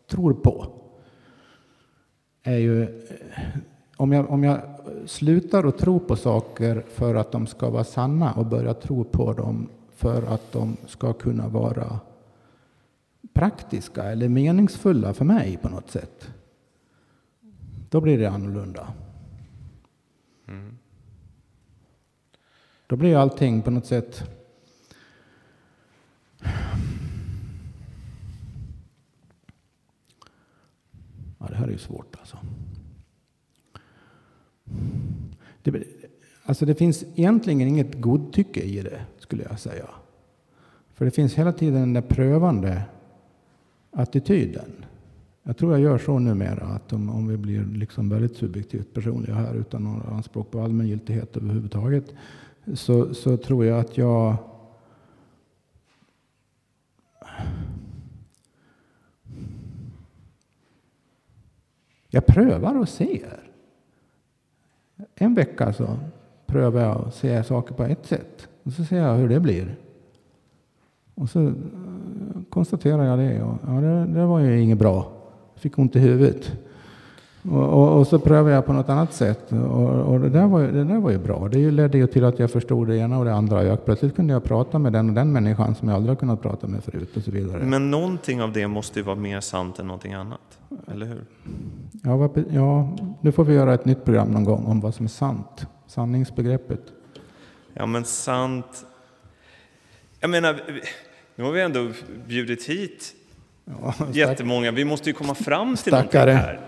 tror 0.09 0.33
på. 0.33 0.67
Är 2.43 2.57
ju, 2.57 3.01
om, 3.97 4.11
jag, 4.11 4.29
om 4.29 4.43
jag 4.43 4.59
slutar 5.05 5.63
att 5.67 5.77
tro 5.77 5.99
på 5.99 6.15
saker 6.15 6.83
för 6.87 7.15
att 7.15 7.31
de 7.31 7.47
ska 7.47 7.69
vara 7.69 7.83
sanna 7.83 8.33
och 8.33 8.45
börjar 8.45 8.73
tro 8.73 9.03
på 9.03 9.33
dem 9.33 9.69
för 9.95 10.21
att 10.21 10.51
de 10.51 10.77
ska 10.87 11.13
kunna 11.13 11.47
vara 11.47 11.99
praktiska 13.33 14.03
eller 14.03 14.29
meningsfulla 14.29 15.13
för 15.13 15.25
mig 15.25 15.57
på 15.61 15.69
något 15.69 15.91
sätt. 15.91 16.31
Då 17.89 18.01
blir 18.01 18.17
det 18.17 18.29
annorlunda. 18.29 18.93
Då 22.87 22.95
blir 22.95 23.15
allting 23.15 23.61
på 23.61 23.71
något 23.71 23.85
sätt 23.85 24.23
Ja, 31.45 31.49
det 31.49 31.55
här 31.55 31.67
är 31.67 31.71
ju 31.71 31.77
svårt 31.77 32.15
alltså. 32.19 32.37
Det, 35.63 35.83
alltså 36.43 36.65
det 36.65 36.75
finns 36.75 37.03
egentligen 37.03 37.61
inget 37.61 38.01
godtycke 38.01 38.61
i 38.61 38.81
det, 38.81 39.05
skulle 39.25 39.43
jag 39.43 39.59
säga. 39.59 39.89
För 40.93 41.05
det 41.05 41.11
finns 41.11 41.33
hela 41.33 41.51
tiden 41.51 41.79
den 41.79 41.93
där 41.93 42.01
prövande 42.01 42.81
attityden. 43.91 44.85
Jag 45.43 45.57
tror 45.57 45.71
jag 45.71 45.81
gör 45.81 45.97
så 45.97 46.19
numera 46.19 46.65
att 46.65 46.93
om, 46.93 47.09
om 47.09 47.27
vi 47.27 47.37
blir 47.37 47.65
liksom 47.65 48.09
väldigt 48.09 48.35
subjektivt 48.35 48.93
personliga 48.93 49.35
här 49.35 49.53
utan 49.53 49.83
några 49.83 50.09
anspråk 50.09 50.51
på 50.51 50.61
allmängiltighet 50.61 51.37
överhuvudtaget 51.37 52.13
så, 52.73 53.13
så 53.13 53.37
tror 53.37 53.65
jag 53.65 53.79
att 53.79 53.97
jag 53.97 54.37
Jag 62.09 62.25
prövar 62.25 62.77
och 62.77 62.89
ser. 62.89 63.51
En 65.15 65.33
vecka 65.33 65.73
så 65.73 65.97
prövar 66.45 66.81
jag 66.81 67.07
att 67.07 67.15
se 67.15 67.43
saker 67.43 67.75
på 67.75 67.83
ett 67.83 68.05
sätt. 68.05 68.49
Och 68.65 68.71
så 68.71 68.83
ser 68.83 68.97
jag 68.97 69.15
hur 69.15 69.29
det 69.29 69.39
blir. 69.39 69.75
Och 71.15 71.29
så 71.29 71.41
eh, 71.47 71.53
konstaterar 72.49 73.03
jag 73.03 73.19
det. 73.19 73.43
Och, 73.43 73.57
ja, 73.67 73.71
det, 73.71 74.05
det 74.05 74.25
var 74.25 74.39
ju 74.39 74.61
inget 74.61 74.77
bra. 74.77 75.11
Jag 75.53 75.61
fick 75.61 75.77
ont 75.77 75.95
i 75.95 75.99
huvudet. 75.99 76.51
Och, 77.51 77.63
och, 77.63 77.99
och 77.99 78.07
så 78.07 78.19
prövar 78.19 78.51
jag 78.51 78.65
på 78.65 78.73
något 78.73 78.89
annat 78.89 79.13
sätt. 79.13 79.51
Och, 79.51 79.89
och 79.89 80.19
det, 80.19 80.29
där 80.29 80.47
var, 80.47 80.61
det 80.61 80.83
där 80.83 80.99
var 80.99 81.11
ju 81.11 81.17
bra. 81.17 81.47
Det 81.47 81.71
ledde 81.71 81.97
ju 81.97 82.07
till 82.07 82.25
att 82.25 82.39
jag 82.39 82.51
förstod 82.51 82.87
det 82.87 82.97
ena 82.97 83.19
och 83.19 83.25
det 83.25 83.33
andra. 83.33 83.63
Jag, 83.63 83.85
plötsligt 83.85 84.15
kunde 84.15 84.33
jag 84.33 84.43
prata 84.43 84.79
med 84.79 84.93
den 84.93 85.09
och 85.09 85.15
den 85.15 85.31
människan 85.31 85.75
som 85.75 85.87
jag 85.87 85.95
aldrig 85.95 86.19
kunnat 86.19 86.41
prata 86.41 86.67
med 86.67 86.83
förut 86.83 87.17
och 87.17 87.23
så 87.23 87.31
vidare. 87.31 87.63
Men 87.63 87.91
någonting 87.91 88.41
av 88.41 88.51
det 88.51 88.67
måste 88.67 88.99
ju 88.99 89.05
vara 89.05 89.15
mer 89.15 89.39
sant 89.39 89.79
än 89.79 89.87
någonting 89.87 90.13
annat, 90.13 90.59
eller 90.87 91.05
hur? 91.05 91.25
Ja, 92.03 92.17
vad, 92.17 92.43
ja, 92.51 92.89
nu 93.21 93.31
får 93.31 93.43
vi 93.43 93.53
göra 93.53 93.73
ett 93.73 93.85
nytt 93.85 94.05
program 94.05 94.27
någon 94.27 94.43
gång 94.43 94.65
om 94.65 94.79
vad 94.79 94.95
som 94.95 95.05
är 95.05 95.09
sant. 95.09 95.67
Sanningsbegreppet. 95.87 96.94
Ja, 97.77 97.85
men 97.85 98.05
sant... 98.05 98.85
Jag 100.19 100.29
menar, 100.29 100.61
nu 101.35 101.43
har 101.43 101.51
vi 101.51 101.61
ändå 101.61 101.91
bjudit 102.27 102.63
hit 102.69 103.13
Ja, 103.65 103.93
jättemånga. 104.13 104.71
Vi 104.71 104.85
måste 104.85 105.09
ju 105.09 105.13
komma 105.13 105.35
fram 105.35 105.75
till 105.75 105.77
Stackare. 105.91 106.33
någonting 106.33 106.45
här. 106.47 106.59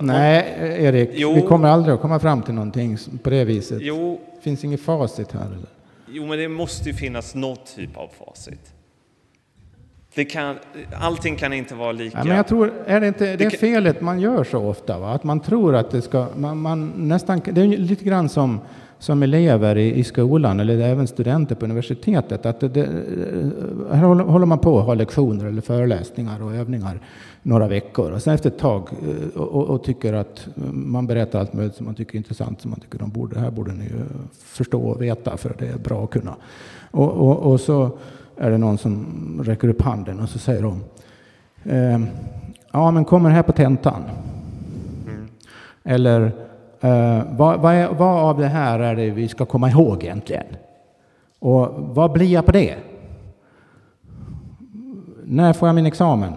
Nej, 0.00 0.56
Erik, 0.84 1.10
Jo. 1.12 1.34
vi 1.34 1.42
kommer 1.42 1.68
aldrig 1.68 1.94
att 1.94 2.00
komma 2.00 2.20
fram 2.20 2.42
till 2.42 2.54
någonting 2.54 2.98
på 3.22 3.30
det 3.30 3.44
viset. 3.44 3.78
Jo, 3.82 4.20
Det 4.36 4.42
finns 4.42 4.64
inget 4.64 4.80
facit 4.80 5.32
här. 5.32 5.46
Eller? 5.46 5.66
jo, 6.08 6.26
men 6.26 6.38
det 6.38 6.48
måste 6.48 6.88
ju 6.88 6.94
finnas 6.94 7.34
något 7.34 7.76
typ 7.76 7.96
av 7.96 8.10
facit. 8.26 8.72
Det 10.14 10.24
kan, 10.24 10.56
allting 11.00 11.36
kan 11.36 11.52
inte 11.52 11.74
vara 11.74 11.92
lika. 11.92 12.18
Ja, 12.18 12.24
men 12.24 12.36
jag 12.36 12.46
tror, 12.46 12.72
är 12.86 13.00
det 13.00 13.08
inte 13.08 13.36
det 13.36 13.50
kan- 13.50 13.58
felet 13.58 14.00
man 14.00 14.20
gör 14.20 14.44
så 14.44 14.58
ofta? 14.58 14.98
Va? 14.98 15.12
Att 15.12 15.24
man 15.24 15.40
tror 15.40 15.74
att 15.74 15.90
det 15.90 16.02
ska... 16.02 16.26
Man, 16.36 16.58
man 16.58 16.92
nästan, 16.96 17.40
det 17.52 17.60
är 17.60 17.66
lite 17.66 18.04
grann 18.04 18.28
som, 18.28 18.60
som 18.98 19.22
elever 19.22 19.76
i, 19.78 19.94
i 19.94 20.04
skolan 20.04 20.60
eller 20.60 20.78
även 20.78 21.06
studenter 21.06 21.54
på 21.54 21.64
universitetet. 21.64 22.46
Att 22.46 22.60
det, 22.60 22.68
det, 22.68 22.88
här 23.92 24.04
håller, 24.04 24.24
håller 24.24 24.46
man 24.46 24.58
på 24.58 24.78
att 24.78 24.84
ha 24.84 24.94
lektioner 24.94 25.44
eller 25.44 25.62
föreläsningar 25.62 26.42
och 26.42 26.54
övningar 26.54 27.00
några 27.42 27.68
veckor. 27.68 28.12
Och 28.12 28.22
sen 28.22 28.34
efter 28.34 28.50
ett 28.50 28.58
tag 28.58 28.88
eh, 29.02 29.40
och, 29.40 29.48
och, 29.48 29.68
och 29.68 29.84
tycker 29.84 30.12
att 30.12 30.48
man 30.72 31.06
berättar 31.06 31.40
allt 31.40 31.52
möjligt 31.52 31.74
som 31.74 31.86
man 31.86 31.94
tycker 31.94 32.14
är 32.14 32.16
intressant. 32.16 32.60
Som 32.60 32.70
man 32.70 32.80
tycker 32.80 32.98
de 32.98 33.10
borde, 33.10 33.34
det 33.34 33.40
här 33.40 33.50
borde 33.50 33.72
ni 33.72 33.84
ju 33.84 34.02
förstå 34.44 34.82
och 34.82 35.02
veta 35.02 35.36
för 35.36 35.54
det 35.58 35.68
är 35.68 35.78
bra 35.78 36.04
att 36.04 36.10
kunna. 36.10 36.36
Och, 36.90 37.10
och, 37.10 37.52
och 37.52 37.60
så 37.60 37.90
är 38.40 38.50
det 38.50 38.58
någon 38.58 38.78
som 38.78 39.06
räcker 39.44 39.68
upp 39.68 39.82
handen 39.82 40.20
och 40.20 40.28
så 40.28 40.38
säger 40.38 40.62
de 40.62 40.80
Eh, 41.64 42.00
ja, 42.72 42.90
men 42.90 43.04
kommer 43.04 43.30
här 43.30 43.42
på 43.42 43.52
tentan. 43.52 44.02
Eller 45.84 46.32
eh, 46.80 47.22
vad, 47.30 47.60
vad, 47.60 47.74
är, 47.74 47.88
vad 47.88 48.24
av 48.24 48.38
det 48.38 48.46
här 48.46 48.80
är 48.80 48.96
det 48.96 49.10
vi 49.10 49.28
ska 49.28 49.46
komma 49.46 49.70
ihåg 49.70 50.04
egentligen? 50.04 50.46
Och 51.38 51.68
vad 51.76 52.12
blir 52.12 52.32
jag 52.32 52.46
på 52.46 52.52
det? 52.52 52.76
När 55.24 55.52
får 55.52 55.68
jag 55.68 55.74
min 55.74 55.86
examen? 55.86 56.32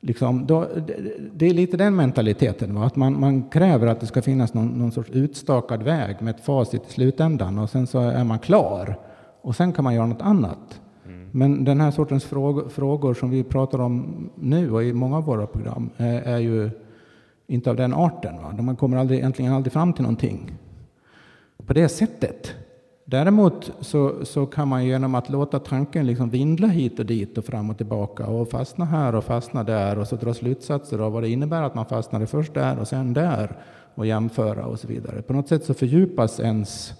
Liksom, 0.00 0.46
då, 0.46 0.66
det, 0.86 1.12
det 1.32 1.46
är 1.46 1.54
lite 1.54 1.76
den 1.76 1.96
mentaliteten, 1.96 2.74
va? 2.74 2.86
att 2.86 2.96
man, 2.96 3.20
man 3.20 3.42
kräver 3.42 3.86
att 3.86 4.00
det 4.00 4.06
ska 4.06 4.22
finnas 4.22 4.54
någon, 4.54 4.68
någon 4.68 4.92
sorts 4.92 5.10
utstakad 5.10 5.82
väg 5.82 6.16
med 6.22 6.34
ett 6.34 6.44
facit 6.44 6.82
i 6.88 6.92
slutändan 6.92 7.58
och 7.58 7.70
sen 7.70 7.86
så 7.86 8.00
är 8.00 8.24
man 8.24 8.38
klar. 8.38 8.98
Och 9.42 9.56
sen 9.56 9.72
kan 9.72 9.84
man 9.84 9.94
göra 9.94 10.06
något 10.06 10.22
annat. 10.22 10.80
Men 11.32 11.64
den 11.64 11.80
här 11.80 11.90
sortens 11.90 12.24
frågor, 12.24 12.68
frågor 12.68 13.14
som 13.14 13.30
vi 13.30 13.44
pratar 13.44 13.78
om 13.78 14.30
nu 14.34 14.72
och 14.72 14.84
i 14.84 14.92
många 14.92 15.16
av 15.16 15.24
våra 15.24 15.46
program 15.46 15.90
är, 15.96 16.22
är 16.22 16.38
ju 16.38 16.70
inte 17.46 17.70
av 17.70 17.76
den 17.76 17.94
arten. 17.94 18.36
Va? 18.36 18.62
Man 18.62 18.76
kommer 18.76 18.96
aldrig, 18.96 19.18
egentligen 19.18 19.52
aldrig 19.52 19.72
fram 19.72 19.92
till 19.92 20.02
någonting 20.02 20.52
på 21.66 21.72
det 21.72 21.88
sättet. 21.88 22.54
Däremot 23.04 23.72
så, 23.80 24.24
så 24.24 24.46
kan 24.46 24.68
man 24.68 24.84
genom 24.84 25.14
att 25.14 25.30
låta 25.30 25.58
tanken 25.58 26.06
liksom 26.06 26.30
vindla 26.30 26.68
hit 26.68 26.98
och 26.98 27.06
dit 27.06 27.38
och 27.38 27.44
fram 27.44 27.70
och 27.70 27.76
tillbaka 27.76 28.26
och 28.26 28.50
fastna 28.50 28.84
här 28.84 29.14
och 29.14 29.24
fastna 29.24 29.64
där 29.64 29.98
och 29.98 30.08
så 30.08 30.16
dra 30.16 30.34
slutsatser 30.34 30.98
av 30.98 31.12
vad 31.12 31.22
det 31.22 31.28
innebär 31.28 31.62
att 31.62 31.74
man 31.74 31.86
fastnade 31.86 32.26
först 32.26 32.54
där 32.54 32.78
och 32.78 32.88
sen 32.88 33.12
där 33.12 33.56
och 33.94 34.06
jämföra 34.06 34.66
och 34.66 34.80
så 34.80 34.86
vidare. 34.86 35.22
På 35.22 35.32
något 35.32 35.48
sätt 35.48 35.64
så 35.64 35.74
fördjupas 35.74 36.40
ens 36.40 36.92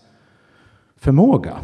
förmåga, 0.97 1.57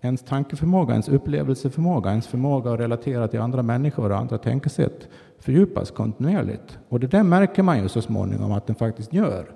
ens 0.00 0.22
tankeförmåga, 0.22 0.92
ens 0.92 1.08
upplevelseförmåga, 1.08 2.10
ens 2.10 2.26
förmåga 2.26 2.72
att 2.72 2.80
relatera 2.80 3.28
till 3.28 3.40
andra 3.40 3.62
människor 3.62 4.10
och 4.12 4.18
andra 4.18 4.38
tänkesätt 4.38 5.08
fördjupas 5.38 5.90
kontinuerligt. 5.90 6.78
Och 6.88 7.00
det 7.00 7.06
där 7.06 7.22
märker 7.22 7.62
man 7.62 7.82
ju 7.82 7.88
så 7.88 8.02
småningom 8.02 8.52
att 8.52 8.66
den 8.66 8.76
faktiskt 8.76 9.12
gör. 9.12 9.46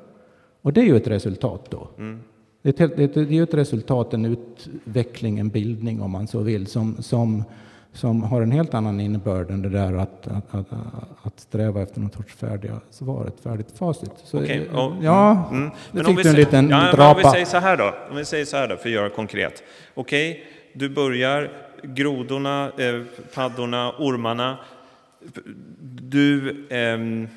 Och 0.62 0.72
det 0.72 0.80
är 0.80 0.84
ju 0.84 0.96
ett 0.96 1.06
resultat 1.08 1.66
då. 1.70 1.88
Det 2.62 2.68
är, 2.68 2.72
ett, 2.72 2.78
helt- 2.78 2.96
det 2.96 3.02
är 3.02 3.08
ett- 3.08 3.14
det 3.14 3.20
är 3.20 3.24
ju 3.32 3.42
ett 3.42 3.54
resultat, 3.54 4.14
en 4.14 4.24
utveckling, 4.24 5.38
en 5.38 5.48
bildning 5.48 6.02
om 6.02 6.10
man 6.10 6.26
så 6.26 6.40
vill, 6.40 6.66
som, 6.66 6.96
som, 7.02 7.44
som 7.94 8.22
har 8.22 8.42
en 8.42 8.50
helt 8.52 8.74
annan 8.74 9.00
innebörd 9.00 9.50
än 9.50 9.62
det 9.62 9.68
där 9.68 9.92
att, 9.94 10.26
att, 10.26 10.54
att, 10.54 10.66
att 11.22 11.40
sträva 11.40 11.82
efter 11.82 12.00
någon 12.00 12.10
sorts 12.10 12.34
färdiga 12.34 12.80
svar, 12.90 13.26
ett 13.26 13.40
färdigt 13.42 13.78
facit. 13.78 14.10
Så, 14.24 14.38
Okej, 14.42 14.68
eh, 14.72 14.78
och- 14.78 14.92
ja, 15.04 15.48
Mm. 15.50 15.70
det 15.92 16.04
fick 16.04 16.22
du 16.22 16.28
en 16.28 16.34
liten 16.36 16.68
ja, 16.68 16.76
men 16.76 16.84
Om 16.84 16.90
vi 16.90 16.96
drapa. 16.96 17.30
säger 17.32 17.46
så 17.46 17.56
här 17.56 17.76
då, 17.76 17.94
om 18.10 18.16
vi 18.16 18.24
säger 18.24 18.44
så 18.44 18.56
här 18.56 18.68
då 18.68 18.76
för 18.76 18.88
att 18.88 18.94
göra 18.94 19.08
konkret. 19.10 19.62
Okej, 19.94 20.44
du 20.72 20.88
börjar 20.88 21.50
grodorna, 21.82 22.72
eh, 22.78 23.02
paddorna, 23.34 23.92
ormarna. 23.98 24.58
Du 26.02 26.56
ehm, 26.70 27.28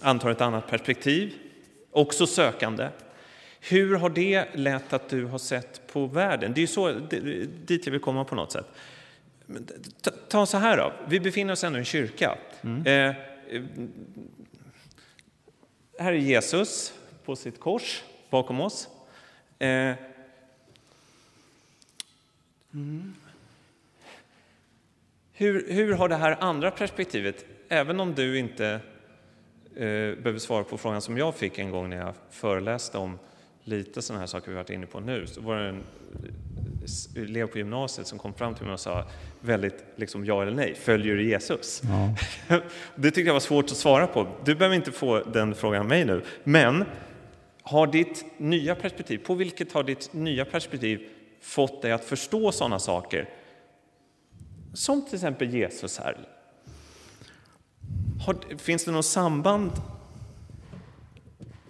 antar 0.00 0.30
ett 0.30 0.40
annat 0.40 0.66
perspektiv, 0.70 1.32
också 1.92 2.26
sökande. 2.26 2.88
Hur 3.60 3.96
har 3.96 4.10
det 4.10 4.44
lett 4.54 4.92
att 4.92 5.08
du 5.08 5.24
har 5.26 5.38
sett 5.38 5.80
på 5.92 6.06
världen? 6.06 6.52
Det 6.54 6.58
är 6.58 6.62
ju 6.62 6.66
så, 6.66 6.88
det- 7.10 7.66
dit 7.66 7.86
jag 7.86 7.92
vill 7.92 8.00
komma 8.00 8.24
på 8.24 8.34
något 8.34 8.52
sätt. 8.52 8.66
Ta, 10.00 10.10
ta 10.10 10.46
så 10.46 10.58
här 10.58 10.76
då, 10.76 10.92
vi 11.08 11.20
befinner 11.20 11.52
oss 11.52 11.64
ändå 11.64 11.78
i 11.78 11.80
en 11.80 11.84
kyrka. 11.84 12.38
Mm. 12.62 12.86
Eh, 12.86 13.16
eh, 13.56 13.62
här 15.98 16.12
är 16.12 16.16
Jesus 16.16 16.94
på 17.24 17.36
sitt 17.36 17.60
kors 17.60 18.02
bakom 18.30 18.60
oss. 18.60 18.88
Eh, 19.58 19.94
hur, 25.32 25.72
hur 25.72 25.92
har 25.92 26.08
det 26.08 26.16
här 26.16 26.36
andra 26.40 26.70
perspektivet, 26.70 27.44
även 27.68 28.00
om 28.00 28.14
du 28.14 28.38
inte 28.38 28.66
eh, 29.76 30.14
behöver 30.22 30.38
svara 30.38 30.64
på 30.64 30.78
frågan 30.78 31.02
som 31.02 31.18
jag 31.18 31.34
fick 31.34 31.58
en 31.58 31.70
gång 31.70 31.90
när 31.90 31.96
jag 31.96 32.14
föreläste 32.30 32.98
om 32.98 33.18
lite 33.64 34.02
sådana 34.02 34.20
här 34.20 34.26
saker 34.26 34.48
vi 34.48 34.56
varit 34.56 34.70
inne 34.70 34.86
på 34.86 35.00
nu, 35.00 35.26
så 35.26 35.40
var 35.40 35.56
det 35.56 35.68
en 35.68 35.82
elev 37.16 37.46
på 37.46 37.58
gymnasiet 37.58 38.06
som 38.06 38.18
kom 38.18 38.34
fram 38.34 38.54
till 38.54 38.64
mig 38.64 38.72
och 38.72 38.80
sa 38.80 39.04
väldigt 39.40 39.84
liksom 39.96 40.24
ja 40.24 40.42
eller 40.42 40.52
nej, 40.52 40.74
följer 40.74 41.14
du 41.14 41.28
Jesus? 41.28 41.82
Ja. 42.48 42.58
Det 42.94 43.10
tyckte 43.10 43.20
jag 43.20 43.32
var 43.32 43.40
svårt 43.40 43.64
att 43.64 43.76
svara 43.76 44.06
på. 44.06 44.26
Du 44.44 44.54
behöver 44.54 44.76
inte 44.76 44.92
få 44.92 45.18
den 45.20 45.54
frågan 45.54 45.80
av 45.80 45.86
mig 45.86 46.04
nu. 46.04 46.22
Men 46.44 46.84
har 47.62 47.86
ditt 47.86 48.24
nya 48.36 48.74
perspektiv, 48.74 49.18
på 49.18 49.34
vilket 49.34 49.72
har 49.72 49.82
ditt 49.82 50.12
nya 50.12 50.44
perspektiv 50.44 51.08
fått 51.40 51.82
dig 51.82 51.92
att 51.92 52.04
förstå 52.04 52.52
sådana 52.52 52.78
saker? 52.78 53.28
Som 54.74 55.04
till 55.04 55.14
exempel 55.14 55.54
Jesus 55.54 55.98
här. 55.98 56.18
Har, 58.26 58.58
finns 58.58 58.84
det 58.84 58.90
något 58.90 59.04
samband? 59.04 59.70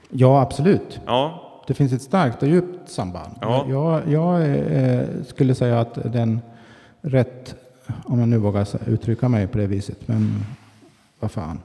ja, 0.09 0.41
absolut. 0.41 1.01
Ja, 1.07 1.52
Det 1.67 1.75
finns 1.75 1.93
ett 1.93 2.03
starkt 2.03 2.43
och 2.43 2.49
djupt 2.49 2.89
samband. 2.89 3.35
Ja. 3.41 3.67
Jag, 3.69 4.09
jag 4.09 4.57
eh, 4.57 5.07
skulle 5.27 5.55
säga 5.55 5.81
att 5.81 6.13
den 6.13 6.41
rätt, 7.01 7.55
om 8.05 8.19
jag 8.19 8.29
nu 8.29 8.39
vågar 8.39 8.89
uttrycka 8.89 9.29
mig 9.29 9.47
på 9.47 9.59
det 9.59 9.67
viset, 9.67 10.09
men 10.09 10.45
vad 11.21 11.31
fan, 11.31 11.61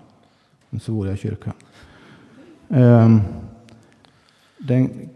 nu 0.69 0.79
svor 0.79 1.07
jag 1.07 1.15
i 1.15 1.19
kyrkan. 1.19 1.53
Ehm, 2.69 3.21
den, 4.57 5.09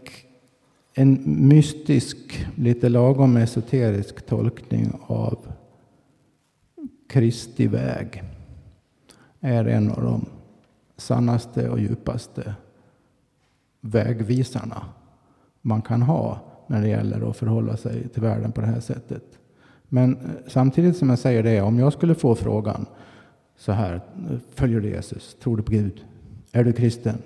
en 0.94 1.22
mystisk, 1.24 2.46
lite 2.56 2.88
lagom 2.88 3.36
esoterisk 3.36 4.26
tolkning 4.26 4.92
av 5.06 5.38
Kristi 7.08 7.66
väg 7.66 8.22
är 9.40 9.64
en 9.64 9.90
av 9.90 10.02
de 10.02 10.26
sannaste 10.96 11.68
och 11.68 11.80
djupaste 11.80 12.54
vägvisarna 13.82 14.84
man 15.60 15.82
kan 15.82 16.02
ha 16.02 16.40
när 16.66 16.80
det 16.80 16.88
gäller 16.88 17.30
att 17.30 17.36
förhålla 17.36 17.76
sig 17.76 18.08
till 18.08 18.22
världen 18.22 18.52
på 18.52 18.60
det 18.60 18.66
här 18.66 18.80
sättet. 18.80 19.24
Men 19.88 20.16
eh, 20.16 20.20
samtidigt 20.46 20.96
som 20.96 21.08
jag 21.08 21.18
säger 21.18 21.42
det, 21.42 21.60
om 21.60 21.78
jag 21.78 21.92
skulle 21.92 22.14
få 22.14 22.34
frågan 22.34 22.86
så 23.56 23.72
här, 23.72 24.00
följer 24.54 24.80
du 24.80 24.88
Jesus? 24.88 25.36
Tror 25.42 25.56
du 25.56 25.62
på 25.62 25.72
Gud? 25.72 26.04
Är 26.52 26.64
du 26.64 26.72
kristen? 26.72 27.18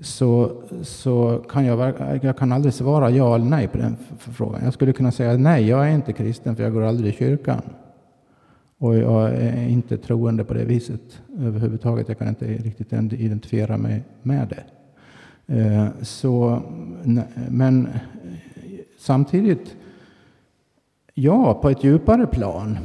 Så, 0.00 0.62
så 0.82 1.44
kan 1.48 1.64
jag, 1.64 1.94
jag 2.22 2.38
kan 2.38 2.52
aldrig 2.52 2.74
svara 2.74 3.10
ja 3.10 3.34
eller 3.34 3.44
nej 3.44 3.68
på 3.68 3.78
den 3.78 3.96
frågan. 4.18 4.64
Jag 4.64 4.72
skulle 4.72 4.92
kunna 4.92 5.12
säga 5.12 5.36
nej, 5.36 5.68
jag 5.68 5.88
är 5.88 5.94
inte 5.94 6.12
kristen 6.12 6.56
för 6.56 6.62
jag 6.62 6.72
går 6.72 6.82
aldrig 6.82 7.14
i 7.14 7.16
kyrkan. 7.16 7.62
Och 8.78 8.96
jag 8.96 9.30
är 9.30 9.68
inte 9.68 9.98
troende 9.98 10.44
på 10.44 10.54
det 10.54 10.64
viset 10.64 11.22
överhuvudtaget. 11.38 12.08
Jag 12.08 12.18
kan 12.18 12.28
inte 12.28 12.46
riktigt 12.46 12.92
identifiera 12.92 13.76
mig 13.76 14.04
med 14.22 14.48
det. 14.48 14.64
Eh, 15.46 15.86
Så, 16.02 16.62
men 17.48 17.86
eh, 17.86 17.92
samtidigt, 18.98 19.76
ja, 21.14 21.54
på 21.62 21.70
ett 21.70 21.84
djupare 21.84 22.26
plan, 22.26 22.78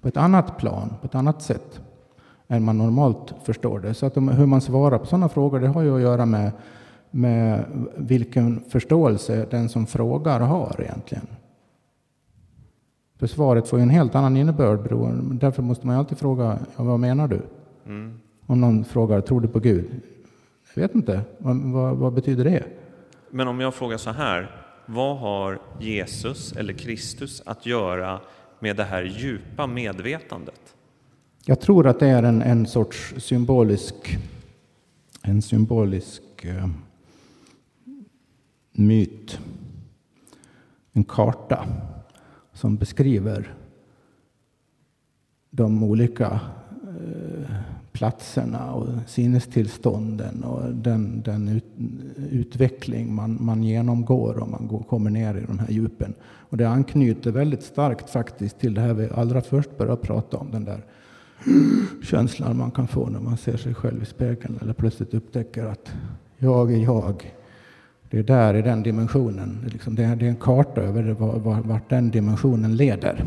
på 0.00 0.08
ett 0.08 0.16
annat 0.16 0.58
plan, 0.58 0.92
på 1.00 1.06
ett 1.06 1.14
annat 1.14 1.42
sätt 1.42 1.80
än 2.48 2.64
man 2.64 2.78
normalt 2.78 3.34
förstår 3.44 3.80
det. 3.80 3.94
Så 3.94 4.06
att 4.06 4.14
de, 4.14 4.28
hur 4.28 4.46
man 4.46 4.60
svarar 4.60 4.98
på 4.98 5.06
sådana 5.06 5.28
frågor, 5.28 5.60
det 5.60 5.68
har 5.68 5.82
ju 5.82 5.94
att 5.96 6.00
göra 6.02 6.26
med, 6.26 6.52
med 7.10 7.64
vilken 7.96 8.60
förståelse 8.68 9.46
den 9.50 9.68
som 9.68 9.86
frågar 9.86 10.40
har 10.40 10.76
egentligen. 10.80 11.26
För 13.18 13.26
svaret 13.26 13.68
får 13.68 13.78
ju 13.78 13.82
en 13.82 13.90
helt 13.90 14.14
annan 14.14 14.36
innebörd. 14.36 14.82
beroende- 14.82 15.38
Därför 15.40 15.62
måste 15.62 15.86
man 15.86 15.96
alltid 15.96 16.18
fråga, 16.18 16.58
ja, 16.76 16.84
vad 16.84 17.00
menar 17.00 17.28
du? 17.28 17.40
mm. 17.86 18.20
Om 18.46 18.60
någon 18.60 18.84
frågar, 18.84 19.20
tror 19.20 19.40
du 19.40 19.48
på 19.48 19.60
Gud? 19.60 20.00
Jag 20.74 20.82
vet 20.82 20.94
inte. 20.94 21.22
Vad, 21.38 21.56
vad, 21.56 21.96
vad 21.96 22.12
betyder 22.12 22.44
det? 22.44 22.64
Men 23.30 23.48
om 23.48 23.60
jag 23.60 23.74
frågar 23.74 23.96
så 23.96 24.10
här, 24.10 24.50
vad 24.86 25.18
har 25.18 25.58
Jesus 25.80 26.52
eller 26.52 26.72
Kristus 26.72 27.42
att 27.46 27.66
göra 27.66 28.20
med 28.58 28.76
det 28.76 28.84
här 28.84 29.02
djupa 29.02 29.66
medvetandet? 29.66 30.74
Jag 31.44 31.60
tror 31.60 31.86
att 31.86 32.00
det 32.00 32.08
är 32.08 32.22
en, 32.22 32.42
en 32.42 32.66
sorts 32.66 33.14
symbolisk, 33.18 34.18
en 35.22 35.42
symbolisk 35.42 36.22
eh, 36.44 36.68
myt. 38.72 39.38
En 40.92 41.04
karta 41.04 41.66
som 42.52 42.76
beskriver 42.76 43.54
de 45.50 45.82
olika 45.82 46.40
eh, 46.72 47.56
platserna 47.94 48.72
och 48.72 48.88
sinnestillstånden 49.06 50.44
och 50.44 50.74
den, 50.74 51.22
den 51.22 51.48
ut, 51.48 51.64
utveckling 52.30 53.14
man, 53.14 53.38
man 53.40 53.62
genomgår 53.62 54.42
om 54.42 54.50
man 54.50 54.68
går, 54.68 54.82
kommer 54.82 55.10
ner 55.10 55.34
i 55.34 55.44
de 55.46 55.58
här 55.58 55.70
djupen. 55.70 56.14
Och 56.22 56.56
det 56.56 56.68
anknyter 56.68 57.30
väldigt 57.30 57.62
starkt 57.62 58.10
faktiskt 58.10 58.58
till 58.58 58.74
det 58.74 58.80
här 58.80 58.94
vi 58.94 59.08
allra 59.14 59.40
först 59.40 59.78
började 59.78 60.02
prata 60.02 60.36
om, 60.36 60.50
den 60.50 60.64
där 60.64 60.84
känslan 62.04 62.56
man 62.56 62.70
kan 62.70 62.88
få 62.88 63.08
när 63.08 63.20
man 63.20 63.36
ser 63.36 63.56
sig 63.56 63.74
själv 63.74 64.02
i 64.02 64.06
spegeln 64.06 64.58
eller 64.62 64.72
plötsligt 64.72 65.14
upptäcker 65.14 65.64
att 65.64 65.92
jag 66.38 66.72
är 66.72 66.78
jag. 66.78 67.34
Det 68.10 68.18
är 68.18 68.22
där 68.22 68.54
i 68.54 68.62
den 68.62 68.82
dimensionen. 68.82 69.58
Liksom, 69.72 69.94
det 69.94 70.04
är, 70.04 70.08
liksom, 70.08 70.18
det 70.18 70.26
är, 70.26 70.30
en 70.30 70.36
karta 70.36 70.80
över 70.80 71.12
vart 71.62 71.90
den 71.90 72.10
dimensionen 72.10 72.76
leder. 72.76 73.24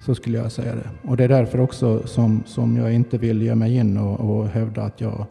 Så 0.00 0.14
skulle 0.14 0.38
jag 0.38 0.52
säga 0.52 0.74
det. 0.74 0.90
Och 1.02 1.16
det 1.16 1.24
är 1.24 1.28
därför 1.28 1.60
också 1.60 2.06
som, 2.06 2.42
som 2.46 2.76
jag 2.76 2.92
inte 2.92 3.18
vill 3.18 3.42
ge 3.42 3.54
mig 3.54 3.76
in 3.76 3.98
och, 3.98 4.20
och 4.20 4.48
hävda 4.48 4.82
att 4.82 5.00
jag, 5.00 5.26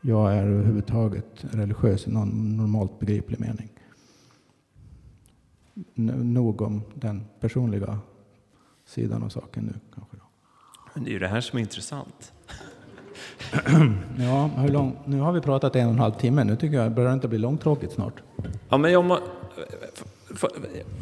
jag 0.00 0.34
är 0.34 0.42
överhuvudtaget 0.42 1.26
religiös 1.40 2.06
i 2.06 2.10
någon 2.10 2.56
normalt 2.56 2.98
begriplig 2.98 3.40
mening. 3.40 3.68
Nog 6.34 6.62
om 6.62 6.82
den 6.94 7.24
personliga 7.40 7.98
sidan 8.86 9.22
av 9.22 9.28
saken 9.28 9.64
nu 9.64 9.80
kanske. 9.94 10.16
Men 10.94 11.04
det 11.04 11.10
är 11.10 11.12
ju 11.12 11.18
det 11.18 11.28
här 11.28 11.40
som 11.40 11.56
är 11.58 11.60
intressant. 11.60 12.32
Ja, 14.18 14.50
hur 14.56 14.68
lång, 14.68 14.96
nu 15.04 15.20
har 15.20 15.32
vi 15.32 15.40
pratat 15.40 15.76
en 15.76 15.86
och 15.86 15.92
en 15.92 15.98
halv 15.98 16.12
timme. 16.12 16.44
Nu 16.44 16.56
tycker 16.56 16.76
jag 16.76 16.94
börjar 16.94 17.10
det 17.10 17.14
inte 17.14 17.28
bli 17.28 17.38
långtråkigt 17.38 17.92
snart. 17.92 18.22
Ja, 18.68 18.78
men 18.78 18.92
jag 18.92 19.04
må, 19.04 19.18
får, 20.36 20.48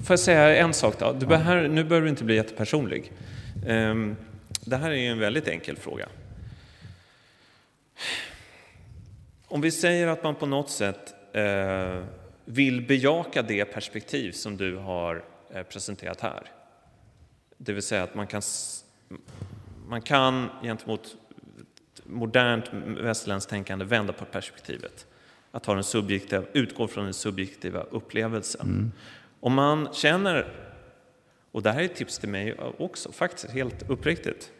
får 0.05 0.13
jag 0.13 0.21
säga 0.21 0.57
en 0.57 0.75
sak 0.75 0.99
då? 0.99 1.13
Du 1.13 1.27
behöver, 1.27 1.69
nu 1.69 1.85
behöver 1.85 2.05
du 2.05 2.11
inte 2.11 2.25
bli 2.25 2.35
jättepersonlig. 2.35 3.13
Ehm, 3.67 4.17
det 4.65 4.77
här 4.77 4.91
är 4.91 4.95
ju 4.95 5.09
en 5.09 5.19
väldigt 5.19 5.49
enkel 5.49 5.77
fråga. 5.77 6.09
Om 9.47 9.61
vi 9.61 9.71
säger 9.71 10.07
att 10.07 10.23
man 10.23 10.35
på 10.35 10.47
något 10.47 10.71
sätt 10.71 11.15
eh, 11.33 12.05
vill 12.45 12.87
bejaka 12.87 13.43
det 13.43 13.65
perspektiv 13.65 14.33
som 14.33 14.57
du 14.57 14.77
har 14.77 15.25
eh, 15.55 15.63
presenterat 15.63 16.21
här. 16.21 16.51
Det 17.57 17.73
vill 17.73 17.83
säga 17.83 18.03
att 18.03 18.15
man 18.15 18.27
kan, 18.27 18.43
man 19.89 20.03
kan 20.03 20.49
gentemot 20.63 21.17
modernt 22.05 22.65
västerländskt 22.87 23.51
tänkande 23.51 23.85
vända 23.85 24.13
på 24.13 24.25
perspektivet. 24.25 25.07
Att 25.51 25.67
ha 25.67 25.75
den 25.75 25.85
subjektiva, 25.85 26.45
utgå 26.53 26.89
från 26.89 27.05
den 27.05 27.15
subjektiva 27.15 27.83
upplevelsen. 27.83 28.93
Om 29.45 29.55
man 29.55 29.89
känner, 29.93 30.47
och 31.53 31.63
det 31.63 31.73
här 31.73 31.81
är 31.81 31.85
ett 31.85 31.97
tips 31.97 32.19
till 32.19 32.29
mig 32.29 32.55
också, 32.79 33.13
faktiskt 33.13 33.51
helt 33.51 33.91
uppriktigt. 33.91 34.51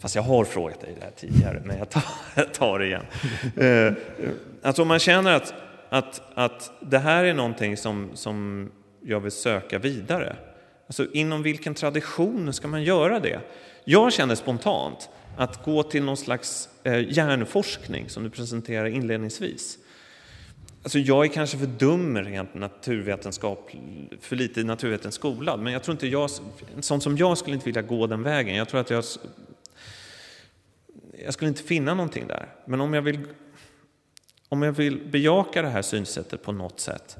Fast 0.00 0.14
jag 0.14 0.22
har 0.22 0.44
frågat 0.44 0.80
dig 0.80 0.94
det 0.98 1.04
här 1.04 1.12
tidigare, 1.16 1.62
men 1.64 1.78
jag 1.78 1.90
tar, 1.90 2.04
jag 2.34 2.54
tar 2.54 2.78
det 2.78 2.86
igen. 2.86 3.04
Eh, 3.56 3.92
alltså 4.62 4.82
om 4.82 4.88
man 4.88 4.98
känner 4.98 5.32
att, 5.32 5.54
att, 5.88 6.22
att 6.34 6.72
det 6.80 6.98
här 6.98 7.24
är 7.24 7.34
någonting 7.34 7.76
som, 7.76 8.10
som 8.14 8.68
jag 9.00 9.20
vill 9.20 9.32
söka 9.32 9.78
vidare. 9.78 10.36
Alltså 10.86 11.06
inom 11.12 11.42
vilken 11.42 11.74
tradition 11.74 12.52
ska 12.52 12.68
man 12.68 12.82
göra 12.82 13.20
det? 13.20 13.40
Jag 13.84 14.12
känner 14.12 14.34
spontant 14.34 15.10
att 15.36 15.64
gå 15.64 15.82
till 15.82 16.04
någon 16.04 16.16
slags 16.16 16.68
eh, 16.84 17.12
hjärnforskning 17.12 18.08
som 18.08 18.22
du 18.22 18.30
presenterar 18.30 18.86
inledningsvis. 18.86 19.78
Alltså 20.82 20.98
jag 20.98 21.24
är 21.24 21.28
kanske 21.28 21.58
för 21.58 21.66
dum 21.66 22.18
rent 22.18 22.54
naturvetenskap, 22.54 23.70
för 24.20 24.36
lite 24.36 24.64
naturvetenskapsskolad, 24.64 25.60
men 25.60 25.72
jag 25.72 25.82
tror 25.82 25.92
inte 25.92 26.06
jag, 26.06 26.30
sån 26.80 27.00
som 27.00 27.16
jag 27.16 27.38
skulle 27.38 27.54
inte 27.54 27.66
vilja 27.66 27.82
gå 27.82 28.06
den 28.06 28.22
vägen. 28.22 28.56
Jag 28.56 28.68
tror 28.68 28.80
att 28.80 28.90
jag, 28.90 29.04
jag 31.24 31.34
skulle 31.34 31.48
inte 31.48 31.62
finna 31.62 31.94
någonting 31.94 32.26
där. 32.26 32.48
Men 32.64 32.80
om 32.80 32.94
jag 32.94 33.02
vill, 33.02 33.20
om 34.48 34.62
jag 34.62 34.72
vill 34.72 35.00
bejaka 35.06 35.62
det 35.62 35.68
här 35.68 35.82
synsättet 35.82 36.42
på 36.42 36.52
något 36.52 36.80
sätt, 36.80 37.16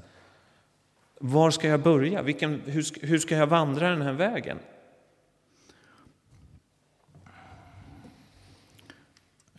var 1.19 1.51
ska 1.51 1.69
jag 1.69 1.83
börja? 1.83 2.23
Vilken, 2.23 2.63
hur, 2.67 3.07
hur 3.07 3.19
ska 3.19 3.37
jag 3.37 3.47
vandra 3.47 3.91
den 3.91 4.03
här 4.03 4.13
vägen? 4.13 4.59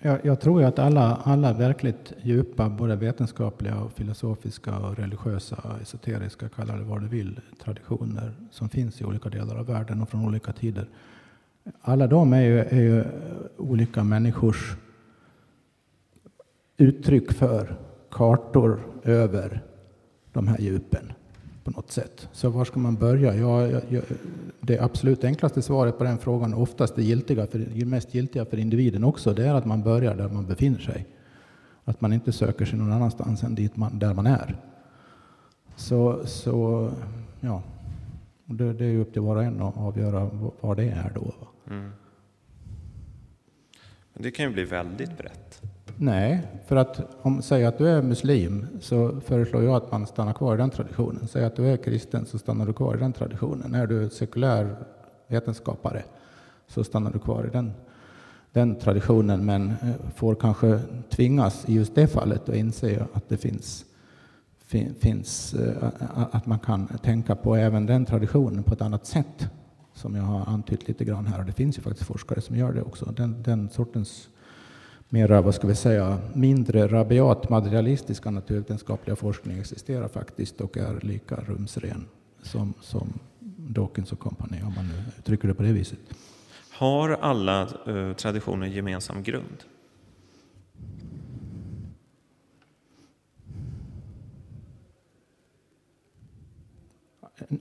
Jag, 0.06 0.26
jag, 0.26 0.40
tror 0.40 0.62
ju 0.62 0.68
att 0.68 0.80
alla, 0.80 1.16
alla 1.16 1.54
verkligt 1.54 2.14
djupa, 2.22 2.70
både 2.70 2.96
vetenskapliga, 2.96 3.80
och 3.80 3.92
filosofiska, 3.92 4.78
och 4.80 4.98
religiösa, 4.98 5.78
esoteriska, 5.82 6.50
kalla 6.50 6.76
det 6.76 6.84
vad 6.84 7.02
du 7.02 7.08
vill, 7.08 7.40
traditioner 7.64 8.34
som 8.52 8.70
finns 8.70 9.02
i 9.02 9.06
olika 9.06 9.30
delar 9.30 9.56
av 9.56 9.66
världen 9.66 10.02
och 10.02 10.10
från 10.10 10.26
olika 10.26 10.54
tider. 10.54 10.88
Alla 11.82 12.08
de 12.08 12.34
är 12.34 12.42
ju, 12.42 12.60
är 12.60 12.82
ju 12.82 13.04
olika 13.58 14.04
människors 14.04 14.76
uttryck 16.78 17.32
för 17.32 17.76
kartor 18.12 18.80
över 19.04 19.64
de 20.34 20.48
här 20.48 20.60
djupen 20.60 21.14
på 21.64 21.72
något 21.72 21.92
sätt. 21.92 22.30
Så 22.32 22.50
var 22.50 22.66
ska 22.66 22.80
man 22.80 22.96
börja? 22.96 23.36
Ja, 23.36 23.68
jag, 23.68 24.04
det 24.60 24.80
absolut 24.80 25.24
enklaste 25.24 25.62
svaret 25.62 25.98
på 25.98 26.04
den 26.04 26.18
frågan, 26.18 26.54
oftast 26.54 26.96
det 26.96 27.04
giltiga 27.04 27.48
för, 27.48 27.86
mest 27.86 28.14
giltiga 28.14 28.46
för 28.46 28.58
individen 28.58 29.04
också, 29.04 29.34
det 29.34 29.48
är 29.48 29.54
att 29.54 29.66
man 29.66 29.84
börjar 29.84 30.16
där 30.16 30.30
man 30.30 30.46
befinner 30.46 30.80
sig. 30.80 31.08
Att 31.84 32.02
man 32.02 32.14
inte 32.14 32.32
söker 32.32 32.66
sig 32.66 32.80
någon 32.80 32.92
annanstans 32.92 33.44
än 33.44 33.56
dit 33.56 33.76
man, 33.76 34.00
där 34.00 34.14
man 34.14 34.28
är. 34.28 34.56
Så, 35.76 36.26
så 36.26 36.92
ja, 37.40 37.64
det, 38.46 38.74
det 38.74 38.86
är 38.86 38.98
upp 38.98 39.14
till 39.14 39.22
var 39.22 39.36
och 39.36 39.44
en 39.44 39.62
att 39.62 39.78
avgöra 39.78 40.30
vad 40.60 40.78
det 40.78 40.90
är 40.90 41.12
då. 41.16 41.34
Mm. 41.70 41.92
Det 44.14 44.32
kan 44.32 44.46
ju 44.46 44.54
bli 44.54 44.64
väldigt 44.64 45.18
brett. 45.18 45.62
Nej, 45.98 46.42
för 46.66 46.76
att 46.76 47.16
om 47.22 47.42
säg 47.42 47.66
att 47.66 47.78
du 47.78 47.88
är 47.88 48.02
muslim 48.02 48.68
så 48.82 49.22
föreslår 49.22 49.64
jag 49.64 49.76
att 49.76 49.92
man 49.92 50.08
stannar 50.08 50.34
kvar 50.34 50.56
i 50.56 50.58
den 50.58 50.70
traditionen. 50.70 51.28
Säg 51.28 51.46
att 51.46 51.56
du 51.56 51.68
är 51.68 51.78
kristen 51.78 52.26
så 52.26 52.40
stannar 52.40 52.66
du 52.66 52.74
kvar 52.74 52.96
i 52.96 53.00
den 53.00 53.14
traditionen. 53.14 53.76
Är 53.76 53.88
du 53.88 54.10
sekulär 54.10 54.76
vetenskapare 55.28 56.04
så 56.68 56.84
stannar 56.84 57.12
du 57.12 57.20
kvar 57.20 57.46
i 57.46 57.50
den, 57.50 57.72
den 58.52 58.76
traditionen 58.76 59.46
men 59.46 59.70
eh, 59.70 60.12
får 60.16 60.36
kanske 60.36 60.80
tvingas 61.10 61.70
i 61.70 61.74
just 61.74 61.96
det 61.96 62.08
fallet 62.08 62.50
att 62.50 62.56
inse 62.56 63.06
att 63.14 63.30
det 63.30 63.38
finns, 63.38 63.86
finns 65.00 65.54
eh, 65.54 65.90
att 66.32 66.46
man 66.46 66.60
kan 66.60 66.88
tänka 66.88 67.36
på 67.36 67.56
även 67.56 67.86
den 67.86 68.06
traditionen 68.06 68.64
på 68.64 68.74
ett 68.74 68.82
annat 68.82 69.06
sätt 69.06 69.50
som 69.94 70.16
jag 70.16 70.24
har 70.24 70.46
antytt 70.46 70.88
lite 70.88 71.06
grann 71.06 71.26
här. 71.26 71.40
Och 71.40 71.46
det 71.46 71.52
finns 71.52 71.78
ju 71.78 71.82
faktiskt 71.82 72.08
forskare 72.08 72.42
som 72.42 72.56
gör 72.56 72.74
det 72.74 72.82
också. 72.82 73.06
Den, 73.06 73.44
den 73.44 73.70
sortens 73.70 74.30
mera, 75.14 75.42
vad 75.42 75.56
ska 75.56 75.68
vi 75.68 75.76
säga, 75.76 76.18
mindre 76.34 76.88
rabiat 76.88 77.50
materialistiska 77.50 78.32
naturvetenskapliga 78.32 79.16
forskning 79.16 79.60
existerar 79.60 80.08
faktiskt 80.08 80.62
och 80.62 80.78
är 80.78 81.00
lika 81.02 81.36
rumsren 81.36 82.06
som, 82.42 82.74
som 82.82 83.20
Dawkins 83.58 84.12
och 84.12 84.20
kompani, 84.20 84.62
om 84.64 84.74
man 84.76 84.88
nu 84.88 84.94
uttrycker 85.18 85.48
det 85.48 85.54
på 85.54 85.64
det 85.64 85.72
viset. 85.72 86.00
Har 86.72 87.10
alla 87.10 87.62
eh, 87.62 88.14
traditioner 88.14 88.68
gemensam 88.68 89.24
grund? 89.24 89.64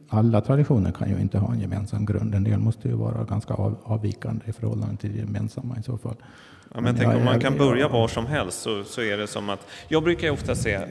alla 0.09 0.41
traditioner 0.41 0.93
kan 0.93 1.11
ju 1.11 1.21
inte 1.21 1.39
ha 1.39 1.53
en 1.53 1.61
gemensam 1.61 2.07
grund. 2.07 2.35
En 2.35 2.45
del 2.45 2.59
måste 2.59 2.89
ju 2.89 2.95
vara 2.95 3.25
ganska 3.25 3.55
avvikande 3.55 4.45
i 4.47 4.53
förhållande 4.53 4.97
till 4.97 5.13
det 5.13 5.19
gemensamma 5.19 5.79
i 5.79 5.83
så 5.83 5.99
fall. 5.99 6.17
Ja, 6.75 6.81
men, 6.81 6.97
tänk 6.97 7.15
om 7.15 7.25
man 7.25 7.41
kan 7.41 7.59
börja 7.59 7.89
var 7.89 8.09
som 8.09 8.27
helst 8.27 8.63
så, 8.63 8.85
så 8.85 9.03
är 9.03 9.17
det 9.17 9.27
som 9.27 9.51
att, 9.51 9.67
jag 9.89 10.03
brukar 10.03 10.27
ju 10.27 10.33
ofta 10.33 10.55
säga, 10.55 10.83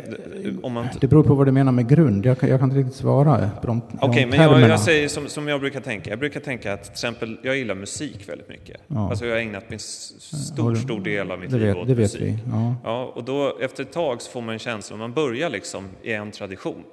om 0.62 0.74
man... 0.74 0.88
Det 1.02 1.08
beror 1.08 1.24
på 1.24 1.36
vad 1.36 1.48
du 1.48 1.52
menar 1.52 1.72
med 1.72 1.90
grund, 1.90 2.26
jag 2.26 2.40
kan, 2.40 2.50
jag 2.50 2.60
kan 2.60 2.70
inte 2.70 2.80
riktigt 2.80 2.96
svara 2.96 3.50
på 3.62 3.68
de, 3.68 3.82
Okej, 3.82 4.10
okay, 4.10 4.26
men 4.26 4.42
jag, 4.42 4.70
jag, 4.70 4.80
säger 4.80 5.08
som, 5.08 5.28
som 5.28 5.48
jag 5.48 5.60
brukar 5.60 5.82
tänka, 5.82 6.10
jag 6.10 6.20
brukar 6.20 6.40
tänka 6.40 6.74
att 6.74 6.84
till 6.84 6.92
exempel, 6.92 7.38
jag 7.44 7.58
gillar 7.58 7.76
musik 7.76 8.30
väldigt 8.30 8.50
mycket. 8.50 8.82
Ja. 8.88 9.10
Alltså 9.10 9.26
jag 9.26 9.34
har 9.34 9.40
ägnat 9.40 9.70
min 9.70 9.80
stor, 9.80 10.76
stor 10.76 11.00
del 11.00 11.32
av 11.32 11.40
mitt 11.40 11.52
liv 11.52 11.78
åt 11.78 11.88
det 11.88 11.96
musik. 11.96 12.22
Vet 12.22 12.28
vi. 12.28 12.40
Ja. 12.52 12.76
ja. 12.84 13.12
och 13.16 13.24
då 13.24 13.58
efter 13.62 13.84
ett 13.84 13.92
tag 13.92 14.22
så 14.22 14.32
får 14.32 14.42
man 14.42 14.54
en 14.54 14.60
känsla, 14.60 14.98
man 14.98 15.14
börjar 15.14 15.50
liksom 15.50 15.90
i 16.04 16.14
en 16.14 16.32
tradition 16.32 16.84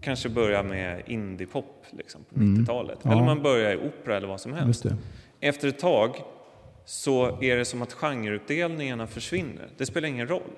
kanske 0.00 0.28
börja 0.28 0.62
med 0.62 1.02
indiepop 1.06 1.84
liksom, 1.90 2.20
på 2.24 2.40
mm. 2.40 2.62
90-talet. 2.62 2.98
Ja. 3.02 3.12
Eller 3.12 3.22
man 3.22 3.42
börjar 3.42 3.72
i 3.72 3.76
opera 3.76 4.16
eller 4.16 4.28
vad 4.28 4.40
som 4.40 4.52
helst. 4.52 4.86
Efter 5.40 5.68
ett 5.68 5.78
tag 5.78 6.16
så 6.86 7.42
är 7.42 7.56
det 7.56 7.64
som 7.64 7.82
att 7.82 7.92
genreutdelningarna 7.92 9.06
försvinner. 9.06 9.68
Det 9.76 9.86
spelar 9.86 10.08
ingen 10.08 10.28
roll. 10.28 10.50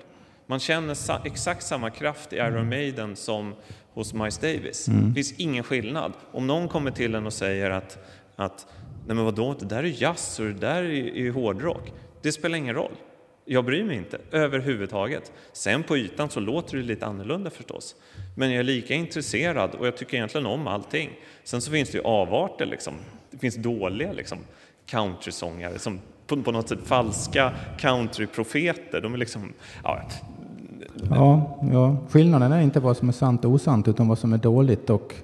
Man 0.45 0.59
känner 0.59 0.97
exakt 1.27 1.63
samma 1.63 1.89
kraft 1.89 2.33
i 2.33 2.35
Iron 2.35 2.47
mm. 2.47 2.69
Maiden 2.69 3.15
som 3.15 3.55
hos 3.93 4.13
Miles 4.13 4.37
Davis. 4.37 4.87
Mm. 4.87 5.07
Det 5.07 5.13
finns 5.13 5.39
ingen 5.39 5.63
skillnad. 5.63 6.13
Om 6.31 6.47
någon 6.47 6.67
kommer 6.67 6.91
till 6.91 7.15
en 7.15 7.25
och 7.25 7.33
säger 7.33 7.71
att, 7.71 7.97
att 8.35 8.67
nej 9.07 9.15
men 9.15 9.25
vadå, 9.25 9.55
det 9.59 9.65
där 9.65 9.83
är 9.83 10.01
jazz 10.01 10.39
och 10.39 10.45
det 10.45 10.53
där 10.53 10.83
är, 10.83 11.17
är 11.17 11.31
hårdrock. 11.31 11.93
Det 12.21 12.31
spelar 12.31 12.57
ingen 12.57 12.75
roll. 12.75 12.95
Jag 13.45 13.65
bryr 13.65 13.83
mig 13.83 13.97
inte 13.97 14.21
överhuvudtaget. 14.31 15.31
Sen 15.53 15.83
på 15.83 15.97
ytan 15.97 16.29
så 16.29 16.39
låter 16.39 16.77
det 16.77 16.83
lite 16.83 17.05
annorlunda 17.05 17.49
förstås. 17.49 17.95
Men 18.37 18.51
jag 18.51 18.59
är 18.59 18.63
lika 18.63 18.93
intresserad 18.93 19.75
och 19.75 19.87
jag 19.87 19.97
tycker 19.97 20.17
egentligen 20.17 20.45
om 20.45 20.67
allting. 20.67 21.09
Sen 21.43 21.61
så 21.61 21.71
finns 21.71 21.89
det 21.89 21.97
ju 21.97 22.03
avarter 22.03 22.65
liksom. 22.65 22.93
Det 23.31 23.37
finns 23.37 23.55
dåliga 23.55 24.11
liksom 24.11 24.37
countrysångare 24.85 25.79
som 25.79 25.99
på, 26.29 26.43
på 26.43 26.51
något 26.51 26.69
sätt 26.69 26.79
falska 26.85 27.51
countryprofeter. 27.77 29.01
De 29.01 29.13
är 29.13 29.17
liksom, 29.17 29.53
ja, 29.83 30.01
Ja, 31.09 31.59
ja, 31.71 31.97
skillnaden 32.09 32.51
är 32.51 32.61
inte 32.61 32.79
vad 32.79 32.97
som 32.97 33.09
är 33.09 33.13
sant 33.13 33.45
och 33.45 33.51
osant 33.51 33.87
utan 33.87 34.07
vad 34.07 34.19
som 34.19 34.33
är 34.33 34.37
dåligt 34.37 34.89
och 34.89 35.15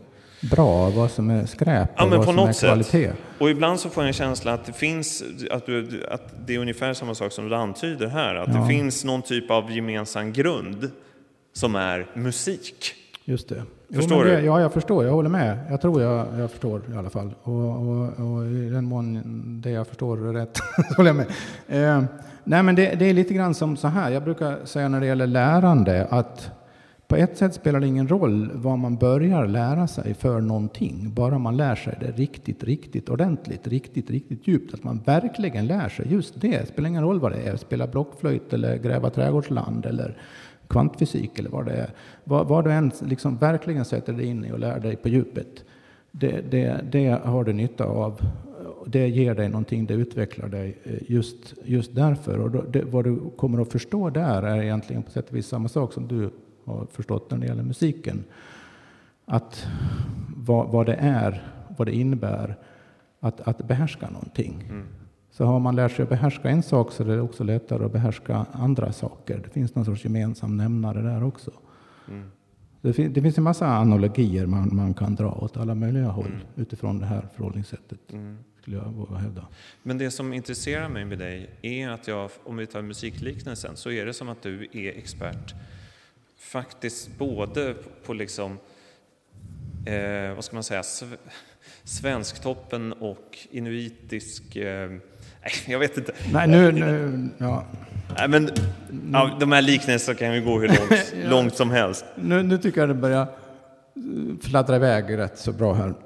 bra, 0.52 0.90
vad 0.90 1.12
som 1.12 1.30
är 1.30 1.46
skräp 1.46 1.90
och 1.94 2.02
ja, 2.02 2.18
vad 2.18 2.26
som 2.26 2.40
är 2.40 2.54
kvalitet. 2.54 3.08
Sätt. 3.08 3.16
Och 3.40 3.50
ibland 3.50 3.80
så 3.80 3.90
får 3.90 4.04
jag 4.04 4.08
en 4.08 4.14
känsla 4.14 4.54
att 4.54 4.66
det 4.66 4.74
finns, 4.74 5.24
att, 5.52 5.66
du, 5.66 6.06
att 6.12 6.34
det 6.48 6.56
är 6.56 6.60
ungefär 6.60 6.94
samma 6.94 7.16
sak 7.16 7.32
som 7.32 7.50
du 7.50 7.56
antyder 7.56 8.08
här, 8.08 8.36
att 8.36 8.54
ja. 8.54 8.60
det 8.60 8.68
finns 8.68 9.04
någon 9.04 9.22
typ 9.22 9.52
av 9.52 9.72
gemensam 9.72 10.34
grund 10.34 10.92
som 11.54 11.76
är 11.76 12.08
musik. 12.14 12.94
Just 13.26 13.50
det. 13.50 13.64
Förstår 13.94 14.18
jo, 14.18 14.32
det, 14.32 14.42
du? 14.42 14.46
Ja, 14.46 14.62
jag 14.62 14.74
förstår. 14.74 15.06
Jag 15.06 15.12
håller 15.12 15.30
med. 15.30 15.58
Jag 15.70 15.82
tror 15.82 16.02
jag, 16.02 16.28
jag 16.40 16.52
förstår 16.52 16.82
i 16.94 16.98
alla 16.98 17.10
fall. 17.10 17.36
Och, 17.44 17.54
och, 17.54 18.02
och 18.04 18.46
i 18.46 18.70
den 18.70 18.86
mån 18.86 19.22
det 19.62 19.70
jag 19.70 19.88
förstår 19.88 20.28
är 20.28 20.34
rätt 20.34 20.60
håller 20.98 21.10
jag 21.10 21.16
med. 21.16 21.28
Eh, 21.68 22.04
nej, 22.44 22.64
men 22.64 22.76
det, 22.76 22.96
det, 23.00 23.06
är 23.06 23.14
lite 23.14 23.34
grann 23.34 23.54
som 23.54 23.78
så 23.78 23.88
här. 23.88 24.12
Jag 24.12 24.24
brukar 24.24 24.66
säga 24.66 24.88
när 24.88 25.00
det 25.00 25.06
gäller 25.06 25.28
lärande 25.28 26.08
att 26.10 26.52
på 27.08 27.16
ett 27.16 27.38
sätt 27.38 27.54
spelar 27.54 27.80
det 27.80 27.88
ingen 27.88 28.08
roll 28.08 28.52
vad 28.54 28.80
man 28.80 28.96
börjar 28.96 29.48
lära 29.48 29.88
sig 29.88 30.14
för 30.14 30.42
någonting, 30.42 31.14
bara 31.14 31.38
man 31.38 31.58
lär 31.58 31.76
sig 31.76 31.98
det 32.00 32.12
riktigt, 32.12 32.64
riktigt 32.64 33.10
ordentligt, 33.10 33.68
riktigt, 33.68 34.10
riktigt 34.10 34.48
djupt, 34.48 34.74
att 34.74 34.84
man 34.84 35.02
verkligen 35.06 35.68
lär 35.68 35.90
sig 35.90 36.08
just 36.12 36.42
det. 36.42 36.48
Det 36.48 36.68
spelar 36.68 36.90
ingen 36.90 37.04
roll 37.04 37.20
vad 37.20 37.32
det 37.32 37.48
är, 37.48 37.56
spela 37.56 37.88
blockflöjt 37.88 38.54
eller 38.54 38.78
gräva 38.78 39.10
trädgårdsland 39.10 39.86
eller 39.86 40.18
kvantfysik 40.68 41.40
eller 41.40 41.50
vad 41.50 41.66
det 41.66 41.74
är. 41.74 41.90
Vad, 42.28 42.48
vad 42.48 42.64
du 42.64 42.72
än 42.72 42.92
liksom 43.02 43.38
verkligen 43.38 43.86
sätter 43.86 44.14
dig 44.14 44.26
in 44.26 44.46
i 44.46 44.52
och 44.52 44.60
lär 44.60 44.80
dig 44.80 44.96
på 44.96 45.10
djupet, 45.10 45.66
det, 46.12 46.52
det, 46.52 46.82
det 46.92 47.08
har 47.24 47.44
du 47.44 47.54
nytta 47.54 47.86
av. 47.86 48.22
Det 48.88 49.08
ger 49.08 49.36
dig 49.36 49.50
någonting, 49.50 49.86
det 49.86 49.94
utvecklar 49.94 50.48
dig 50.48 50.78
eh, 50.84 51.12
just, 51.12 51.54
just 51.64 51.96
därför. 51.96 52.40
Och 52.40 52.52
då, 52.52 52.62
det, 52.62 52.84
vad 52.84 53.04
du 53.04 53.20
kommer 53.38 53.62
att 53.62 53.72
förstå 53.72 54.10
där 54.10 54.44
är 54.44 54.62
egentligen 54.64 55.04
på 55.04 55.12
sätt 55.12 55.30
och 55.30 55.36
vis 55.36 55.48
samma 55.48 55.68
sak 55.68 55.94
som 55.94 56.08
du 56.08 56.30
har 56.66 56.88
förstått 56.92 57.32
när 57.32 57.38
det 57.38 57.46
gäller 57.46 57.64
musiken. 57.64 58.24
Att 59.26 59.68
vad, 60.38 60.70
vad 60.70 60.86
det 60.86 60.96
är, 61.00 61.48
vad 61.78 61.88
det 61.88 61.96
innebär 61.96 62.56
att, 63.20 63.42
att 63.42 63.68
behärska 63.68 64.10
någonting. 64.10 64.66
Mm. 64.70 64.86
Så 65.32 65.46
har 65.46 65.60
man 65.60 65.76
lärt 65.76 65.92
sig 65.92 66.04
att 66.04 66.10
behärska 66.10 66.50
en 66.50 66.64
sak 66.64 66.92
så 66.92 67.04
är 67.04 67.08
det 67.08 67.22
också 67.22 67.44
lättare 67.44 67.86
att 67.86 67.92
behärska 67.92 68.46
andra 68.52 68.92
saker. 68.92 69.42
Det 69.44 69.50
finns 69.50 69.76
någon 69.76 69.86
sorts 69.86 70.04
gemensam 70.04 70.58
nämnare 70.58 71.02
där 71.02 71.24
också. 71.24 71.52
Mm. 72.08 72.32
Det, 72.82 72.94
fin 72.94 73.14
det, 73.14 73.22
finns 73.22 73.38
en 73.38 73.44
massa 73.44 73.68
analogier 73.68 74.46
man, 74.46 74.76
man 74.76 74.94
kan 74.94 75.16
dra 75.16 75.32
åt 75.32 75.58
alla 75.58 75.76
möjliga 75.76 76.08
håll 76.08 76.26
mm. 76.26 76.42
utifrån 76.56 77.00
det 77.00 77.06
här 77.06 77.28
förhållningssättet. 77.36 78.14
Mm. 78.14 78.38
Skulle 78.62 78.78
jag 78.78 78.92
våga 78.92 79.16
hävda. 79.16 79.48
Men 79.84 79.98
det 79.98 80.12
som 80.12 80.34
intresserar 80.34 80.90
mig 80.90 81.06
med 81.06 81.20
dig 81.20 81.50
är 81.62 81.90
att 81.90 82.08
jag, 82.08 82.30
om 82.44 82.58
vi 82.58 82.68
tar 82.68 82.82
musikliknelsen, 82.82 83.76
så 83.76 83.92
är 83.92 84.06
det 84.06 84.14
som 84.14 84.30
att 84.30 84.42
du 84.42 84.68
är 84.72 84.98
expert 84.98 85.56
faktiskt 86.38 87.18
både 87.18 87.76
på 88.06 88.14
liksom, 88.14 88.58
eh, 89.86 90.36
vad 90.36 90.44
ska 90.44 90.56
man 90.56 90.64
säga, 90.64 90.84
Svensktoppen 91.84 92.94
och 92.94 93.38
inuitisk... 93.52 94.56
Eh, 94.56 94.92
jag 95.68 95.80
vet 95.80 95.98
inte. 95.98 96.12
Nej, 96.34 96.48
nu... 96.48 96.72
nu 96.72 97.30
ja. 97.38 97.64
Nej, 98.18 98.28
men, 98.28 98.50
ja, 99.14 99.38
de 99.40 99.52
här 99.52 99.62
liknelserna 99.62 100.18
kan 100.18 100.36
ju 100.36 100.42
gå 100.42 100.60
hur 100.60 100.68
långt, 100.68 101.14
Ja. 101.24 101.30
långt 101.30 101.56
som 101.56 101.72
helst. 101.72 102.06
Nu, 102.16 102.44
nu 102.44 102.58
tycker 102.58 102.80
jag 102.80 102.90
det 102.90 102.94
börjar 102.94 103.22
eh, 103.22 103.28
fladdra 104.50 104.76
iväg 104.76 105.18
rätt 105.18 105.38
så 105.38 105.52
bra 105.52 105.74
här. 105.74 105.94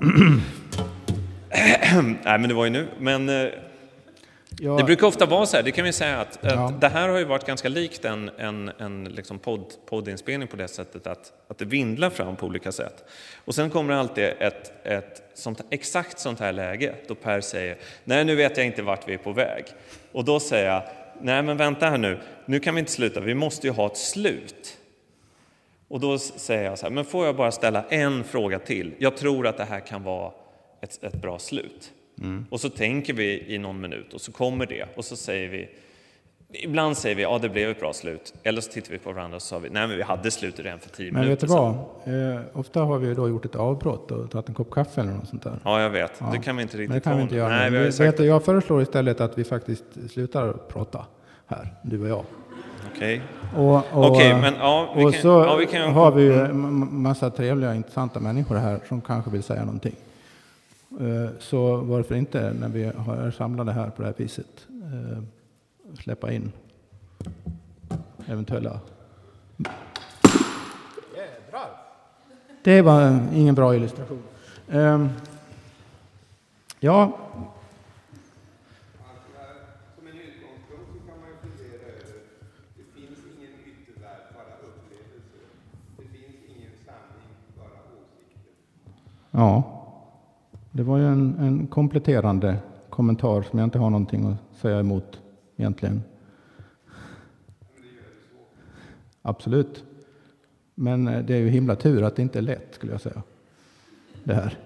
Nej, 2.24 2.40
men 2.40 2.48
det 2.48 2.54
var 2.54 2.66
ju 2.66 2.72
nu. 2.72 2.88
Men 3.00 3.30
eh, 3.30 3.48
Ja, 4.62 4.78
det 4.78 4.84
brukar 4.84 5.08
ofta 5.08 5.26
vara 5.26 5.46
så 5.46 5.58
här, 5.58 5.64
det 5.64 5.72
kan 5.72 5.86
vi 5.86 5.94
säga 5.94 6.20
att, 6.22 6.46
att 6.46 6.52
Ja. 6.54 6.74
det 6.82 6.88
här 6.88 7.10
har 7.10 7.18
ju 7.18 7.26
varit 7.26 7.46
ganska 7.46 7.70
likt 7.70 8.06
en, 8.06 8.30
en, 8.38 8.72
en 8.78 9.04
liksom 9.04 9.40
podd, 9.40 9.66
poddinspelning 9.86 10.48
på 10.48 10.56
det 10.56 10.68
sättet 10.68 11.08
att, 11.08 11.34
att 11.48 11.58
det 11.58 11.66
vindlar 11.66 12.10
fram 12.10 12.36
på 12.36 12.46
olika 12.46 12.72
sätt. 12.72 13.04
Och 13.46 13.56
sen 13.56 13.70
kommer 13.70 13.94
det 13.94 14.00
alltid 14.00 14.24
ett, 14.24 14.72
ett 14.88 15.24
sånt, 15.34 15.62
exakt 15.70 16.20
sånt 16.20 16.40
här 16.40 16.54
läge 16.54 16.96
då 17.08 17.16
Per 17.16 17.42
säger, 17.42 17.78
nej 18.04 18.26
nu 18.26 18.36
vet 18.36 18.58
jag 18.58 18.66
inte 18.66 18.82
vart 18.82 19.08
vi 19.08 19.14
är 19.14 19.18
på 19.18 19.32
väg. 19.32 19.66
Och 20.12 20.26
då 20.26 20.40
säger 20.40 20.68
jag, 20.68 20.84
nej 21.22 21.44
men 21.44 21.58
vänta 21.58 21.90
här 21.90 21.98
nu, 21.98 22.20
nu 22.46 22.60
kan 22.60 22.76
vi 22.76 22.80
inte 22.80 22.92
sluta, 22.92 23.20
vi 23.20 23.34
måste 23.34 23.68
ju 23.68 23.74
ha 23.74 23.86
ett 23.86 23.98
slut. 23.98 24.78
Och 25.88 26.00
då 26.00 26.18
säger 26.18 26.64
jag 26.64 26.80
så 26.80 26.86
här, 26.86 26.94
men 26.94 27.06
får 27.06 27.26
jag 27.26 27.36
bara 27.36 27.52
ställa 27.52 27.84
en 27.90 28.24
fråga 28.24 28.60
till? 28.60 28.94
Jag 28.98 29.18
tror 29.18 29.48
att 29.48 29.58
det 29.58 29.66
här 29.66 29.80
kan 29.80 30.04
vara 30.04 30.32
ett, 30.82 31.04
ett 31.04 31.22
bra 31.22 31.40
slut. 31.40 31.92
Och 32.50 32.60
så 32.60 32.70
tänker 32.70 33.14
vi 33.14 33.44
i 33.48 33.58
någon 33.58 33.82
minut 33.82 34.14
och 34.14 34.22
så 34.22 34.32
kommer 34.32 34.66
det 34.66 34.86
och 34.96 35.06
så 35.06 35.16
säger 35.16 35.50
vi, 35.50 35.70
ibland 36.64 36.98
säger 36.98 37.16
vi, 37.16 37.22
ja 37.22 37.40
det 37.42 37.50
blev 37.50 37.70
ett 37.70 37.80
bra 37.80 37.94
slut. 37.94 38.34
Eller 38.44 38.62
så 38.62 38.72
tittar 38.72 38.92
vi 38.92 38.98
på 38.98 39.12
varandra 39.12 39.36
och 39.36 39.42
så 39.42 39.48
sa 39.48 39.60
vi, 39.60 39.70
nej 39.70 39.88
men 39.88 39.98
vi 39.98 40.04
hade 40.04 40.32
slutet 40.32 40.66
redan 40.66 40.80
för 40.80 40.90
tio 40.90 41.12
men 41.12 41.22
vet 41.22 41.26
minuter 41.28 41.48
du 41.48 41.54
sedan. 41.54 41.78
vad? 42.06 42.36
Eh, 42.36 42.42
ofta 42.54 42.82
har 42.82 42.98
vi 42.98 43.14
då 43.14 43.30
gjort 43.30 43.46
ett 43.46 43.56
avbrott 43.56 44.12
och 44.12 44.32
tagit 44.32 44.50
en 44.50 44.56
kopp 44.56 44.72
kaffe 44.72 45.02
eller 45.02 45.12
något 45.12 45.28
sånt 45.30 45.44
där. 45.44 45.60
Ja, 45.64 45.82
jag 45.82 45.90
vet. 45.90 46.12
Ja. 46.20 46.30
Det 46.32 46.38
kan 46.38 46.56
vi 46.58 46.62
inte 46.64 46.78
riktigt 46.78 47.06
Men 47.06 47.14
ha 47.14 47.22
inte 47.22 47.36
göra. 47.36 47.50
Nej, 47.50 47.70
vi 47.72 47.78
Vi- 47.78 47.92
sagt 47.92 48.08
vet 48.08 48.18
du, 48.18 48.26
jag 48.26 48.44
föreslår 48.46 48.82
istället 48.82 49.22
att 49.22 49.38
vi 49.38 49.44
faktiskt 49.44 49.84
slutar 50.10 50.54
prata 50.54 51.06
här, 51.48 51.74
du 51.82 52.02
och 52.02 52.10
jag. 52.10 52.24
Okej. 52.96 53.22
Och, 53.58 53.76
och, 53.76 53.84
Okej, 54.12 54.34
men 54.42 54.54
ja, 54.60 54.94
vi 54.98 55.06
och 55.06 55.14
kan- 55.14 55.22
så 55.22 55.28
ja, 55.28 55.56
vi 55.56 55.66
kan- 55.66 55.92
har 55.94 56.12
vi 56.12 56.24
ju 56.24 56.48
massa 56.54 57.30
trevliga, 57.30 57.76
intressanta 57.76 58.20
människor 58.20 58.56
här 58.56 58.80
som 58.88 59.02
kanske 59.02 59.32
vill 59.32 59.44
säga 59.44 59.66
någonting. 59.66 59.96
Eh, 61.00 61.30
Så 61.40 61.78
varför 61.78 62.16
inte, 62.16 62.54
när 62.54 62.70
vi 62.70 62.84
är 62.84 63.32
samlade 63.32 63.72
här 63.72 63.90
på 63.90 64.02
det 64.02 64.08
här 64.08 64.16
viset, 64.18 64.68
eh, 64.70 65.24
släppa 66.04 66.32
in 66.32 66.52
eventuella... 68.28 68.80
Det 72.64 72.82
var 72.82 73.20
ingen 73.34 73.56
bra 73.56 73.76
illustration. 73.76 74.24
Ehm, 74.70 75.10
Ja. 76.80 77.18
Ja, 89.32 89.79
det 90.80 90.84
var 90.84 90.98
ju 90.98 91.06
en, 91.06 91.36
en 91.40 91.68
kompletterande 91.68 92.58
kommentar 92.90 93.42
som 93.42 93.60
jag 93.60 93.68
inte 93.68 93.80
har 93.80 93.90
någonting 93.90 94.26
att 94.26 94.58
säga 94.58 94.80
emot 94.80 95.22
egentligen. 95.58 96.02
Absolut. 99.22 99.84
Men 100.76 101.08
eh, 101.08 101.26
det 101.26 101.34
är 101.34 101.40
ju 101.40 101.50
himla 101.50 101.76
tur 101.76 102.04
att 102.04 102.16
det 102.16 102.22
inte 102.22 102.40
är 102.40 102.44
lätt 102.44 102.76
skulle 102.76 102.92
jag 102.92 103.02
säga. 103.02 103.24
Det 104.24 104.34
här. 104.34 104.58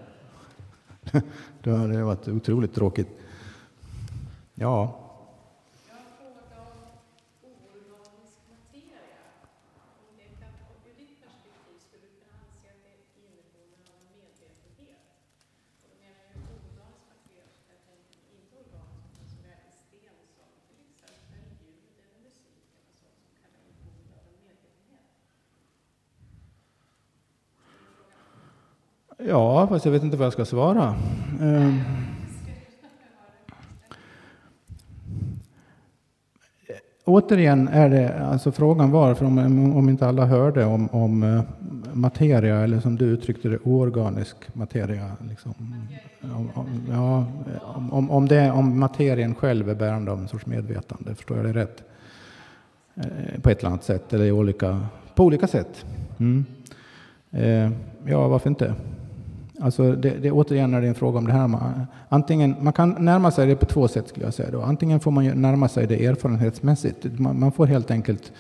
Det 1.64 1.72
hade 1.72 2.04
varit 2.04 2.28
otroligt 2.28 2.74
tråkigt. 2.74 3.10
Ja, 4.56 5.00
Jag 5.90 5.96
har 5.96 6.06
frågat 6.20 6.50
om 6.60 7.50
oorganisk 7.50 8.38
materia. 8.54 9.22
Om 10.08 10.14
det 10.20 10.30
kan, 10.42 10.54
och 10.70 10.80
ur 10.90 10.96
ditt 11.02 11.16
perspektiv 11.26 11.76
skulle 11.86 12.06
du 12.06 12.12
kunna 12.20 12.36
anse 12.44 12.68
att 12.74 12.82
det 12.88 12.96
innebär 13.22 13.68
av 13.94 14.02
medvetenhet? 14.16 15.06
Och 15.82 15.88
då 15.92 15.96
menar 16.04 16.22
jag 16.34 16.42
oorganisk 16.54 17.06
materia, 17.14 17.46
så 17.54 17.60
jag 17.74 17.82
tänker 17.90 18.18
inte 18.38 18.54
organisk, 18.64 19.08
utan 19.16 19.28
som 19.32 19.42
är 19.52 19.58
en 19.68 19.74
sten 19.84 20.16
som 20.38 20.50
till 20.70 20.82
exempel 20.92 21.48
ljud 21.64 21.96
eller 22.04 22.20
musik 22.28 22.68
eller 22.80 22.96
sånt 23.04 23.20
som 23.24 23.34
kan 23.40 23.50
vara 23.56 23.66
inboende 23.70 24.14
av 24.20 24.26
en 24.32 24.40
medvetenhet 24.48 25.08
ja, 29.28 29.68
fast 29.68 29.86
jag 29.86 29.92
vet 29.92 30.04
inte 30.04 30.18
vad 30.18 30.26
jag 30.26 30.34
ska 30.34 30.46
svara. 30.46 30.96
Ehm. 31.42 31.80
Återigen 37.06 37.68
är 37.68 37.90
det, 37.90 38.26
alltså 38.26 38.52
frågan 38.52 38.92
var, 38.92 39.14
för 39.14 39.26
om, 39.26 39.76
om 39.78 39.90
inte 39.90 40.08
alla 40.08 40.26
hörde, 40.26 40.66
om, 40.66 40.90
om 40.92 41.24
eh, 41.24 41.42
materia, 41.94 42.60
eller 42.60 42.80
som 42.80 42.96
du 42.96 43.06
uttryckte 43.06 43.50
det, 43.50 43.60
oorganisk 43.64 44.36
materia. 44.54 45.12
Liksom. 45.30 45.54
Om, 46.22 46.50
om, 46.54 46.68
ja, 46.92 47.26
om, 47.92 48.12
om, 48.12 48.28
det, 48.28 48.52
om 48.52 48.80
materien 48.80 49.36
själv 49.36 49.70
är 49.70 49.76
bärande 49.76 50.12
av 50.12 50.20
en 50.20 50.28
sorts 50.28 50.46
medvetande, 50.46 51.16
förstår 51.16 51.38
jag 51.38 51.46
det 51.46 51.54
rätt? 51.54 51.84
Eh, 52.96 53.42
på 53.42 53.50
ett 53.50 53.60
eller 53.60 53.70
annat 53.70 53.84
sätt, 53.84 54.14
eller 54.14 54.26
i 54.26 54.32
olika, 54.32 54.86
på 55.16 55.24
olika 55.24 55.48
sätt. 55.48 55.86
Mm. 56.20 56.46
Eh, 57.32 57.72
ja, 58.06 58.28
varför 58.28 58.50
inte? 58.50 58.74
Alltså 59.64 59.96
det, 59.96 60.10
det, 60.10 60.32
återigen 60.32 60.74
är 60.74 60.82
det 60.82 60.88
en 60.88 60.96
fråga 60.96 61.18
om 61.18 61.28
det 61.28 61.34
här. 61.34 61.48
Man, 61.48 61.86
antingen, 62.10 62.56
man 62.62 62.74
kan 62.74 62.90
närma 62.90 63.32
sig 63.32 63.48
det 63.48 63.56
på 63.56 63.66
två 63.66 63.88
sätt 63.88 64.08
skulle 64.08 64.26
jag 64.26 64.34
säga. 64.34 64.52
Då. 64.52 64.62
Antingen 64.62 65.00
får 65.00 65.12
man 65.12 65.42
närma 65.42 65.68
sig 65.70 65.88
det 65.88 66.06
erfarenhetsmässigt. 66.06 67.20
Man, 67.20 67.40
man 67.40 67.52
får 67.52 67.66
helt 67.66 67.92
enkelt 67.92 68.32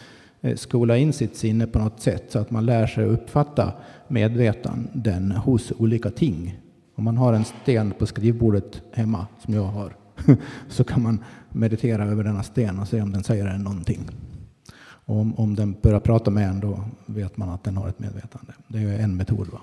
eh, 0.41 0.56
skola 0.56 0.98
in 0.98 1.14
sitt 1.14 1.38
sinne 1.38 1.68
på 1.68 1.80
något 1.80 2.00
sätt 2.00 2.24
så 2.30 2.40
att 2.40 2.52
man 2.52 2.66
lär 2.66 2.88
sig 2.88 3.06
uppfatta 3.06 3.74
medvetanden 4.08 5.32
hos 5.32 5.72
olika 5.78 6.10
ting. 6.10 6.60
Om 6.95 7.04
man 7.04 7.18
har 7.18 7.34
en 7.34 7.45
sten 7.45 7.91
på 7.91 8.06
skrivbordet 8.06 8.82
hemma, 8.94 9.28
som 9.45 9.54
jag 9.54 9.64
har, 9.64 9.95
så 10.70 10.84
kan 10.84 11.02
man 11.02 11.24
meditera 11.50 12.06
över 12.06 12.24
denna 12.24 12.44
sten 12.44 12.80
och 12.80 12.88
se 12.88 13.02
om 13.02 13.12
den 13.12 13.24
säger 13.24 13.45
en 13.45 13.64
någonting. 13.64 14.10
Och 15.06 15.20
om, 15.20 15.36
om 15.36 15.56
den 15.56 15.76
börjar 15.82 16.00
prata 16.00 16.32
med 16.32 16.50
en, 16.50 16.60
då 16.60 16.80
vet 17.06 17.38
man 17.38 17.50
att 17.50 17.64
den 17.64 17.78
har 17.78 17.90
ett 17.90 18.00
medvetande. 18.00 18.54
Det 18.68 18.80
är 18.80 19.00
en 19.00 19.18
metod. 19.18 19.48
Va? 19.48 19.60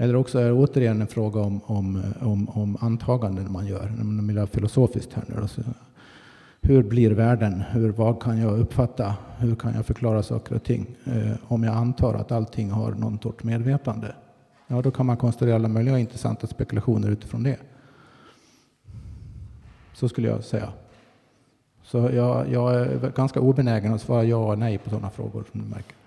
Eller 0.00 0.16
också 0.16 0.38
är 0.38 0.44
det 0.44 0.52
återigen 0.52 1.00
en 1.00 1.06
fråga 1.06 1.40
om, 1.40 1.60
om, 1.66 2.02
om, 2.20 2.48
om 2.48 2.76
antaganden 2.80 3.52
man 3.52 3.66
gör, 3.66 3.88
mer 4.04 4.46
filosofiskt 4.46 5.12
här 5.12 5.24
nu. 5.26 5.64
hur 6.60 6.82
blir 6.82 7.10
världen? 7.10 7.62
Hur, 7.70 7.90
vad 7.90 8.22
kan 8.22 8.38
jag 8.38 8.58
uppfatta? 8.58 9.14
Hur 9.38 9.54
kan 9.54 9.74
jag 9.74 9.86
förklara 9.86 10.22
saker 10.22 10.54
och 10.54 10.62
ting? 10.62 10.96
Eh, 11.04 11.36
om 11.48 11.62
jag 11.62 11.74
antar 11.74 12.14
att 12.14 12.32
allting 12.32 12.70
har 12.70 12.92
någon 12.92 13.18
sorts 13.18 13.44
medvetande, 13.44 14.14
ja 14.66 14.82
då 14.82 14.90
kan 14.90 15.06
man 15.06 15.16
konstruera 15.16 15.54
alla 15.54 15.68
möjliga 15.68 15.98
intressanta 15.98 16.46
spekulationer 16.46 17.08
utifrån 17.08 17.42
det. 17.42 17.58
Så 19.92 20.08
skulle 20.08 20.28
jag 20.28 20.44
säga. 20.44 20.68
Så 21.82 21.98
jag, 21.98 22.50
jag 22.50 22.74
är 22.74 23.12
ganska 23.16 23.40
obenägen 23.40 23.94
att 23.94 24.00
svara 24.00 24.24
ja 24.24 24.52
och 24.52 24.58
nej 24.58 24.78
på 24.78 24.90
sådana 24.90 25.10
frågor 25.10 25.44
som 25.52 25.60
du 25.60 25.66
märker. 25.66 25.99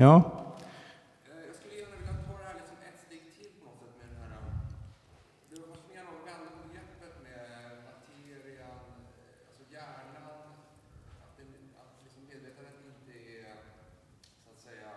Ja, 0.00 0.14
Jag 1.46 1.54
skulle 1.56 1.74
gärna 1.80 1.96
vilja 1.96 2.12
ta 2.26 2.32
det 2.38 2.44
här 2.48 2.54
liksom 2.60 2.76
ett 2.88 2.98
steg 3.06 3.22
till 3.36 3.50
på 3.58 3.64
något 3.68 3.78
sätt 3.80 3.94
med 4.00 4.06
den 4.10 4.20
här... 4.22 4.42
Det 5.50 5.56
var 5.60 5.68
fascinerande 5.74 6.12
att 6.18 6.26
vända 6.30 6.48
på 6.56 6.60
begreppet 6.68 7.14
med 7.26 7.42
materian, 7.90 8.80
alltså 9.48 9.62
hjärnan, 9.74 10.42
att, 11.24 11.32
det, 11.36 11.44
att 11.82 11.92
liksom 12.04 12.22
medvetandet 12.30 12.74
inte 12.92 13.14
är 13.40 13.54
så 14.44 14.48
att 14.54 14.60
säga 14.68 14.90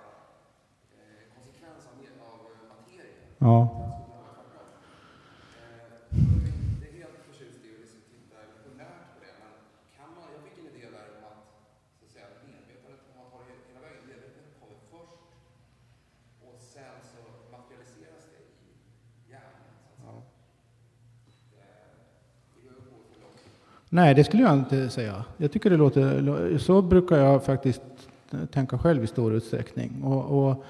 konsekvens 1.35 1.81
av, 1.89 1.95
med- 2.01 2.21
av 2.31 2.39
materien. 2.73 3.27
ja. 3.47 3.57
Jag 3.83 3.89
skulle 3.93 4.05
kunna 4.09 4.21
vara 4.27 4.45
tvärtom. 4.51 4.69
Eh, 5.59 5.87
Jag 6.11 6.45
är 6.47 6.53
inte 6.75 6.87
helt 6.99 7.17
förtjust 7.27 7.59
i 7.65 7.69
att 7.75 7.81
liksom 7.83 8.01
titta 8.13 8.35
evolutionärt 8.45 9.05
på 9.13 9.17
det, 9.25 9.33
men 9.41 9.53
kan 9.97 10.09
man, 10.15 10.25
jag 10.35 10.41
fick 10.45 10.57
en 10.61 10.67
idé 10.73 10.83
där 10.97 11.07
om 11.17 11.23
att, 11.31 11.41
så 11.99 12.03
att 12.05 12.11
säga, 12.15 12.27
medvetandet, 12.51 13.01
om 13.11 13.15
man 13.21 13.27
tar 13.33 13.41
det 13.47 13.55
hela 13.69 13.81
vägen, 13.87 14.03
medvetandet 14.11 14.53
kommer 14.61 14.79
först 14.93 15.19
och 16.47 16.55
sen 16.73 16.95
så 17.11 17.21
materialiseras 17.57 18.23
det 18.33 18.41
i 18.67 18.69
hjärnan. 19.31 19.75
Så 21.23 21.29
att 21.29 21.49
säga. 21.53 21.75
Eh, 21.85 21.95
Det 22.53 22.59
går 22.65 22.73
upp 22.77 22.87
för 23.13 23.19
långt. 23.23 23.41
Nej, 23.93 24.15
det 24.15 24.23
skulle 24.23 24.43
jag 24.43 24.53
inte 24.53 24.89
säga. 24.89 25.25
Jag 25.37 25.51
tycker 25.51 25.69
det 25.69 25.77
låter... 25.77 26.57
Så 26.57 26.81
brukar 26.81 27.17
jag 27.17 27.43
faktiskt 27.43 27.81
tänka 28.51 28.77
själv 28.77 29.03
i 29.03 29.07
stor 29.07 29.33
utsträckning. 29.33 30.03
Och, 30.03 30.49
och 30.49 30.63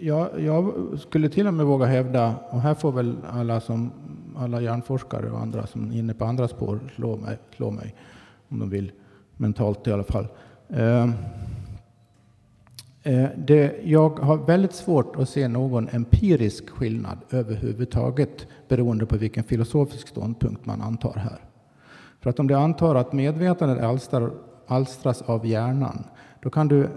jag, 0.00 0.28
jag 0.40 0.72
skulle 0.98 1.28
till 1.28 1.46
och 1.46 1.54
med 1.54 1.66
våga 1.66 1.86
hävda, 1.86 2.34
och 2.50 2.60
här 2.60 2.74
får 2.74 2.92
väl 2.92 3.16
alla, 3.30 3.60
som, 3.60 3.92
alla 4.36 4.60
hjärnforskare 4.60 5.30
och 5.30 5.40
andra 5.40 5.66
som 5.66 5.90
är 5.92 5.98
inne 5.98 6.14
på 6.14 6.24
andra 6.24 6.48
spår 6.48 6.80
slå 6.94 7.16
mig, 7.16 7.38
slå 7.56 7.70
mig 7.70 7.94
om 8.48 8.58
de 8.58 8.70
vill, 8.70 8.92
mentalt 9.36 9.86
i 9.86 9.92
alla 9.92 10.04
fall. 10.04 10.26
Ehm, 10.68 11.12
eh, 13.02 13.28
det, 13.36 13.80
jag 13.84 14.18
har 14.18 14.36
väldigt 14.36 14.74
svårt 14.74 15.16
att 15.16 15.28
se 15.28 15.48
någon 15.48 15.88
empirisk 15.88 16.70
skillnad 16.70 17.18
överhuvudtaget 17.30 18.46
beroende 18.68 19.06
på 19.06 19.16
vilken 19.16 19.44
filosofisk 19.44 20.08
ståndpunkt 20.08 20.66
man 20.66 20.82
antar 20.82 21.14
här. 21.14 21.51
För 22.22 22.30
att 22.30 22.38
om 22.38 22.46
du 22.46 22.54
antar 22.54 22.94
att 22.94 23.12
medvetandet 23.12 23.84
alstrar, 23.84 24.30
alstras 24.66 25.22
av 25.22 25.46
hjärnan, 25.46 26.04
då 26.42 26.50
kan 26.50 26.68
du 26.68 26.88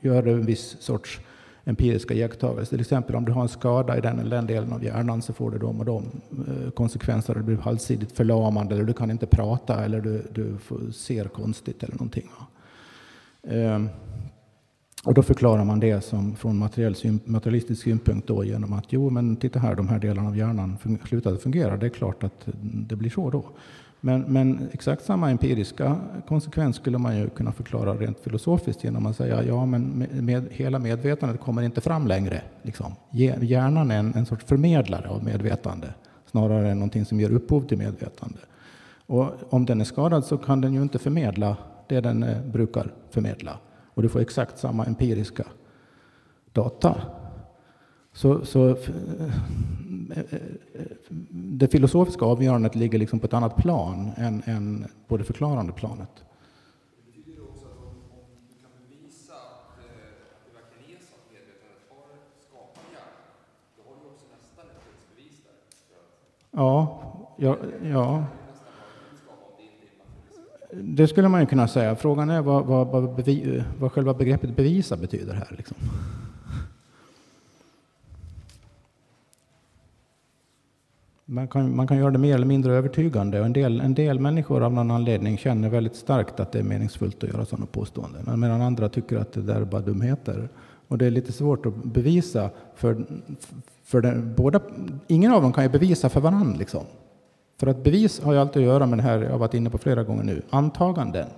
göra 0.00 0.30
en 0.30 0.46
viss 0.46 0.76
sorts 0.80 1.20
empiriska 1.64 2.14
iakttagelser. 2.14 2.76
Till 2.76 2.80
exempel 2.80 3.16
om 3.16 3.24
du 3.24 3.32
har 3.32 3.42
en 3.42 3.48
skada 3.48 3.98
i 3.98 4.00
den 4.00 4.18
eller 4.18 4.36
den 4.36 4.46
delen 4.46 4.72
av 4.72 4.84
hjärnan 4.84 5.22
så 5.22 5.32
får 5.32 5.50
du 5.50 5.58
de 5.58 5.80
och 5.80 5.84
de 5.84 6.04
eh, 6.48 6.70
konsekvenser. 6.70 7.34
Du 7.34 7.42
blir 7.42 7.56
halvsidigt 7.56 8.16
förlamande 8.16 8.74
eller 8.74 8.84
du 8.84 8.92
kan 8.92 9.10
inte 9.10 9.26
prata 9.26 9.84
eller 9.84 10.00
du, 10.00 10.26
du 10.32 10.56
ser 10.92 11.24
konstigt 11.24 11.82
eller 11.82 11.94
någonting. 11.94 12.28
Ehm, 13.42 13.88
och 15.04 15.14
då 15.14 15.22
förklarar 15.22 15.64
man 15.64 15.80
det 15.80 16.00
som 16.00 16.36
från 16.36 16.58
materiell, 16.58 16.94
materialistisk 17.24 17.82
synpunkt 17.82 18.28
då 18.28 18.44
genom 18.44 18.72
att 18.72 18.84
jo 18.88 19.10
men 19.10 19.36
titta 19.36 19.58
här, 19.58 19.74
de 19.74 19.88
här 19.88 19.98
delarna 19.98 20.28
av 20.28 20.36
hjärnan 20.36 20.76
slutade 21.08 21.38
fungera. 21.38 21.76
Det 21.76 21.86
är 21.86 21.90
klart 21.90 22.24
att 22.24 22.48
det 22.62 22.96
blir 22.96 23.10
så 23.10 23.30
då. 23.30 23.44
Men, 24.04 24.20
men, 24.20 24.68
exakt 24.72 25.04
samma 25.04 25.30
empiriska 25.30 26.00
konsekvens 26.28 26.76
skulle 26.76 26.98
man 26.98 27.18
ju 27.18 27.28
kunna 27.30 27.52
förklara 27.52 27.94
rent 27.94 28.20
filosofiskt 28.20 28.84
genom 28.84 29.06
att 29.06 29.16
säga 29.16 29.42
ja, 29.44 29.66
men 29.66 29.82
med, 29.82 30.24
med 30.24 30.48
hela 30.50 30.78
medvetandet 30.78 31.40
kommer 31.40 31.62
inte 31.62 31.80
fram 31.80 32.06
längre. 32.06 32.42
Liksom. 32.62 32.94
Hjärnan 33.10 33.90
är 33.90 33.98
en, 33.98 34.14
en 34.14 34.26
sorts 34.26 34.44
förmedlare 34.44 35.08
av 35.08 35.24
medvetande 35.24 35.94
snarare 36.30 36.70
än 36.70 36.78
någonting 36.78 37.04
som 37.04 37.20
ger 37.20 37.30
upphov 37.30 37.60
till 37.60 37.78
medvetande. 37.78 38.38
Och 39.06 39.30
om 39.50 39.66
den 39.66 39.80
är 39.80 39.84
skadad 39.84 40.24
så 40.24 40.38
kan 40.38 40.60
den 40.60 40.74
ju 40.74 40.82
inte 40.82 40.98
förmedla 40.98 41.56
det 41.88 42.00
den 42.00 42.22
eh, 42.22 42.42
brukar 42.42 42.92
förmedla. 43.10 43.58
Och 43.94 44.02
du 44.02 44.08
får 44.08 44.20
exakt 44.20 44.58
samma 44.58 44.84
empiriska 44.84 45.44
data. 46.52 46.96
Så, 48.14 48.44
så 48.44 48.68
eh, 48.68 48.76
eh, 50.10 50.40
det 51.30 51.68
filosofiska 51.68 52.24
avgörandet 52.24 52.74
ligger 52.74 52.98
liksom 52.98 53.20
på 53.20 53.26
ett 53.26 53.32
annat 53.32 53.56
plan 53.56 54.10
än, 54.16 54.42
än 54.46 54.86
på 55.08 55.16
det 55.16 55.24
förklarande 55.24 55.72
planet. 55.72 56.08
Det 56.16 57.18
betyder 57.18 57.42
också 57.42 57.66
att 57.66 57.78
om, 57.78 57.94
du 58.48 58.54
kan 58.62 58.70
bevisa 58.88 59.34
att, 59.34 59.78
medvetandet 61.32 61.90
har 63.86 63.94
du 64.00 64.06
också 64.10 64.24
nästan 64.36 64.64
ett 64.66 65.44
där. 65.44 66.60
Ja, 66.60 67.00
ja, 67.36 67.56
ja. 67.82 68.24
Det 70.72 71.08
skulle 71.08 71.28
man 71.28 71.40
ju 71.40 71.46
kunna 71.46 71.68
säga. 71.68 71.96
Frågan 71.96 72.30
är 72.30 72.42
vad, 72.42 72.66
vad, 72.66 72.86
vad, 72.86 73.14
bevi, 73.14 73.62
vad 73.78 73.92
själva 73.92 74.14
begreppet 74.14 74.56
bevisa 74.56 74.96
betyder 74.96 75.34
här. 75.34 75.54
Liksom. 75.56 75.76
Man 81.24 81.48
kan, 81.48 81.76
man 81.76 81.86
kan 81.86 81.96
göra 81.96 82.10
det 82.10 82.18
mer 82.18 82.34
eller 82.34 82.46
mindre 82.46 82.74
övertygande. 82.74 83.40
Och 83.40 83.46
en, 83.46 83.52
del, 83.52 83.80
en 83.80 83.94
del 83.94 84.20
människor 84.20 84.62
av 84.62 84.72
någon 84.72 84.90
anledning 84.90 85.38
känner 85.38 85.68
väldigt 85.68 85.96
starkt 85.96 86.40
att 86.40 86.52
det 86.52 86.58
är 86.58 86.62
meningsfullt 86.62 87.24
att 87.24 87.30
göra 87.30 87.44
sådana 87.44 87.66
påståenden. 87.66 88.40
Medan 88.40 88.60
andra 88.60 88.88
tycker 88.88 89.16
att 89.16 89.32
det 89.32 89.42
där 89.42 89.60
är 89.60 89.64
bara 89.64 89.80
dumheter. 89.80 90.48
Och 90.88 90.98
det 90.98 91.06
är 91.06 91.10
lite 91.10 91.32
svårt 91.32 91.66
att 91.66 91.74
bevisa 91.84 92.50
för, 92.74 93.06
för 93.82 94.00
den, 94.00 94.34
båda. 94.34 94.60
Ingen 95.06 95.32
av 95.32 95.42
dem 95.42 95.52
kan 95.52 95.64
ju 95.64 95.70
bevisa 95.70 96.08
för 96.08 96.20
varandra. 96.20 96.58
Liksom. 96.58 96.84
För 97.60 97.66
att 97.66 97.84
bevis 97.84 98.20
har 98.20 98.32
ju 98.32 98.38
alltid 98.38 98.62
att 98.62 98.68
göra 98.68 98.86
med 98.86 98.98
det 98.98 99.02
här 99.02 99.18
jag 99.22 99.30
har 99.30 99.38
varit 99.38 99.54
inne 99.54 99.70
på 99.70 99.78
flera 99.78 100.04
gånger 100.04 100.24
nu, 100.24 100.42
antaganden. 100.50 101.28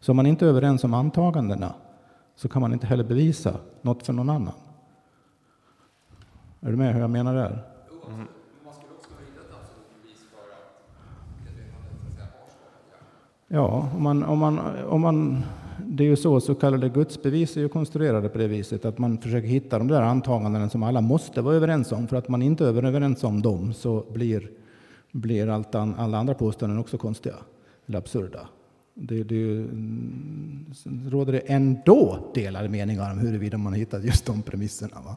Så 0.00 0.12
om 0.12 0.16
man 0.16 0.26
inte 0.26 0.44
är 0.44 0.48
överens 0.48 0.84
om 0.84 0.94
antagandena 0.94 1.74
så 2.36 2.48
kan 2.48 2.62
man 2.62 2.72
inte 2.72 2.86
heller 2.86 3.04
bevisa 3.04 3.54
något 3.82 4.06
för 4.06 4.12
någon 4.12 4.30
annan. 4.30 4.54
Är 6.60 6.70
du 6.70 6.76
med 6.76 6.94
hur 6.94 7.00
jag 7.00 7.10
menar 7.10 7.34
där? 7.34 7.46
Mm. 8.08 8.26
Man 8.64 8.74
skulle 8.74 8.92
också 8.94 9.08
kunna 9.08 9.20
hitta 9.20 9.40
ett 9.40 9.54
absolut 9.62 10.02
bevis 10.02 10.20
för 10.30 10.46
att 10.56 10.66
medvetandet 11.44 12.00
så 12.00 12.06
att 12.06 12.14
säga 12.14 12.26
har 12.40 12.50
skapat 12.50 12.90
Ja, 13.48 13.90
om 13.94 14.02
man, 14.02 14.24
om 14.24 14.38
man, 14.38 14.58
om 14.84 15.00
man, 15.00 15.42
det 15.86 16.04
är 16.04 16.08
ju 16.08 16.16
så, 16.16 16.40
så 16.40 16.54
kallade 16.54 16.88
gudsbevis 16.88 17.56
är 17.56 17.60
ju 17.60 17.68
konstruerade 17.68 18.28
på 18.28 18.38
det 18.38 18.48
viset 18.48 18.84
att 18.84 18.98
man 18.98 19.18
försöker 19.18 19.48
hitta 19.48 19.78
de 19.78 19.88
där 19.88 20.02
antagandena 20.02 20.68
som 20.68 20.82
alla 20.82 21.00
måste 21.00 21.42
vara 21.42 21.54
överens 21.54 21.92
om. 21.92 22.08
För 22.08 22.16
att 22.16 22.28
man 22.28 22.42
inte 22.42 22.64
är 22.64 22.68
överens 22.68 23.24
om 23.24 23.42
dem 23.42 23.72
så 23.72 24.04
blir 24.12 24.50
blir 25.16 25.48
allt 25.48 25.74
an, 25.74 25.94
alla 25.98 26.18
andra 26.18 26.34
påståenden 26.34 26.78
också 26.78 26.98
konstiga 26.98 27.34
eller 27.86 27.98
absurda. 27.98 28.48
Det, 28.94 29.24
det, 29.24 29.52
mm, 29.52 30.66
råder 31.06 31.32
det 31.32 31.38
ändå 31.38 32.30
delade 32.34 32.68
meningar 32.68 33.12
om 33.12 33.18
huruvida 33.18 33.58
man 33.58 33.72
hittat 33.72 34.04
just 34.04 34.26
de 34.26 34.42
premisserna. 34.42 35.00
Va? 35.04 35.16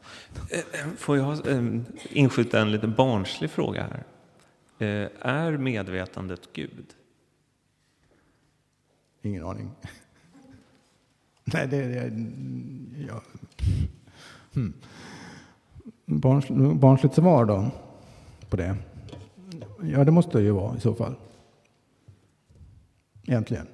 Eh, 0.50 0.58
eh, 0.58 0.94
får 0.96 1.16
jag 1.16 1.48
eh, 1.48 1.64
inskjuta 2.12 2.60
en 2.60 2.72
lite 2.72 2.86
barnslig 2.86 3.50
fråga 3.50 3.82
här? 3.82 4.04
Är 5.20 5.56
medvetandet 5.56 6.40
Gud? 6.52 6.86
Ingen 9.22 9.44
aning. 9.44 9.70
Nej, 11.44 11.68
det 11.68 11.76
är... 11.76 12.12
Ja. 13.08 13.22
Barns, 16.04 16.48
barnsligt 16.80 17.14
svar 17.14 17.44
då 17.44 17.70
på 18.48 18.56
det. 18.56 18.76
Ja, 19.82 20.04
det 20.04 20.10
måste 20.10 20.38
det 20.38 20.44
ju 20.44 20.50
vara 20.50 20.76
i 20.76 20.80
så 20.80 20.94
fall. 20.94 21.14
Egentligen. 23.26 23.66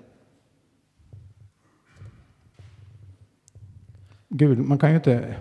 Gud, 4.28 4.58
man 4.58 4.78
kan 4.78 4.90
ju 4.90 4.96
inte... 4.96 5.36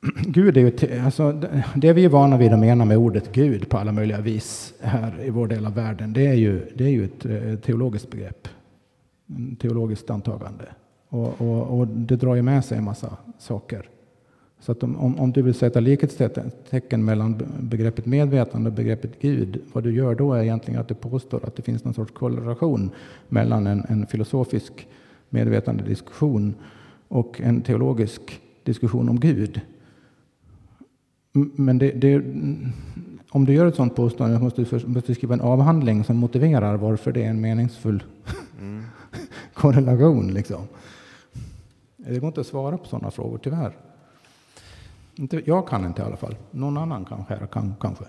Gud 0.26 0.56
är 0.56 0.60
ju... 0.60 1.00
Alltså, 1.00 1.32
det 1.76 1.92
vi 1.92 2.04
är 2.04 2.08
vana 2.08 2.38
vid 2.38 2.52
att 2.52 2.58
mena 2.58 2.84
med 2.84 2.96
ordet 2.96 3.32
Gud 3.32 3.68
på 3.68 3.78
alla 3.78 3.92
möjliga 3.92 4.20
vis 4.20 4.74
här 4.80 5.24
i 5.24 5.30
vår 5.30 5.46
del 5.46 5.66
av 5.66 5.74
världen, 5.74 6.12
det 6.12 6.26
är 6.26 6.34
ju, 6.34 6.66
det 6.74 6.84
är 6.84 6.88
ju 6.88 7.04
ett 7.04 7.26
eh, 7.26 7.58
teologiskt 7.58 8.10
begrepp. 8.10 8.48
Ett 9.52 9.60
teologiskt 9.60 10.10
antagande. 10.10 10.64
Och, 11.08 11.40
och, 11.40 11.78
och 11.78 11.86
det 11.86 12.16
drar 12.16 12.34
ju 12.34 12.42
med 12.42 12.64
sig 12.64 12.78
en 12.78 12.84
massa 12.84 13.16
saker. 13.38 13.88
Så 14.60 14.72
att 14.72 14.82
om, 14.82 15.18
om, 15.18 15.32
du 15.32 15.42
vill 15.42 15.54
sätta 15.54 15.80
likhetstecken 15.80 17.04
mellan 17.04 17.42
begreppet 17.60 18.06
medvetande 18.06 18.70
och 18.70 18.76
begreppet 18.76 19.20
Gud, 19.20 19.60
vad 19.72 19.84
du 19.84 19.94
gör 19.94 20.14
då 20.14 20.32
är 20.32 20.42
egentligen 20.42 20.80
att 20.80 20.88
du 20.88 20.94
påstår 20.94 21.44
att 21.44 21.56
det 21.56 21.62
finns 21.62 21.84
någon 21.84 21.94
sorts 21.94 22.12
korrelation 22.12 22.90
mellan 23.28 23.66
en, 23.66 23.84
en 23.88 24.06
filosofisk 24.06 24.86
medvetande 25.28 25.84
diskussion 25.84 26.54
och 27.08 27.40
en 27.40 27.60
teologisk 27.60 28.40
diskussion 28.64 29.08
om 29.08 29.20
Gud. 29.20 29.60
Men 31.32 31.78
det, 31.78 31.90
det, 31.90 32.16
om 33.30 33.44
du 33.44 33.52
gör 33.52 33.66
ett 33.66 33.74
sådant 33.74 33.96
påstående 33.96 34.38
måste 34.38 34.62
du, 34.62 34.86
måste 34.86 35.12
du 35.12 35.14
skriva 35.14 35.34
en 35.34 35.40
avhandling 35.40 36.04
som 36.04 36.16
motiverar 36.16 36.76
varför 36.76 37.12
det 37.12 37.24
är 37.24 37.30
en 37.30 37.40
meningsfull 37.40 38.02
mm. 38.60 38.84
korrelation. 39.54 40.34
Liksom. 40.34 40.60
Det 41.96 42.18
går 42.18 42.26
inte 42.26 42.40
att 42.40 42.46
svara 42.46 42.78
på 42.78 42.86
sådana 42.86 43.10
frågor, 43.10 43.38
tyvärr. 43.38 43.76
Inte, 45.14 45.42
jag 45.44 45.68
kan 45.68 45.84
inte 45.84 46.02
i 46.02 46.04
alla 46.04 46.16
fall. 46.16 46.36
Någon 46.50 46.76
annan 46.76 47.04
kanske. 47.04 47.46
Kan, 47.52 47.74
kanske. 47.80 48.04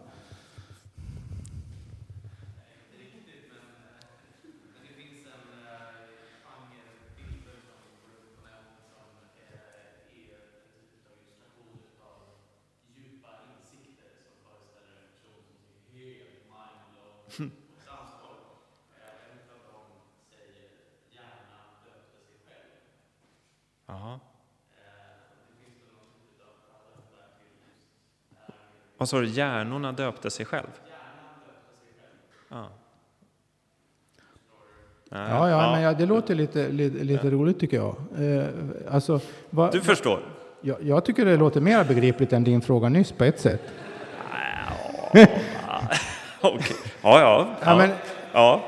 Vad 29.01 29.09
sa 29.09 29.19
du, 29.19 29.27
hjärnorna 29.27 29.91
döpte 29.91 30.29
sig 30.29 30.45
själv? 30.45 30.67
Ja. 32.49 32.67
Ja, 35.09 35.49
ja, 35.49 35.71
men 35.71 35.81
ja, 35.81 35.93
det 35.93 36.05
låter 36.05 36.35
lite, 36.35 36.69
lite, 36.69 37.03
lite 37.03 37.27
ja. 37.27 37.33
roligt 37.33 37.59
tycker 37.59 37.77
jag. 37.77 37.95
Eh, 38.17 38.45
alltså, 38.91 39.19
va, 39.49 39.69
du 39.71 39.81
förstår? 39.81 40.19
Ja, 40.61 40.75
jag 40.81 41.05
tycker 41.05 41.25
det 41.25 41.37
låter 41.37 41.61
mer 41.61 41.83
begripligt 41.83 42.33
än 42.33 42.43
din 42.43 42.61
fråga 42.61 42.89
nyss 42.89 43.11
på 43.11 43.23
ett 43.23 43.39
sätt. 43.39 43.61
Ja, 45.11 45.29
okay. 46.49 46.75
ja, 47.01 47.19
ja. 47.19 47.47
ja, 47.61 47.77
men, 47.77 47.89
ja. 48.33 48.63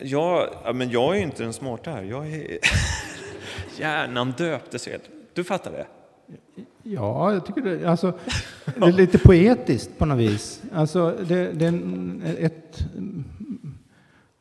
Jag, 0.00 0.48
ja, 0.64 0.72
men 0.72 0.90
jag 0.90 1.14
är 1.14 1.18
ju 1.18 1.24
inte 1.24 1.42
den 1.42 1.52
smarta 1.52 1.90
här. 1.90 2.02
Jag 2.02 2.32
är... 2.32 2.58
Hjärnan 3.78 4.34
döptes 4.38 4.86
helt. 4.86 5.02
Du 5.34 5.44
fattar 5.44 5.70
det? 5.72 5.86
Ja, 6.82 7.32
jag 7.32 7.46
tycker 7.46 7.62
det, 7.62 7.86
alltså, 7.90 8.12
det 8.64 8.86
är 8.86 8.92
lite 8.92 9.18
poetiskt 9.18 9.98
på 9.98 10.06
något 10.06 10.18
vis. 10.18 10.62
Alltså, 10.72 11.16
det, 11.28 11.52
det, 11.52 11.64
är 11.64 11.68
en- 11.68 12.22
ett, 12.38 12.84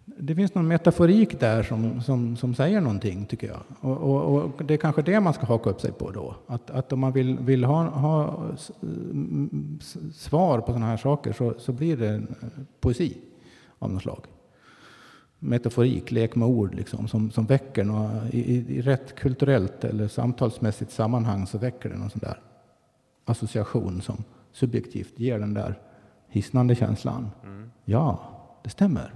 det 0.06 0.36
finns 0.36 0.56
någon 0.56 0.68
metaforik 0.68 1.40
där 1.40 1.64
som, 1.64 2.02
som, 2.02 2.38
som 2.38 2.56
säger 2.56 2.82
någonting, 2.82 3.26
tycker 3.26 3.48
jag. 3.48 3.60
Och, 3.80 3.98
och, 3.98 4.44
och 4.58 4.66
det 4.66 4.74
är 4.74 4.78
kanske 4.78 5.02
det 5.02 5.20
man 5.20 5.34
ska 5.34 5.46
haka 5.46 5.70
upp 5.70 5.82
sig 5.82 5.92
på 5.92 6.12
då. 6.12 6.36
Att, 6.48 6.70
att 6.70 6.94
om 6.94 7.00
man 7.00 7.12
vill, 7.12 7.38
vill 7.40 7.64
ha, 7.64 7.84
ha 7.84 8.40
svar 10.14 10.60
på 10.60 10.66
sådana 10.68 10.86
här 10.86 10.98
saker 10.98 11.34
så, 11.34 11.54
så 11.58 11.72
blir 11.72 11.98
det 11.98 12.22
poesi 12.80 13.18
av 13.80 13.92
något 13.94 14.02
slag. 14.04 14.20
Metaforik, 15.40 16.12
lek 16.12 16.36
med 16.36 16.48
ord, 16.48 16.76
liksom, 16.76 17.08
som, 17.08 17.32
som 17.32 17.46
väcker 17.46 17.84
något, 17.84 18.34
i, 18.34 18.56
i, 18.56 18.82
rätt 18.82 19.16
kulturellt 19.16 19.84
eller 19.84 20.08
samtalsmässigt 20.08 20.92
sammanhang 20.92 21.48
så 21.48 21.58
väcker 21.58 21.90
det 21.90 21.96
någon 21.96 22.10
sån 22.10 22.20
där 22.20 22.40
association 23.26 24.02
som 24.02 24.24
subjektivt 24.52 25.20
ger 25.20 25.40
den 25.40 25.54
där 25.54 25.80
hisnande 26.30 26.76
känslan. 26.76 27.30
Ja, 27.86 28.20
det 28.64 28.70
stämmer. 28.70 29.14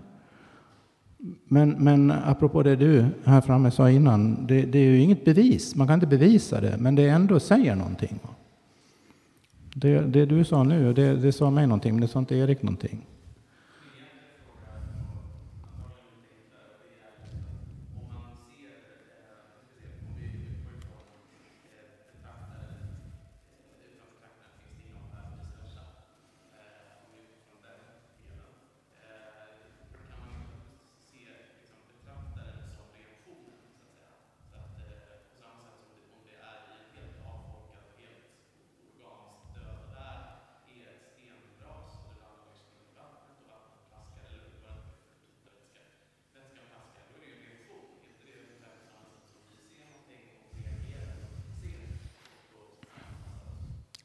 Men, 1.48 1.70
men 1.70 2.12
apropå 2.12 2.64
det 2.64 2.76
du 2.76 3.06
här 3.24 3.42
framme 3.42 3.72
sa 3.72 3.90
innan, 3.90 4.48
det, 4.48 4.62
det 4.62 4.80
är 4.80 4.84
ju 4.84 5.00
inget 5.00 5.26
bevis. 5.26 5.76
Man 5.76 5.88
kan 5.88 5.94
inte 5.94 6.08
bevisa 6.08 6.62
det, 6.62 6.78
men 6.78 6.96
det 6.96 7.10
ändå 7.10 7.40
säger 7.40 7.76
någonting. 7.76 8.20
Det, 9.76 10.00
det 10.00 10.26
du 10.26 10.44
sa 10.44 10.64
nu, 10.64 10.94
det, 10.94 11.16
det 11.16 11.32
sa 11.32 11.50
mig 11.50 11.68
någonting, 11.68 11.94
men 11.94 12.02
det 12.02 12.08
sa 12.08 12.20
inte 12.20 12.36
Erik 12.36 12.62
någonting. 12.62 13.06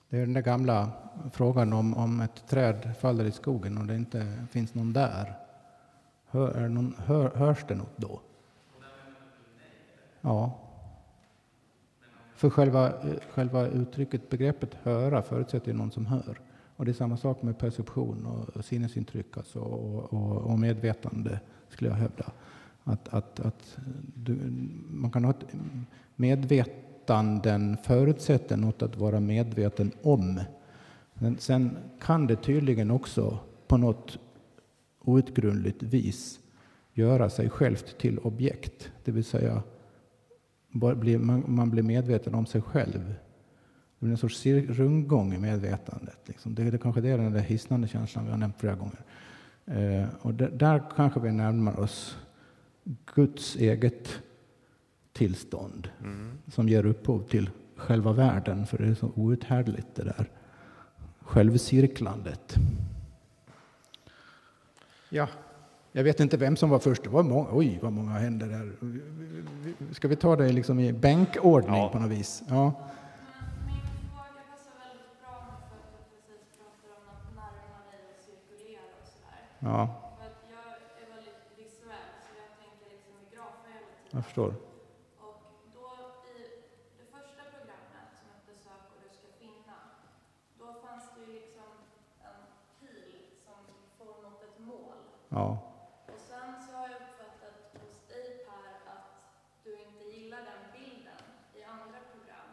Det 0.08 0.16
är 0.16 0.20
den 0.20 0.32
där 0.32 0.42
gamla 0.42 0.90
frågan 1.32 1.72
om, 1.72 1.94
om 1.94 2.20
ett 2.20 2.46
träd 2.48 2.96
faller 3.00 3.24
i 3.24 3.32
skogen 3.32 3.78
och 3.78 3.86
det 3.86 3.96
inte 3.96 4.46
finns 4.50 4.74
någon 4.74 4.92
där. 4.92 5.34
Hör, 6.26 6.48
är 6.48 6.62
det 6.62 6.68
någon, 6.68 6.94
hör, 6.98 7.30
hörs 7.30 7.64
det 7.68 7.74
något 7.74 7.96
då? 7.96 8.20
Ja. 10.20 10.58
För 12.34 12.50
själva, 12.50 12.92
själva 13.30 13.66
uttrycket, 13.66 14.30
begreppet 14.30 14.74
höra 14.74 15.22
förutsätter 15.22 15.68
ju 15.68 15.78
någon 15.78 15.90
som 15.90 16.06
hör. 16.06 16.40
Och 16.76 16.84
det 16.84 16.90
är 16.90 16.94
samma 16.94 17.16
sak 17.16 17.42
med 17.42 17.58
perception 17.58 18.26
och, 18.26 18.64
sinnesintryck 18.64 19.36
alltså, 19.36 19.58
och, 19.60 20.12
och, 20.12 20.36
och 20.36 20.58
medvetande, 20.58 21.40
skulle 21.68 21.90
jag 21.90 21.96
hävda. 21.96 22.32
Att, 22.84 23.08
att, 23.08 23.40
att 23.40 23.78
du, 24.14 24.38
man 24.90 25.10
kan 25.10 25.24
ha 25.24 25.30
ett 25.30 25.46
den 27.42 27.76
förutsätter 27.76 28.56
något 28.56 28.82
att 28.82 28.96
vara 28.96 29.20
medveten 29.20 29.92
om. 30.02 30.40
Men 31.14 31.38
sen 31.38 31.76
kan 32.00 32.26
det 32.26 32.36
tydligen 32.36 32.90
också 32.90 33.38
på 33.66 33.76
något 33.76 34.18
outgrundligt 35.00 35.82
vis 35.82 36.40
göra 36.92 37.30
sig 37.30 37.50
självt 37.50 37.98
till 37.98 38.18
objekt. 38.18 38.90
Det 39.04 39.12
vill 39.12 39.24
säga 39.24 39.62
man, 40.68 41.70
blir 41.70 41.82
medveten 41.82 42.34
om 42.34 42.46
sig 42.46 42.62
själv. 42.62 43.14
Det 43.98 44.06
blir 44.06 44.10
en 44.10 44.18
sorts 44.18 44.46
rundgång 44.46 45.34
i 45.34 45.38
medvetandet. 45.38 46.18
Liksom. 46.24 46.54
Det, 46.54 46.70
det 46.70 46.78
kanske 46.78 47.00
det 47.00 47.08
är 47.08 47.18
den 47.18 47.32
där 47.32 47.40
hisnande 47.40 47.88
känslan 47.88 48.24
vi 48.24 48.30
har 48.30 48.38
nämnt 48.38 48.60
flera 48.60 48.74
gånger. 48.74 49.04
Eh, 49.66 50.08
och 50.20 50.34
där, 50.34 50.50
där 50.50 50.82
kanske 50.96 51.20
vi 51.20 51.32
närmar 51.32 51.80
oss 51.80 52.18
Guds 53.14 53.56
eget 53.56 54.08
tillstånd 55.16 55.88
som 56.52 56.68
ger 56.68 56.86
upphov 56.86 57.22
till 57.22 57.50
själva 57.76 58.12
världen, 58.12 58.66
för 58.66 58.78
det 58.78 58.86
är 58.88 58.94
så 58.94 59.12
outhärdligt 59.14 59.86
det 59.94 60.04
där 60.04 60.30
självcirklandet. 61.20 62.54
Ja, 65.08 65.28
jag 65.92 66.04
vet 66.04 66.20
inte 66.20 66.36
vem 66.36 66.56
som 66.56 66.70
var 66.70 66.78
först. 66.78 67.02
Det 67.02 67.08
var 67.10 67.22
många, 67.22 67.48
oj, 67.52 67.78
vad 67.82 67.92
många 67.92 68.10
händer 68.10 68.46
där. 68.48 68.72
Ska 69.94 70.08
vi 70.08 70.16
ta 70.16 70.36
det 70.36 70.52
liksom 70.52 70.80
i 70.80 70.92
bänkordning 70.92 71.76
Ja. 71.76 71.88
på 71.88 71.98
något 71.98 72.10
vis? 72.10 72.42
Ja. 72.48 72.72
Ja, 79.58 79.88
jag 80.50 80.64
är 81.02 81.06
väldigt 81.14 81.42
visuell 81.58 82.08
så 82.24 82.30
jag 82.42 82.50
tänker 82.62 82.86
liksom 82.94 83.14
i 83.22 83.34
grafer 83.34 83.68
hela 83.72 83.86
tiden. 83.86 84.10
jag 84.16 84.24
förstår. 84.24 84.50
Och 85.26 85.38
då 85.76 85.86
i 86.36 86.38
det 86.98 87.06
första 87.14 87.42
programmet 87.54 88.08
som 88.18 88.26
hette 88.34 88.52
Sök 88.64 88.82
och 88.94 88.98
du 89.04 89.08
ska 89.18 89.28
finna, 89.44 89.76
då 90.60 90.66
fanns 90.84 91.04
det 91.14 91.20
ju 91.26 91.32
liksom 91.40 91.68
en 92.28 92.38
pil 92.80 93.06
som 93.44 93.58
for 93.98 94.14
mot 94.24 94.40
ett 94.48 94.58
mål. 94.70 94.98
Ja, 95.36 95.58
Och 96.12 96.20
sen 96.28 96.50
så 96.66 96.72
har 96.76 96.88
jag 96.88 96.96
uppfattat 97.02 97.56
hos 97.80 97.96
dig 98.12 98.26
Per 98.46 98.72
att 98.94 99.08
du 99.64 99.70
inte 99.86 100.04
gillar 100.14 100.38
den 100.50 100.62
bilden 100.76 101.20
i 101.58 101.60
andra 101.64 102.00
program. 102.12 102.50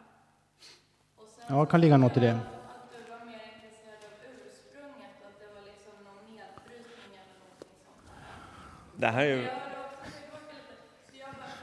Och 1.16 1.28
sen 1.34 1.44
ja 1.48 1.60
det 1.64 1.70
kan 1.70 1.80
ligga 1.80 1.96
något 1.96 2.16
i 2.16 2.20
det. 2.20 2.34
Att 2.74 2.86
du 2.94 3.00
var 3.12 3.22
mer 3.30 3.42
intresserad 3.54 4.00
av 4.10 4.14
ursprunget 4.34 5.14
och 5.22 5.26
att 5.30 5.38
det 5.42 5.48
var 5.56 5.64
liksom 5.72 5.94
någon 6.08 6.20
nedbrytning 6.32 7.12
eller 7.22 7.36
någonting 7.42 7.74
sånt 7.86 8.02
där. 8.08 8.24
Det 9.02 9.10
här 9.14 9.22
är 9.26 9.34
ju... 9.36 9.42
Jag 9.42 9.52
hörde 9.60 9.78
också 9.86 10.10
tillbaka 10.20 10.52
lite, 10.58 10.74
så 11.10 11.14
jag 11.24 11.32
bara, 11.40 11.54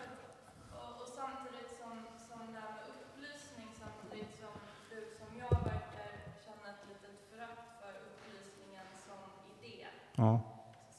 och, 0.82 0.92
och 1.02 1.10
samtidigt 1.20 1.72
som, 1.82 1.94
som 2.30 2.40
det 2.54 2.60
här 2.66 2.74
med 2.78 2.86
upplysning, 2.94 3.70
samtidigt 3.84 4.34
som 4.42 4.54
du 4.92 4.98
som 5.20 5.30
jag 5.44 5.54
verkar 5.70 6.10
känna 6.46 6.68
ett 6.74 6.84
litet 6.92 7.16
förakt 7.30 7.68
för 7.82 7.92
upplysningen 8.10 8.88
som 9.06 9.20
idé. 9.54 9.78
Ja. 10.26 10.34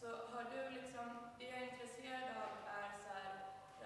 Så 0.02 0.08
har 0.34 0.44
du 0.54 0.60
liksom, 0.80 1.06
det 1.38 1.44
jag 1.44 1.58
är 1.62 1.66
intresserad 1.72 2.28
av 2.44 2.52
är 2.82 2.90
så 3.04 3.08
här 3.18 3.32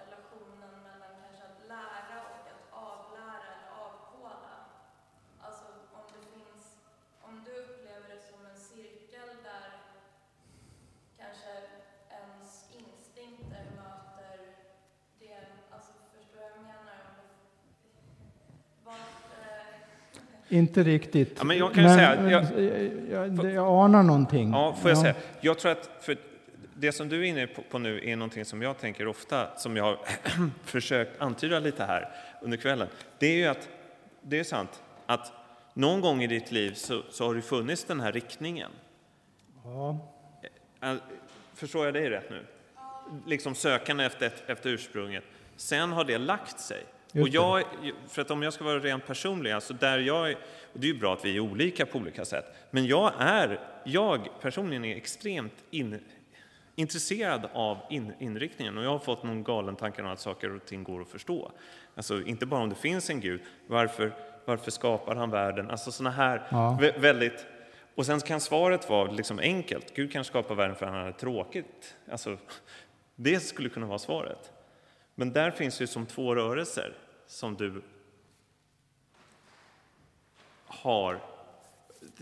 relationen 0.01 0.73
mellan 0.87 1.13
kanske 1.23 1.43
att 1.51 1.67
lära 1.75 2.17
och 2.33 2.43
att 2.53 2.63
avlära 2.89 3.47
eller 3.53 3.69
avkoda. 3.85 4.55
Alltså 5.45 5.65
om 5.97 6.05
det 6.15 6.23
finns, 6.35 6.65
om 7.27 7.43
du 7.45 7.51
upplever 7.63 8.07
det 8.15 8.21
som 8.29 8.45
en 8.51 8.59
cirkel 8.71 9.29
där 9.49 9.69
kanske 11.17 11.53
ens 12.09 12.49
instinkter 12.79 13.65
möter 13.81 14.37
det, 15.19 15.39
alltså 15.71 15.91
förstår 16.15 16.41
jag 16.41 16.49
vad 16.49 16.57
jag 16.57 16.63
menar? 16.73 16.99
Om 17.09 17.27
det, 17.81 17.91
vad, 18.83 19.07
eh, 19.41 19.73
Inte 20.49 20.83
riktigt. 20.83 21.33
Ja, 21.37 21.43
men 21.43 21.57
jag 21.57 21.73
kan 21.73 21.83
ju 21.83 21.89
säga- 21.89 22.29
jag- 22.31 22.43
jag, 23.11 23.53
jag, 23.53 23.67
anar 23.85 24.03
någonting. 24.03 24.49
Ja, 24.51 24.75
får 24.81 24.89
jag 24.91 24.97
säga. 24.97 25.15
Jag 25.41 25.59
tror 25.59 25.71
att 25.71 25.89
för 26.01 26.17
det 26.73 26.91
som 26.91 27.09
du 27.09 27.19
är 27.19 27.23
inne 27.23 27.47
på, 27.47 27.79
nu 27.79 28.01
är 28.09 28.15
någonting 28.15 28.45
som 28.45 28.61
jag 28.61 28.77
tänker 28.79 29.07
ofta, 29.07 29.57
som 29.57 29.77
jag 29.77 29.83
har 29.83 29.97
försökt 30.63 31.21
antyda 31.21 31.59
lite 31.59 31.83
här 31.83 32.09
under 32.41 32.57
kvällen. 32.57 32.87
Det 33.19 33.27
är 33.27 33.35
ju 33.35 33.45
att, 33.45 33.69
det 34.21 34.39
är 34.39 34.43
sant, 34.43 34.83
att 35.05 35.31
någon 35.73 36.01
gång 36.01 36.23
i 36.23 36.27
ditt 36.27 36.51
liv 36.51 36.73
så, 36.73 37.01
så 37.09 37.25
har 37.27 37.35
det 37.35 37.41
funnits 37.41 37.83
den 37.83 37.99
här 37.99 38.11
riktningen. 38.11 38.71
Ja. 39.63 39.97
Förstår 41.55 41.85
jag 41.85 41.93
dig 41.93 42.09
rätt 42.09 42.29
nu? 42.29 42.45
Liksom 43.27 43.55
sökande 43.55 44.03
efter, 44.03 44.31
efter 44.47 44.69
ursprunget. 44.69 45.23
Sen 45.55 45.91
har 45.91 46.03
det 46.03 46.17
lagt 46.17 46.59
sig. 46.59 46.83
Och 47.13 47.27
jag, 47.29 47.63
för 48.09 48.21
att 48.21 48.31
om 48.31 48.43
jag 48.43 48.53
ska 48.53 48.63
vara 48.63 48.79
rent 48.79 49.07
personlig, 49.07 49.51
alltså 49.51 49.73
där 49.73 49.99
jag, 49.99 50.31
och 50.73 50.79
det 50.79 50.87
är 50.87 50.93
ju 50.93 50.99
bra 50.99 51.13
att 51.13 51.25
vi 51.25 51.35
är 51.35 51.39
olika 51.39 51.85
på 51.85 51.97
olika 51.97 52.25
sätt, 52.25 52.45
men 52.71 52.85
jag 52.85 53.11
är, 53.19 53.59
jag 53.83 54.29
personligen 54.41 54.85
är 54.85 54.95
extremt 54.95 55.53
in, 55.71 55.99
intresserad 56.75 57.49
av 57.53 57.77
in, 57.89 58.13
inriktningen 58.19 58.77
och 58.77 58.83
jag 58.83 58.89
har 58.89 58.99
fått 58.99 59.23
någon 59.23 59.43
galen 59.43 59.75
tanke 59.75 60.01
om 60.01 60.07
att 60.07 60.19
saker 60.19 60.55
och 60.55 60.65
ting 60.65 60.83
går 60.83 61.01
att 61.01 61.09
förstå. 61.09 61.51
Alltså 61.95 62.21
inte 62.21 62.45
bara 62.45 62.61
om 62.61 62.69
det 62.69 62.75
finns 62.75 63.09
en 63.09 63.19
Gud, 63.21 63.41
varför, 63.67 64.13
varför 64.45 64.71
skapar 64.71 65.15
han 65.15 65.29
världen? 65.31 65.69
Alltså 65.71 65.91
sådana 65.91 66.15
här 66.15 66.47
Ja. 66.51 66.77
vä- 66.81 66.99
väldigt 66.99 67.45
och 67.95 68.05
sen 68.05 68.19
kan 68.19 68.39
svaret 68.41 68.89
vara 68.89 69.11
liksom 69.11 69.39
enkelt. 69.39 69.95
Gud 69.95 70.11
kan 70.11 70.23
skapa 70.23 70.53
världen 70.53 70.75
för 70.75 70.85
att 70.85 70.91
han 70.91 71.01
hade 71.01 71.17
tråkigt. 71.17 71.95
Alltså, 72.11 72.37
Det 73.15 73.39
skulle 73.39 73.69
kunna 73.69 73.85
vara 73.87 73.99
svaret. 73.99 74.51
Men 75.19 75.33
där 75.33 75.51
finns 75.51 75.81
ju 75.81 75.87
som 75.87 76.05
två 76.05 76.35
rörelser 76.35 76.93
som 77.27 77.55
du 77.55 77.81
har, 80.65 81.19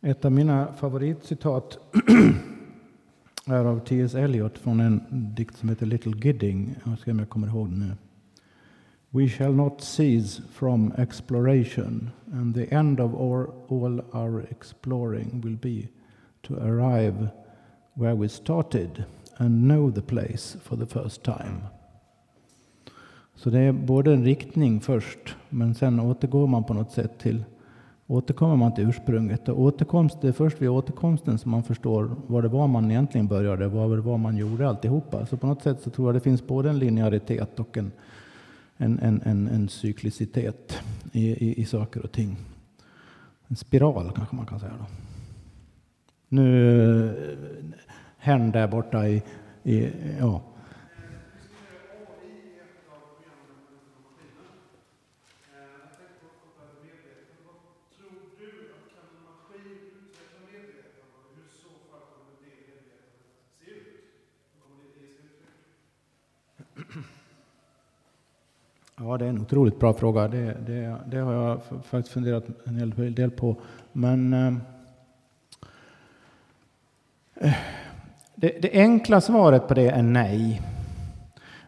Ett 0.00 0.24
av 0.24 0.32
mina 0.32 0.72
favoritcitat 0.72 1.78
är 3.46 3.64
av 3.64 3.80
T.S. 3.80 4.14
Eliot 4.14 4.58
från 4.58 4.80
en 4.80 5.04
dikt 5.10 5.56
som 5.56 5.68
heter 5.68 5.86
Little 5.86 6.12
Gidding. 6.16 6.74
Jag 6.84 6.98
ska 6.98 7.04
se 7.04 7.10
om 7.10 7.18
jag 7.18 7.28
kommer 7.28 7.46
ihåg 7.46 7.68
den 7.68 7.78
nu. 7.78 8.07
We 9.18 9.28
shall 9.28 9.52
not 9.52 9.80
cease 9.80 10.42
from 10.52 10.92
exploration, 10.98 12.10
and 12.32 12.54
the 12.54 12.74
end 12.74 13.00
of 13.00 13.14
all, 13.14 13.46
all 13.68 14.00
our 14.12 14.46
exploring 14.50 15.40
will 15.44 15.56
be 15.56 15.88
to 16.42 16.54
arrive 16.54 17.28
where 17.94 18.14
we 18.14 18.28
started 18.28 19.04
and 19.38 19.66
know 19.68 19.90
the 19.90 20.02
place 20.02 20.56
for 20.62 20.76
the 20.76 20.86
first 20.86 21.22
time. 21.22 21.60
Så 23.34 23.50
det 23.50 23.58
är 23.58 23.72
både 23.72 24.12
en 24.12 24.24
riktning 24.24 24.80
först, 24.80 25.36
men 25.48 25.74
sen 25.74 26.00
återgår 26.00 26.46
man 26.46 26.64
på 26.64 26.74
något 26.74 26.92
sätt 26.92 27.18
till 27.18 27.44
återkommer 28.06 28.56
man 28.56 28.74
till 28.74 28.88
ursprunget. 28.88 29.48
Och 29.48 29.60
återkomst, 29.60 30.20
det 30.20 30.28
är 30.28 30.32
först 30.32 30.62
vid 30.62 30.68
återkomsten 30.68 31.38
som 31.38 31.50
man 31.50 31.62
förstår 31.62 32.10
vad 32.26 32.44
det 32.44 32.48
var 32.48 32.66
man 32.66 32.90
egentligen 32.90 33.26
började, 33.26 33.68
vad 33.68 33.90
det 33.90 34.00
var 34.00 34.18
man 34.18 34.36
gjorde 34.36 34.68
alltihopa. 34.68 35.26
Så 35.26 35.36
på 35.36 35.46
något 35.46 35.62
sätt 35.62 35.80
så 35.80 35.90
tror 35.90 36.08
jag 36.08 36.14
det 36.14 36.20
finns 36.20 36.46
både 36.46 36.70
en 36.70 36.78
linearitet 36.78 37.60
och 37.60 37.76
en, 37.76 37.92
en, 38.78 38.98
en, 38.98 39.22
en, 39.24 39.48
en 39.48 39.68
cyklicitet 39.68 40.82
i, 41.12 41.30
i, 41.30 41.60
i 41.60 41.64
saker 41.64 42.02
och 42.02 42.12
ting. 42.12 42.36
En 43.48 43.56
spiral 43.56 44.12
kanske 44.16 44.36
man 44.36 44.46
kan 44.46 44.60
säga. 44.60 44.74
Då. 44.78 44.86
Nu, 46.28 47.08
eh, 47.08 47.38
herrn 48.18 48.50
där 48.52 48.68
borta 48.68 49.08
i, 49.08 49.22
i 49.62 49.90
ja, 50.18 50.42
Ja, 69.00 69.18
det 69.18 69.24
är 69.24 69.28
en 69.28 69.40
otroligt 69.40 69.80
bra 69.80 69.92
fråga. 69.92 70.28
Det, 70.28 70.56
det, 70.66 70.96
det 71.06 71.18
har 71.18 71.32
jag 71.32 71.60
faktiskt 71.84 72.08
funderat 72.14 72.44
en 72.64 72.74
hel 72.74 73.14
del 73.14 73.30
på. 73.30 73.56
Men 73.92 74.32
eh, 74.32 74.54
eh, 77.34 77.54
det, 78.34 78.62
det 78.62 78.72
enkla 78.72 79.20
svaret 79.20 79.68
på 79.68 79.74
det 79.74 79.88
är 79.88 80.02
nej. 80.02 80.62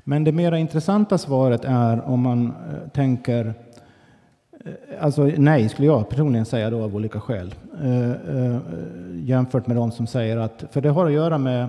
Men 0.05 0.25
det 0.25 0.33
mera 0.33 0.59
intressanta 0.59 1.19
svaret 1.19 1.65
är 1.65 2.09
om 2.09 2.21
man 2.21 2.47
eh, 2.47 2.89
tänker 2.89 3.47
eh, 3.47 3.55
Eh, 4.65 4.73
alltså 5.05 5.25
nej, 5.25 5.69
skulle 5.69 5.87
jag 5.87 6.09
personligen 6.09 6.47
säga 6.47 6.71
då 6.71 6.83
av 6.83 6.97
olika 6.97 7.21
skäl. 7.21 7.55
Eh, 7.83 8.11
eh, 8.11 8.59
jämfört 9.15 9.67
med 9.67 9.77
de 9.77 9.93
som 9.93 10.07
säger 10.07 10.37
att, 10.37 10.65
för 10.71 10.81
det 10.81 10.89
har 10.89 11.07
att 11.07 11.13
göra 11.13 11.39
med, 11.39 11.69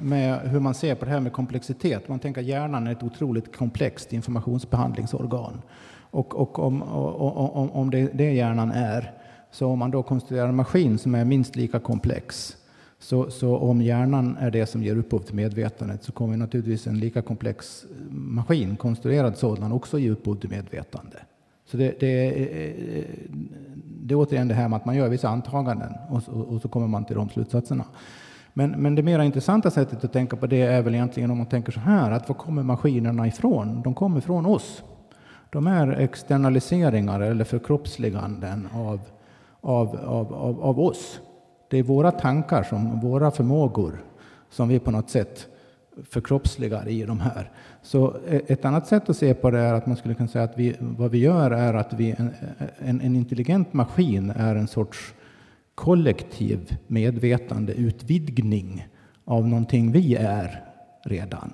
med 0.00 0.40
hur 0.40 0.60
man 0.60 0.74
ser 0.74 0.94
på 0.94 1.04
det 1.04 1.10
här 1.10 1.20
med 1.20 1.32
komplexitet. 1.32 2.08
Man 2.08 2.18
tänker 2.18 2.40
att 2.40 2.46
hjärnan 2.46 2.86
är 2.86 2.92
ett 2.92 3.02
otroligt 3.02 3.56
komplext 3.56 4.12
informationsbehandlingsorgan. 4.12 5.62
Och, 6.10 6.34
och 6.34 6.58
om, 6.58 6.82
och, 6.82 7.56
om, 7.56 7.70
om 7.70 7.90
det, 7.90 8.10
det 8.14 8.32
hjärnan 8.32 8.70
är, 8.70 9.12
så 9.50 9.66
om 9.66 9.78
man 9.78 9.90
då 9.90 10.02
konstruerar 10.02 10.48
en 10.48 10.56
maskin 10.56 10.98
som 10.98 11.14
är 11.14 11.24
minst 11.24 11.56
lika 11.56 11.78
komplex, 11.78 12.56
så, 12.98 13.30
så 13.30 13.56
om 13.56 13.82
hjärnan 13.82 14.36
är 14.40 14.50
det 14.50 14.66
som 14.66 14.82
ger 14.82 14.96
upphov 14.96 15.18
till 15.18 15.34
medvetandet 15.34 16.04
så 16.04 16.12
kommer 16.12 16.36
naturligtvis 16.36 16.86
en 16.86 16.98
lika 16.98 17.22
komplex 17.22 17.84
maskin, 18.10 18.76
konstruerad 18.76 19.36
sådan, 19.36 19.72
också 19.72 19.98
ge 19.98 20.10
upphov 20.10 20.34
till 20.34 20.50
medvetande. 20.50 21.16
Så 21.64 21.76
det, 21.76 22.00
det, 22.00 22.06
är- 22.06 23.06
det 24.04 24.14
är 24.14 24.18
återigen 24.18 24.48
det 24.48 24.54
här 24.54 24.68
med 24.68 24.76
att 24.76 24.84
man 24.84 24.94
gör 24.96 25.08
vissa 25.08 25.28
antaganden 25.28 25.92
och, 26.10 26.22
så- 26.22 26.32
och 26.32 26.60
så 26.62 26.68
kommer 26.68 26.86
man 26.86 27.04
till 27.04 27.16
de 27.16 27.28
slutsatserna. 27.28 27.84
Men, 28.54 28.70
men 28.70 28.94
det 28.94 29.02
mer 29.02 29.18
intressanta 29.20 29.70
sättet 29.70 30.04
att 30.04 30.12
tänka 30.12 30.36
på 30.36 30.46
det 30.46 30.60
är 30.62 30.82
väl 30.82 30.94
egentligen 30.94 31.30
om 31.30 31.38
man 31.38 31.46
tänker 31.46 31.72
så 31.72 31.80
här, 31.80 32.10
att 32.10 32.28
var 32.28 32.36
kommer 32.36 32.62
maskinerna 32.62 33.26
ifrån? 33.26 33.82
De 33.82 33.94
kommer 33.94 34.20
från 34.20 34.46
oss. 34.46 34.82
De 35.50 35.66
är 35.66 35.88
externaliseringar 35.92 37.20
eller 37.20 37.44
förkroppsliganden 37.44 38.68
av, 38.74 39.00
av, 39.60 39.96
av, 39.96 40.34
av, 40.34 40.62
av 40.62 40.80
oss. 40.80 41.20
Det 41.70 41.78
är 41.78 41.82
våra 41.82 42.10
tankar, 42.10 42.62
som, 42.62 43.00
våra 43.00 43.30
förmågor, 43.30 44.02
som 44.50 44.68
vi 44.68 44.78
på 44.78 44.90
något 44.90 45.10
sätt 45.10 45.46
förkroppsligar 46.10 46.88
i 46.88 47.02
de 47.02 47.20
här. 47.20 47.50
Så 47.82 48.16
eh, 48.26 48.40
ett 48.46 48.64
annat 48.64 48.86
sätt 48.86 49.08
att 49.08 49.16
se 49.16 49.34
på 49.34 49.50
det 49.50 49.58
är 49.58 49.74
att 49.74 49.86
man 49.86 49.96
skulle 49.96 50.14
kunna 50.14 50.28
säga 50.28 50.44
att 50.44 50.58
vi, 50.58 50.76
vad 50.80 51.10
vi 51.10 51.18
gör 51.18 51.50
är 51.50 51.74
att 51.74 51.92
vi, 51.92 52.10
en, 52.18 52.30
en, 52.78 53.00
en 53.00 53.16
intelligent 53.16 53.72
maskin 53.72 54.30
är 54.30 54.56
en 54.56 54.68
sorts 54.68 55.14
kollektiv 55.74 56.76
medvetande 56.86 57.72
utvidgning 57.72 58.88
av 59.24 59.48
någonting 59.48 59.92
vi 59.92 60.14
är 60.14 60.64
redan. 61.04 61.52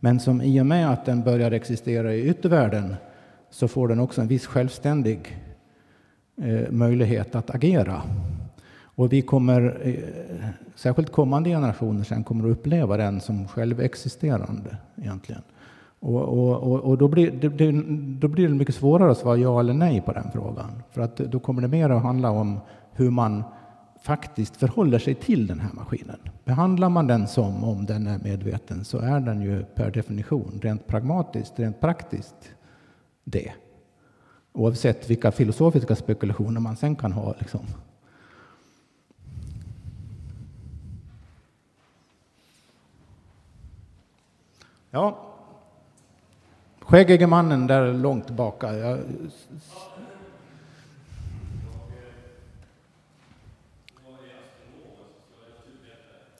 Men 0.00 0.20
som 0.20 0.42
i 0.42 0.60
och 0.60 0.66
med 0.66 0.90
att 0.90 1.04
den 1.04 1.22
börjar 1.22 1.50
existera 1.50 2.14
i 2.14 2.28
yttervärlden 2.28 2.96
så 3.50 3.68
får 3.68 3.88
den 3.88 4.00
också 4.00 4.20
en 4.20 4.28
viss 4.28 4.46
självständig 4.46 5.38
eh, 6.42 6.70
möjlighet 6.70 7.34
att 7.34 7.54
agera. 7.54 8.02
Och 8.94 9.12
vi 9.12 9.22
kommer, 9.22 9.80
eh, 9.82 10.48
särskilt 10.74 11.12
kommande 11.12 11.50
generationer 11.50 12.04
sen, 12.04 12.24
kommer 12.24 12.44
att 12.44 12.52
uppleva 12.58 12.96
den 12.96 13.20
som 13.20 13.48
självexisterande 13.48 14.76
egentligen. 14.96 15.42
Och, 16.00 16.22
och, 16.22 16.72
och, 16.72 16.80
och 16.80 16.98
då, 16.98 17.08
blir, 17.08 17.30
det, 17.30 17.48
det, 17.48 17.72
då 18.18 18.28
blir 18.28 18.48
det 18.48 18.54
mycket 18.54 18.74
svårare 18.74 19.10
att 19.10 19.18
svara 19.18 19.36
ja 19.36 19.60
eller 19.60 19.74
nej 19.74 20.00
på 20.00 20.12
den 20.12 20.30
frågan. 20.32 20.82
För 20.90 21.00
att 21.00 21.16
då 21.16 21.40
kommer 21.40 21.62
det 21.62 21.68
mer 21.68 21.90
att 21.90 22.02
handla 22.02 22.30
om 22.30 22.60
hur 22.92 23.10
man 23.10 23.44
faktiskt 24.02 24.56
förhåller 24.56 24.98
sig 24.98 25.14
till 25.14 25.46
den 25.46 25.60
här 25.60 25.70
maskinen. 25.72 26.18
Behandlar 26.44 26.88
man 26.88 27.06
den 27.06 27.26
som 27.26 27.64
om 27.64 27.86
den 27.86 28.06
är 28.06 28.18
medveten 28.18 28.84
så 28.84 28.98
är 28.98 29.20
den 29.20 29.42
ju 29.42 29.64
per 29.64 29.90
definition 29.90 30.60
rent 30.62 30.86
pragmatiskt, 30.86 31.58
rent 31.58 31.80
praktiskt 31.80 32.34
det. 33.24 33.52
Oavsett 34.52 35.10
vilka 35.10 35.32
filosofiska 35.32 35.96
spekulationer 35.96 36.60
man 36.60 36.76
sen 36.76 36.96
kan 36.96 37.12
ha. 37.12 37.34
Liksom. 37.38 37.60
Ja, 44.94 45.16
skäggige 46.80 47.26
mannen 47.26 47.66
där 47.66 47.92
långt 47.92 48.26
tillbaka. 48.26 48.74
Jag... 48.74 48.98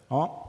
Ja. 0.09 0.44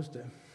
Just 0.00 0.12
det. 0.12 0.49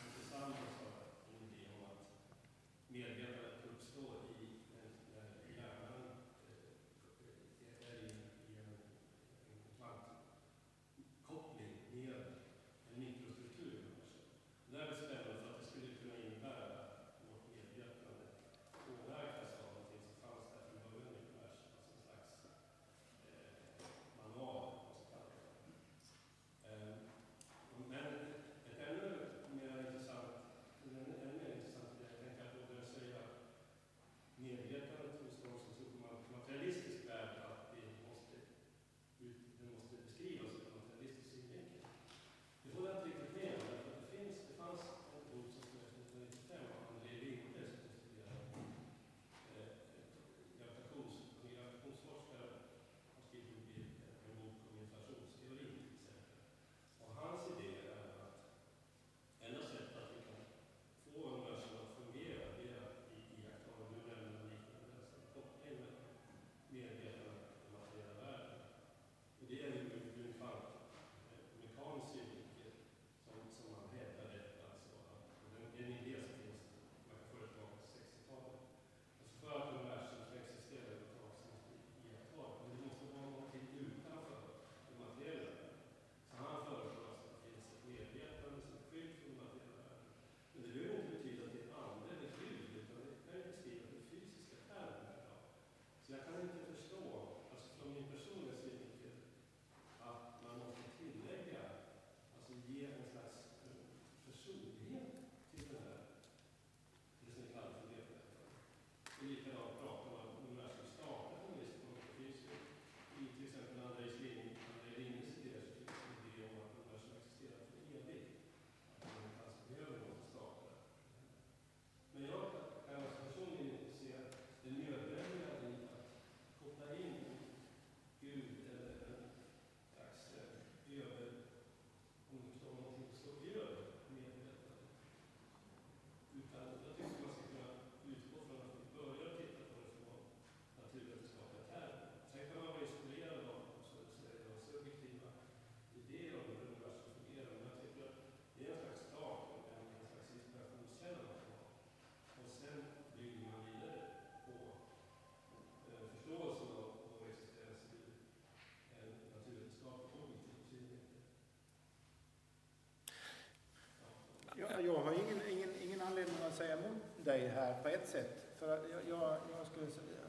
Dig 167.26 167.48
här 167.48 167.82
på 167.84 167.90
ett 167.90 168.08
sätt. 168.08 168.56
För 168.60 168.68
jag, 168.68 169.02
jag, 169.10 169.38
jag 169.58 169.68
skulle 169.68 169.92
säga, 169.92 170.26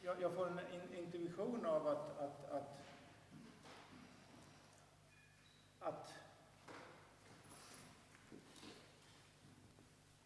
jag, 0.00 0.22
jag 0.22 0.32
får 0.32 0.46
en 0.46 0.58
in, 0.58 1.04
intuition 1.04 1.66
av 1.66 1.86
att, 1.86 2.18
att, 2.18 2.50
att, 2.50 2.80
att, 5.80 6.14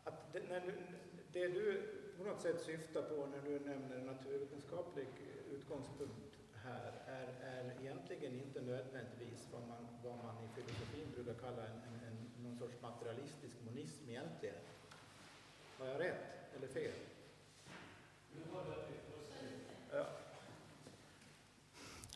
att 0.05 0.32
det, 0.32 0.48
när 0.48 0.60
du, 0.60 0.73
det 1.32 1.48
du 1.48 1.82
på 2.19 2.24
något 2.24 2.40
sätt 2.40 2.60
syftar 2.60 3.02
på 3.02 3.27
när 3.27 3.51
du 3.51 3.60
nämner 3.60 3.98
naturvetenskaplig 3.98 5.09
utgångspunkt 5.51 6.39
här 6.64 6.93
är, 7.06 7.27
är 7.43 7.81
egentligen 7.81 8.40
inte 8.40 8.60
nödvändigtvis 8.60 9.48
vad 9.52 9.62
man, 9.69 9.89
vad 10.05 10.16
man 10.16 10.44
i 10.44 10.48
filosofin 10.55 11.12
brukar 11.14 11.35
kalla 11.35 11.66
en, 11.66 11.82
en, 11.89 12.06
en, 12.06 12.44
någon 12.44 12.59
sorts 12.59 12.82
materialistisk 12.82 13.55
monism 13.64 14.09
egentligen. 14.09 14.56
Har 15.82 15.88
jag 15.88 16.00
rätt 16.00 16.56
eller 16.56 16.66
fel? 16.66 16.90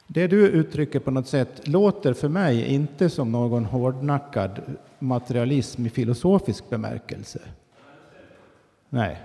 Det 0.06 0.26
du 0.26 0.48
uttrycker 0.48 1.00
på 1.00 1.10
något 1.10 1.28
sätt 1.28 1.68
låter 1.68 2.12
för 2.12 2.28
mig 2.28 2.74
inte 2.74 3.10
som 3.10 3.32
någon 3.32 3.64
hårdnackad 3.64 4.76
materialism 4.98 5.86
i 5.86 5.90
filosofisk 5.90 6.70
bemärkelse. 6.70 7.40
Nej. 8.88 9.22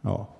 Ja. 0.00 0.37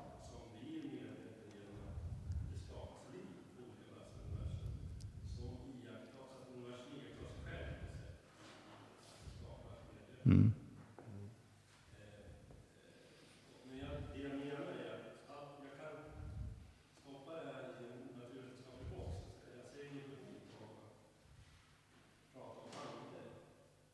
Mm. 10.28 10.52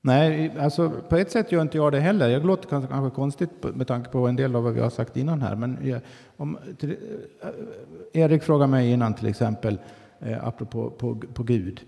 Nej, 0.06 0.52
alltså 0.58 0.90
på 1.08 1.16
ett 1.16 1.30
sätt 1.30 1.52
gör 1.52 1.62
inte 1.62 1.76
jag 1.76 1.92
det 1.92 2.00
heller. 2.00 2.28
Jag 2.28 2.46
låter 2.46 2.68
kanske, 2.68 3.10
konstigt 3.14 3.50
med 3.74 3.86
tanke 3.86 4.10
på 4.10 4.26
en 4.26 4.36
del 4.36 4.56
av 4.56 4.62
vad 4.62 4.74
vi 4.74 4.80
har 4.80 4.90
sagt 4.90 5.16
innan 5.16 5.42
här. 5.42 5.56
Men 5.56 5.78
jag, 5.82 6.00
om, 6.36 6.58
till, 6.78 6.96
eh, 7.42 8.22
Erik 8.22 8.42
frågade 8.42 8.70
mig 8.70 8.90
innan 8.90 9.14
till 9.14 9.26
exempel, 9.26 9.78
eh, 10.20 10.46
apropå 10.46 10.90
på, 10.90 11.14
på 11.34 11.42
Gud. 11.42 11.80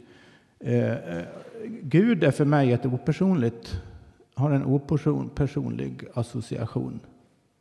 Eh, 0.61 0.93
eh 0.93 1.25
Gud 1.83 2.25
är 2.25 2.31
för 2.31 2.45
mig 2.45 2.73
ett 2.73 2.87
opersonligt, 2.87 3.83
har 4.37 4.51
en 4.51 4.65
opersonlig 4.65 6.05
association. 6.15 7.01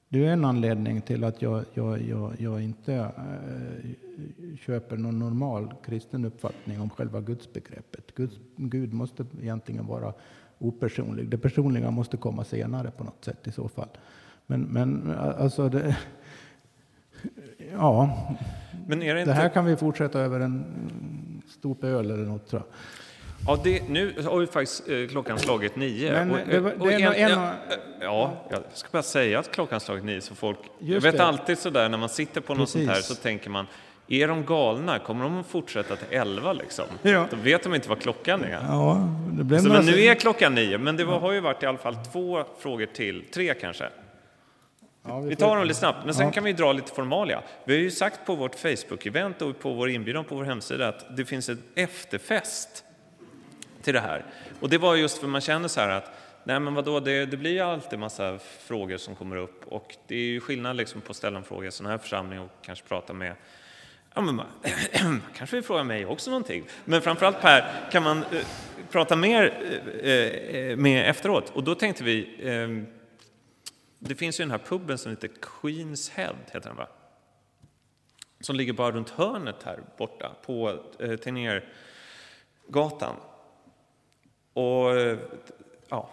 Det 0.09 0.25
är 0.25 0.33
en 0.33 0.45
anledning 0.45 1.01
till 1.01 1.23
att 1.23 1.41
jag, 1.41 1.65
jag, 1.73 2.01
jag, 2.01 2.33
jag 2.39 2.61
inte 2.61 2.93
äh, 2.95 4.57
köper 4.57 4.97
någon 4.97 5.19
normal 5.19 5.73
kristen 5.85 6.25
uppfattning 6.25 6.81
om 6.81 6.89
själva 6.89 7.21
gudsbegreppet. 7.21 8.15
Guds, 8.15 8.35
Gud 8.55 8.93
måste 8.93 9.25
egentligen 9.41 9.87
vara 9.87 10.13
opersonlig. 10.59 11.29
Det 11.29 11.37
personliga 11.37 11.91
måste 11.91 12.17
komma 12.17 12.43
senare 12.43 12.91
på 12.91 13.03
något 13.03 13.25
sätt 13.25 13.47
i 13.47 13.51
så 13.51 13.67
fall. 13.67 13.89
Men, 14.47 14.61
men 14.61 15.11
alltså, 15.17 15.69
det, 15.69 15.97
ja. 17.71 18.27
Men 18.87 19.01
är 19.01 19.07
det, 19.07 19.13
det 19.13 19.19
inte, 19.19 19.33
här 19.33 19.49
kan 19.49 19.65
vi 19.65 19.75
fortsätta 19.75 20.19
över 20.19 20.39
en 20.39 21.41
stop 21.47 21.77
öl 21.81 22.11
eller 22.11 22.25
något 22.25 22.47
tror 22.47 22.61
jag. 22.61 22.73
Ja, 23.47 23.59
det, 23.63 23.89
nu 23.89 24.13
har 24.27 24.41
ju 24.41 24.47
faktiskt 24.47 24.89
eh, 24.89 25.07
klockan 25.09 25.39
slagit 25.39 25.75
nio. 25.75 26.11
Men 26.11 26.31
Och, 26.31 26.37
det 26.49 26.59
var- 26.59 26.71
eh, 26.71 26.77
det 26.77 26.81
och 26.83 26.91
är 26.91 26.99
nog 27.05 27.15
en 27.15 27.29
ja, 27.31 27.51
ja, 28.01 28.33
jag 28.49 28.63
ska 28.73 28.89
bara 28.91 29.03
säga 29.03 29.39
att 29.39 29.51
klockan 29.51 29.79
slagit 29.79 30.03
nio 30.03 30.21
så 30.21 30.35
folk... 30.35 30.57
Jag 30.79 31.01
vet 31.01 31.17
det. 31.17 31.23
alltid 31.23 31.57
sådär 31.57 31.89
när 31.89 31.97
man 31.97 32.09
sitter 32.09 32.41
på 32.41 32.53
något 32.55 32.69
sånt 32.69 32.87
här 32.89 33.01
så 33.01 33.15
tänker 33.15 33.49
man, 33.49 33.67
är 34.07 34.27
de 34.27 34.45
galna? 34.45 34.99
Kommer 34.99 35.23
de 35.23 35.39
att 35.39 35.47
fortsätta 35.47 35.95
till 35.95 36.17
elva 36.17 36.53
liksom? 36.53 36.85
Ja. 37.01 37.27
Då 37.31 37.37
vet 37.37 37.63
de 37.63 37.75
inte 37.75 37.89
vad 37.89 38.01
klockan 38.01 38.43
är. 38.43 38.49
Ja, 38.69 39.09
det 39.31 39.43
blev 39.43 39.59
Så, 39.59 39.69
men 39.69 39.85
nu 39.85 40.03
är 40.03 40.15
klockan 40.15 40.55
nio, 40.55 40.77
men 40.77 40.97
det 40.97 41.03
var, 41.05 41.19
har 41.19 41.31
ju 41.31 41.39
varit 41.39 41.63
i 41.63 41.65
alla 41.65 41.77
fall 41.77 41.95
två 42.11 42.43
frågor 42.59 42.85
till, 42.85 43.23
tre 43.33 43.53
kanske. 43.53 43.89
Ja, 45.07 45.19
Vi 45.19 45.35
får- 45.35 45.45
tar 45.45 45.55
dem 45.55 45.67
lite 45.67 45.79
snabbt, 45.79 46.05
men 46.05 46.13
sen 46.13 46.25
Ja. 46.25 46.31
kan 46.31 46.43
vi 46.43 46.53
dra 46.53 46.73
lite 46.73 46.91
formalia. 46.91 47.41
Vi 47.65 47.73
har 47.73 47.81
ju 47.81 47.91
sagt 47.91 48.19
på 48.25 48.35
vårt 48.35 48.55
Facebook-event 48.55 49.41
och 49.41 49.59
på 49.59 49.73
vår 49.73 49.89
inbjudan 49.89 50.23
på 50.25 50.35
vår 50.35 50.43
hemsida 50.43 50.87
att 50.87 51.17
det 51.17 51.25
finns 51.25 51.49
en 51.49 51.61
efterfest 51.75 52.83
till 53.85 53.93
det 53.93 53.99
här. 53.99 54.25
Och 54.59 54.69
det 54.69 54.77
var 54.77 54.95
just 54.95 55.17
för 55.17 55.27
man 55.27 55.41
känner 55.41 55.67
så 55.67 55.79
här 55.79 55.89
att 55.89 56.11
nej 56.43 56.59
men 56.59 56.73
vadå, 56.73 56.99
det, 56.99 57.25
det 57.25 57.37
blir 57.37 57.51
ju 57.51 57.59
alltid 57.59 57.99
massa 57.99 58.39
frågor 58.39 58.97
som 58.97 59.15
kommer 59.15 59.35
upp 59.35 59.67
och 59.67 59.95
det 60.07 60.15
är 60.15 60.25
ju 60.25 60.39
skillnad 60.39 60.75
liksom 60.75 61.01
på 61.01 61.11
att 61.11 61.17
ställa 61.17 61.37
en 61.37 61.43
fråga 61.43 61.63
i 61.63 61.65
en 61.65 61.71
sån 61.71 61.85
här 61.85 61.97
församling 61.97 62.39
och 62.39 62.51
kanske 62.61 62.87
prata 62.87 63.13
med 63.13 63.35
Ja, 64.17 64.21
men 64.21 64.35
man, 64.35 64.45
kanske 65.35 65.55
vill 65.55 65.63
fråga 65.63 65.83
mig 65.83 66.05
också 66.05 66.29
någonting. 66.29 66.65
Men 66.85 67.01
framförallt 67.01 67.41
Per, 67.41 67.89
kan 67.91 68.03
man 68.03 68.23
eh, 68.23 68.45
prata 68.91 69.15
mer 69.15 69.71
eh, 70.03 70.11
eh 70.11 70.77
med 70.77 71.09
efteråt? 71.09 71.49
Och 71.49 71.63
då 71.63 71.75
tänkte 71.75 72.03
vi, 72.03 72.35
eh, 72.39 72.69
det 73.99 74.15
finns 74.15 74.39
ju 74.39 74.43
den 74.43 74.51
här 74.51 74.57
puben 74.57 74.97
som 74.97 75.11
heter 75.11 75.29
Queens 75.41 76.09
Head, 76.09 76.35
heter 76.51 76.69
den 76.69 76.77
va? 76.77 76.87
Som 78.39 78.55
ligger 78.55 78.73
bara 78.73 78.91
runt 78.91 79.09
hörnet 79.09 79.63
här 79.63 79.79
borta 79.97 80.31
på 80.45 80.79
eh, 80.99 81.15
Tegnérgatan. 81.15 83.15
Och 84.55 84.97
eh, 84.97 85.17
ja, 85.89 86.09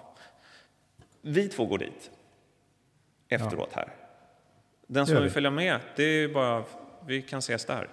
vi 1.20 1.48
två 1.48 1.66
går 1.66 1.78
dit 1.78 2.10
efteråt 3.28 3.72
här. 3.72 3.92
Den 4.86 5.06
som 5.06 5.14
vill 5.14 5.24
vi. 5.24 5.30
följa 5.30 5.50
med, 5.50 5.80
det 5.96 6.02
är 6.04 6.28
bara, 6.28 6.64
vi 7.06 7.22
kan 7.22 7.38
ses 7.38 7.64
där. 7.64 7.88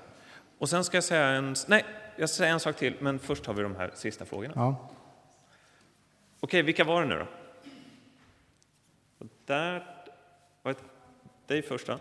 Och 0.57 0.69
sen 0.69 0.83
ska 0.83 0.97
jag 0.97 1.03
säga 1.03 1.27
en, 1.27 1.55
nej, 1.67 1.85
jag 2.15 2.29
ska 2.29 2.37
säga 2.37 2.53
en 2.53 2.59
sak 2.59 2.75
till, 2.75 2.95
men 2.99 3.19
först 3.19 3.45
har 3.45 3.53
vi 3.53 3.63
de 3.63 3.75
här 3.75 3.91
sista 3.93 4.25
frågorna. 4.25 4.53
Ja. 4.55 4.89
Okej, 6.39 6.61
vilka 6.61 6.83
var 6.83 7.01
det 7.01 7.07
nu 7.07 7.15
då? 7.15 7.27
Och 9.17 9.27
där, 9.45 9.85
var 10.61 10.73
det 10.73 10.79
dig 11.47 11.61
första? 11.61 11.99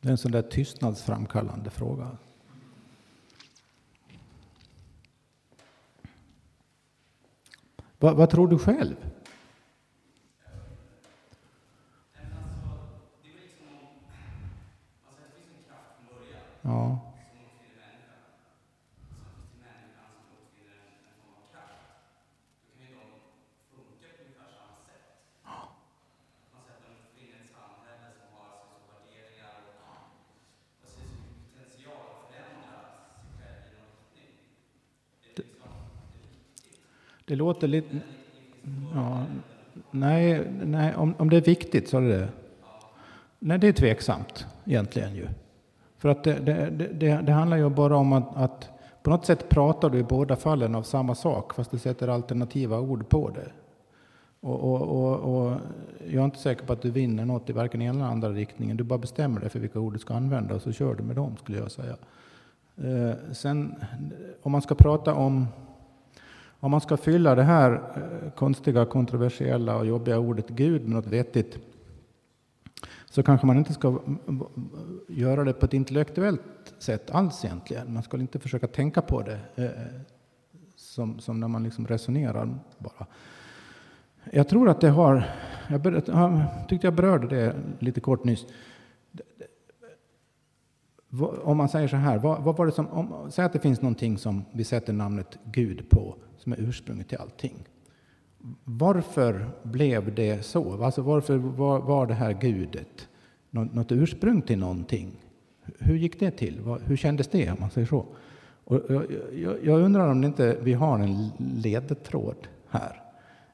Det 0.00 0.08
är 0.08 0.10
en 0.10 0.18
sån 0.18 0.32
där 0.32 0.42
tystnadsframkallande 0.42 1.70
fråga. 1.70 2.16
Va, 7.98 8.14
vad 8.14 8.30
tror 8.30 8.48
du 8.48 8.58
själv? 8.58 8.96
Låter 37.40 37.68
lite... 37.68 37.96
Ja, 38.94 39.24
nej, 39.90 40.46
nej 40.64 40.94
om, 40.96 41.14
om 41.18 41.30
det 41.30 41.36
är 41.36 41.40
viktigt 41.40 41.88
så 41.88 41.96
är 41.98 42.02
det 42.02 42.28
Nej, 43.38 43.58
det 43.58 43.68
är 43.68 43.72
tveksamt 43.72 44.46
egentligen 44.64 45.14
ju. 45.14 45.28
För 45.98 46.08
att 46.08 46.24
det, 46.24 46.34
det, 46.34 46.70
det, 46.92 47.20
det 47.22 47.32
handlar 47.32 47.56
ju 47.56 47.70
bara 47.70 47.96
om 47.96 48.12
att, 48.12 48.36
att 48.36 48.68
på 49.02 49.10
något 49.10 49.26
sätt 49.26 49.48
pratar 49.48 49.90
du 49.90 49.98
i 49.98 50.02
båda 50.02 50.36
fallen 50.36 50.74
av 50.74 50.82
samma 50.82 51.14
sak 51.14 51.54
fast 51.54 51.70
du 51.70 51.78
sätter 51.78 52.08
alternativa 52.08 52.80
ord 52.80 53.08
på 53.08 53.30
det. 53.30 53.52
Och, 54.40 54.60
och, 54.60 54.82
och, 54.82 55.44
och 55.44 55.56
jag 56.06 56.20
är 56.20 56.24
inte 56.24 56.38
säker 56.38 56.66
på 56.66 56.72
att 56.72 56.82
du 56.82 56.90
vinner 56.90 57.24
något 57.24 57.50
i 57.50 57.52
varken 57.52 57.82
ena 57.82 57.98
eller 57.98 58.12
andra 58.12 58.30
riktningen. 58.30 58.76
Du 58.76 58.84
bara 58.84 58.98
bestämmer 58.98 59.40
dig 59.40 59.50
för 59.50 59.58
vilka 59.58 59.80
ord 59.80 59.92
du 59.92 59.98
ska 59.98 60.14
använda 60.14 60.54
och 60.54 60.62
så 60.62 60.72
kör 60.72 60.94
du 60.94 61.02
med 61.02 61.16
dem 61.16 61.36
skulle 61.36 61.58
jag 61.58 61.70
säga. 61.70 61.96
Eh, 62.76 63.16
sen 63.32 63.74
om 64.42 64.52
man 64.52 64.62
ska 64.62 64.74
prata 64.74 65.14
om 65.14 65.46
om 66.60 66.70
man 66.70 66.80
ska 66.80 66.96
fylla 66.96 67.34
det 67.34 67.42
här 67.42 67.72
eh, 67.72 68.30
konstiga, 68.30 68.84
kontroversiella 68.84 69.76
och 69.76 69.86
jobbiga 69.86 70.18
ordet 70.18 70.48
Gud 70.48 70.82
med 70.82 70.90
något 70.90 71.06
vettigt 71.06 71.58
så 73.04 73.22
kanske 73.22 73.46
man 73.46 73.58
inte 73.58 73.72
ska 73.72 73.98
göra 75.08 75.44
det 75.44 75.52
på 75.52 75.66
ett 75.66 75.74
intellektuellt 75.74 76.42
sätt 76.78 77.10
alls 77.10 77.44
egentligen. 77.44 77.94
Man 77.94 78.02
ska 78.02 78.16
inte 78.16 78.38
försöka 78.38 78.66
tänka 78.66 79.02
på 79.02 79.22
det 79.22 79.38
eh, 79.64 79.70
som, 80.76 81.18
som 81.18 81.40
när 81.40 81.48
man 81.48 81.62
liksom 81.62 81.86
resonerar 81.86 82.58
bara. 82.78 83.06
Jag 84.32 84.48
tror 84.48 84.68
att 84.68 84.80
det 84.80 84.88
har, 84.88 85.24
jag 85.68 85.80
ber- 85.80 86.02
jag 86.06 86.42
tyckte 86.68 86.86
jag 86.86 86.94
berörde 86.94 87.26
det 87.36 87.54
lite 87.78 88.00
kort 88.00 88.24
nyss. 88.24 88.46
Om 91.42 91.56
man 91.56 91.68
säger 91.68 91.88
så 91.88 91.96
här, 91.96 92.18
vad, 92.18 92.42
vad 92.42 92.56
var 92.56 92.66
det 92.66 92.72
som, 92.72 92.88
om, 92.88 93.30
säg 93.30 93.44
att 93.44 93.52
det 93.52 93.58
finns 93.58 93.82
någonting 93.82 94.18
som 94.18 94.44
vi 94.52 94.64
sätter 94.64 94.92
namnet 94.92 95.38
Gud 95.44 95.88
på, 95.90 96.14
som 96.36 96.52
är 96.52 96.56
ursprunget 96.60 97.08
till 97.08 97.18
allting. 97.18 97.68
Varför 98.64 99.50
blev 99.62 100.14
det 100.14 100.46
så? 100.46 100.84
Alltså 100.84 101.02
varför 101.02 101.36
var, 101.36 101.80
var 101.80 102.06
det 102.06 102.14
här 102.14 102.32
gudet 102.32 103.08
något, 103.50 103.74
något 103.74 103.92
ursprung 103.92 104.42
till 104.42 104.58
någonting? 104.58 105.12
Hur 105.78 105.96
gick 105.96 106.20
det 106.20 106.30
till? 106.30 106.60
Hur 106.84 106.96
kändes 106.96 107.28
det, 107.28 107.50
om 107.50 107.56
man 107.60 107.70
säger 107.70 107.86
så? 107.86 108.06
Och 108.64 108.80
jag, 108.88 109.04
jag, 109.32 109.64
jag 109.64 109.80
undrar 109.80 110.10
om 110.10 110.20
det 110.20 110.26
inte 110.26 110.56
vi 110.62 110.72
har 110.72 110.98
en 110.98 111.28
ledtråd 111.38 112.48
här 112.68 113.02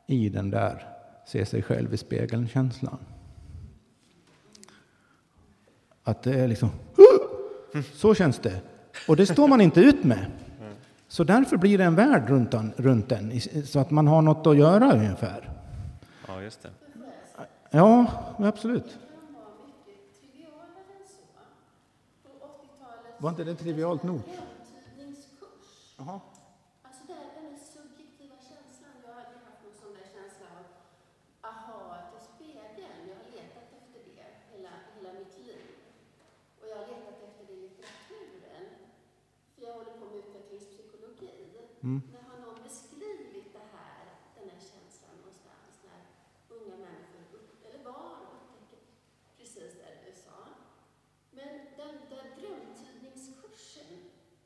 i 0.07 0.29
den 0.29 0.51
där 0.51 0.83
se 1.27 1.47
sig 1.47 1.63
själv 1.63 1.95
i 1.95 1.97
spegeln-känslan. 1.97 2.99
Att 6.03 6.23
det 6.23 6.41
är 6.41 6.49
liksom 6.49 6.71
så 7.95 8.15
känns 8.15 8.39
det. 8.39 8.61
Och 9.09 9.17
det 9.17 9.27
står 9.27 9.49
man 9.49 9.61
inte 9.61 9.81
ut 9.81 10.05
med. 10.05 10.27
Så 11.09 11.25
därför 11.25 11.57
blir 11.57 11.79
det 11.79 11.85
en 11.85 11.95
värld 11.95 12.29
runt 12.29 12.51
den, 12.51 12.73
runt 12.77 13.09
den 13.09 13.41
så 13.65 13.79
att 13.79 13.91
man 13.91 14.07
har 14.07 14.23
något 14.23 14.47
att 14.47 14.57
göra 14.57 14.93
ungefär. 14.93 15.51
Ja, 16.29 16.43
just 16.43 16.63
det. 16.63 16.71
Ja, 17.71 18.07
absolut. 18.39 18.91
kan 18.91 19.35
vara 19.35 19.53
mycket 19.67 19.99
trivialare 20.21 20.83
än 20.97 21.05
så. 21.17 21.23
På 22.25 22.47
80-talet 22.47 23.15
Var 23.19 23.31
inte 23.31 23.45
det 23.45 23.55
trivialt 23.55 24.03
nog? 24.03 24.21
Jaha. 25.99 26.21
Alltså 26.87 27.03
det 27.09 27.17
är 27.25 27.29
den 27.37 27.45
här 27.51 27.59
subjektiva 27.77 28.37
känslan. 28.51 28.95
Jag 29.03 29.11
har 29.13 29.19
aldrig 29.23 29.41
haft 29.49 29.61
någon 29.65 29.77
sån 29.83 29.93
där 29.99 30.09
känsla 30.17 30.47
av 30.59 30.65
aha 31.51 31.81
till 32.13 32.25
spegeln. 32.33 32.99
Jag 33.11 33.17
har 33.21 33.29
letat 33.37 33.69
efter 33.81 34.01
det 34.09 34.27
hela, 34.53 34.73
hela 34.95 35.11
mitt 35.19 35.35
liv. 35.47 35.61
Och 36.61 36.67
jag 36.71 36.77
har 36.81 36.87
letat 36.93 37.19
efter 37.29 37.43
det 37.49 37.55
i 37.59 37.61
litteraturen. 37.67 38.65
För 39.53 39.61
jag 39.67 39.73
håller 39.79 39.95
på 40.01 40.05
med 40.11 40.19
utvecklingspsykologi. 40.25 41.35
Mm. 41.87 42.03
När 42.13 42.23
har 42.31 42.39
någon 42.47 42.63
beskrivit 42.63 43.53
det 43.53 43.67
här, 43.77 44.05
den 44.37 44.49
här 44.51 44.61
känslan 44.71 45.17
någonstans 45.17 45.73
när 45.89 46.03
unga 46.57 46.77
människor, 46.77 47.23
upp, 47.39 47.65
eller 47.67 47.85
barn, 47.85 48.23
upptäcker 48.33 48.83
precis 49.39 49.73
det 49.81 49.93
du 50.07 50.13
sa. 50.27 50.39
Men 51.31 51.53
den 51.81 51.95
där 52.13 52.27
drömtydningskursen, 52.39 53.93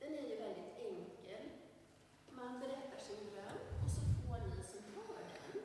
den 0.01 0.13
är 0.13 0.27
ju 0.31 0.37
väldigt 0.47 0.75
enkel. 0.91 1.45
Man 2.31 2.61
berättar 2.61 3.01
sin 3.09 3.25
dröm 3.31 3.61
och 3.85 3.91
så 3.97 4.01
får 4.01 4.39
ni 4.47 4.63
som 4.73 4.83
hör 4.97 5.23
den, 5.33 5.63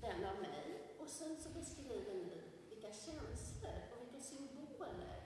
den 0.00 0.24
av 0.30 0.36
mig. 0.40 0.96
Och 1.00 1.08
sen 1.08 1.36
så 1.42 1.48
beskriver 1.48 2.14
ni 2.14 2.42
vilka 2.70 2.92
känslor 2.92 3.78
och 3.92 3.98
vilka 4.02 4.20
symboler 4.20 5.20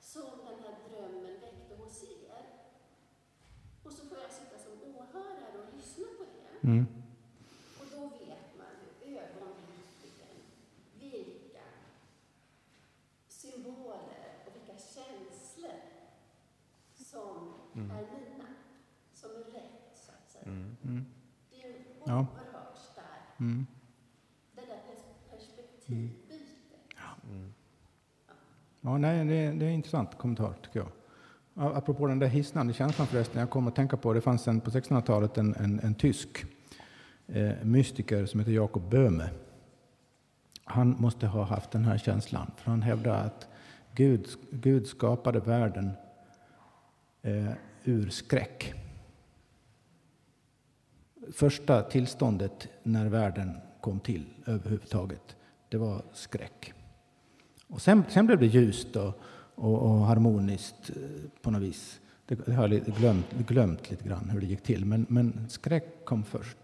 som 0.00 0.30
den 0.48 0.58
här 0.64 0.76
drömmen 0.88 1.40
väckte 1.40 1.74
hos 1.74 2.04
er. 2.04 2.42
Och 3.84 3.92
så 3.92 4.06
får 4.06 4.18
jag 4.18 4.32
sitta 4.32 4.60
som 5.10 5.20
åhörare 5.20 5.58
och 5.68 5.76
lyssna 5.76 6.04
på 6.18 6.24
det. 6.24 6.68
Mm. 6.68 6.86
Och 7.80 7.86
då 7.92 8.00
vet 8.08 8.58
man 8.58 8.66
ju 9.04 9.18
ögonblickligen 9.18 10.36
vilka 11.00 11.62
symboler 13.28 14.34
och 14.46 14.52
vilka 14.56 14.72
känslor 14.78 15.80
som 16.94 17.54
är 17.74 18.02
mina, 18.02 18.44
som 19.14 19.30
är 19.30 19.34
rätt, 19.44 19.92
så 19.94 20.10
att 20.12 20.30
säga. 20.30 20.44
Mm. 20.44 21.04
Det 21.50 21.62
är 21.62 21.74
oerhört 22.02 22.78
starkt, 22.92 23.40
Mm. 23.40 23.66
det 24.54 24.60
där 24.60 24.76
pers- 24.76 25.30
perspektivbytet. 25.30 26.36
Mm. 27.24 27.54
Ja, 28.80 28.98
nej, 28.98 29.24
det, 29.24 29.34
är- 29.34 29.52
det 29.54 29.64
är 29.64 29.68
en 29.68 29.74
intressant 29.74 30.18
kommentar 30.18 30.54
tycker 30.62 30.78
jag. 30.80 30.88
Apropå 31.62 32.06
den 32.06 32.18
där 32.18 32.26
hisnande 32.26 32.72
känslan 32.72 33.06
förresten, 33.06 33.40
jag 33.40 33.50
kom 33.50 33.68
att 33.68 33.76
tänka 33.76 33.96
på, 33.96 34.12
det 34.12 34.20
fanns 34.20 34.48
en, 34.48 34.60
på 34.60 34.70
1600-talet 34.70 35.38
en, 35.38 35.54
en, 35.54 35.80
en 35.80 35.94
tysk 35.94 36.44
eh, 37.26 37.52
mystiker 37.62 38.26
som 38.26 38.40
heter 38.40 38.52
Jakob 38.52 38.90
Böhme. 38.90 39.30
Han 40.64 40.96
måste 40.98 41.26
ha 41.26 41.44
haft 41.44 41.70
den 41.70 41.84
här 41.84 41.98
känslan, 41.98 42.50
för 42.56 42.70
han 42.70 42.82
hävdade 42.82 43.18
att 43.18 43.48
Gud, 43.94 44.26
Gud 44.50 44.86
skapade 44.86 45.40
världen 45.40 45.90
eh, 47.22 47.52
ur 47.84 48.08
skräck. 48.08 48.74
Första 51.32 51.82
tillståndet 51.82 52.68
när 52.82 53.08
världen 53.08 53.56
kom 53.80 54.00
till 54.00 54.26
överhuvudtaget, 54.46 55.36
det 55.68 55.76
var 55.76 56.02
skräck. 56.12 56.72
Och 57.68 57.82
sen, 57.82 58.04
sen 58.08 58.26
blev 58.26 58.38
det 58.38 58.46
ljust 58.46 58.96
och, 58.96 59.20
och, 59.60 59.82
och 59.82 60.06
harmoniskt 60.06 60.90
eh, 60.90 61.30
på 61.42 61.50
något 61.50 61.62
vis. 61.62 62.00
Det, 62.26 62.52
har 62.52 62.68
jag 62.68 62.84
glömt, 62.84 63.32
glömt 63.48 63.90
lite 63.90 64.08
grann 64.08 64.30
hur 64.30 64.40
det 64.40 64.46
gick 64.46 64.62
till, 64.62 64.84
men, 64.84 65.06
men 65.08 65.46
skräck 65.48 66.04
kom 66.04 66.24
först. 66.24 66.56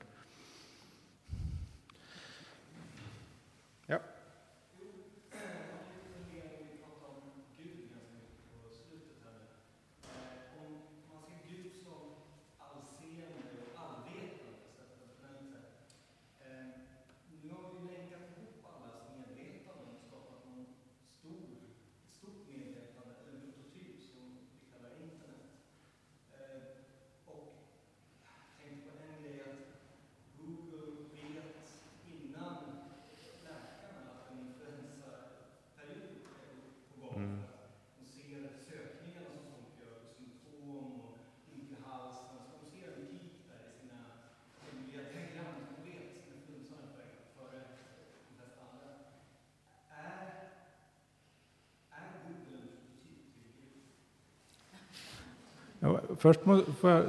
Först 56.26 56.46
må, 56.46 56.60
får 56.80 56.90
jag 56.90 57.04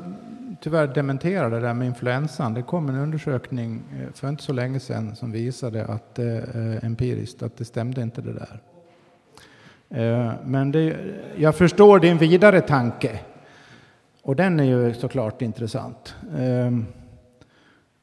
tyvärr 0.62 0.88
dementera 0.88 1.50
det 1.50 1.60
där 1.60 1.74
med 1.74 1.88
influensan. 1.88 2.54
Det 2.54 2.62
kom 2.62 2.90
en 2.90 2.96
undersökning 2.96 3.82
eh, 3.94 4.14
för 4.14 4.30
inte 4.30 4.44
så 4.44 4.54
länge 4.54 4.80
sedan 4.80 5.16
som 5.16 5.32
visade 5.32 5.86
att 5.86 6.20
eh, 6.20 6.38
eh, 6.38 6.86
empiriskt 6.86 7.44
att 7.44 7.58
det 7.58 7.66
stämde 7.66 8.02
inte 8.02 8.22
det 8.22 8.34
där. 8.34 8.60
Eh, 9.90 10.34
men 10.46 10.72
det, 10.72 10.96
jag 11.36 11.56
förstår 11.56 12.00
din 12.00 12.18
vidare 12.18 12.62
tanke. 12.62 13.20
Och 14.22 14.36
den 14.36 14.60
är 14.60 14.64
ju 14.64 14.94
såklart 14.94 15.42
intressant. 15.42 16.16
Eh, 16.38 16.72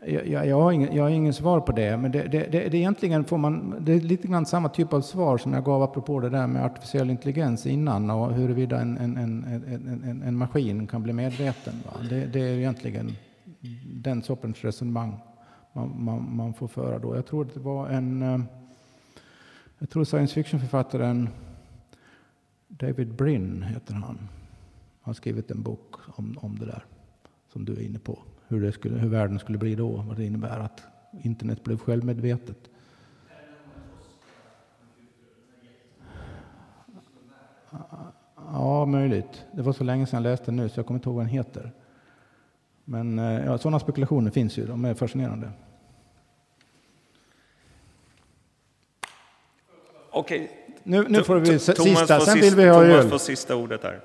jag, 0.06 0.28
jag, 0.28 0.46
jag, 0.46 0.60
har 0.60 0.72
ingen, 0.72 0.96
jag 0.96 1.02
har 1.02 1.10
ingen 1.10 1.34
svar 1.34 1.60
på 1.60 1.72
det, 1.72 1.96
men 1.96 2.12
det, 2.12 2.22
det, 2.22 2.46
det, 2.52 2.68
det, 2.68 2.78
egentligen 2.78 3.24
får 3.24 3.38
man, 3.38 3.74
det 3.80 3.92
är 3.92 4.00
lite 4.00 4.28
grann 4.28 4.46
samma 4.46 4.68
typ 4.68 4.92
av 4.92 5.00
svar 5.00 5.38
som 5.38 5.52
jag 5.52 5.64
gav 5.64 5.82
apropå 5.82 6.20
det 6.20 6.30
där 6.30 6.46
med 6.46 6.64
artificiell 6.64 7.10
intelligens 7.10 7.66
innan 7.66 8.10
och 8.10 8.34
huruvida 8.34 8.80
en, 8.80 8.98
en, 8.98 9.16
en, 9.16 9.44
en, 9.44 10.02
en, 10.04 10.22
en 10.22 10.36
maskin 10.36 10.86
kan 10.86 11.02
bli 11.02 11.12
medveten. 11.12 11.74
Va? 11.84 11.92
Det, 12.10 12.26
det 12.26 12.40
är 12.40 12.58
egentligen 12.58 13.12
den 13.94 14.22
sortens 14.22 14.64
resonemang 14.64 15.20
man, 15.72 16.04
man, 16.04 16.36
man 16.36 16.54
får 16.54 16.68
föra 16.68 16.98
då. 16.98 17.16
Jag 17.16 17.26
tror 17.26 17.44
att 17.44 17.54
det 17.54 17.60
var 17.60 17.88
en 17.88 18.22
eh, 18.22 18.40
jag 19.78 19.90
tror 19.90 20.04
science 20.04 20.34
fiction-författaren 20.34 21.28
David 22.68 23.14
Brin 23.14 23.62
heter 23.62 23.94
han. 23.94 24.28
har 25.00 25.12
skrivit 25.12 25.50
en 25.50 25.62
bok 25.62 25.94
om, 26.06 26.38
om 26.40 26.58
det 26.58 26.66
där 26.66 26.84
som 27.52 27.64
du 27.64 27.72
är 27.72 27.82
inne 27.82 27.98
på. 27.98 28.18
Hur, 28.48 28.60
det 28.60 28.72
skulle, 28.72 28.98
hur 28.98 29.08
världen 29.08 29.38
skulle 29.38 29.58
bli 29.58 29.74
då, 29.74 29.88
vad 29.88 30.16
det 30.16 30.24
innebär 30.24 30.58
att 30.58 30.82
internet 31.22 31.64
blev 31.64 31.78
självmedvetet. 31.78 32.70
Ja, 38.36 38.86
möjligt. 38.86 39.44
Det 39.52 39.62
var 39.62 39.72
så 39.72 39.84
länge 39.84 40.06
sedan 40.06 40.24
jag 40.24 40.30
läste 40.30 40.44
den 40.44 40.56
nu 40.56 40.68
så 40.68 40.78
jag 40.78 40.86
kommer 40.86 40.98
inte 40.98 41.08
ihåg 41.08 41.16
vad 41.16 41.24
den 41.24 41.32
heter. 41.32 41.72
Men 42.84 43.18
eh, 43.18 43.44
ja, 43.44 43.58
sådana 43.58 43.78
spekulationer 43.78 44.30
finns 44.30 44.58
ju, 44.58 44.66
de 44.66 44.84
är 44.84 44.94
fascinerande. 44.94 45.50
Okej, 50.10 50.50
Nu, 50.82 51.04
nu 51.08 51.22
får 51.24 51.36
vi 51.36 51.58
sista, 51.58 52.20
sen 52.20 52.40
vill 52.40 52.54
vi 52.54 52.68
ha 52.68 52.82
Thomas 52.82 53.10
får 53.10 53.18
sista 53.18 53.56
ordet 53.56 53.82
här. 53.82 54.00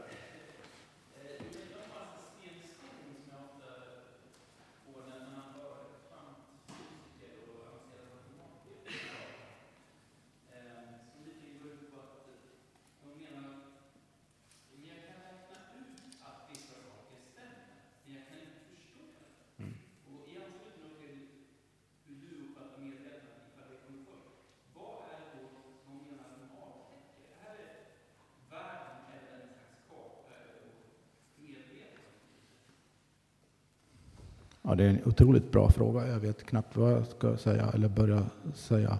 Ja, 34.69 34.75
det 34.75 34.83
är 34.83 34.89
en 34.89 34.99
otroligt 35.05 35.51
bra 35.51 35.69
fråga. 35.69 36.07
Jag 36.07 36.19
vet 36.19 36.45
knappt 36.45 36.77
vad 36.77 36.91
jag 36.91 37.07
ska 37.07 37.37
säga 37.37 37.69
eller 37.73 37.87
börja 37.87 38.23
säga. 38.53 38.99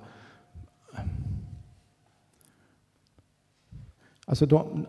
Alltså 4.25 4.45
de, 4.45 4.85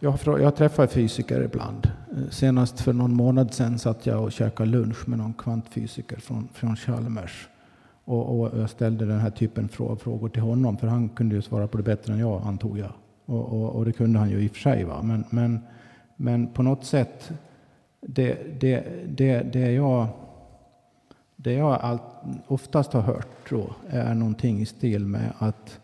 jag, 0.00 0.18
jag 0.24 0.56
träffar 0.56 0.86
fysiker 0.86 1.42
ibland. 1.42 1.90
Senast 2.30 2.80
för 2.80 2.92
någon 2.92 3.14
månad 3.14 3.54
sedan 3.54 3.78
satt 3.78 4.06
jag 4.06 4.22
och 4.22 4.32
käkade 4.32 4.70
lunch 4.70 5.08
med 5.08 5.18
någon 5.18 5.32
kvantfysiker 5.34 6.16
från, 6.16 6.48
från 6.52 6.76
Chalmers. 6.76 7.48
Och, 8.04 8.40
och 8.40 8.58
jag 8.58 8.70
ställde 8.70 9.06
den 9.06 9.20
här 9.20 9.30
typen 9.30 9.68
av 9.78 9.96
frågor 9.96 10.28
till 10.28 10.42
honom, 10.42 10.76
för 10.76 10.86
han 10.86 11.08
kunde 11.08 11.34
ju 11.34 11.42
svara 11.42 11.68
på 11.68 11.76
det 11.76 11.82
bättre 11.82 12.12
än 12.12 12.18
jag, 12.18 12.42
antog 12.46 12.78
jag. 12.78 12.92
Och, 13.26 13.52
och, 13.52 13.70
och 13.70 13.84
det 13.84 13.92
kunde 13.92 14.18
han 14.18 14.30
ju 14.30 14.40
i 14.40 14.46
och 14.46 14.52
för 14.52 14.60
sig. 14.60 14.84
Va? 14.84 15.02
Men, 15.02 15.24
men, 15.30 15.60
men 16.16 16.52
på 16.52 16.62
något 16.62 16.84
sätt, 16.84 17.32
det, 18.00 18.60
det, 18.60 18.84
det, 19.06 19.42
det 19.52 19.72
jag, 19.72 20.06
det 21.36 21.52
jag 21.52 21.72
allt, 21.72 22.02
oftast 22.46 22.92
har 22.92 23.00
hört 23.00 23.50
då, 23.50 23.74
är 23.88 24.14
någonting 24.14 24.60
i 24.60 24.66
stil 24.66 25.06
med 25.06 25.32
att 25.38 25.80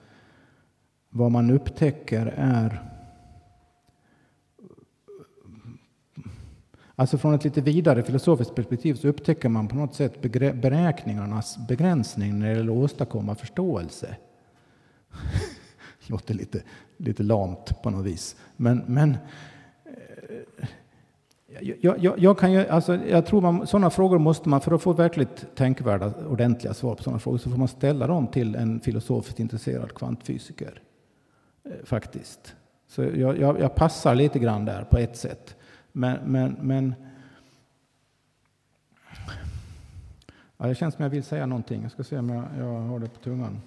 vad 1.11 1.31
man 1.33 1.51
upptäcker 1.51 2.35
är 2.37 2.83
Alltså 6.99 7.19
från 7.19 7.35
ett 7.35 7.45
lite 7.45 7.61
vidare 7.61 8.03
filosofiskt 8.03 8.55
perspektiv 8.55 8.95
så 8.95 9.09
upptäcker 9.09 9.49
man 9.49 9.69
på 9.69 9.77
något 9.77 9.95
sätt 9.95 10.23
begre- 10.23 10.53
beräkningarnas 10.53 11.59
begränsning 11.69 12.39
när 12.39 12.47
det 12.47 12.57
gäller 12.57 12.73
att 12.73 12.79
åstadkomma 12.79 13.35
förståelse. 13.35 14.17
Låter 16.07 16.35
lite, 16.35 16.63
lite 16.97 17.23
lamt 17.23 17.83
på 17.83 17.91
något 17.91 18.07
vis. 18.07 18.37
Men, 18.57 18.83
men 18.87 19.17
jag, 21.61 22.05
jag, 22.05 22.19
jag, 22.19 22.39
kan 22.39 22.53
ju, 22.53 22.69
alltså, 22.69 22.97
jag 22.97 23.27
tror 23.27 23.41
man, 23.41 23.67
sådana 23.67 23.91
frågor 23.91 24.19
måste 24.19 24.49
man, 24.49 24.61
för 24.61 24.73
att 24.73 24.83
få 24.83 24.93
verkligt 24.93 25.47
tänkvärda, 25.55 26.13
ordentliga 26.29 26.75
svar 26.75 26.95
på 26.95 27.03
sådana 27.03 27.19
frågor, 27.19 27.39
så 27.39 27.51
får 27.51 27.59
man 27.59 27.69
ställa 27.69 28.07
dem 28.07 28.27
till 28.27 28.55
en 28.55 28.81
filosofiskt 28.81 29.41
intresserad 29.41 29.95
kvantfysiker. 29.95 30.83
Eh, 31.65 31.73
Faktiskt. 31.85 32.55
Så 32.89 33.03
jag, 33.03 33.39
jag, 33.39 33.61
jag 33.61 33.75
passar 33.75 34.15
lite 34.15 34.39
grann 34.39 34.65
där 34.65 34.85
på 34.85 34.99
ett 34.99 35.17
sätt. 35.17 35.57
Men, 35.93 36.19
men, 36.25 36.57
men 36.61 36.95
ja, 40.57 40.67
det 40.67 40.75
känns 40.75 40.95
som 40.95 41.03
jag 41.03 41.11
vill 41.11 41.25
säga 41.25 41.47
någonting. 41.47 41.83
Jag 41.83 41.91
ska 41.91 42.05
se 42.05 42.19
om 42.19 42.29
jag, 42.29 42.45
jag 42.59 42.81
har 42.81 42.99
det 42.99 43.09
på 43.09 43.19
tungan. 43.19 43.61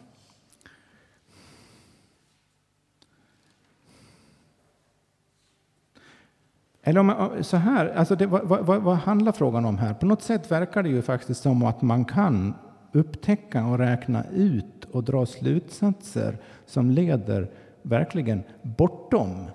Eller 6.90 7.00
om 7.00 7.06
man, 7.06 7.44
så 7.44 7.58
här, 7.58 7.88
alltså 7.96 8.16
det, 8.16 8.26
vad, 8.26 8.66
vad, 8.66 8.82
vad 8.82 8.98
handlar 8.98 9.32
frågan 9.32 9.66
om 9.66 9.78
här? 9.78 9.94
På 9.94 10.06
något 10.06 10.22
sätt 10.22 10.52
verkar 10.52 10.84
det 10.84 10.90
ju 10.90 11.02
faktiskt 11.02 11.42
som 11.42 11.64
att 11.64 11.82
man 11.82 12.06
kan 12.06 12.54
upptäcka 12.92 13.66
och 13.66 13.78
räkna 13.78 14.24
ut 14.34 14.86
och 14.92 15.04
dra 15.04 15.26
slutsatser 15.26 16.38
som 16.66 16.92
leder 16.92 17.52
verkligen 17.82 18.44
bortom 18.62 19.46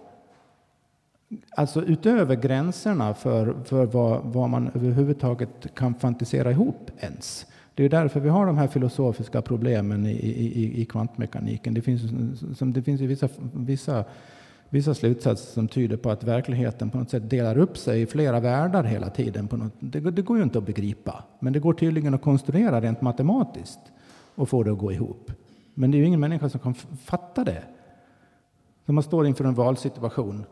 Alltså 1.57 1.83
utöver 1.83 2.37
gränserna 2.37 3.15
för, 3.15 3.55
för 3.65 3.87
vad, 3.87 4.21
vad 4.25 4.51
man 4.51 4.71
överhuvudtaget 4.75 5.75
kan 5.75 5.95
fantisera 5.95 6.51
ihop 6.51 6.91
ens. 6.99 7.47
Det 7.75 7.85
är 7.85 7.89
därför 7.89 8.21
vi 8.21 8.29
har 8.29 8.47
de 8.47 8.59
här 8.59 8.69
filosofiska 8.69 9.43
problemen 9.43 10.07
i, 10.07 10.11
i, 10.11 10.81
i 10.81 10.85
kvantmekaniken. 10.85 11.75
Det 11.75 11.83
finns, 11.83 12.03
som, 12.59 12.73
det 12.73 12.83
finns 12.83 13.01
ju 13.01 13.07
vissa, 13.07 13.29
vissa, 13.53 14.05
vissa 14.75 14.95
slutsatser 14.95 15.53
som 15.53 15.69
tyder 15.69 15.97
på 15.97 16.11
att 16.11 16.25
verkligheten 16.25 16.91
på 16.91 16.99
något 16.99 17.11
sätt 17.11 17.31
delar 17.31 17.59
upp 17.59 17.79
sig 17.79 18.03
i 18.03 18.07
flera 18.07 18.41
världar 18.41 18.85
hela 18.85 19.11
tiden. 19.11 19.49
På 19.49 19.57
något, 19.57 19.73
det, 19.81 20.01
det 20.01 20.23
går 20.23 20.37
ju 20.37 20.43
inte 20.43 20.59
att 20.59 20.67
begripa, 20.67 21.25
men 21.39 21.53
det 21.53 21.59
går 21.59 21.73
tydligen 21.73 22.15
att 22.15 22.23
konstruera 22.23 22.81
rent 22.81 23.01
matematiskt 23.01 23.81
och 24.35 24.49
få 24.49 24.63
det 24.63 24.73
att 24.73 24.79
gå 24.79 24.93
ihop. 24.93 25.33
Men 25.75 25.91
det 25.91 25.97
är 25.97 25.99
ju 25.99 26.07
ingen 26.07 26.21
människa 26.21 26.49
som 26.49 26.61
kan 26.61 26.75
fatta 27.05 27.45
det. 27.45 27.63
När 28.85 28.93
man 28.93 29.03
står 29.03 29.27
inför 29.27 29.45
en 29.45 29.55
valsituation 29.55 30.45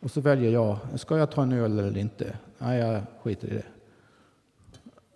och 0.00 0.10
så 0.10 0.20
väljer 0.20 0.50
jag, 0.50 0.78
ska 0.94 1.18
jag 1.18 1.30
ta 1.30 1.42
en 1.42 1.52
öl 1.52 1.78
eller 1.78 1.98
inte? 1.98 2.36
Nej, 2.58 2.78
jag 2.78 3.02
skiter 3.22 3.48
i 3.48 3.54
det. 3.54 3.66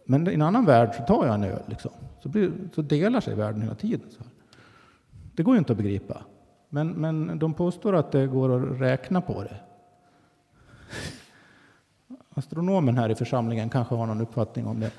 Men 0.05 0.29
i 0.29 0.35
en 0.35 0.43
annan 0.43 0.65
värld 0.65 0.95
så 0.97 1.03
tar 1.03 1.27
jag 1.27 1.35
en 1.35 1.45
öl. 1.45 1.63
Liksom. 1.67 1.91
Så, 2.23 2.29
blir, 2.29 2.53
så 2.75 2.83
delar 2.83 3.21
sig 3.21 3.35
världen 3.35 3.63
hela 3.63 3.75
tiden. 3.75 4.07
Så. 4.11 4.25
Det 5.35 5.43
går 5.43 5.55
ju 5.55 5.59
inte 5.59 5.73
att 5.73 5.79
begripa. 5.79 6.23
Men, 6.71 6.89
men 6.89 7.39
de 7.39 7.55
påstår 7.55 7.97
att 7.97 8.13
det 8.13 8.27
går 8.27 8.57
att 8.57 8.81
räkna 8.81 9.21
på 9.21 9.43
det. 9.43 9.57
Astronomen 12.35 12.97
här 12.97 13.09
i 13.09 13.15
församlingen 13.15 13.71
kanske 13.71 13.95
har 13.95 14.07
någon 14.07 14.21
uppfattning 14.21 14.67
om 14.67 14.81
det. 14.81 14.91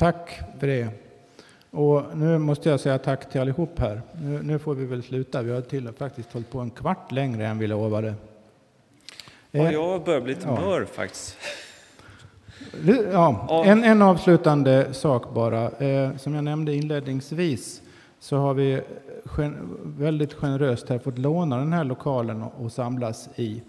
Tack 0.00 0.40
för 0.58 0.66
det. 0.66 0.88
Och 1.70 2.02
nu 2.14 2.38
måste 2.38 2.68
jag 2.68 2.80
säga 2.80 2.98
tack 2.98 3.30
till 3.30 3.40
allihop 3.40 3.78
här. 3.78 4.02
Nu, 4.22 4.42
nu 4.42 4.58
får 4.58 4.74
vi 4.74 4.86
väl 4.86 5.02
sluta. 5.02 5.42
Vi 5.42 5.52
har 5.52 5.60
till 5.60 5.92
faktiskt 5.98 6.32
hållit 6.32 6.50
på 6.50 6.60
en 6.60 6.70
kvart 6.70 7.12
längre 7.12 7.46
än 7.46 7.58
vi 7.58 7.66
lovade. 7.66 8.14
Ja, 9.50 9.60
Eh, 9.60 9.72
jag 9.72 10.04
börjar 10.04 10.20
bli 10.20 10.34
lite 10.34 10.46
ja. 10.48 10.60
mör 10.60 10.84
faktiskt. 10.84 11.36
Ja, 13.12 13.62
en, 13.64 13.84
en 13.84 14.02
avslutande 14.02 14.94
sak 14.94 15.34
bara. 15.34 15.70
Eh, 15.70 16.16
som 16.16 16.34
jag 16.34 16.44
nämnde 16.44 16.74
inledningsvis 16.74 17.82
så 18.20 18.36
har 18.36 18.54
vi 18.54 18.80
väldigt 19.82 20.34
generöst 20.34 20.88
här 20.88 20.98
fått 20.98 21.18
låna 21.18 21.56
den 21.56 21.72
här 21.72 21.84
lokalen 21.84 22.42
och, 22.42 22.64
och 22.64 22.72
samlas 22.72 23.28
i. 23.36 23.62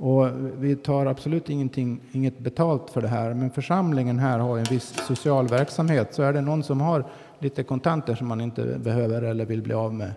Och 0.00 0.28
vi 0.58 0.76
tar 0.76 1.06
absolut 1.06 1.50
ingenting, 1.50 2.00
inget 2.12 2.38
betalt 2.38 2.90
för 2.90 3.00
det 3.02 3.08
här, 3.08 3.34
men 3.34 3.50
församlingen 3.50 4.18
här 4.18 4.38
har 4.38 4.58
en 4.58 4.64
viss 4.64 4.94
social 5.06 5.48
verksamhet. 5.48 6.14
Så 6.14 6.22
är 6.22 6.32
det 6.32 6.40
någon 6.40 6.62
som 6.62 6.80
har 6.80 7.04
lite 7.38 7.62
kontanter 7.62 8.14
som 8.14 8.28
man 8.28 8.40
inte 8.40 8.78
behöver 8.78 9.22
eller 9.22 9.44
vill 9.44 9.62
bli 9.62 9.74
av 9.74 9.94
med 9.94 10.12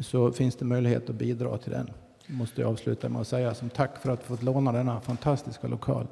så 0.00 0.32
finns 0.32 0.56
det 0.56 0.64
möjlighet 0.64 1.10
att 1.10 1.16
bidra 1.16 1.58
till 1.58 1.72
den. 1.72 1.90
Måste 2.26 2.60
jag 2.60 2.70
avsluta 2.70 3.08
med 3.08 3.20
att 3.20 3.28
säga 3.28 3.54
som 3.54 3.70
tack 3.70 4.02
för 4.02 4.10
att 4.10 4.22
få 4.22 4.36
låna 4.40 4.72
denna 4.72 5.00
fantastiska 5.00 5.66
lokal. 5.66 6.06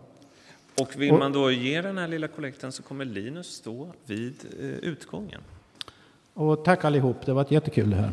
Och 0.81 1.01
vill 1.01 1.13
man 1.13 1.33
då 1.33 1.51
ge 1.51 1.83
den 1.83 1.99
här 1.99 2.09
lilla 2.09 2.29
kollekten 2.29 2.73
så 2.73 2.83
kommer 2.83 3.05
Linus 3.05 3.47
stå 3.47 3.93
vid 4.07 4.35
eh, 4.61 4.67
utgången. 4.67 5.41
Och 6.35 6.65
tack 6.65 6.85
allihop, 6.85 7.27
det 7.27 7.33
var 7.33 7.47
jättekul 7.49 7.91
det 7.91 7.97
här. 7.97 8.13